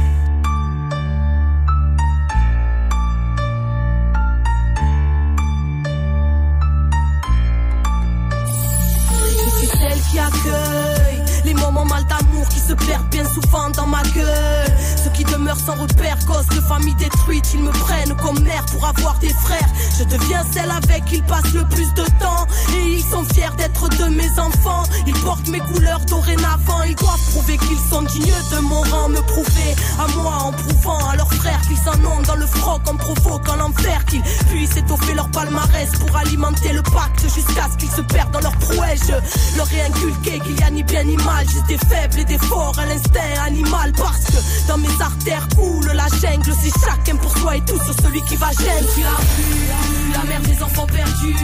Qui 12.50 12.60
se 12.60 12.74
perdent 12.74 13.10
bien 13.10 13.26
souvent 13.26 13.70
dans 13.72 13.88
ma 13.88 14.04
gueule. 14.04 14.68
Ceux 15.04 15.10
qui 15.12 15.24
demeurent 15.24 15.60
sans 15.60 15.76
repère, 15.76 16.18
cause 16.26 16.48
de 16.48 16.62
famille 16.62 16.96
détruite, 16.96 17.46
ils 17.54 17.64
me 17.64 17.72
prennent 17.72 18.16
comme 18.16 18.40
mère 18.42 18.66
pour 18.66 18.86
avoir 18.86 19.18
des 19.20 19.30
frères. 19.30 19.70
Je 19.98 20.04
deviens 20.04 20.44
celle 20.52 20.72
avec 20.72 21.06
qui 21.06 21.16
ils 21.16 21.24
passent 21.24 21.54
le 21.54 21.64
plus 21.66 21.92
de 21.94 22.04
temps. 22.20 22.46
Et 22.76 22.94
ils 22.94 23.04
sont 23.04 23.24
fiers 23.34 23.56
d'être 23.58 23.88
de 23.90 24.06
mes 24.06 24.40
enfants. 24.40 24.84
Ils 25.08 25.14
portent 25.14 25.48
mes 25.48 25.60
couleurs 25.60 26.02
dorénavant. 26.02 26.84
Ils 26.88 26.96
doivent 26.96 27.32
prouver 27.32 27.58
qu'ils 27.58 27.90
sont 27.90 28.02
dignes 28.02 28.42
de 28.52 28.60
mon 28.60 28.82
rang. 28.82 29.10
Me 29.10 29.22
prouver 29.22 29.76
à 30.00 30.08
moi 30.18 30.38
en 30.42 30.52
prouvant 30.52 31.10
à 31.10 31.16
leurs 31.16 31.34
frères 31.34 31.62
qu'ils 31.62 31.90
en 31.90 32.12
ont 32.12 32.22
dans 32.24 32.36
le 32.36 32.46
froc 32.46 32.82
en 32.88 32.96
provoquant 32.96 33.56
l'enfer. 33.56 34.04
Qu'ils 34.06 34.22
puissent 34.50 34.78
étoffer 34.78 35.14
leur 35.14 35.30
palmarès 35.30 35.90
pour 36.00 36.16
alimenter 36.18 36.74
le 36.74 36.82
pacte 36.82 37.22
jusqu'à 37.24 37.70
ce 37.72 37.78
qu'ils 37.78 37.92
se 37.92 38.02
perdent 38.02 38.32
dans 38.32 38.42
leur 38.42 38.56
prouesse. 38.58 39.08
Je 39.08 39.58
leur 39.58 39.72
ai 39.74 39.82
inculqué 39.86 40.40
qu'il 40.40 40.60
y 40.60 40.64
a 40.64 40.70
ni 40.70 40.84
bien 40.84 41.04
ni 41.04 41.16
mal, 41.18 41.48
juste 41.48 41.68
des 41.68 41.78
faibles 41.78 42.20
et 42.20 42.26
des 42.26 42.35
forts 42.38 42.78
à 42.80 42.86
l'instinct 42.86 43.44
animal. 43.45 43.91
Parce 43.94 44.26
que 44.26 44.68
dans 44.68 44.78
mes 44.78 45.02
artères 45.02 45.48
coule 45.56 45.91
la 45.94 46.07
jungle. 46.07 46.53
C'est 46.62 46.74
chacun 46.86 47.16
pour 47.18 47.36
soi 47.38 47.57
et 47.57 47.62
tout 47.62 47.80
sur 47.84 47.94
celui 48.02 48.22
qui 48.24 48.36
va 48.36 48.52
gêner. 48.52 48.82
Je 48.82 48.88
suis 48.88 49.03
la 49.03 49.10
rue, 49.10 50.14
la 50.14 50.24
mère 50.30 50.41
des 50.41 50.64
enfants 50.64 50.88
perdus. 50.88 51.36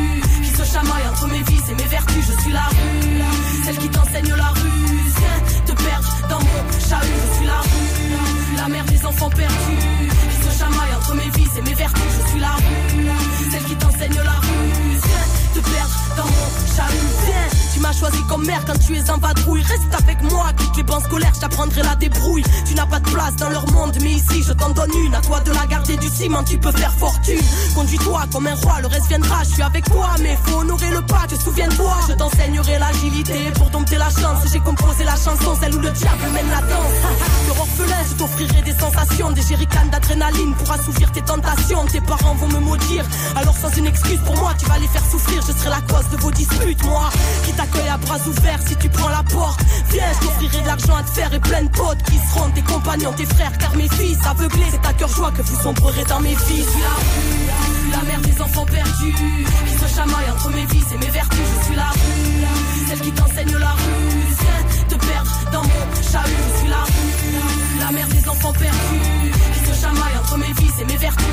Qui 0.44 0.50
se 0.50 0.64
chamaille 0.64 1.08
entre 1.10 1.28
mes 1.28 1.44
vices 1.44 1.70
et 1.70 1.76
mes 1.76 1.90
vertus. 1.90 2.26
Je 2.28 2.42
suis 2.42 2.52
la 2.52 2.66
rue, 2.66 3.22
celle 3.66 3.78
qui 3.78 3.90
t'enseigne 3.90 4.34
la 4.36 4.50
ruse. 4.50 5.66
Te 5.66 5.72
perdre 5.72 6.18
dans 6.30 6.40
mon 6.40 6.80
chahut. 6.90 7.22
Je 7.32 7.38
suis 7.38 7.46
la 7.46 7.60
rue, 7.60 8.58
la 8.58 8.68
mère 8.68 8.86
des 8.86 9.06
enfants 9.06 9.30
perdus. 9.30 10.10
Qui 10.30 10.50
se 10.50 10.60
chamaille 10.60 10.96
entre 10.98 11.16
mes 11.16 11.30
vices 11.30 11.58
et 11.58 11.62
mes 11.62 11.74
vertus. 11.74 12.21
M'as 17.82 17.94
choisi 17.94 18.22
comme 18.30 18.46
mère 18.46 18.64
quand 18.66 18.78
tu 18.80 18.96
es 18.96 19.10
en 19.10 19.18
vadrouille. 19.18 19.64
Reste 19.64 19.94
avec 20.04 20.22
moi, 20.32 20.46
quitte 20.58 20.78
les 20.78 20.84
bancs 20.84 21.04
scolaires, 21.04 21.32
je 21.36 21.40
t'apprendrai 21.42 21.82
la 21.84 21.96
débrouille. 21.96 22.44
Tu 22.66 22.76
n'as 22.76 22.86
pas 22.86 23.00
de 23.00 23.10
place 23.10 23.36
dans 23.38 23.50
leur 23.50 23.70
monde, 23.72 23.98
mais 24.02 24.14
ici 24.14 24.44
je 24.48 24.54
t'en 24.54 24.70
donne 24.70 24.92
une. 25.04 25.14
À 25.16 25.22
toi 25.22 25.40
de 25.42 25.52
la 25.52 25.66
garder 25.66 25.98
du 25.98 26.08
ciment, 26.08 26.44
tu 26.44 26.58
peux 26.58 26.72
faire 26.72 26.94
fortune. 26.94 27.42
Conduis-toi 27.76 28.22
comme 28.32 28.48
un 28.48 28.56
roi, 28.56 28.82
le 28.82 28.88
reste 28.88 29.08
viendra. 29.08 29.44
Je 29.44 29.54
suis 29.54 29.64
avec 29.64 29.86
toi, 29.86 30.10
mais 30.22 30.38
faut 30.46 30.60
honorer 30.60 30.92
le 30.92 31.02
pas. 31.02 31.26
Te 31.28 31.36
souviens-toi, 31.36 31.94
je 32.08 32.14
t'enseignerai 32.14 32.80
l'agilité 32.80 33.52
pour 33.56 33.70
dompter 33.70 33.98
la 33.98 34.10
chance. 34.10 34.46
J'ai 34.52 34.60
composé 34.60 35.04
la 35.04 35.16
chanson, 35.16 35.58
celle 35.60 35.76
où 35.76 35.80
le 35.80 35.90
diable 35.90 36.24
mène 36.34 36.50
la 36.50 36.62
danse. 36.62 37.02
Cœur 37.48 37.60
orphelin, 37.60 38.04
je 38.10 38.16
t'offrirai 38.16 38.62
des 38.62 38.74
sensations, 38.74 39.32
des 39.32 39.42
jerrycans 39.42 39.90
d'adrénaline 39.92 40.54
pour 40.56 40.72
assouvir 40.72 41.12
tes 41.12 41.22
tentations. 41.22 41.86
Tes 41.86 42.02
parents 42.02 42.36
vont 42.36 42.48
me 42.48 42.60
maudire, 42.60 43.06
alors 43.36 43.58
sans 43.58 43.72
une 43.76 43.88
excuse 43.88 44.20
pour 44.26 44.38
moi, 44.38 44.54
tu 44.58 44.66
vas 44.66 44.78
les 44.78 44.88
faire 44.88 45.04
souffrir. 45.10 45.42
Je 45.48 45.52
serai 45.52 45.70
la 45.70 45.82
cause 45.82 46.10
de 46.12 46.18
vos 46.18 46.32
disputes, 46.32 46.84
moi 46.86 47.10
t'accueille 47.72 47.90
à 47.90 47.98
bras 47.98 48.18
ouverts 48.28 48.60
si 48.68 48.76
tu 48.76 48.90
prends 48.90 49.10
la 49.10 49.24
porte. 49.24 49.62
Viens, 49.92 50.04
je 50.14 50.26
t'offrirai 50.26 50.62
de 50.62 50.68
l'argent 50.68 50.96
à 50.96 51.04
te 51.04 51.10
faire 51.10 51.34
et 51.34 51.40
plein 51.40 51.64
de 51.64 51.70
potes 51.70 52.02
qui 52.04 52.18
seront 52.18 52.50
tes 52.52 52.62
compagnons, 52.62 53.14
tes 53.14 53.26
frères, 53.26 53.58
car 53.58 53.76
mes 53.76 53.90
fils 53.90 54.18
aveuglés, 54.26 54.66
c'est 54.72 54.86
à 54.88 54.94
cœur 54.94 55.10
joie 55.10 55.32
que 55.32 55.42
vous 55.42 55.62
sombrerez 55.62 56.04
dans 56.06 56.20
mes 56.20 56.36
vies. 56.36 56.64
Je 56.64 56.70
suis 56.70 56.82
la 56.82 56.96
rue, 56.98 57.92
la 57.92 58.04
mère 58.08 58.22
des 58.22 58.42
enfants 58.42 58.66
perdus, 58.66 59.14
qui 59.14 59.74
se 59.74 59.96
chamaille 59.96 60.30
entre 60.32 60.50
mes 60.50 60.66
vices 60.66 60.92
et 60.94 60.98
mes 60.98 61.12
vertus. 61.12 61.40
Je 61.60 61.66
suis 61.66 61.76
la 61.76 61.90
rue, 61.90 62.88
celle 62.90 63.00
qui 63.02 63.12
t'enseigne 63.12 63.58
la 63.58 63.72
rue. 63.72 64.12
Viens 64.42 64.98
te 64.98 65.06
perdre 65.06 65.32
dans 65.52 65.64
mon 65.64 66.02
chahut. 66.12 66.38
Je 66.54 66.60
suis 66.60 66.70
la 66.70 66.84
rue, 66.84 67.80
la 67.80 67.92
mère 67.92 68.08
des 68.08 68.30
enfants 68.30 68.54
perdus, 68.54 69.32
qui 69.54 69.72
se 69.72 69.82
chamaille 69.82 70.18
entre 70.20 70.38
mes 70.38 70.54
vices 70.54 70.80
et 70.82 70.86
mes 70.86 70.98
vertus. 70.98 71.31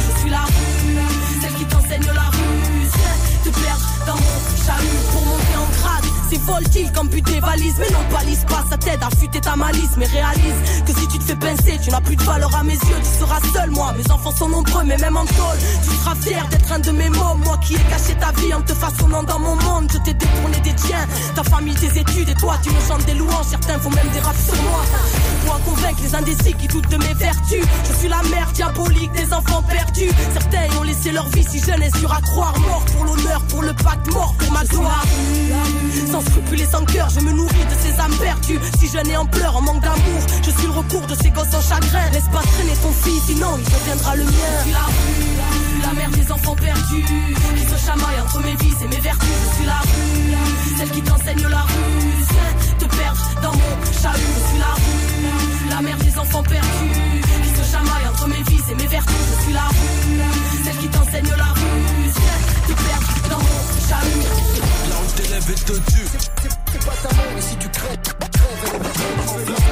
Voltile 6.49 6.91
comme 6.93 7.09
but 7.09 7.25
des 7.27 7.41
valises, 7.41 7.77
mais 7.79 7.91
non 7.91 8.05
palise 8.11 8.45
pas, 8.49 8.65
ça 8.69 8.77
t'aide 8.77 9.03
à 9.03 9.11
fuiter 9.17 9.41
ta 9.41 9.55
malice. 9.55 9.97
Mais 9.97 10.07
réalise 10.07 10.59
que 10.87 10.93
si 10.99 11.07
tu 11.09 11.19
te 11.19 11.25
fais 11.25 11.37
pincer, 11.37 11.79
tu 11.83 11.91
n'as 11.91 12.01
plus 12.01 12.17
de 12.17 12.23
valeur 12.23 12.55
à 12.55 12.63
mes 12.65 12.73
yeux, 12.73 13.01
tu 13.01 13.19
seras 13.21 13.41
seul, 13.53 13.71
moi. 13.71 13.95
Mes 13.97 14.11
enfants 14.11 14.35
sont 14.35 14.49
nombreux, 14.49 14.85
mais 14.85 14.97
même 14.97 15.17
en 15.17 15.27
tôle, 15.27 15.59
tu 15.83 15.91
seras 15.97 16.15
fier 16.17 16.47
d'être 16.49 16.73
un 16.73 16.79
de 16.79 16.91
mes 16.91 17.11
mômes. 17.11 17.41
Moi 17.45 17.59
qui 17.59 17.75
ai 17.75 17.85
caché 17.91 18.15
ta 18.19 18.33
vie 18.41 18.53
en 18.55 18.63
te 18.63 18.75
façonnant 18.75 19.23
dans 19.23 19.39
mon 19.39 19.57
monde, 19.57 19.91
je 19.93 19.99
t'ai 19.99 20.15
détourné 20.15 20.59
des 20.61 20.75
tiens, 20.75 21.07
ta 21.35 21.45
famille, 21.45 21.75
tes 21.75 21.99
études, 21.99 22.29
et 22.29 22.35
toi 22.35 22.57
tu 22.63 22.71
me 22.71 22.81
chantes 22.89 23.05
des 23.05 23.15
louanges, 23.15 23.47
certains 23.51 23.79
font 23.79 23.91
même 23.91 24.09
des 24.13 24.21
raps 24.21 24.45
sur 24.45 24.63
moi. 24.63 24.83
Pour 25.45 25.61
convaincre 25.61 26.01
les 26.03 26.15
indécis 26.15 26.55
de 26.77 26.97
mes 26.99 27.15
vertus, 27.15 27.65
je 27.89 27.93
suis 27.99 28.09
la 28.09 28.23
mère 28.25 28.51
diabolique 28.53 29.11
des 29.13 29.33
enfants 29.33 29.63
perdus. 29.63 30.11
Certains 30.35 30.79
ont 30.79 30.83
laissé 30.83 31.11
leur 31.13 31.27
vie 31.31 31.43
si 31.43 31.61
jeune 31.61 31.83
et 31.83 31.91
sur 31.99 32.13
à 32.13 32.21
croire, 32.21 32.59
mort 32.61 32.85
pour 32.85 33.05
l'honneur, 33.05 33.41
pour 33.49 33.63
le 33.63 33.73
pacte, 33.73 34.07
mort 34.13 34.35
pour 34.39 34.53
ma 34.53 34.65
gloire. 34.65 35.05
Sans 36.11 36.21
scrupules 36.21 36.61
et 36.61 36.67
sans 36.67 36.85
cœur, 36.85 37.09
je 37.09 37.21
me 37.21 37.33
nourris 37.33 37.55
de 37.55 37.75
ces 37.83 37.99
âmes 38.01 38.15
perdues. 38.21 38.61
Si 38.79 38.89
jeune 38.89 39.09
et 39.09 39.17
en 39.17 39.27
pleurs, 39.27 39.57
en 39.57 39.63
manque 39.63 39.83
d'amour, 39.83 40.21
je 40.43 40.51
suis 40.51 40.67
le 40.67 40.73
recours 40.73 41.07
de 41.07 41.15
ces 41.15 41.31
gosses 41.31 41.55
en 41.55 41.61
chagrin. 41.61 42.11
Laisse 42.13 42.29
pas 42.33 42.43
traîner 42.43 42.77
ton 42.83 42.93
fils, 42.93 43.23
sinon 43.27 43.59
il 43.59 43.65
deviendra 43.65 44.17
le 44.17 44.25
mien. 44.25 44.31
Je 44.59 44.63
suis 44.65 44.73
la 44.73 44.85
rue, 44.85 45.83
la 45.83 45.93
mère 45.95 46.11
des 46.11 46.33
enfants 46.33 46.57
perdus, 46.57 47.05
qui 47.57 47.63
se 47.65 47.87
chamaille 47.87 48.21
entre 48.23 48.41
mes 48.45 48.57
vices 48.57 48.83
et 48.85 48.89
mes 48.89 49.01
vertus. 49.01 49.29
Je 49.51 49.57
suis 49.57 49.67
la 49.67 49.81
rue, 49.81 50.77
celle 50.79 50.91
qui 50.91 51.03
t'enseigne 51.03 51.49
la. 51.49 51.65
Viens 52.31 52.79
te 52.79 52.85
perdre 52.97 53.23
dans 53.43 53.53
mon 53.53 53.93
chahut. 54.03 54.21
Je 54.37 54.49
suis 54.49 54.59
la 54.59 54.75
rue, 54.75 55.48
la 55.79 55.83
mère 55.83 55.99
des 55.99 56.19
enfants 56.19 56.43
perdus, 56.43 57.21
qui 57.45 57.51
se 57.51 57.71
chamaille 57.71 58.09
entre 58.11 58.27
mes 58.27 58.43
vices 58.51 58.69
et 58.73 58.75
mes 58.75 58.87
vertus. 58.89 59.15
Je 59.31 59.43
suis 59.45 59.53
la 59.53 59.69
rue, 59.69 60.65
celle 60.65 60.77
qui 60.79 60.89
t'enseigne 60.89 61.31
la 61.37 61.53
rue. 61.53 61.61
Viens 62.03 62.41
te 62.67 62.83
perdre 62.83 63.29
dans 63.31 63.39
mon 63.39 63.61
chahut. 63.89 64.27
Là 64.91 64.97
où 65.01 65.07
tes 65.17 65.29
rêves 65.33 65.51
est 65.51 65.71
au-dessus. 65.71 66.09
C'est 66.73 66.85
pas 66.85 67.09
ta 67.09 67.15
mère, 67.15 67.39
et 67.39 67.43
si 67.43 67.57
tu 67.57 67.69
crèves, 67.69 67.97
crèves, 68.33 69.68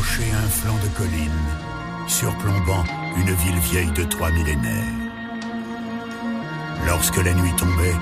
un 0.00 0.48
flanc 0.48 0.76
de 0.82 0.88
colline, 0.96 1.30
surplombant 2.06 2.84
une 3.18 3.34
ville 3.34 3.58
vieille 3.58 3.92
de 3.92 4.04
trois 4.04 4.30
millénaires. 4.30 4.96
Lorsque 6.86 7.22
la 7.22 7.34
nuit 7.34 7.54
tombait, 7.58 7.94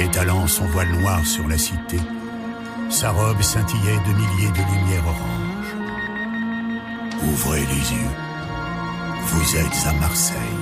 étalant 0.00 0.48
son 0.48 0.64
voile 0.66 0.90
noir 0.98 1.24
sur 1.24 1.46
la 1.46 1.56
cité, 1.56 1.98
sa 2.90 3.12
robe 3.12 3.40
scintillait 3.40 4.00
de 4.08 4.14
milliers 4.14 4.50
de 4.50 4.74
lumières 4.74 5.06
oranges. 5.06 5.76
Ouvrez 7.22 7.60
les 7.60 7.92
yeux. 7.92 8.14
Vous 9.22 9.56
êtes 9.56 9.86
à 9.86 9.92
Marseille. 9.92 10.57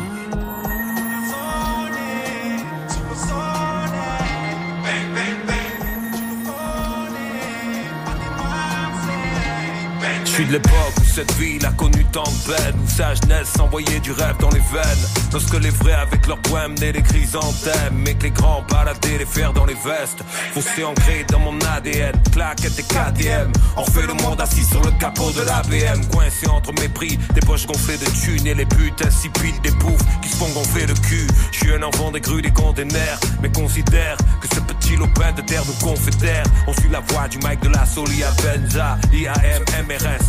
Suis 10.36 10.44
de 10.44 10.52
l'époque 10.52 11.05
cette 11.16 11.32
ville 11.36 11.64
a 11.64 11.70
connu 11.70 12.04
tant 12.12 12.24
de 12.24 12.52
peine, 12.52 12.74
où 12.78 12.86
sa 12.90 13.14
jeunesse 13.14 13.48
s'envoyait 13.56 14.00
du 14.00 14.12
rêve 14.12 14.36
dans 14.38 14.50
les 14.50 14.60
veines. 14.60 15.08
Lorsque 15.32 15.54
les 15.54 15.70
vrais 15.70 15.94
avec 15.94 16.26
leurs 16.26 16.42
poèmes 16.42 16.72
menaient 16.72 16.92
les 16.92 17.02
chrysanthèmes, 17.02 17.94
mais 18.04 18.12
que 18.12 18.24
les 18.24 18.32
grands 18.32 18.62
baladaient 18.70 19.16
les 19.16 19.24
fers 19.24 19.54
dans 19.54 19.64
les 19.64 19.76
vestes. 19.76 20.22
Fossé 20.52 20.84
ancré 20.84 21.24
dans 21.30 21.38
mon 21.38 21.58
ADN, 21.74 22.12
claquette 22.32 22.78
et 22.78 22.82
KTM. 22.82 23.50
On 23.78 23.84
fait 23.84 24.06
le 24.06 24.12
monde 24.12 24.42
assis 24.42 24.64
sur 24.64 24.82
le 24.82 24.90
capot 25.00 25.30
de 25.32 25.40
la 25.40 25.62
BM, 25.62 26.04
coincé 26.12 26.48
entre 26.48 26.74
mépris, 26.82 27.18
des 27.34 27.40
poches 27.40 27.66
gonflées 27.66 27.96
de 27.96 28.04
thunes 28.04 28.46
et 28.46 28.54
les 28.54 28.66
buts 28.66 28.92
insipides 29.02 29.62
des 29.62 29.72
poufs 29.72 30.04
qui 30.20 30.28
se 30.28 30.36
font 30.36 30.50
gonfler 30.50 30.84
le 30.84 30.94
cul. 30.94 31.26
Je 31.50 31.56
suis 31.60 31.72
un 31.72 31.82
enfant 31.82 32.10
des 32.10 32.20
grues 32.20 32.42
des 32.42 32.52
containers, 32.52 33.18
mais 33.40 33.50
considère 33.50 34.18
que 34.42 34.54
ce 34.54 34.60
petit 34.60 34.96
lopin 34.96 35.32
de 35.32 35.40
terre 35.40 35.62
nous 35.66 35.86
confédère. 35.86 36.44
On 36.66 36.74
suit 36.74 36.90
la 36.90 37.00
voix 37.00 37.26
du 37.26 37.38
mic 37.38 37.60
de 37.60 37.70
la 37.70 37.86
Solia 37.86 38.30
Benza, 38.42 38.98
IAM, 39.14 39.62
MRS, 39.88 40.26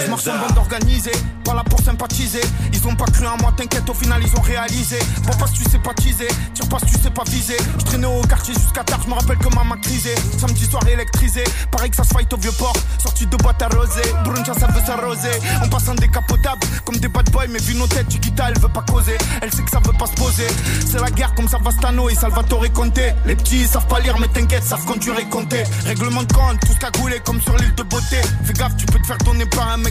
Je 0.00 0.10
marche 0.10 0.26
en 0.26 0.38
bande 0.38 0.58
organisée, 0.58 1.12
pas 1.44 1.54
là 1.54 1.62
pour 1.68 1.80
sympathiser. 1.80 2.40
Ils 2.72 2.86
ont 2.88 2.94
pas 2.94 3.04
cru 3.06 3.26
en 3.26 3.36
moi, 3.38 3.52
t'inquiète, 3.56 3.88
au 3.88 3.94
final 3.94 4.20
ils 4.24 4.36
ont 4.36 4.42
réalisé. 4.42 4.98
Bon, 5.24 5.32
pas 5.36 5.46
si 5.46 5.62
tu 5.62 5.70
sais 5.70 5.78
pas 5.78 5.94
teaser, 5.94 6.28
tire 6.54 6.68
pas 6.68 6.78
si 6.80 6.94
tu 6.94 7.02
sais 7.02 7.10
pas 7.10 7.24
viser. 7.24 7.56
Je 7.78 7.84
traînais 7.84 8.06
au 8.06 8.20
quartier 8.22 8.54
jusqu'à 8.54 8.84
tard, 8.84 9.00
je 9.02 9.08
me 9.08 9.14
rappelle 9.14 9.38
que 9.38 9.54
maman 9.54 9.76
crisé. 9.82 10.14
Samedi 10.38 10.64
soir 10.66 10.86
électrisé, 10.88 11.44
pareil 11.70 11.90
que 11.90 11.96
ça 11.96 12.04
se 12.04 12.10
fight 12.10 12.32
au 12.32 12.36
vieux 12.36 12.52
port. 12.52 12.76
Sorti 12.98 13.26
de 13.26 13.36
boîte 13.36 13.62
arrosée, 13.62 14.12
bruncha 14.24 14.54
ça 14.54 14.66
veut 14.66 14.84
s'arroser. 14.84 15.40
On 15.62 15.68
passe 15.68 15.88
en 15.88 15.94
décapotable, 15.94 16.60
comme 16.84 16.96
des 16.96 17.08
bad 17.08 17.30
boys, 17.30 17.46
mais 17.48 17.60
vu 17.60 17.74
nos 17.74 17.86
têtes, 17.86 18.10
Chiquita 18.10 18.48
elle 18.48 18.58
veut 18.60 18.68
pas 18.68 18.84
causer. 18.90 19.16
Elle 19.42 19.52
sait 19.52 19.62
que 19.62 19.70
ça 19.70 19.80
veut 19.84 19.96
pas 19.98 20.06
se 20.06 20.14
poser. 20.14 20.46
C'est 20.86 21.00
la 21.00 21.10
guerre 21.10 21.34
comme 21.34 21.48
Savastano 21.48 22.08
et 22.08 22.14
Salvatore 22.14 22.72
Conte. 22.72 23.00
Les 23.26 23.36
petits 23.36 23.60
ils 23.60 23.68
savent 23.68 23.86
pas 23.86 24.00
lire, 24.00 24.18
mais 24.18 24.28
t'inquiète, 24.28 24.64
savent 24.64 24.84
conduire 24.84 25.18
et 25.18 25.28
compter. 25.28 25.62
Règlement 25.86 26.22
de 26.22 26.32
compte, 26.32 26.58
tous 26.60 26.78
cagoulés 26.78 27.20
comme 27.24 27.40
sur 27.40 27.56
l'île 27.56 27.74
de 27.74 27.82
beauté. 27.82 28.20
Fais 28.44 28.52
gaffe, 28.54 28.76
tu 28.76 28.86
peux 28.86 28.98
te 28.98 29.06
faire 29.06 29.18
donner 29.18 29.46
par 29.46 29.68
un 29.68 29.83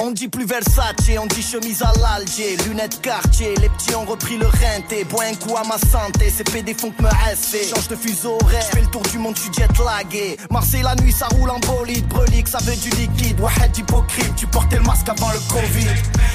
On 0.00 0.10
dit 0.12 0.28
plus 0.28 0.46
Versace, 0.46 0.94
on 1.20 1.26
dit 1.26 1.42
chemise 1.42 1.82
à 1.82 1.92
l'Alger, 2.00 2.56
lunettes 2.66 3.00
quartier, 3.00 3.54
les 3.60 3.68
petits 3.68 3.94
ont 3.94 4.04
repris 4.04 4.38
le 4.38 4.46
renté, 4.46 5.04
bois 5.04 5.24
un 5.24 5.34
coup 5.34 5.56
à 5.56 5.62
ma 5.64 5.78
santé, 5.78 6.30
ces 6.30 6.44
PD 6.44 6.74
font 6.74 6.90
que 6.90 7.02
me 7.02 7.08
rester, 7.08 7.64
change 7.64 7.88
de 7.88 7.96
fuseau 7.96 8.38
horaire, 8.40 8.62
fais 8.64 8.80
le 8.80 8.86
tour 8.86 9.02
du 9.02 9.18
monde, 9.18 9.34
je 9.36 9.42
suis 9.42 9.52
jet 9.52 9.68
lagué, 9.84 10.36
Marseille 10.50 10.82
la 10.82 10.94
nuit 10.96 11.12
ça 11.12 11.26
roule 11.28 11.50
en 11.50 11.58
bolide, 11.58 12.06
brelique, 12.08 12.48
ça 12.48 12.58
veut 12.58 12.76
du 12.76 12.90
liquide, 12.90 13.40
Wahed 13.40 13.76
hypocrite, 13.76 14.36
tu 14.36 14.46
portais 14.46 14.76
le 14.76 14.82
masque 14.82 15.08
avant 15.08 15.30
le 15.32 15.40
Covid, 15.52 15.88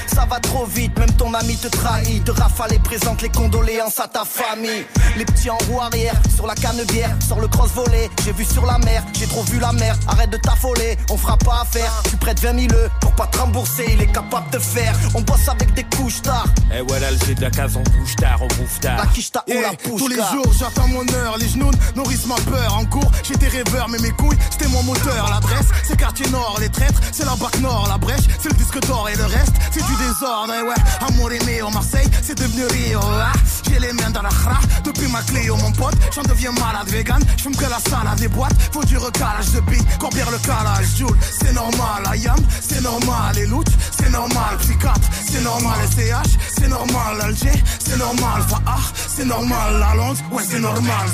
ça 0.08 0.26
va 0.30 0.40
trop 0.40 0.66
vite, 0.66 0.98
même 0.98 1.12
ton 1.14 1.34
ami 1.34 1.56
te 1.58 1.68
trahit, 1.68 2.24
de 2.24 2.32
rafale 2.32 2.74
et 2.74 2.80
présente 2.80 3.22
les 3.22 3.30
condoléances 3.30 4.00
à 4.00 4.08
ta 4.08 4.26
famille, 4.26 4.86
les 5.18 5.26
petits 5.26 5.50
en 5.50 5.58
roue 5.70 5.82
arrière, 5.82 6.16
sur 6.36 6.46
la 6.46 6.56
canne 6.56 6.84
bière, 6.86 7.16
sur 7.26 7.40
le 7.40 7.48
cross 7.48 7.72
volet, 7.72 8.10
j'ai 8.24 8.34
vu 8.34 8.46
sur 8.46 8.66
la 8.66 8.78
mer, 8.80 9.04
j'ai 9.14 9.28
trop 9.28 9.44
vu 9.44 9.60
la 9.60 9.74
mer, 9.74 9.98
arrête 10.08 10.30
de 10.30 10.38
t'affoler, 10.38 10.98
on 11.10 11.18
fera 11.18 11.38
pas 11.38 11.62
affaire, 11.62 11.92
tu 12.10 12.18
prêtes 12.18 12.40
20 12.40 12.59
000 12.68 12.74
euros 12.74 12.90
pour 13.02 13.12
pas 13.14 13.28
te 13.28 13.38
rembourser, 13.38 13.86
il 13.94 14.02
est 14.02 14.12
capable 14.12 14.50
de 14.52 14.60
faire, 14.60 14.96
on 15.14 15.22
bosse 15.22 15.48
avec 15.48 15.74
des 15.74 15.84
couches 15.84 16.22
tard, 16.22 16.46
Eh 16.76 16.82
ouais, 16.82 17.00
là, 17.00 17.08
j'ai 17.26 17.36
de 17.36 17.42
la 17.42 17.50
case, 17.50 17.76
on 17.76 17.84
bouge 17.98 18.16
tard, 18.16 18.40
on 18.42 18.48
bouffe 18.48 18.80
tard. 18.80 18.98
la 18.98 19.06
quiche 19.08 19.32
ta 19.32 19.44
ou 19.48 19.52
Yeah, 19.52 19.62
la 19.72 19.76
tous 19.76 20.08
les 20.08 20.16
jours 20.16 20.54
j'attends 20.58 20.88
mon 20.88 21.08
heure, 21.14 21.38
les 21.38 21.48
genoux 21.50 21.72
nourrissent 21.96 22.26
ma 22.28 22.36
peur. 22.36 22.76
En 22.78 22.86
cours, 22.86 23.12
j'étais 23.24 23.48
rêveur, 23.48 23.88
mais 23.90 24.00
mes 24.00 24.12
couilles, 24.12 24.38
c'était 24.52 24.68
mon 24.70 24.84
moteur. 24.84 25.30
L'adresse, 25.30 25.68
c'est 25.84 25.98
quartier 25.98 26.28
nord, 26.30 26.58
les 26.60 26.70
traîtres, 26.70 27.00
c'est 27.12 27.26
la 27.26 27.36
bac 27.36 27.58
nord, 27.60 27.88
la 27.90 27.98
brèche, 27.98 28.26
c'est 28.40 28.50
le 28.50 28.56
disque 28.58 28.80
d'or 28.88 29.08
et 29.10 29.16
le 29.16 29.26
reste, 29.26 29.54
c'est 29.72 29.86
du 29.86 29.96
désordre. 29.96 30.54
Et 30.54 30.62
ouais, 30.64 31.08
amour 31.08 31.32
aimé 31.32 31.62
au 31.62 31.70
Marseille, 31.70 32.08
c'est 32.22 32.38
devenu 32.38 32.66
Rio. 32.66 33.00
ah. 33.04 33.32
J'ai 33.70 33.80
les 33.80 33.94
mains 33.94 34.10
dans 34.12 34.22
la 34.22 34.30
khra, 34.30 34.58
depuis 34.84 35.08
ma 35.08 35.22
Clio, 35.22 35.56
mon 35.58 35.72
pote, 35.72 35.96
j'en 36.14 36.24
deviens 36.24 36.52
malade 36.52 36.88
vegan. 36.88 37.22
J'fume 37.38 37.56
que 37.56 37.66
la 37.70 37.80
salade, 37.80 38.20
des 38.20 38.28
boîtes, 38.28 38.56
faut 38.74 38.84
du 38.84 38.98
recalage 38.98 39.52
de 39.52 39.60
billes, 39.62 39.86
combien 40.00 40.26
le 40.32 40.38
calage, 40.40 40.86
Joule, 40.98 41.18
c'est 41.40 41.54
normal. 41.54 42.04
Ayam, 42.12 42.36
c'est 42.62 42.82
normal. 42.82 43.36
Les 43.36 43.46
loot, 43.46 43.68
c'est 43.98 44.10
normal. 44.10 44.58
Psychiatre, 44.60 45.10
c'est 45.30 45.42
normal. 45.42 45.80
SCH, 45.90 46.38
c'est 46.58 46.68
normal. 46.68 47.22
Alger, 47.22 47.64
c'est 47.80 47.98
normal. 47.98 48.42
Fahar, 48.48 48.94
c'est 48.96 49.26
normal. 49.26 49.80
La 49.80 49.96
Londres, 49.96 50.22
ouais, 50.32 50.44
c'est 50.48 50.60
normal. 50.60 51.08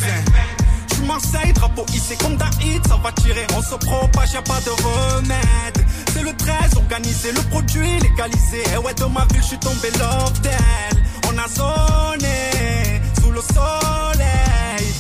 Je 0.98 1.04
Marseille, 1.04 1.54
drapeau 1.54 1.86
hissé 1.94 2.16
comme 2.16 2.36
Daïd, 2.38 2.86
ça 2.88 2.98
va 3.04 3.12
tirer, 3.12 3.46
on 3.56 3.62
se 3.62 3.76
propage, 3.76 4.34
y'a 4.34 4.42
pas 4.42 4.62
de 4.62 4.70
remède. 4.70 5.86
C'est 6.14 6.24
le 6.24 6.34
13, 6.36 6.76
organisé, 6.78 7.32
le 7.32 7.42
produit 7.50 8.00
légalisé. 8.00 8.64
Et 8.74 8.78
ouais, 8.78 8.94
de 8.94 9.06
ma 9.06 9.26
ville, 9.26 9.42
je 9.42 9.48
suis 9.48 9.60
tombé 9.60 9.90
love 10.00 10.40
d'elle. 10.42 11.04
On 11.28 11.38
a 11.38 11.48
zoné, 11.50 13.02
sous 13.22 13.32
le 13.32 13.42
soleil. 13.42 14.94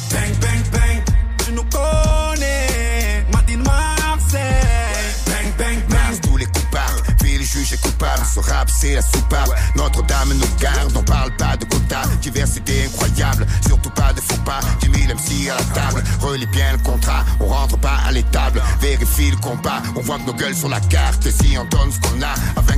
Ville 7.76 7.84
juge 7.84 7.90
et 7.90 7.95
coupable. 8.06 8.26
Ce 8.34 8.40
rap, 8.40 8.70
c'est 8.70 8.96
la 8.96 9.02
soupape. 9.02 9.50
Notre-Dame 9.76 10.34
nous 10.34 10.48
garde, 10.60 10.96
on 10.96 11.04
parle 11.04 11.32
pas 11.38 11.58
de 11.58 11.66
quota. 11.66 12.02
Diversité 12.22 12.86
incroyable, 12.86 13.46
surtout 13.66 13.90
pas 13.92 14.14
de 14.14 14.22
faux 14.22 14.42
pas. 14.46 14.60
10 14.82 15.00
000 15.00 15.14
MC 15.14 15.50
à 15.50 15.56
la 15.56 15.64
table, 15.64 16.04
relis 16.22 16.46
bien 16.48 16.72
le 16.74 16.78
contrat. 16.80 17.24
On 17.40 17.48
rentre 17.48 17.78
pas 17.78 17.98
à 18.08 18.12
l'étable, 18.12 18.62
vérifie 18.82 19.32
le 19.32 19.38
combat. 19.38 19.82
On 19.96 20.02
voit 20.02 20.18
que 20.20 20.26
nos 20.26 20.34
gueules 20.34 20.56
sur 20.56 20.70
la 20.70 20.80
carte, 20.80 21.26
et 21.26 21.32
si 21.32 21.58
on 21.58 21.66
donne 21.66 21.92
ce 21.92 22.00
qu'on 22.00 22.22
a, 22.22 22.34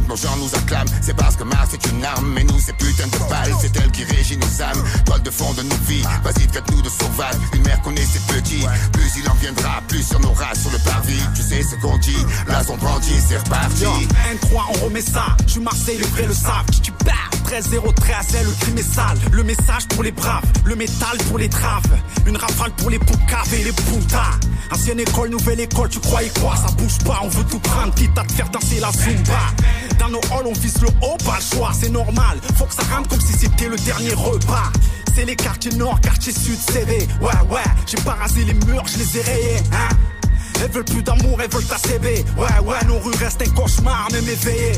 que 0.08 0.10
nos 0.10 0.16
gens 0.16 0.36
nous 0.38 0.54
acclament. 0.56 0.88
C'est 1.02 1.16
parce 1.16 1.36
que 1.36 1.44
Mars 1.44 1.74
est 1.74 1.86
une 1.88 2.04
arme, 2.04 2.32
mais 2.34 2.44
nous, 2.44 2.60
c'est 2.60 2.76
putain 2.78 3.08
de 3.08 3.30
balles. 3.30 3.54
C'est 3.60 3.76
elle 3.78 3.91
qui 3.91 4.04
régit 4.04 4.38
nos 4.38 4.62
âmes, 4.62 4.84
toile 5.06 5.22
de 5.22 5.32
fond 5.32 5.54
de 5.54 5.64
nos 5.64 5.76
vies. 5.88 6.04
Vas-y, 6.24 6.48
traite-nous 6.48 6.82
de 6.82 6.90
sauvages. 6.90 7.36
Une 7.54 7.64
mère 7.64 7.82
connaît 7.82 8.06
ses 8.06 8.20
petits, 8.20 8.66
plus 8.94 9.12
il 9.18 9.30
en 9.30 9.34
viendra, 9.36 9.82
plus 9.88 10.06
on 10.18 10.24
aura 10.24 10.54
sur 10.56 10.72
le 10.72 10.80
parvis. 10.80 11.22
Tu 11.36 11.41
sais 11.41 11.62
ce 11.64 11.76
qu'on 11.82 11.98
dit, 11.98 12.18
là, 12.48 12.64
son 12.64 12.78
bandit, 12.78 13.20
c'est 13.28 13.38
reparti. 13.38 13.84
Yo, 13.84 13.91
N3, 13.91 14.62
on 14.70 14.86
remet 14.86 15.02
ça. 15.02 15.16
Je 15.45 15.52
suis 15.52 15.61
Marseille, 15.61 15.98
les 15.98 16.07
vrais 16.07 16.27
le 16.27 16.34
savent. 16.34 16.65
Tu 16.81 16.91
perds? 16.91 17.30
13-0-13, 17.48 18.44
le 18.44 18.52
crime 18.60 18.77
est 18.77 18.94
sale. 18.94 19.18
Le 19.31 19.44
message 19.44 19.88
pour 19.89 20.03
les 20.03 20.11
braves, 20.11 20.44
le 20.65 20.76
métal 20.76 21.18
pour 21.30 21.38
les 21.38 21.48
traves. 21.48 21.81
Une 22.26 22.35
rafale 22.35 22.72
pour 22.72 22.89
les 22.89 22.99
poucaves 22.99 23.53
et 23.53 23.64
les 23.64 23.72
puntas. 23.72 24.38
Ancienne 24.69 24.99
école, 24.99 25.30
nouvelle 25.30 25.61
école, 25.61 25.88
tu 25.88 25.99
croyais 25.99 26.31
quoi? 26.41 26.56
Ça 26.57 26.69
bouge 26.73 26.98
pas, 27.06 27.22
on 27.23 27.30
veut 27.30 27.45
tout 27.45 27.60
prendre, 27.60 27.94
quitte 27.95 28.18
à 28.18 28.23
te 28.23 28.34
faire 28.34 28.49
danser 28.49 28.81
la 28.81 28.91
zumba. 28.91 29.39
Dans 29.98 30.10
nos 30.10 30.19
halls, 30.31 30.48
on 30.48 30.53
vise 30.53 30.81
le 30.81 30.89
haut, 31.02 31.18
pas 31.23 31.38
le 31.38 31.57
choix, 31.57 31.72
c'est 31.73 31.89
normal. 31.89 32.38
Faut 32.57 32.65
que 32.65 32.73
ça 32.73 32.84
rentre 32.94 33.07
comme 33.07 33.22
si 33.22 33.31
c'était 33.31 33.69
le 33.69 33.77
dernier 33.77 34.14
repas. 34.14 34.72
C'est 35.15 35.23
les 35.26 35.38
quartiers 35.38 35.72
nord, 35.72 36.02
quartier 36.02 36.34
sud, 36.34 36.60
CV. 36.60 37.07
Ouais, 37.22 37.31
ouais, 37.49 37.64
j'ai 37.85 37.98
pas 38.03 38.15
rasé 38.15 38.44
les 38.44 38.53
murs, 38.53 38.84
je 38.88 38.98
les 38.98 39.18
ai 39.18 39.22
rayés, 39.22 39.64
hein. 39.72 39.95
Elles 40.63 40.71
veulent 40.71 40.84
plus 40.85 41.03
d'amour, 41.03 41.39
elles 41.41 41.49
veulent 41.49 41.65
ta 41.65 41.77
CB. 41.77 42.25
Ouais, 42.38 42.45
ouais, 42.65 42.85
nos 42.88 42.99
rues 42.99 43.15
restent 43.19 43.41
un 43.41 43.49
cauchemar, 43.51 44.07
même 44.11 44.27
éveillé. 44.27 44.73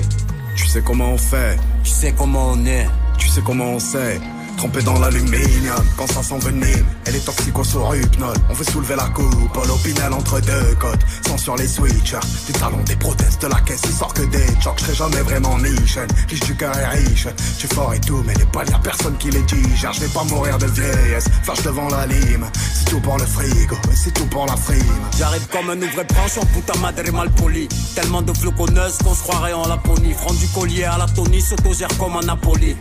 Tu 0.55 0.67
sais 0.67 0.81
comment 0.81 1.13
on 1.13 1.17
fait, 1.17 1.57
tu 1.83 1.89
sais 1.89 2.13
comment 2.17 2.51
on 2.51 2.65
est, 2.65 2.85
tu 3.17 3.27
sais 3.27 3.41
comment 3.45 3.71
on 3.71 3.79
sait. 3.79 4.19
Trempé 4.59 4.81
dans 4.81 4.99
l'aluminium, 4.99 5.85
quand 5.95 6.11
ça 6.11 6.21
s'envenime, 6.21 6.85
elle 7.05 7.15
est 7.15 7.23
toxico 7.23 7.63
sur 7.63 7.95
hypnose. 7.95 8.35
On 8.49 8.53
veut 8.53 8.65
soulever 8.65 8.97
la 8.97 9.07
coupe, 9.07 9.57
l'opinel 9.65 10.11
entre 10.11 10.41
deux 10.41 10.75
côtes, 10.77 10.99
sans 11.25 11.37
sur 11.37 11.55
les 11.55 11.65
switchers. 11.65 12.19
Des 12.45 12.51
talons, 12.51 12.83
des 12.83 12.97
prothèses 12.97 13.39
de 13.39 13.47
la 13.47 13.61
caisse, 13.61 13.79
il 13.85 13.93
sort 13.93 14.13
que 14.13 14.23
des 14.23 14.45
chocs. 14.61 14.81
Je 14.85 14.93
jamais 14.95 15.21
vraiment 15.21 15.57
niche, 15.59 15.97
riche 16.27 16.41
du 16.41 16.57
cœur 16.57 16.77
et 16.77 16.87
riche. 16.87 17.29
Tu 17.57 17.67
fort 17.67 17.93
et 17.93 18.01
tout, 18.01 18.21
mais 18.27 18.33
les 18.33 18.43
balles, 18.51 18.69
y'a 18.69 18.79
personne 18.79 19.15
qui 19.17 19.29
les 19.29 19.43
digère. 19.43 19.93
Je 19.93 20.01
vais 20.01 20.07
pas 20.09 20.25
mourir 20.25 20.57
de 20.57 20.65
vieillesse, 20.65 21.29
flash 21.43 21.61
devant 21.61 21.87
la 21.87 22.05
lime. 22.07 22.45
C'est 22.73 22.89
tout 22.89 22.99
pour 22.99 23.17
le 23.17 23.25
frigo, 23.25 23.77
et 23.89 23.95
c'est 23.95 24.13
tout 24.13 24.25
pour 24.25 24.45
la 24.45 24.57
frime. 24.57 24.83
J'arrive 25.17 25.47
comme 25.47 25.69
un 25.69 25.81
ouvre-branche 25.81 26.37
en 26.37 26.45
puta 26.47 26.77
madre 26.79 27.09
mal 27.13 27.29
poli. 27.29 27.69
Tellement 27.95 28.21
de 28.21 28.33
floconneuses 28.33 28.97
qu'on 29.05 29.15
se 29.15 29.23
croirait 29.23 29.53
en 29.53 29.65
Laponie. 29.69 30.11
Front 30.11 30.33
du 30.33 30.47
collier 30.49 30.83
à 30.83 30.97
la 30.97 31.05
Tony, 31.05 31.39
s'autogère 31.39 31.97
comme 31.97 32.17
un 32.17 32.25
Napoli. 32.25 32.75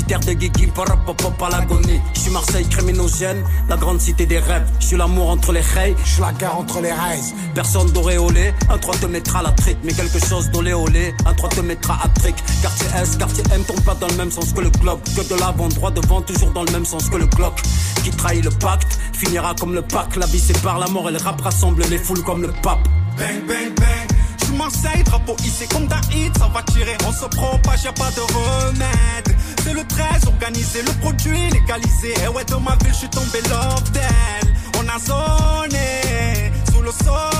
Petit 0.00 0.12
air 0.14 0.20
de 0.20 1.44
à 1.44 1.50
l'agonie. 1.50 2.00
Je 2.14 2.20
suis 2.20 2.30
Marseille 2.30 2.66
criminogène, 2.68 3.44
la 3.68 3.76
grande 3.76 4.00
cité 4.00 4.24
des 4.24 4.38
rêves. 4.38 4.66
Je 4.78 4.86
suis 4.86 4.96
l'amour 4.96 5.30
entre 5.30 5.52
les 5.52 5.60
rails, 5.60 5.94
je 6.04 6.10
suis 6.10 6.22
la 6.22 6.32
guerre 6.32 6.56
entre 6.56 6.80
les 6.80 6.92
rails. 6.92 7.34
Personne 7.54 7.90
d'auréolé, 7.90 8.54
un 8.70 8.78
3 8.78 8.96
te 8.96 9.06
mettra 9.06 9.42
la 9.42 9.50
trique. 9.52 9.78
Mais 9.84 9.92
quelque 9.92 10.18
chose 10.24 10.50
d'olé 10.50 10.72
olé, 10.72 11.14
un 11.26 11.34
3 11.34 11.50
te 11.50 11.60
mettra 11.60 11.98
à 12.02 12.08
trick. 12.08 12.36
Quartier 12.62 12.86
S, 13.02 13.16
quartier 13.16 13.44
M, 13.52 13.62
tourne 13.64 13.82
pas 13.82 13.94
dans 13.94 14.08
le 14.08 14.16
même 14.16 14.30
sens 14.30 14.52
que 14.52 14.60
le 14.60 14.70
globe. 14.70 15.00
Que 15.16 15.28
de 15.28 15.38
l'avant, 15.38 15.68
droit 15.68 15.90
devant, 15.90 16.22
toujours 16.22 16.50
dans 16.52 16.62
le 16.62 16.72
même 16.72 16.86
sens 16.86 17.08
que 17.10 17.16
le 17.16 17.26
Glock. 17.26 17.60
Qui 18.02 18.10
trahit 18.10 18.44
le 18.44 18.50
pacte, 18.50 18.98
finira 19.12 19.54
comme 19.58 19.74
le 19.74 19.82
pack. 19.82 20.16
La 20.16 20.26
vie 20.26 20.40
sépare 20.40 20.78
la 20.78 20.88
mort 20.88 21.08
et 21.08 21.12
le 21.12 21.18
rap 21.18 21.40
rassemble 21.40 21.82
les 21.90 21.98
foules 21.98 22.22
comme 22.22 22.42
le 22.42 22.52
pape. 22.62 22.88
Bang, 23.18 23.46
bang, 23.46 23.74
bang. 23.76 24.19
Suis 24.50 24.58
Marseille, 24.58 25.04
drapeau 25.04 25.36
hissé 25.44 25.64
comme 25.68 25.86
Daïd, 25.86 26.36
ça 26.36 26.50
va 26.52 26.60
tirer, 26.62 26.96
on 27.06 27.12
se 27.12 27.26
propage, 27.26 27.84
y'a 27.84 27.92
pas 27.92 28.10
de 28.10 28.20
remède. 28.20 29.36
C'est 29.62 29.72
le 29.72 29.86
13, 29.86 30.26
organisé, 30.26 30.82
le 30.82 30.92
produit 31.00 31.50
légalisé. 31.50 32.14
Et 32.24 32.28
ouais, 32.28 32.44
de 32.44 32.56
ma 32.56 32.74
ville, 32.82 32.92
je 32.92 32.98
suis 32.98 33.08
tombé 33.10 33.40
love 33.48 33.90
d'elle. 33.92 34.52
On 34.76 34.88
a 34.88 34.98
zoné, 34.98 36.52
sous 36.72 36.82
le 36.82 36.90
soleil. 36.90 37.39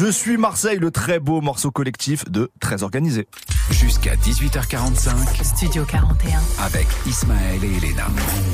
Je 0.00 0.06
suis 0.06 0.36
Marseille, 0.36 0.78
le 0.78 0.92
très 0.92 1.18
beau 1.18 1.40
morceau 1.40 1.72
collectif 1.72 2.30
de 2.30 2.52
Très 2.60 2.84
Organisé. 2.84 3.26
Jusqu'à 3.72 4.14
18h45. 4.14 5.42
Studio 5.42 5.84
41. 5.84 6.38
Avec 6.64 6.86
Ismaël 7.04 7.64
et 7.64 7.84
Elena. 7.84 8.06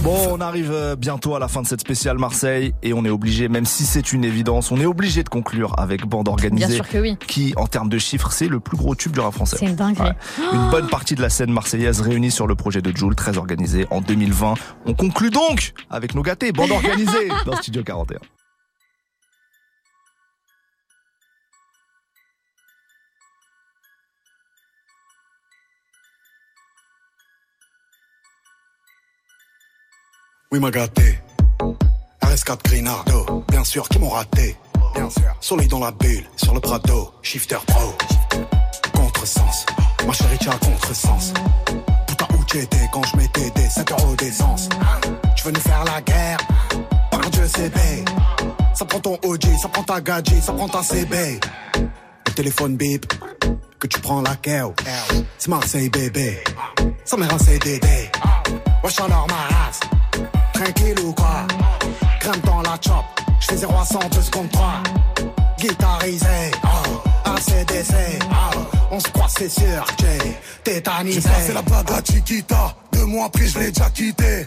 Bon, 0.03 0.16
on 0.31 0.41
arrive 0.41 0.71
euh, 0.73 0.97
bientôt 0.97 1.35
à 1.35 1.39
la 1.39 1.49
fin 1.49 1.61
de 1.61 1.66
cette 1.66 1.83
spéciale 1.83 2.16
Marseille 2.16 2.73
et 2.83 2.95
on 2.95 3.05
est 3.05 3.11
obligé, 3.11 3.49
même 3.49 3.66
si 3.66 3.85
c'est 3.85 4.15
une 4.15 4.25
évidence, 4.25 4.73
on 4.73 4.81
est 4.81 4.87
obligé 4.87 5.23
de 5.23 5.29
conclure 5.29 5.79
avec 5.79 6.07
Bande 6.07 6.29
Organisée. 6.29 6.66
Bien 6.66 6.77
sûr 6.77 6.89
que 6.89 6.97
oui. 6.97 7.19
Qui, 7.27 7.53
en 7.59 7.66
termes 7.66 7.91
de 7.91 7.99
chiffres, 7.99 8.33
c'est 8.33 8.49
le 8.49 8.59
plus 8.59 8.79
gros 8.79 8.95
tube 8.95 9.12
du 9.12 9.21
rap 9.21 9.35
français. 9.35 9.59
C'est 9.61 9.66
une 9.66 9.77
dinguerie. 9.77 10.12
Une 10.51 10.71
bonne 10.71 10.89
partie 10.89 11.15
de 11.15 11.21
la 11.21 11.29
scène 11.29 11.53
marseillaise 11.53 12.01
réunie 12.01 12.31
sur 12.31 12.47
le 12.47 12.55
projet 12.55 12.81
de 12.81 12.97
Joule, 12.97 13.16
très 13.16 13.37
organisé 13.37 13.87
en 13.91 14.01
2020. 14.01 14.55
On 14.87 14.95
conclut 14.95 15.29
donc 15.29 15.75
avec 15.91 16.15
nos 16.15 16.23
gâtés, 16.23 16.53
Bande 16.53 16.71
Organisée, 16.71 17.29
dans 17.45 17.57
Studio 17.57 17.83
41. 17.85 18.19
Oui, 30.55 30.60
m'a 30.60 30.70
gâté. 30.70 31.18
RS4 32.22 32.59
Grinardo, 32.62 33.44
bien 33.51 33.64
sûr, 33.64 33.89
qui 33.89 33.98
m'ont 33.98 34.10
raté. 34.10 34.56
Bien 34.94 35.10
sûr. 35.10 35.35
Soleil 35.40 35.66
dans 35.66 35.81
la 35.81 35.90
bulle, 35.90 36.22
sur 36.36 36.55
le 36.55 36.60
Prado, 36.60 37.12
shifter 37.22 37.56
pro. 37.66 37.93
Contresens, 38.94 39.66
ma 40.06 40.12
chérie, 40.12 40.39
tu 40.39 40.48
as 40.48 40.56
contresens. 40.59 41.32
Putain, 42.06 42.26
où 42.39 42.44
t'étais 42.44 42.89
quand 42.93 43.02
je 43.02 43.16
mettais 43.16 43.51
des 43.51 43.68
5 43.68 43.90
euros 43.90 44.14
d'essence 44.14 44.68
Tu 45.35 45.44
veux 45.44 45.51
nous 45.51 45.60
faire 45.60 45.85
la 45.86 46.01
guerre 46.02 46.39
Par 47.10 47.28
Dieu, 47.31 47.48
c'est 47.52 47.70
B. 47.70 48.09
Ça 48.74 48.85
prend 48.85 49.01
ton 49.01 49.18
OG, 49.24 49.43
ça 49.60 49.68
prend 49.68 49.82
ta 49.82 50.01
gadget, 50.01 50.40
ça 50.40 50.52
prend 50.52 50.68
ta 50.68 50.85
CB. 50.85 51.40
Le 52.28 52.32
téléphone 52.32 52.76
bip, 52.76 53.12
que 53.81 53.89
tu 53.89 53.98
prends 53.98 54.22
la 54.22 54.36
KO. 54.36 54.72
C'est 55.36 55.48
Marseille, 55.48 55.89
bébé. 55.89 56.44
Ça 57.05 57.16
mère 57.16 57.35
un 57.35 57.39
CDD. 57.39 58.09
Wesh 58.85 59.01
alors 59.01 59.26
ma 59.26 59.56
race. 59.56 59.81
Tranquille 60.55 61.01
ou 61.05 61.12
quoi? 61.12 61.47
Grimpe 62.20 62.47
dans 62.47 62.62
la 62.62 62.78
chop. 62.81 63.05
J'fais 63.40 63.56
0 63.56 63.74
à 63.76 63.85
100, 63.85 63.98
2 64.10 64.22
secondes 64.22 64.51
3. 64.51 64.82
Guitarisé, 65.59 66.51
oh. 66.64 67.28
ACDC, 67.28 67.94
oh. 68.31 68.59
On 68.90 69.01
se 69.01 69.09
croit, 69.09 69.26
c'est 69.28 69.48
sûr, 69.48 69.85
j'ai 69.98 70.36
tétanisé. 70.62 71.20
J'ai 71.20 71.28
passé 71.28 71.52
la 71.52 71.62
bague 71.62 71.90
à 71.90 72.02
Chiquita. 72.05 72.74
Deux 72.93 73.05
mois 73.06 73.26
après, 73.26 73.47
je 73.47 73.59
l'ai 73.59 73.70
déjà 73.72 73.90
quitté. 73.90 74.47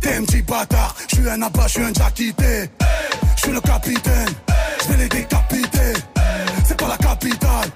T'es 0.00 0.14
un 0.16 0.24
petit 0.24 0.42
bâtard. 0.42 0.94
Je 1.08 1.16
suis 1.16 1.28
un 1.28 1.40
abat, 1.42 1.66
je 1.66 1.72
suis 1.72 1.82
un 1.82 1.92
déjà 1.92 2.10
quitté. 2.10 2.70
Je 3.36 3.40
suis 3.42 3.52
le 3.52 3.60
capitaine. 3.60 4.28
Je 4.82 4.88
vais 4.92 4.96
les 5.04 5.08
décapiter. 5.08 5.92
C'est 6.68 6.76
pas 6.76 6.88
la 6.88 6.98
capitale. 6.98 7.70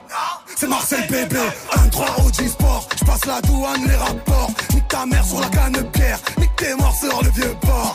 C'est 0.54 0.68
Marseille 0.68 1.06
bébé, 1.08 1.40
1-3 1.72 2.26
OG 2.26 2.46
Sport, 2.46 2.88
je 2.94 3.04
passe 3.04 3.24
la 3.24 3.40
douane, 3.40 3.84
les 3.88 3.96
rapports, 3.96 4.50
nique 4.74 4.86
ta 4.86 5.06
mère 5.06 5.24
sur 5.24 5.40
la 5.40 5.48
canne 5.48 5.90
pierre, 5.92 6.18
nique 6.38 6.54
tes 6.56 6.74
morts 6.74 6.94
sur 6.94 7.22
le 7.22 7.30
vieux 7.30 7.56
port. 7.62 7.94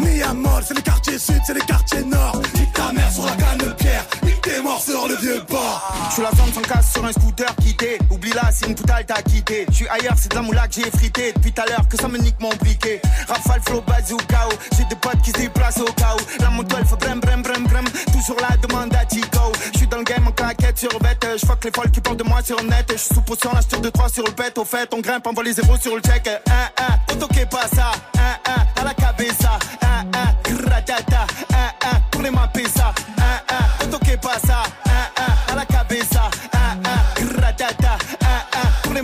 Miamol, 0.00 0.62
c'est 0.66 0.74
les 0.74 0.82
quartiers 0.82 1.18
sud, 1.18 1.40
c'est 1.44 1.54
les 1.54 1.60
quartiers 1.60 2.04
nord, 2.04 2.40
nique 2.54 2.72
ta 2.72 2.92
mère 2.92 3.12
sur 3.12 3.26
la 3.26 3.32
canne 3.32 3.74
pierre, 3.74 4.06
nique 4.22 4.35
T'es 4.46 4.62
mort 4.62 4.80
sur 4.80 5.08
le 5.08 5.16
vieux 5.16 5.42
port. 5.48 5.92
J'suis 6.08 6.22
la 6.22 6.30
zone 6.30 6.52
sans 6.54 6.60
casse 6.60 6.92
sur 6.92 7.04
un 7.04 7.10
scooter 7.10 7.52
quitté. 7.56 7.98
Oublie 8.12 8.30
là, 8.30 8.42
c'est 8.52 8.68
une 8.68 8.76
poutale 8.76 9.04
t'as 9.04 9.20
quitté. 9.20 9.66
J'suis 9.72 9.88
ailleurs, 9.88 10.14
c'est 10.16 10.30
de 10.30 10.36
la 10.36 10.42
moula 10.42 10.68
que 10.68 10.74
j'ai 10.74 10.88
frité. 10.88 11.32
Depuis 11.32 11.52
tout 11.52 11.62
à 11.62 11.66
l'heure 11.66 11.88
que 11.88 11.96
ça 11.96 12.06
me 12.06 12.16
nique 12.16 12.36
mon 12.38 12.50
briquet. 12.50 13.02
Rafale, 13.26 13.60
flow, 13.66 13.80
bazooka. 13.80 14.48
J'ai 14.76 14.84
des 14.84 14.94
potes 14.94 15.20
qui 15.24 15.32
se 15.32 15.38
déplacent 15.38 15.80
au 15.80 15.92
chaos. 15.94 16.20
La 16.38 16.50
moto 16.50 16.76
elle 16.78 16.86
fait 16.86 16.94
brem 16.94 17.18
brem 17.18 17.42
brem 17.42 17.64
brem. 17.64 17.84
Toujours 18.12 18.36
la 18.40 18.56
demande 18.56 18.94
à 18.94 19.04
Tico. 19.04 19.50
J'suis 19.74 19.88
dans 19.88 19.98
le 19.98 20.04
game 20.04 20.24
en 20.28 20.30
claquette 20.30 20.78
sur 20.78 20.96
bête. 21.00 21.26
J'fuck 21.42 21.64
les 21.64 21.72
folles 21.72 21.90
qui 21.90 22.00
parlent 22.00 22.16
de 22.16 22.24
moi 22.24 22.40
sur 22.44 22.62
net. 22.62 22.86
J'suis 22.88 23.14
sous 23.14 23.22
potion, 23.22 23.50
la 23.52 23.78
de 23.78 23.90
3 23.90 24.08
sur 24.08 24.24
le 24.24 24.30
bête. 24.30 24.56
Au 24.58 24.64
fait, 24.64 24.88
on 24.94 25.00
grimpe, 25.00 25.26
on 25.26 25.32
voit 25.32 25.42
les 25.42 25.54
zéros 25.54 25.76
sur 25.76 25.96
le 25.96 26.02
check. 26.02 26.28
1 26.28 27.10
1 27.10 27.14
auto 27.14 27.26
que 27.26 27.44
passa. 27.46 27.90
1 28.14 28.78
1 28.78 28.80
à 28.80 28.84
la 28.84 28.94
cabeza. 28.94 29.58
1 29.82 30.52
1 30.52 30.54
gratata. 30.62 31.26
1 31.50 31.96
1 31.96 32.00
tournez 32.12 32.30
ma 32.30 32.46
pizza. 32.46 32.94
1 33.18 33.45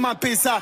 Les. 0.03 0.61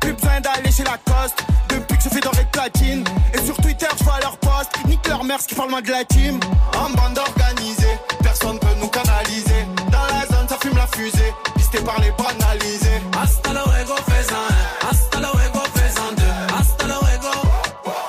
Plus 0.00 0.14
besoin 0.14 0.40
d'aller 0.40 0.72
chez 0.72 0.84
la 0.84 0.96
coste. 1.04 1.44
Depuis 1.68 1.98
que 1.98 2.04
je 2.04 2.08
fais 2.08 2.20
doré 2.20 2.42
de 2.42 2.48
platine 2.48 3.04
Et 3.34 3.44
sur 3.44 3.54
Twitter 3.56 3.86
je 3.98 4.04
vois 4.04 4.18
leur 4.20 4.38
post 4.38 4.70
Nique 4.86 5.06
leur 5.08 5.24
mère 5.24 5.40
ce 5.40 5.48
qui 5.48 5.54
parle 5.54 5.68
moins 5.68 5.82
de 5.82 5.90
la 5.90 6.04
team. 6.04 6.40
En 6.74 6.88
bande 6.90 7.18
organisée 7.18 7.98
Personne 8.22 8.58
peut 8.58 8.74
nous 8.80 8.88
canaliser. 8.88 9.66
Dans 9.92 10.06
la 10.06 10.26
zone 10.26 10.48
ça 10.48 10.56
fume 10.60 10.76
la 10.76 10.86
fusée. 10.86 11.34
Pisté 11.56 11.78
par 11.80 12.00
les 12.00 12.10
banalisés 12.12 13.02
Hasta 13.20 13.52
luego, 13.52 13.94
faisan. 14.08 14.46
Hasta 14.88 15.18
luego, 15.18 15.60
faisan 15.74 16.14
deux. 16.16 16.54
Hasta 16.58 16.86
luego. 16.86 17.32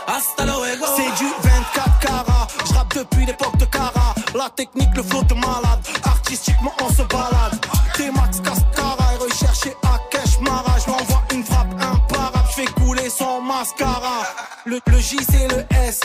Hasta 0.07 0.45
luego. 0.45 0.85
C'est 0.95 1.23
du 1.23 1.29
24 1.43 1.99
carats. 1.99 2.47
Je 2.65 2.73
rappe 2.73 2.95
depuis 2.95 3.25
l'époque 3.25 3.57
de 3.57 3.65
Cara. 3.65 4.15
La 4.33 4.49
technique, 4.55 4.95
le 4.95 5.03
flow 5.03 5.23
de 5.23 5.33
malade. 5.33 5.81
Artistiquement 6.03 6.73
on 6.81 6.89
se 6.89 7.03
balade 7.03 7.56
mascara. 13.67 14.23
Le, 14.65 14.79
le 14.87 14.99
J 14.99 15.17
c'est 15.29 15.47
le 15.47 15.65
S. 15.87 16.01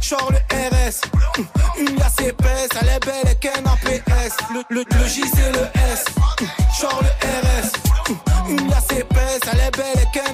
Genre 0.00 0.30
le 0.32 0.38
RS 0.54 1.00
Une 1.78 1.96
liasse 1.96 2.20
épaisse 2.20 2.68
Elle 2.80 2.88
est 2.88 3.04
belle 3.04 3.32
et 3.32 3.36
qu'un 3.36 3.50
APS 3.64 4.36
Le, 4.52 4.62
le, 4.70 4.84
le 4.90 5.06
J 5.06 5.22
c'est 5.34 5.52
le 5.52 5.66
S. 5.92 6.04
Genre 6.80 7.00
le 7.02 7.08
RS 7.28 8.48
Une 8.48 8.68
liasse 8.68 8.90
épaisse 8.92 9.40
Elle 9.52 9.60
est 9.60 9.76
belle 9.76 10.02
et 10.02 10.18
qu'un 10.18 10.29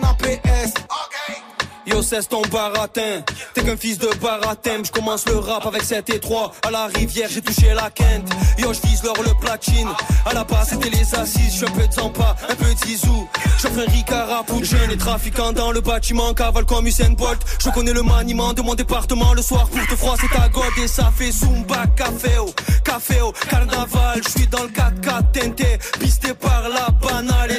Yo, 1.96 2.02
cesse 2.02 2.28
ton 2.28 2.42
baratin. 2.52 3.22
T'es 3.54 3.62
qu'un 3.62 3.76
fils 3.78 3.96
de 3.96 4.10
baratin. 4.20 4.82
Je 4.84 4.90
commence 4.90 5.26
le 5.26 5.38
rap 5.38 5.64
avec 5.64 5.82
7 5.82 6.10
et 6.10 6.20
3. 6.20 6.52
À 6.66 6.70
la 6.70 6.88
rivière, 6.88 7.30
j'ai 7.32 7.40
touché 7.40 7.72
la 7.72 7.88
quinte. 7.88 8.28
Yo, 8.58 8.70
je 8.74 8.86
vise 8.86 9.02
l'or, 9.02 9.16
le 9.24 9.32
platine. 9.40 9.88
À 10.26 10.34
la 10.34 10.44
base, 10.44 10.68
c'était 10.68 10.90
les 10.90 11.14
assises. 11.14 11.52
Je 11.52 11.56
suis 11.56 11.64
un 11.64 11.70
peu 11.70 11.86
de 11.88 11.98
un 11.98 12.54
peu 12.54 12.74
de 12.74 12.78
Zizou. 12.86 13.26
J'offre 13.62 13.78
un 13.78 13.90
Ricard 13.90 14.44
pour 14.44 14.62
jeune 14.62 14.90
et 14.90 14.98
trafiquant 14.98 15.54
dans 15.54 15.72
le 15.72 15.80
bâtiment. 15.80 16.34
Cavale 16.34 16.66
comme 16.66 16.86
Usain 16.86 17.12
Bolt. 17.12 17.40
Je 17.64 17.70
connais 17.70 17.94
le 17.94 18.02
maniement 18.02 18.52
de 18.52 18.60
mon 18.60 18.74
département. 18.74 19.32
Le 19.32 19.40
soir, 19.40 19.66
pour 19.66 19.86
te 19.86 19.96
froisser 19.96 20.28
ta 20.28 20.50
god 20.50 20.64
et 20.82 20.88
ça 20.88 21.10
fait 21.16 21.32
Zumba, 21.32 21.86
café 21.96 22.36
au, 22.36 22.52
café 22.84 23.22
au, 23.22 23.32
carnaval. 23.48 24.20
Je 24.22 24.28
suis 24.28 24.46
dans 24.48 24.64
le 24.64 24.68
4x4 24.68 25.32
tenté, 25.32 25.78
pisté 25.98 26.34
par 26.34 26.68
la 26.68 26.90
banale. 26.90 27.52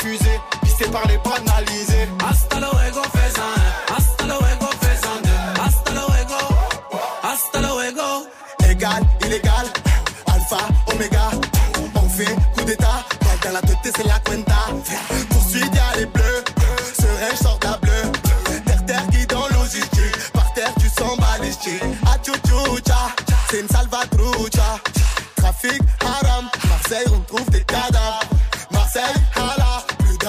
Fusée, 0.00 0.40
pisté 0.62 0.86
par 0.86 1.06
les 1.06 1.18
banalisés. 1.18 1.37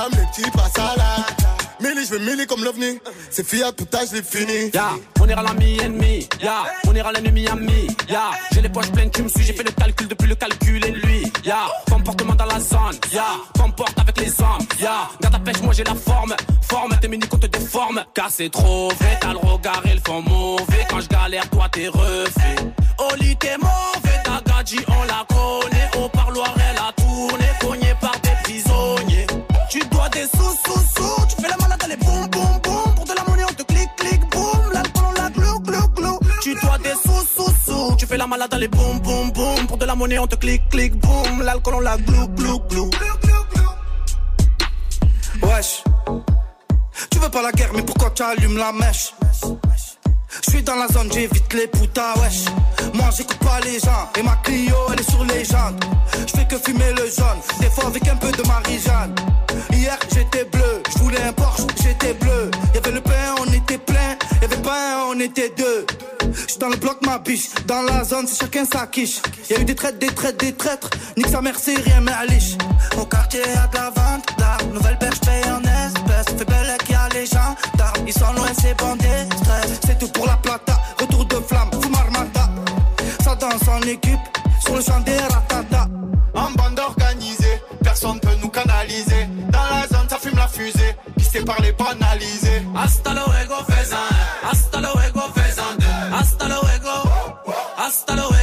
D'âme, 0.10 0.19
les 0.19 0.44
petits 0.44 0.80
à 0.80 2.40
je 2.40 2.45
comme 2.45 2.64
l'ovni. 2.64 2.99
C'est 3.30 3.48
Fiat, 3.48 3.72
putain, 3.73 3.99
je 4.10 4.15
l'ai 4.15 4.23
fini. 4.23 4.72
Ya, 4.73 4.91
on 5.22 5.27
ira 5.27 5.44
l'ami 5.44 5.77
ennemi, 5.80 6.27
ya, 6.41 6.64
on 6.88 6.95
ira 6.95 7.11
l'ennemi 7.11 7.48
ami, 7.48 7.88
ya, 8.07 8.31
j'ai 8.52 8.61
les 8.61 8.69
poches 8.69 8.91
pleines, 8.91 9.11
tu 9.11 9.22
me 9.22 9.30
suis, 9.30 9.44
j'ai 9.44 9.53
fait 9.53 9.64
le 9.64 9.72
calcul 9.72 10.07
depuis 10.07 10.27
le 10.27 10.36
calcul 10.36 10.84
et 10.86 10.91
lui, 10.91 11.31
ya, 11.44 11.68
comportement 11.90 12.36
dans 12.36 12.45
la 12.45 12.60
zone, 12.60 12.98
ya, 13.11 13.26
comporte 13.57 13.98
avec 13.99 14.19
les 14.19 14.41
hommes, 14.41 14.65
ya, 14.80 15.10
garde 15.22 15.34
ta 15.34 15.40
pêche, 15.40 15.61
moi 15.61 15.73
j'ai 15.73 15.84
la 15.84 15.95
forme, 15.95 16.36
forme, 16.68 16.98
tes 16.99 17.07
mini 17.07 17.27
te 17.27 17.48
déforme, 17.48 18.03
car 18.14 18.30
c'est 18.30 18.49
trop 18.49 18.90
vrai, 18.90 19.18
t'as 19.22 19.34
le 19.34 19.40
regard 19.40 19.81
et 19.86 19.94
le 19.94 20.02
fond 20.06 20.22
mauvais, 20.22 20.88
quand 20.90 21.02
je 21.02 21.07
galère, 21.07 21.49
toi 21.49 21.68
t'es 21.72 21.88
refait, 21.90 22.56
Oli 23.11 23.36
t'es 23.38 23.57
mauvais, 23.57 24.23
ta 24.23 24.41
gadji 24.45 24.80
on 24.88 25.03
la 25.03 25.26
connaît, 25.27 25.90
au 26.03 26.10
parloir 26.10 26.53
elle 26.57 26.77
a 26.77 26.91
tourné, 26.94 27.45
cogné 27.61 27.88
des 30.19 30.37
sous, 30.37 30.53
sous, 30.65 30.83
sous, 30.95 31.25
tu 31.27 31.41
fais 31.41 31.47
la 31.47 31.57
malade, 31.57 31.79
allez 31.83 31.95
boum, 31.97 32.27
boum, 32.27 32.59
boum, 32.63 32.95
pour 32.95 33.05
de 33.05 33.13
la 33.13 33.23
monnaie 33.23 33.43
on 33.49 33.53
te 33.53 33.63
clique, 33.63 33.89
clique, 33.95 34.29
boum, 34.29 34.71
l'alcool 34.73 35.03
on 35.07 35.21
la 35.21 35.29
glou, 35.29 35.59
glou, 35.59 35.87
glou, 35.95 36.19
tu 36.41 36.53
dois 36.55 36.77
des 36.79 36.95
sous, 37.03 37.25
sous, 37.35 37.53
sous, 37.65 37.95
tu 37.97 38.05
fais 38.05 38.17
la 38.17 38.27
malade, 38.27 38.53
allez 38.53 38.67
boum, 38.67 38.99
boum, 38.99 39.31
boum, 39.31 39.67
pour 39.67 39.77
de 39.77 39.85
la 39.85 39.95
monnaie 39.95 40.19
on 40.19 40.27
te 40.27 40.35
clique, 40.35 40.67
clique, 40.69 40.95
boum, 40.95 41.41
l'alcool 41.41 41.75
on 41.75 41.79
la 41.79 41.97
glou, 41.97 42.27
glou, 42.29 42.59
glou. 42.69 42.89
Wesh. 45.43 45.83
Tu 47.09 47.19
veux 47.19 47.29
pas 47.29 47.41
la 47.41 47.51
guerre, 47.51 47.71
mais 47.73 47.83
pourquoi 47.83 48.09
tu 48.11 48.23
allumes 48.23 48.57
la 48.57 48.73
mèche? 48.73 49.13
Je 50.45 50.51
suis 50.51 50.64
dans 50.64 50.76
la 50.76 50.88
zone, 50.88 51.10
j'évite 51.11 51.53
les 51.53 51.68
putas, 51.68 52.14
wesh. 52.18 52.45
Moi 52.93 53.10
j'écoute 53.15 53.39
pas 53.39 53.60
les 53.61 53.80
gens, 53.80 54.10
et 54.18 54.23
ma 54.23 54.35
Clio 54.43 54.76
elle 54.93 54.99
est 54.99 55.10
sur 55.10 55.23
les 55.26 55.43
jantes. 55.43 55.84
Je 56.27 56.38
fais 56.38 56.45
que 56.45 56.57
fumer 56.57 56.91
le 56.93 57.06
jaune, 57.06 57.39
des 57.60 57.69
fois 57.69 57.88
avec 57.88 58.07
un 58.07 58.15
peu 58.15 58.31
de 58.31 58.43
Marie-Jeanne. 58.47 59.15
Hier 59.72 59.97
j'étais 60.14 60.45
bleu, 60.45 60.84
je 60.93 60.99
voulais 60.99 61.22
un 61.23 61.34
Porsche, 61.34 61.64
j'étais 61.81 62.14
bleu. 62.14 62.51
Y'avait 62.73 62.91
le 62.91 63.01
pain, 63.01 63.35
on 63.39 63.51
était 63.51 63.77
plein, 63.77 64.18
y'avait 64.41 64.61
pas 64.61 64.95
un, 64.95 65.15
on 65.15 65.19
était 65.19 65.51
deux. 65.57 65.85
J'suis 66.47 66.60
dans 66.60 66.69
le 66.69 66.77
bloc 66.77 66.99
ma 67.06 67.18
biche, 67.18 67.49
dans 67.65 67.81
la 67.81 68.03
zone 68.03 68.27
c'est 68.27 68.39
chacun 68.39 68.65
sa 68.65 68.85
quiche. 68.88 69.22
Y'a 69.49 69.60
eu 69.60 69.65
des 69.65 69.76
traites, 69.76 69.97
des 69.97 70.14
traites, 70.14 70.39
des 70.39 70.53
traîtres, 70.53 70.89
nique 71.18 71.30
sa 71.30 71.41
mère 71.41 71.56
c'est 71.60 71.76
rien 71.76 72.01
mais 72.01 72.11
à 72.11 72.26
liche. 72.26 72.56
Au 72.97 73.06
quartier 73.06 73.41
y'a 73.41 73.68
de 73.68 73.76
la 73.76 73.89
vente 73.89 74.27
d'armes, 74.38 74.73
nouvelle 74.73 74.97
perche 74.99 75.19
paye 75.22 75.43
en 75.51 75.61
espèces. 75.61 76.38
Fait 76.38 76.45
belle 76.45 76.77
qu'il 76.85 76.91
y 76.91 76.95
a 76.95 77.10
les 77.14 77.26
gens 77.26 77.56
ils 78.10 78.14
sont 78.14 78.34
loin 78.34 78.48
c'est 78.60 78.76
bandé, 78.76 79.07
stress. 79.38 79.80
C'est 79.86 79.99
tout 79.99 80.07
pour 80.10 80.26
la 80.26 80.38
plata, 80.38 80.73
retour 80.99 81.26
de 81.26 81.36
flamme, 81.36 81.69
fume 81.80 81.95
armata. 81.95 82.49
Ça 83.23 83.36
danse 83.36 83.68
en 83.68 83.81
équipe, 83.81 84.19
sur 84.64 84.76
le 84.76 84.81
champ 84.81 84.99
des 85.02 85.18
ratata. 85.18 85.88
En 86.34 86.52
bande 86.52 86.80
organisée, 86.80 87.61
personne 87.84 88.19
peut 88.19 88.36
nous 88.41 88.49
canaliser. 88.49 89.27
Dans 89.52 89.68
la 89.76 89.88
zone, 89.88 90.10
ça 90.10 90.18
fume 90.18 90.38
la 90.38 90.48
fusée, 90.48 90.95
qui 91.18 91.26
sait 91.26 91.44
parler 91.44 91.72
banalisé. 91.73 92.64
Hasta 92.76 93.14
luego, 93.14 93.56
faisan. 93.68 94.07
Hasta 94.52 94.80
luego, 94.81 95.22
faisan. 95.36 95.77
Hasta 96.11 96.48
luego. 96.48 96.94
Hasta 97.77 98.15
luego. 98.15 98.38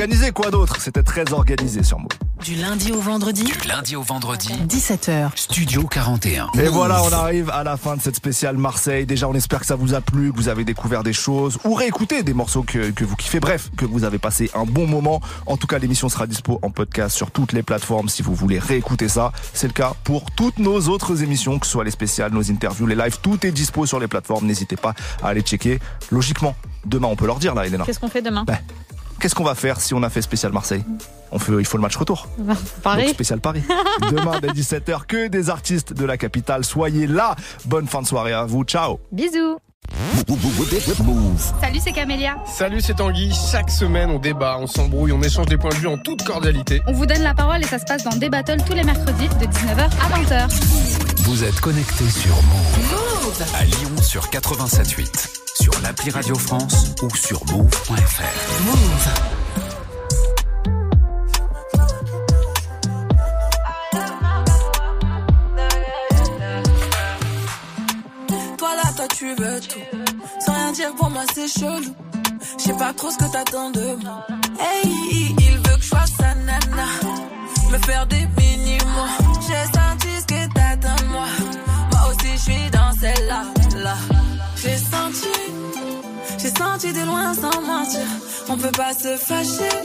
Bande 0.00 0.08
organisée, 0.08 0.32
quoi 0.32 0.50
d'autre? 0.50 0.80
C'était 0.80 1.02
très 1.02 1.30
organisé 1.34 1.82
sur 1.82 1.98
Move. 1.98 2.08
Du 2.42 2.54
lundi 2.54 2.90
au 2.90 3.00
vendredi. 3.00 3.44
Du 3.44 3.68
lundi 3.68 3.96
au 3.96 4.02
vendredi. 4.02 4.48
17h. 4.66 5.28
Studio 5.36 5.86
41. 5.86 6.48
Et 6.54 6.68
voilà, 6.68 7.02
on 7.02 7.12
arrive 7.12 7.50
à 7.50 7.64
la 7.64 7.76
fin 7.76 7.96
de 7.96 8.00
cette 8.00 8.16
spéciale 8.16 8.56
Marseille. 8.56 9.04
Déjà, 9.04 9.28
on 9.28 9.34
espère 9.34 9.60
que 9.60 9.66
ça 9.66 9.74
vous 9.74 9.92
a 9.92 10.00
plu, 10.00 10.32
que 10.32 10.36
vous 10.38 10.48
avez 10.48 10.64
découvert 10.64 11.02
des 11.02 11.12
choses 11.12 11.58
ou 11.66 11.74
réécouté 11.74 12.22
des 12.22 12.32
morceaux 12.32 12.62
que, 12.62 12.92
que 12.92 13.04
vous 13.04 13.14
kiffez. 13.14 13.40
Bref, 13.40 13.68
que 13.76 13.84
vous 13.84 14.04
avez 14.04 14.18
passé 14.18 14.50
un 14.54 14.64
bon 14.64 14.86
moment. 14.86 15.20
En 15.44 15.58
tout 15.58 15.66
cas, 15.66 15.78
l'émission 15.78 16.08
sera 16.08 16.26
dispo 16.26 16.58
en 16.62 16.70
podcast 16.70 17.14
sur 17.14 17.30
toutes 17.30 17.52
les 17.52 17.62
plateformes 17.62 18.08
si 18.08 18.22
vous 18.22 18.34
voulez 18.34 18.58
réécouter 18.58 19.08
ça. 19.10 19.32
C'est 19.52 19.66
le 19.66 19.74
cas 19.74 19.92
pour 20.04 20.30
toutes 20.30 20.58
nos 20.58 20.80
autres 20.88 21.22
émissions, 21.22 21.58
que 21.58 21.66
ce 21.66 21.72
soit 21.72 21.84
les 21.84 21.90
spéciales, 21.90 22.32
nos 22.32 22.50
interviews, 22.50 22.86
les 22.86 22.96
lives. 22.96 23.18
Tout 23.20 23.46
est 23.46 23.52
dispo 23.52 23.84
sur 23.84 24.00
les 24.00 24.08
plateformes. 24.08 24.46
N'hésitez 24.46 24.76
pas 24.76 24.94
à 25.22 25.28
aller 25.28 25.42
checker. 25.42 25.78
Logiquement, 26.10 26.56
demain, 26.86 27.08
on 27.08 27.16
peut 27.16 27.26
leur 27.26 27.38
dire 27.38 27.54
là, 27.54 27.66
Elena. 27.66 27.84
Qu'est-ce 27.84 28.00
qu'on 28.00 28.08
fait 28.08 28.22
demain? 28.22 28.44
Ben, 28.44 28.56
Qu'est-ce 29.20 29.34
qu'on 29.34 29.44
va 29.44 29.54
faire 29.54 29.80
si 29.80 29.94
on 29.94 30.02
a 30.02 30.10
fait 30.10 30.22
spécial 30.22 30.52
Marseille 30.52 30.84
On 31.30 31.38
fait, 31.38 31.52
il 31.58 31.66
faut 31.66 31.76
le 31.76 31.82
match 31.82 31.96
retour. 31.96 32.26
Paris. 32.82 33.04
Donc 33.04 33.14
spécial 33.14 33.40
Paris. 33.40 33.62
Demain 34.10 34.40
dès 34.40 34.48
17h, 34.48 35.06
que 35.06 35.28
des 35.28 35.50
artistes 35.50 35.92
de 35.92 36.04
la 36.04 36.16
capitale. 36.16 36.64
Soyez 36.64 37.06
là. 37.06 37.36
Bonne 37.66 37.86
fin 37.86 38.02
de 38.02 38.06
soirée 38.06 38.32
à 38.32 38.44
vous. 38.44 38.64
Ciao. 38.64 38.98
Bisous. 39.12 39.58
Salut, 41.60 41.80
c'est 41.82 41.92
Camélia. 41.92 42.36
Salut, 42.46 42.80
c'est 42.80 42.94
Tanguy. 42.94 43.32
Chaque 43.50 43.70
semaine, 43.70 44.10
on 44.10 44.18
débat, 44.18 44.56
on 44.58 44.66
s'embrouille, 44.66 45.12
on 45.12 45.20
échange 45.22 45.46
des 45.46 45.56
points 45.56 45.70
de 45.70 45.76
vue 45.76 45.88
en 45.88 45.98
toute 45.98 46.22
cordialité. 46.22 46.80
On 46.86 46.92
vous 46.92 47.06
donne 47.06 47.22
la 47.22 47.34
parole 47.34 47.60
et 47.62 47.66
ça 47.66 47.78
se 47.78 47.84
passe 47.84 48.04
dans 48.04 48.16
des 48.16 48.28
battles 48.30 48.62
tous 48.64 48.74
les 48.74 48.84
mercredis 48.84 49.28
de 49.28 49.46
19h 49.46 49.82
à 49.82 50.46
20h. 50.46 51.22
Vous 51.22 51.44
êtes 51.44 51.60
connectés 51.60 52.08
sur 52.08 52.34
Move. 52.34 53.42
À 53.58 53.64
Lyon 53.64 54.02
sur 54.02 54.26
87.8. 54.26 55.39
Sur 55.60 55.72
l'appli 55.82 56.10
Radio 56.10 56.34
France 56.34 56.94
ou 57.02 57.14
sur 57.14 57.44
move.fr. 57.46 58.22
Move. 58.64 59.08
Toi 68.56 68.68
là, 68.74 68.92
toi 68.96 69.06
tu 69.14 69.34
veux 69.34 69.60
tout. 69.60 69.78
Sans 70.44 70.52
rien 70.54 70.72
dire 70.72 70.94
pour 70.96 71.10
moi, 71.10 71.22
c'est 71.34 71.48
chelou. 71.48 71.94
Je 72.58 72.64
sais 72.64 72.74
pas 72.74 72.92
trop 72.94 73.10
ce 73.10 73.18
que 73.18 73.30
t'attends 73.30 73.70
de 73.70 73.96
moi. 74.02 74.26
Hey, 74.58 75.34
il 75.38 75.56
veut 75.56 75.76
que 75.76 75.82
je 75.82 75.88
fasse 75.88 76.12
sa 76.18 76.34
nana. 76.34 76.86
Me 77.70 77.78
faire 77.78 78.06
des 78.06 78.26
mini-mois. 78.38 79.39
Je 82.40 82.52
suis 82.52 82.70
dans 82.70 82.92
celle-là. 83.00 83.42
Là. 83.82 83.96
J'ai 84.56 84.76
senti. 84.76 85.28
J'ai 86.38 86.50
senti 86.50 86.92
de 86.92 87.04
loin 87.04 87.34
sans 87.34 87.60
mentir. 87.60 88.06
On 88.48 88.56
peut 88.56 88.70
pas 88.72 88.92
se 88.92 89.16
fâcher. 89.16 89.76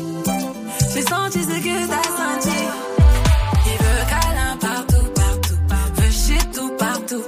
J'ai 0.94 1.02
senti 1.02 1.44
ce 1.44 1.58
que 1.66 1.88
t'as 1.88 2.10
senti. 2.22 2.60
Il 3.66 3.78
veut 3.86 4.06
câlin 4.10 4.58
partout, 4.60 5.08
partout. 5.16 5.58
Veut 5.96 6.12
chier 6.12 6.40
tout, 6.54 6.72
partout, 6.78 7.24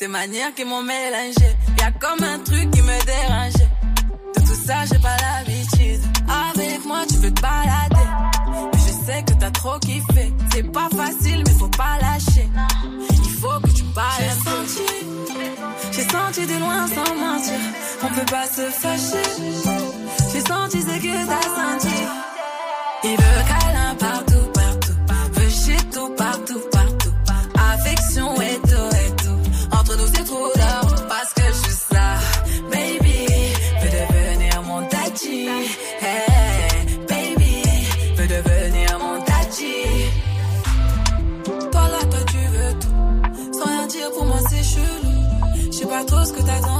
Des 0.00 0.08
manières 0.08 0.54
qui 0.54 0.64
m'ont 0.64 0.82
mélangé. 0.82 1.54
Y'a 1.78 1.90
comme 1.92 2.24
un 2.24 2.38
truc 2.38 2.70
qui 2.70 2.80
me 2.80 3.04
dérange. 3.04 3.52
De 4.34 4.40
tout 4.40 4.66
ça, 4.66 4.86
j'ai 4.90 4.98
pas 4.98 5.14
l'habitude. 5.18 6.00
Avec 6.26 6.86
moi, 6.86 7.00
tu 7.06 7.16
veux 7.16 7.30
te 7.30 7.42
balader. 7.42 8.08
Mais 8.72 8.78
je 8.78 9.04
sais 9.04 9.22
que 9.26 9.34
t'as 9.38 9.50
trop 9.50 9.78
kiffé. 9.78 10.32
C'est 10.52 10.72
pas 10.72 10.88
facile, 10.96 11.42
mais 11.46 11.52
faut 11.52 11.68
pas 11.68 11.98
lâcher. 12.00 12.48
Il 13.12 13.30
faut 13.30 13.60
que 13.60 13.70
tu 13.72 13.84
parles. 13.94 14.10
J'ai 14.20 14.50
senti, 14.50 14.82
j'ai 15.92 16.08
senti 16.08 16.46
de 16.46 16.58
loin 16.60 16.86
sans 16.86 17.14
mentir. 17.16 17.60
On 18.02 18.08
peut 18.08 18.26
pas 18.30 18.46
se 18.46 18.70
fâcher. 18.70 19.28
J'ai 20.32 20.40
senti 20.40 20.80
ce 20.80 20.96
que 20.96 21.26
t'as 21.26 21.42
senti. 21.42 21.96
Il 23.04 23.10
veut 23.10 23.42
câlin 23.48 23.94
partout. 23.96 24.29
Trop 46.04 46.24
ce 46.24 46.32
que 46.32 46.42
t'attends 46.42 46.79